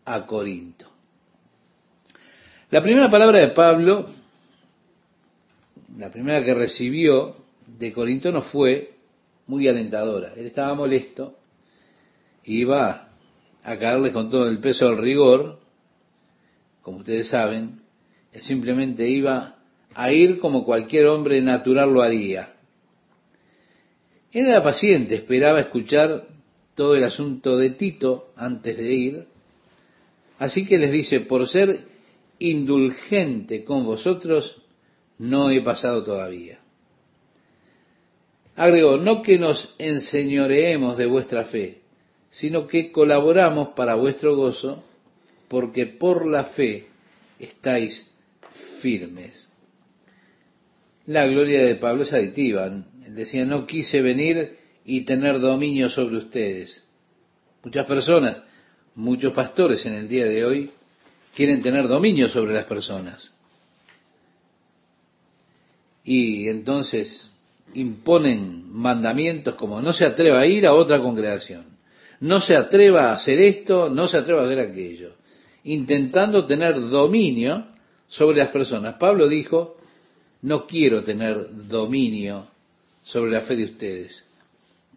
a 0.05 0.25
Corinto. 0.25 0.87
La 2.71 2.81
primera 2.81 3.09
palabra 3.09 3.39
de 3.39 3.49
Pablo, 3.49 4.07
la 5.97 6.09
primera 6.11 6.43
que 6.43 6.53
recibió 6.53 7.35
de 7.65 7.93
Corinto 7.93 8.31
no 8.31 8.41
fue 8.41 8.93
muy 9.47 9.67
alentadora. 9.67 10.33
Él 10.35 10.45
estaba 10.47 10.73
molesto, 10.75 11.37
iba 12.43 13.09
a 13.63 13.77
caerle 13.77 14.11
con 14.11 14.29
todo 14.29 14.47
el 14.47 14.59
peso 14.59 14.85
del 14.85 14.97
rigor, 14.97 15.59
como 16.81 16.99
ustedes 16.99 17.27
saben, 17.27 17.81
él 18.31 18.41
simplemente 18.41 19.07
iba 19.07 19.57
a 19.93 20.11
ir 20.11 20.39
como 20.39 20.63
cualquier 20.63 21.07
hombre 21.07 21.41
natural 21.41 21.91
lo 21.91 22.01
haría. 22.01 22.53
Él 24.31 24.45
era 24.45 24.63
paciente, 24.63 25.15
esperaba 25.15 25.59
escuchar 25.59 26.27
todo 26.79 26.95
el 26.95 27.03
asunto 27.03 27.57
de 27.57 27.71
Tito 27.71 28.29
antes 28.37 28.77
de 28.77 28.93
ir, 28.93 29.25
así 30.37 30.65
que 30.65 30.77
les 30.77 30.93
dice, 30.93 31.19
por 31.19 31.45
ser 31.45 31.81
indulgente 32.39 33.65
con 33.65 33.83
vosotros, 33.83 34.61
no 35.17 35.51
he 35.51 35.61
pasado 35.61 36.05
todavía. 36.05 36.61
Agregó, 38.55 38.95
no 38.95 39.21
que 39.23 39.37
nos 39.37 39.75
enseñoreemos 39.77 40.95
de 40.97 41.05
vuestra 41.05 41.43
fe, 41.43 41.81
sino 42.29 42.65
que 42.65 42.93
colaboramos 42.93 43.69
para 43.75 43.95
vuestro 43.95 44.37
gozo, 44.37 44.81
porque 45.49 45.85
por 45.85 46.25
la 46.25 46.45
fe 46.45 46.87
estáis 47.39 48.09
firmes. 48.81 49.49
La 51.07 51.27
gloria 51.27 51.61
de 51.61 51.75
Pablo 51.75 52.03
es 52.03 52.13
aditiva. 52.13 52.67
Él 52.67 53.15
decía, 53.15 53.43
no 53.43 53.67
quise 53.67 54.01
venir 54.01 54.58
y 54.89 55.01
tener 55.01 55.39
dominio 55.39 55.87
sobre 55.87 56.17
ustedes. 56.17 56.83
Muchas 57.63 57.85
personas, 57.85 58.41
muchos 58.95 59.33
pastores 59.33 59.85
en 59.85 59.93
el 59.93 60.07
día 60.07 60.25
de 60.25 60.43
hoy 60.43 60.71
quieren 61.35 61.61
tener 61.61 61.87
dominio 61.87 62.27
sobre 62.27 62.55
las 62.55 62.65
personas. 62.65 63.37
Y 66.03 66.47
entonces 66.47 67.29
imponen 67.75 68.63
mandamientos 68.71 69.53
como 69.53 69.79
no 69.79 69.93
se 69.93 70.07
atreva 70.07 70.39
a 70.39 70.47
ir 70.47 70.65
a 70.65 70.73
otra 70.73 70.99
congregación, 70.99 71.65
no 72.21 72.41
se 72.41 72.55
atreva 72.55 73.11
a 73.11 73.13
hacer 73.13 73.39
esto, 73.39 73.89
no 73.91 74.07
se 74.07 74.17
atreva 74.17 74.41
a 74.41 74.45
hacer 74.45 74.59
aquello, 74.59 75.11
intentando 75.65 76.47
tener 76.47 76.73
dominio 76.89 77.63
sobre 78.07 78.39
las 78.39 78.49
personas. 78.49 78.95
Pablo 78.95 79.27
dijo, 79.27 79.77
no 80.41 80.65
quiero 80.65 81.03
tener 81.03 81.67
dominio 81.67 82.47
sobre 83.03 83.29
la 83.29 83.41
fe 83.41 83.55
de 83.55 83.65
ustedes, 83.65 84.23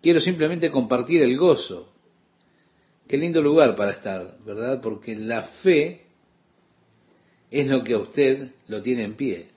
quiero 0.02 0.20
simplemente 0.20 0.70
compartir 0.70 1.22
el 1.22 1.38
gozo. 1.38 1.92
Qué 3.08 3.16
lindo 3.16 3.40
lugar 3.40 3.74
para 3.74 3.92
estar, 3.92 4.36
¿verdad? 4.44 4.80
Porque 4.82 5.14
la 5.14 5.44
fe 5.44 6.02
es 7.50 7.66
lo 7.66 7.84
que 7.84 7.94
a 7.94 7.98
usted 7.98 8.52
lo 8.68 8.82
tiene 8.82 9.04
en 9.04 9.14
pie. 9.14 9.48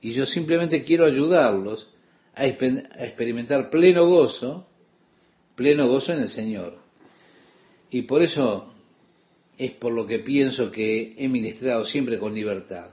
Y 0.00 0.12
yo 0.12 0.26
simplemente 0.26 0.82
quiero 0.84 1.04
ayudarlos 1.04 1.92
a 2.34 2.46
experimentar 2.46 3.70
pleno 3.70 4.06
gozo, 4.06 4.66
pleno 5.54 5.88
gozo 5.88 6.12
en 6.12 6.20
el 6.20 6.28
Señor. 6.28 6.78
Y 7.90 8.02
por 8.02 8.22
eso 8.22 8.72
es 9.58 9.72
por 9.72 9.92
lo 9.92 10.06
que 10.06 10.20
pienso 10.20 10.70
que 10.70 11.14
he 11.16 11.28
ministrado 11.28 11.84
siempre 11.84 12.18
con 12.18 12.34
libertad. 12.34 12.90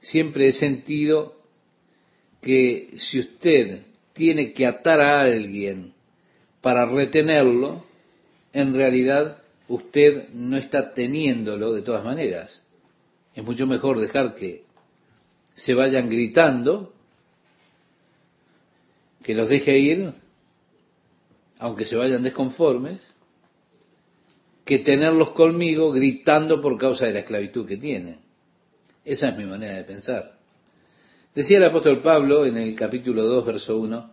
Siempre 0.00 0.48
he 0.48 0.52
sentido 0.52 1.36
que 2.40 2.90
si 2.94 3.20
usted 3.20 3.84
tiene 4.20 4.52
que 4.52 4.66
atar 4.66 5.00
a 5.00 5.22
alguien 5.22 5.94
para 6.60 6.84
retenerlo, 6.84 7.82
en 8.52 8.74
realidad 8.74 9.38
usted 9.66 10.28
no 10.34 10.58
está 10.58 10.92
teniéndolo 10.92 11.72
de 11.72 11.80
todas 11.80 12.04
maneras. 12.04 12.62
Es 13.34 13.42
mucho 13.42 13.66
mejor 13.66 13.98
dejar 13.98 14.34
que 14.34 14.64
se 15.54 15.72
vayan 15.72 16.10
gritando 16.10 16.92
que 19.22 19.34
los 19.34 19.48
deje 19.48 19.78
ir, 19.78 20.12
aunque 21.58 21.86
se 21.86 21.96
vayan 21.96 22.22
desconformes, 22.22 23.02
que 24.66 24.80
tenerlos 24.80 25.30
conmigo 25.30 25.92
gritando 25.92 26.60
por 26.60 26.76
causa 26.76 27.06
de 27.06 27.14
la 27.14 27.20
esclavitud 27.20 27.66
que 27.66 27.78
tienen. 27.78 28.18
Esa 29.02 29.30
es 29.30 29.38
mi 29.38 29.46
manera 29.46 29.78
de 29.78 29.84
pensar. 29.84 30.39
Decía 31.34 31.58
el 31.58 31.64
apóstol 31.64 32.02
Pablo 32.02 32.44
en 32.44 32.56
el 32.56 32.74
capítulo 32.74 33.24
2, 33.24 33.46
verso 33.46 33.78
1, 33.78 34.10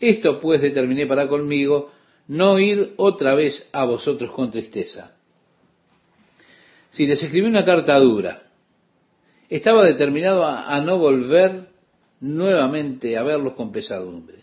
esto 0.00 0.40
pues 0.40 0.60
determiné 0.60 1.06
para 1.06 1.28
conmigo 1.28 1.92
no 2.28 2.58
ir 2.58 2.94
otra 2.96 3.34
vez 3.34 3.68
a 3.72 3.84
vosotros 3.84 4.32
con 4.32 4.50
tristeza. 4.50 5.16
Si 6.90 7.06
les 7.06 7.22
escribí 7.22 7.46
una 7.46 7.64
carta 7.64 7.98
dura, 7.98 8.42
estaba 9.48 9.84
determinado 9.84 10.44
a, 10.44 10.80
no 10.80 10.98
volver 10.98 11.68
nuevamente 12.20 13.16
a 13.16 13.22
verlos 13.22 13.54
con 13.54 13.70
pesadumbre. 13.70 14.38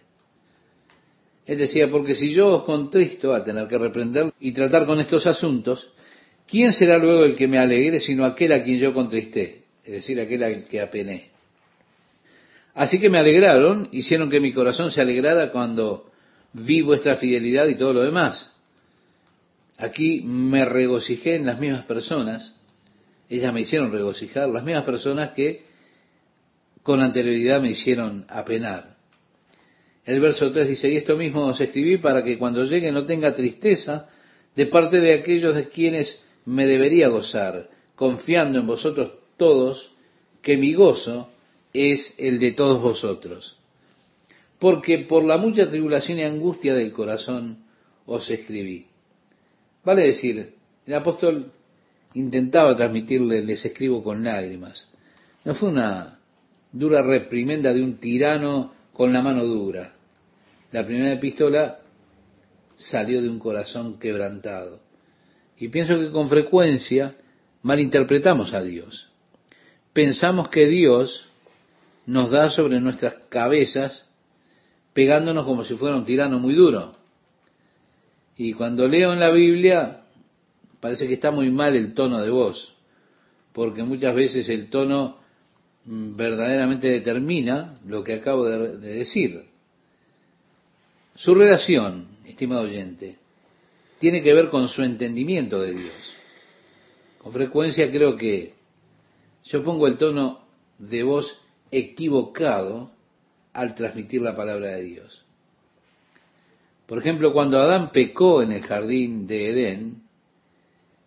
Él 1.45 1.57
decía, 1.57 1.89
porque 1.89 2.15
si 2.15 2.34
yo 2.34 2.47
os 2.47 2.63
contristo 2.63 3.34
a 3.34 3.43
tener 3.43 3.67
que 3.67 3.77
reprender 3.77 4.34
y 4.39 4.51
tratar 4.51 4.85
con 4.85 4.99
estos 4.99 5.25
asuntos, 5.27 5.89
¿quién 6.45 6.73
será 6.73 6.97
luego 6.97 7.23
el 7.23 7.35
que 7.35 7.47
me 7.47 7.57
alegre 7.57 7.99
sino 7.99 8.25
aquel 8.25 8.51
a 8.53 8.63
quien 8.63 8.79
yo 8.79 8.93
contristé? 8.93 9.63
Es 9.84 9.91
decir, 9.93 10.19
aquel 10.19 10.43
al 10.43 10.65
que 10.65 10.81
apené. 10.81 11.36
Así 12.77 12.99
que 12.99 13.09
me 13.09 13.17
alegraron, 13.17 13.89
hicieron 13.91 14.29
que 14.29 14.39
mi 14.39 14.53
corazón 14.53 14.91
se 14.91 15.01
alegrara 15.01 15.51
cuando 15.51 16.11
vi 16.53 16.83
vuestra 16.83 17.17
fidelidad 17.17 17.67
y 17.67 17.75
todo 17.75 17.91
lo 17.91 18.01
demás. 18.03 18.53
Aquí 19.79 20.21
me 20.21 20.63
regocijé 20.63 21.37
en 21.37 21.47
las 21.47 21.59
mismas 21.59 21.85
personas, 21.85 22.55
ellas 23.29 23.51
me 23.51 23.61
hicieron 23.61 23.91
regocijar, 23.91 24.47
las 24.49 24.63
mismas 24.63 24.83
personas 24.83 25.31
que 25.31 25.63
con 26.83 27.01
anterioridad 27.01 27.59
me 27.61 27.71
hicieron 27.71 28.27
apenar. 28.29 28.95
El 30.05 30.19
verso 30.19 30.51
3 30.51 30.69
dice, 30.69 30.87
y 30.87 30.97
esto 30.97 31.17
mismo 31.17 31.47
os 31.47 31.59
escribí 31.59 31.97
para 31.97 32.23
que 32.23 32.37
cuando 32.37 32.63
llegue 32.63 32.91
no 32.91 33.07
tenga 33.07 33.33
tristeza 33.33 34.07
de 34.55 34.67
parte 34.67 34.99
de 34.99 35.15
aquellos 35.15 35.55
de 35.55 35.67
quienes 35.69 36.21
me 36.45 36.67
debería 36.67 37.07
gozar, 37.07 37.71
confiando 37.95 38.59
en 38.59 38.67
vosotros 38.67 39.13
todos, 39.35 39.93
que 40.43 40.57
mi 40.57 40.75
gozo 40.75 41.31
es 41.73 42.15
el 42.18 42.39
de 42.39 42.52
todos 42.52 42.81
vosotros. 42.81 43.57
Porque 44.60 44.99
por 44.99 45.23
la 45.23 45.38
mucha 45.38 45.69
tribulación 45.69 46.19
y 46.19 46.23
angustia 46.23 46.73
del 46.73 46.91
corazón 46.91 47.60
os 48.06 48.30
escribí. 48.30 48.88
Vale 49.84 50.03
decir, 50.03 50.53
el 50.85 50.94
apóstol 50.94 51.52
intentaba 52.14 52.76
transmitirle, 52.76 53.44
les 53.44 53.64
escribo 53.64 54.03
con 54.03 54.23
lágrimas. 54.23 54.88
No 55.45 55.53
fue 55.53 55.69
una 55.69 56.19
dura 56.72 57.02
reprimenda 57.02 57.73
de 57.73 57.84
un 57.84 57.98
tirano 57.98 58.73
con 58.94 59.14
la 59.14 59.22
mano 59.22 59.45
dura. 59.45 59.94
La 60.72 60.85
primera 60.85 61.14
epístola 61.14 61.80
salió 62.76 63.22
de 63.22 63.30
un 63.30 63.39
corazón 63.39 63.99
quebrantado. 63.99 64.80
Y 65.57 65.69
pienso 65.69 65.99
que 65.99 66.11
con 66.11 66.30
frecuencia 66.30 67.15
malinterpretamos 67.61 68.53
a 68.53 68.61
Dios. 68.61 69.10
Pensamos 69.94 70.49
que 70.49 70.68
Dios 70.68 71.26
nos 72.07 72.31
da 72.31 72.49
sobre 72.49 72.79
nuestras 72.79 73.25
cabezas 73.27 74.05
pegándonos 74.93 75.45
como 75.45 75.63
si 75.63 75.75
fuera 75.75 75.95
un 75.95 76.05
tirano 76.05 76.39
muy 76.39 76.55
duro. 76.55 76.95
Y 78.35 78.53
cuando 78.53 78.88
leo 78.88 79.13
en 79.13 79.19
la 79.19 79.29
Biblia, 79.29 80.05
parece 80.79 81.07
que 81.07 81.13
está 81.13 81.29
muy 81.29 81.51
mal 81.51 81.75
el 81.75 81.93
tono 81.93 82.19
de 82.19 82.31
voz, 82.31 82.75
porque 83.53 83.84
muchas 83.84 84.15
veces 84.15 84.49
el 84.49 84.69
tono 84.69 85.19
verdaderamente 85.85 86.89
determina 86.89 87.75
lo 87.85 88.03
que 88.03 88.15
acabo 88.15 88.45
de, 88.45 88.77
decir. 88.77 89.45
Su 91.15 91.35
relación, 91.35 92.07
estimado 92.25 92.61
oyente, 92.61 93.17
tiene 93.99 94.23
que 94.23 94.34
ver 94.34 94.49
con 94.49 94.67
su 94.67 94.81
entendimiento 94.81 95.59
de 95.59 95.73
Dios, 95.73 96.15
Con 97.19 97.34
frecuencia 97.34 97.91
creo 97.91 98.15
que 98.15 98.53
yo 99.43 99.63
pongo 99.63 99.88
el 99.88 99.97
tono 99.97 100.41
de 100.77 101.03
voz 101.03 101.41
equivocado 101.72 102.91
al 103.53 103.76
transmitir 103.76 104.22
la 104.22 104.35
palabra 104.35 104.68
de 104.76 104.84
Dios. 104.84 105.26
Por 106.85 106.99
ejemplo, 106.99 107.34
cuando 107.34 107.60
Adán 107.60 107.91
pecó 107.91 108.41
en 108.41 108.52
el 108.52 108.64
jardín 108.64 109.27
de 109.27 109.49
Edén 109.49 110.03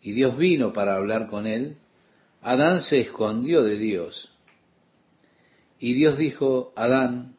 y 0.02 0.12
Dios 0.12 0.36
vino 0.36 0.72
para 0.72 0.96
hablar 0.96 1.28
con 1.28 1.46
él, 1.46 1.76
Adán 2.42 2.82
se 2.82 3.00
escondió 3.00 3.62
de 3.62 3.78
Dios. 3.78 4.30
Y 5.78 5.94
Dios 5.94 6.18
dijo, 6.18 6.72
Adán, 6.76 7.34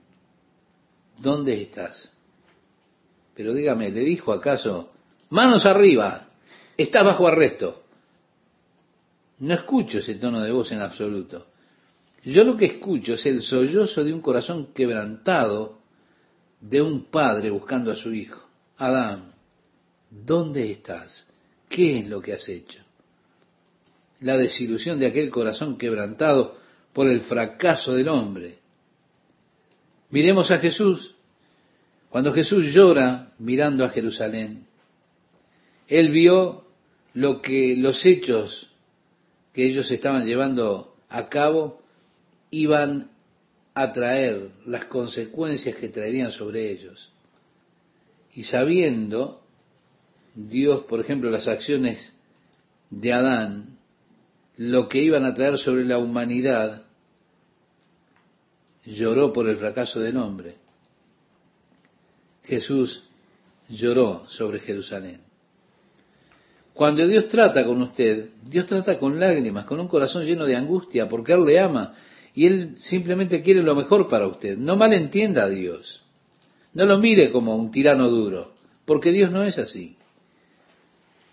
¿dónde 1.17 1.61
estás? 1.61 2.11
Pero 3.35 3.53
dígame, 3.53 3.91
¿le 3.91 4.01
dijo 4.01 4.33
acaso, 4.33 4.91
manos 5.29 5.65
arriba, 5.65 6.27
estás 6.77 7.03
bajo 7.03 7.27
arresto? 7.27 7.83
No 9.39 9.53
escucho 9.53 9.99
ese 9.99 10.15
tono 10.15 10.41
de 10.41 10.51
voz 10.51 10.71
en 10.71 10.81
absoluto. 10.81 11.50
Yo 12.23 12.43
lo 12.43 12.55
que 12.55 12.65
escucho 12.65 13.13
es 13.13 13.25
el 13.25 13.41
sollozo 13.41 14.03
de 14.03 14.13
un 14.13 14.21
corazón 14.21 14.73
quebrantado 14.73 15.79
de 16.59 16.81
un 16.81 17.05
padre 17.05 17.49
buscando 17.49 17.91
a 17.91 17.95
su 17.95 18.13
hijo. 18.13 18.47
Adán, 18.77 19.33
¿dónde 20.09 20.71
estás? 20.71 21.27
¿Qué 21.67 21.99
es 21.99 22.07
lo 22.07 22.21
que 22.21 22.33
has 22.33 22.47
hecho? 22.47 22.79
La 24.19 24.37
desilusión 24.37 24.99
de 24.99 25.07
aquel 25.07 25.31
corazón 25.31 25.77
quebrantado 25.77 26.57
por 26.93 27.07
el 27.07 27.21
fracaso 27.21 27.93
del 27.93 28.09
hombre. 28.09 28.59
Miremos 30.11 30.51
a 30.51 30.59
Jesús. 30.59 31.15
Cuando 32.09 32.33
Jesús 32.33 32.73
llora 32.73 33.31
mirando 33.39 33.85
a 33.85 33.89
Jerusalén, 33.89 34.67
él 35.87 36.11
vio 36.11 36.65
lo 37.13 37.41
que 37.41 37.75
los 37.77 38.05
hechos 38.05 38.69
que 39.53 39.65
ellos 39.65 39.89
estaban 39.89 40.25
llevando 40.25 40.95
a 41.09 41.29
cabo 41.29 41.80
iban 42.51 43.09
a 43.73 43.91
traer, 43.93 44.51
las 44.65 44.85
consecuencias 44.85 45.75
que 45.77 45.89
traerían 45.89 46.31
sobre 46.31 46.71
ellos. 46.71 47.11
Y 48.33 48.43
sabiendo 48.43 49.41
Dios, 50.35 50.83
por 50.83 50.99
ejemplo, 50.99 51.29
las 51.29 51.47
acciones 51.47 52.13
de 52.89 53.13
Adán, 53.13 53.77
lo 54.57 54.89
que 54.89 55.01
iban 55.01 55.25
a 55.25 55.33
traer 55.33 55.57
sobre 55.57 55.85
la 55.85 55.97
humanidad, 55.97 56.83
lloró 58.83 59.31
por 59.31 59.47
el 59.47 59.55
fracaso 59.55 59.99
del 59.99 60.17
hombre. 60.17 60.55
Jesús 62.43 63.03
lloró 63.69 64.27
sobre 64.27 64.59
Jerusalén. 64.59 65.21
Cuando 66.73 67.05
Dios 67.05 67.27
trata 67.27 67.65
con 67.65 67.81
usted, 67.81 68.29
Dios 68.43 68.65
trata 68.65 68.97
con 68.97 69.19
lágrimas, 69.19 69.65
con 69.65 69.79
un 69.79 69.87
corazón 69.87 70.25
lleno 70.25 70.45
de 70.45 70.55
angustia, 70.55 71.07
porque 71.07 71.33
Él 71.33 71.45
le 71.45 71.59
ama 71.59 71.93
y 72.33 72.45
Él 72.47 72.73
simplemente 72.77 73.41
quiere 73.41 73.61
lo 73.61 73.75
mejor 73.75 74.07
para 74.07 74.27
usted. 74.27 74.57
No 74.57 74.75
malentienda 74.75 75.43
a 75.43 75.49
Dios. 75.49 76.03
No 76.73 76.85
lo 76.85 76.97
mire 76.97 77.31
como 77.31 77.55
un 77.55 77.71
tirano 77.71 78.09
duro, 78.09 78.53
porque 78.85 79.11
Dios 79.11 79.31
no 79.31 79.43
es 79.43 79.57
así. 79.57 79.97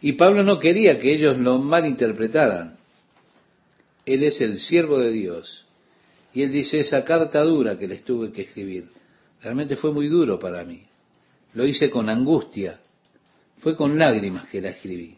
Y 0.01 0.13
Pablo 0.13 0.43
no 0.43 0.59
quería 0.59 0.99
que 0.99 1.13
ellos 1.13 1.39
lo 1.39 1.59
malinterpretaran. 1.59 2.77
Él 4.05 4.23
es 4.25 4.41
el 4.41 4.59
siervo 4.59 4.99
de 4.99 5.13
Dios. 5.13 5.65
Y 6.33 6.43
él 6.43 6.53
dice, 6.53 6.81
esa 6.81 7.05
carta 7.05 7.43
dura 7.43 7.79
que 7.79 7.89
les 7.89 8.05
tuve 8.05 8.33
que 8.33 8.43
escribir, 8.43 8.89
realmente 9.43 9.77
fue 9.77 9.93
muy 9.93 10.09
duro 10.09 10.39
para 10.39 10.65
mí. 10.65 10.83
Lo 11.55 11.67
hice 11.67 11.91
con 11.91 12.09
angustia, 12.09 12.81
fue 13.59 13.77
con 13.77 13.99
lágrimas 13.99 14.49
que 14.49 14.61
la 14.61 14.71
escribí. 14.71 15.17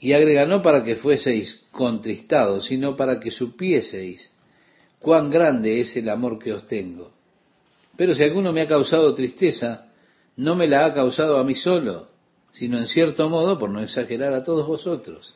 Y 0.00 0.14
agrega, 0.14 0.46
no 0.46 0.62
para 0.62 0.82
que 0.82 0.96
fueseis 0.96 1.62
contristados, 1.70 2.64
sino 2.64 2.96
para 2.96 3.20
que 3.20 3.30
supieseis 3.30 4.34
cuán 4.98 5.30
grande 5.30 5.80
es 5.80 5.94
el 5.96 6.08
amor 6.08 6.38
que 6.38 6.52
os 6.52 6.66
tengo. 6.66 7.12
Pero 7.96 8.14
si 8.14 8.22
alguno 8.22 8.52
me 8.52 8.62
ha 8.62 8.68
causado 8.68 9.12
tristeza, 9.14 9.88
no 10.36 10.54
me 10.54 10.66
la 10.66 10.86
ha 10.86 10.94
causado 10.94 11.38
a 11.38 11.44
mí 11.44 11.54
solo, 11.54 12.08
sino 12.52 12.78
en 12.78 12.86
cierto 12.86 13.28
modo, 13.28 13.58
por 13.58 13.68
no 13.68 13.80
exagerar, 13.80 14.32
a 14.32 14.42
todos 14.42 14.66
vosotros. 14.66 15.34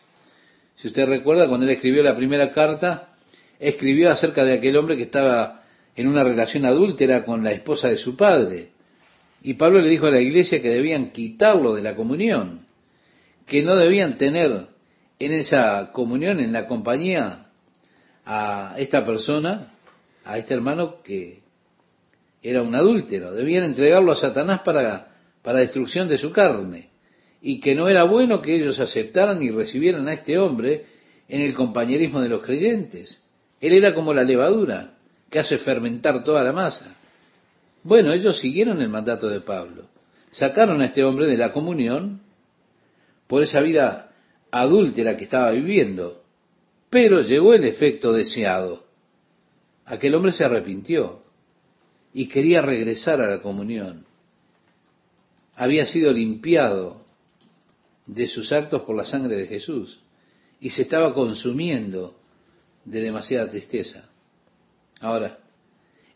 Si 0.77 0.89
usted 0.89 1.07
recuerda, 1.07 1.47
cuando 1.47 1.67
él 1.67 1.73
escribió 1.73 2.03
la 2.03 2.17
primera 2.17 2.51
carta, 2.53 3.11
escribió 3.59 4.11
acerca 4.11 4.45
de 4.45 4.55
aquel 4.55 4.77
hombre 4.77 4.97
que 4.97 5.05
estaba 5.05 5.63
en 5.95 6.09
una 6.09 6.25
relación 6.25 6.65
adúltera 6.65 7.25
con 7.25 7.45
la 7.45 7.53
esposa 7.53 7.89
de 7.89 7.97
su 7.97 8.17
padre. 8.17 8.71
Y 9.43 9.55
Pablo 9.55 9.81
le 9.81 9.91
dijo 9.91 10.07
a 10.07 10.11
la 10.11 10.21
iglesia 10.21 10.63
que 10.63 10.71
debían 10.71 11.11
quitarlo 11.11 11.75
de 11.75 11.83
la 11.83 11.95
comunión 11.95 12.65
que 13.47 13.63
no 13.63 13.77
debían 13.77 14.19
tener 14.19 14.69
en 15.19 15.33
esa 15.33 15.91
comunión, 15.93 16.41
en 16.41 16.53
la 16.53 16.67
compañía, 16.67 17.47
a 18.25 18.75
esta 18.79 19.05
persona, 19.05 19.75
a 20.25 20.39
este 20.39 20.55
hermano 20.55 21.03
que 21.03 21.43
era 22.43 22.63
un 22.63 22.75
adúltero. 22.75 23.33
Debían 23.33 23.65
entregarlo 23.65 24.13
a 24.13 24.17
Satanás 24.17 24.61
para, 24.65 25.09
para 25.43 25.61
destrucción 25.61 26.09
de 26.09 26.19
su 26.19 26.33
carne. 26.33 26.91
Y 27.41 27.61
que 27.61 27.75
no 27.75 27.89
era 27.89 28.05
bueno 28.05 28.41
que 28.41 28.57
ellos 28.57 28.81
aceptaran 28.81 29.43
y 29.43 29.51
recibieran 29.51 30.09
a 30.09 30.15
este 30.15 30.39
hombre 30.39 30.87
en 31.29 31.43
el 31.43 31.55
compañerismo 31.55 32.21
de 32.21 32.29
los 32.29 32.43
creyentes. 32.43 33.23
Él 33.61 33.75
era 33.75 33.95
como 33.95 34.15
la 34.15 34.25
levadura 34.25 34.95
que 35.31 35.39
hace 35.39 35.59
fermentar 35.59 36.25
toda 36.25 36.43
la 36.43 36.53
masa. 36.53 36.97
Bueno, 37.83 38.13
ellos 38.13 38.39
siguieron 38.39 38.81
el 38.81 38.89
mandato 38.89 39.29
de 39.29 39.41
Pablo. 39.41 39.89
Sacaron 40.31 40.81
a 40.81 40.87
este 40.87 41.05
hombre 41.05 41.27
de 41.27 41.37
la 41.37 41.53
comunión 41.53 42.21
por 43.27 43.43
esa 43.43 43.61
vida 43.61 44.13
adúltera 44.51 45.17
que 45.17 45.25
estaba 45.25 45.51
viviendo. 45.51 46.23
Pero 46.91 47.23
llegó 47.23 47.55
el 47.55 47.65
efecto 47.65 48.13
deseado. 48.13 48.85
Aquel 49.85 50.15
hombre 50.15 50.33
se 50.33 50.45
arrepintió 50.45 51.23
y 52.13 52.29
quería 52.29 52.63
regresar 52.63 53.21
a 53.21 53.29
la 53.29 53.43
comunión. 53.43 54.07
Había 55.57 55.87
sido 55.87 56.13
limpiado 56.13 57.05
de 58.07 58.27
sus 58.27 58.53
actos 58.53 58.83
por 58.83 58.97
la 58.97 59.05
sangre 59.05 59.37
de 59.37 59.47
Jesús 59.47 60.01
y 60.61 60.71
se 60.71 60.83
estaba 60.83 61.13
consumiendo 61.15 62.15
de 62.85 63.01
demasiada 63.01 63.49
tristeza. 63.49 64.09
Ahora, 65.01 65.39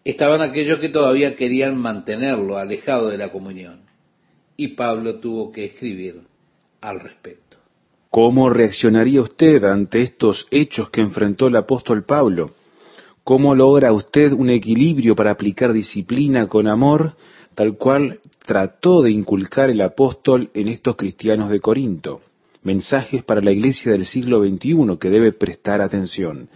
estaban 0.05 0.41
aquellos 0.43 0.79
que 0.81 0.89
todavía 0.89 1.37
querían 1.37 1.77
mantenerlo 1.77 2.57
alejado 2.57 3.09
de 3.09 3.19
la 3.19 3.33
comunión. 3.33 3.83
Y 4.57 4.69
Pablo 4.69 5.21
tuvo 5.21 5.53
que 5.53 5.67
escribir 5.67 6.23
al 6.81 7.01
respecto. 7.01 7.49
¿Cómo 8.11 8.51
reaccionaría 8.51 9.21
usted 9.21 9.65
ante 9.65 10.01
estos 10.01 10.47
hechos 10.51 10.91
que 10.91 11.01
enfrentó 11.01 11.49
el 11.49 11.57
apóstol 11.57 12.05
Pablo? 12.05 12.53
¿Cómo 13.23 13.55
logra 13.55 13.93
usted 13.93 14.33
un 14.33 14.49
equilibrio 14.49 15.15
para 15.15 15.33
aplicar 15.33 15.75
disciplina 15.75 16.47
con 16.47 16.67
amor, 16.67 17.13
tal 17.55 17.77
cual 17.77 18.21
trató 18.47 19.03
de 19.03 19.11
inculcar 19.11 19.69
el 19.69 19.83
apóstol 19.83 20.49
en 20.55 20.69
estos 20.69 20.97
cristianos 20.97 21.51
de 21.51 21.61
Corinto? 21.61 22.23
Mensajes 22.63 23.23
para 23.23 23.43
la 23.43 23.53
iglesia 23.53 23.93
del 23.93 24.07
siglo 24.07 24.43
XXI 24.43 24.97
que 24.99 25.11
debe 25.11 25.33
prestar 25.33 25.83
atención. 25.83 26.49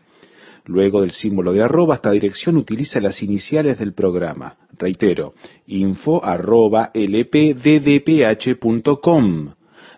Luego 0.66 1.02
del 1.02 1.10
símbolo 1.10 1.52
de 1.52 1.62
arroba, 1.62 1.96
esta 1.96 2.10
dirección 2.10 2.56
utiliza 2.56 2.98
las 3.00 3.22
iniciales 3.22 3.78
del 3.78 3.92
programa. 3.92 4.56
Reitero, 4.78 5.34
info. 5.66 6.22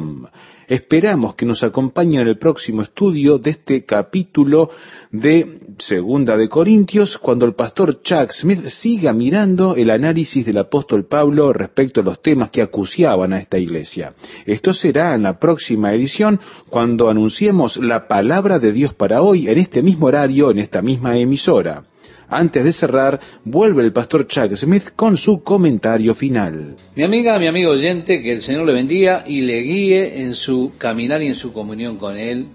Esperamos 0.69 1.35
que 1.35 1.47
nos 1.47 1.63
acompañen 1.63 2.21
en 2.21 2.29
el 2.29 2.37
próximo 2.37 2.83
estudio 2.83 3.39
de 3.39 3.51
este 3.51 3.87
capítulo 3.87 4.69
de 5.11 5.61
Segunda 5.79 6.37
de 6.37 6.47
Corintios, 6.49 7.17
cuando 7.17 7.47
el 7.47 7.55
pastor 7.55 8.03
Chuck 8.03 8.33
Smith 8.33 8.67
siga 8.67 9.15
mirando 9.15 9.75
el 9.77 9.91
análisis 9.91 10.45
del 10.45 10.59
apóstol 10.59 11.07
Pablo 11.07 11.55
respecto 11.55 12.03
a 12.03 12.05
los 12.05 12.21
temas 12.21 12.51
que 12.51 12.61
acuciaban 12.61 13.33
a 13.33 13.39
esta 13.39 13.57
iglesia. 13.57 14.13
Esto 14.45 14.75
será 14.75 15.15
en 15.15 15.23
la 15.23 15.39
próxima 15.39 15.95
edición, 15.95 16.39
cuando 16.69 17.09
anunciemos 17.09 17.79
la 17.79 18.07
palabra 18.07 18.59
de 18.59 18.73
Dios 18.73 18.93
para 18.93 19.23
hoy, 19.23 19.49
en 19.49 19.57
este 19.57 19.83
mismo 19.83 20.09
horario, 20.09 20.51
en 20.51 20.59
esta 20.59 20.83
misma 20.83 21.17
emisora. 21.17 21.85
Antes 22.31 22.63
de 22.63 22.73
cerrar, 22.73 23.19
vuelve 23.45 23.83
el 23.83 23.93
pastor 23.93 24.27
Chuck 24.27 24.55
Smith 24.55 24.91
con 24.95 25.17
su 25.17 25.43
comentario 25.43 26.15
final. 26.15 26.77
Mi 26.95 27.03
amiga, 27.03 27.39
mi 27.39 27.47
amigo 27.47 27.71
oyente, 27.71 28.21
que 28.21 28.33
el 28.33 28.43
Señor 28.43 28.67
le 28.67 28.75
bendiga 28.75 29.25
y 29.27 29.41
le 29.41 29.61
guíe 29.63 30.21
en 30.23 30.35
su 30.35 30.73
caminar 30.77 31.23
y 31.23 31.29
en 31.29 31.35
su 31.35 31.55
comunión 31.55 31.97
con 31.97 32.19
Él, 32.19 32.49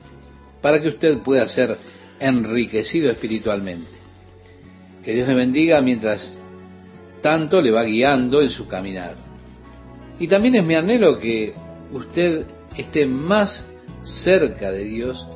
para 0.61 0.79
que 0.79 0.89
usted 0.89 1.17
pueda 1.19 1.47
ser 1.47 1.77
enriquecido 2.19 3.09
espiritualmente. 3.09 3.91
Que 5.03 5.15
Dios 5.15 5.27
le 5.27 5.33
bendiga 5.33 5.81
mientras 5.81 6.37
tanto 7.23 7.59
le 7.59 7.71
va 7.71 7.83
guiando 7.83 8.43
en 8.43 8.51
su 8.51 8.67
caminar. 8.67 9.15
Y 10.19 10.27
también 10.27 10.53
es 10.53 10.63
mi 10.63 10.75
anhelo 10.75 11.17
que 11.17 11.53
usted 11.91 12.45
esté 12.77 13.07
más 13.07 13.67
cerca 14.03 14.71
de 14.71 14.83
Dios 14.83 15.27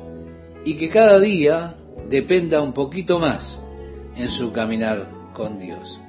y 0.64 0.76
que 0.76 0.90
cada 0.90 1.18
día 1.18 1.74
dependa 2.08 2.62
un 2.62 2.72
poquito 2.72 3.18
más 3.18 3.58
en 4.18 4.28
su 4.28 4.52
caminar 4.52 5.08
con 5.32 5.58
Dios. 5.58 6.00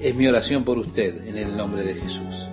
Es 0.00 0.14
mi 0.14 0.26
oración 0.26 0.64
por 0.64 0.78
usted 0.78 1.26
en 1.26 1.36
el 1.36 1.56
nombre 1.56 1.82
de 1.82 1.94
Jesús. 1.94 2.48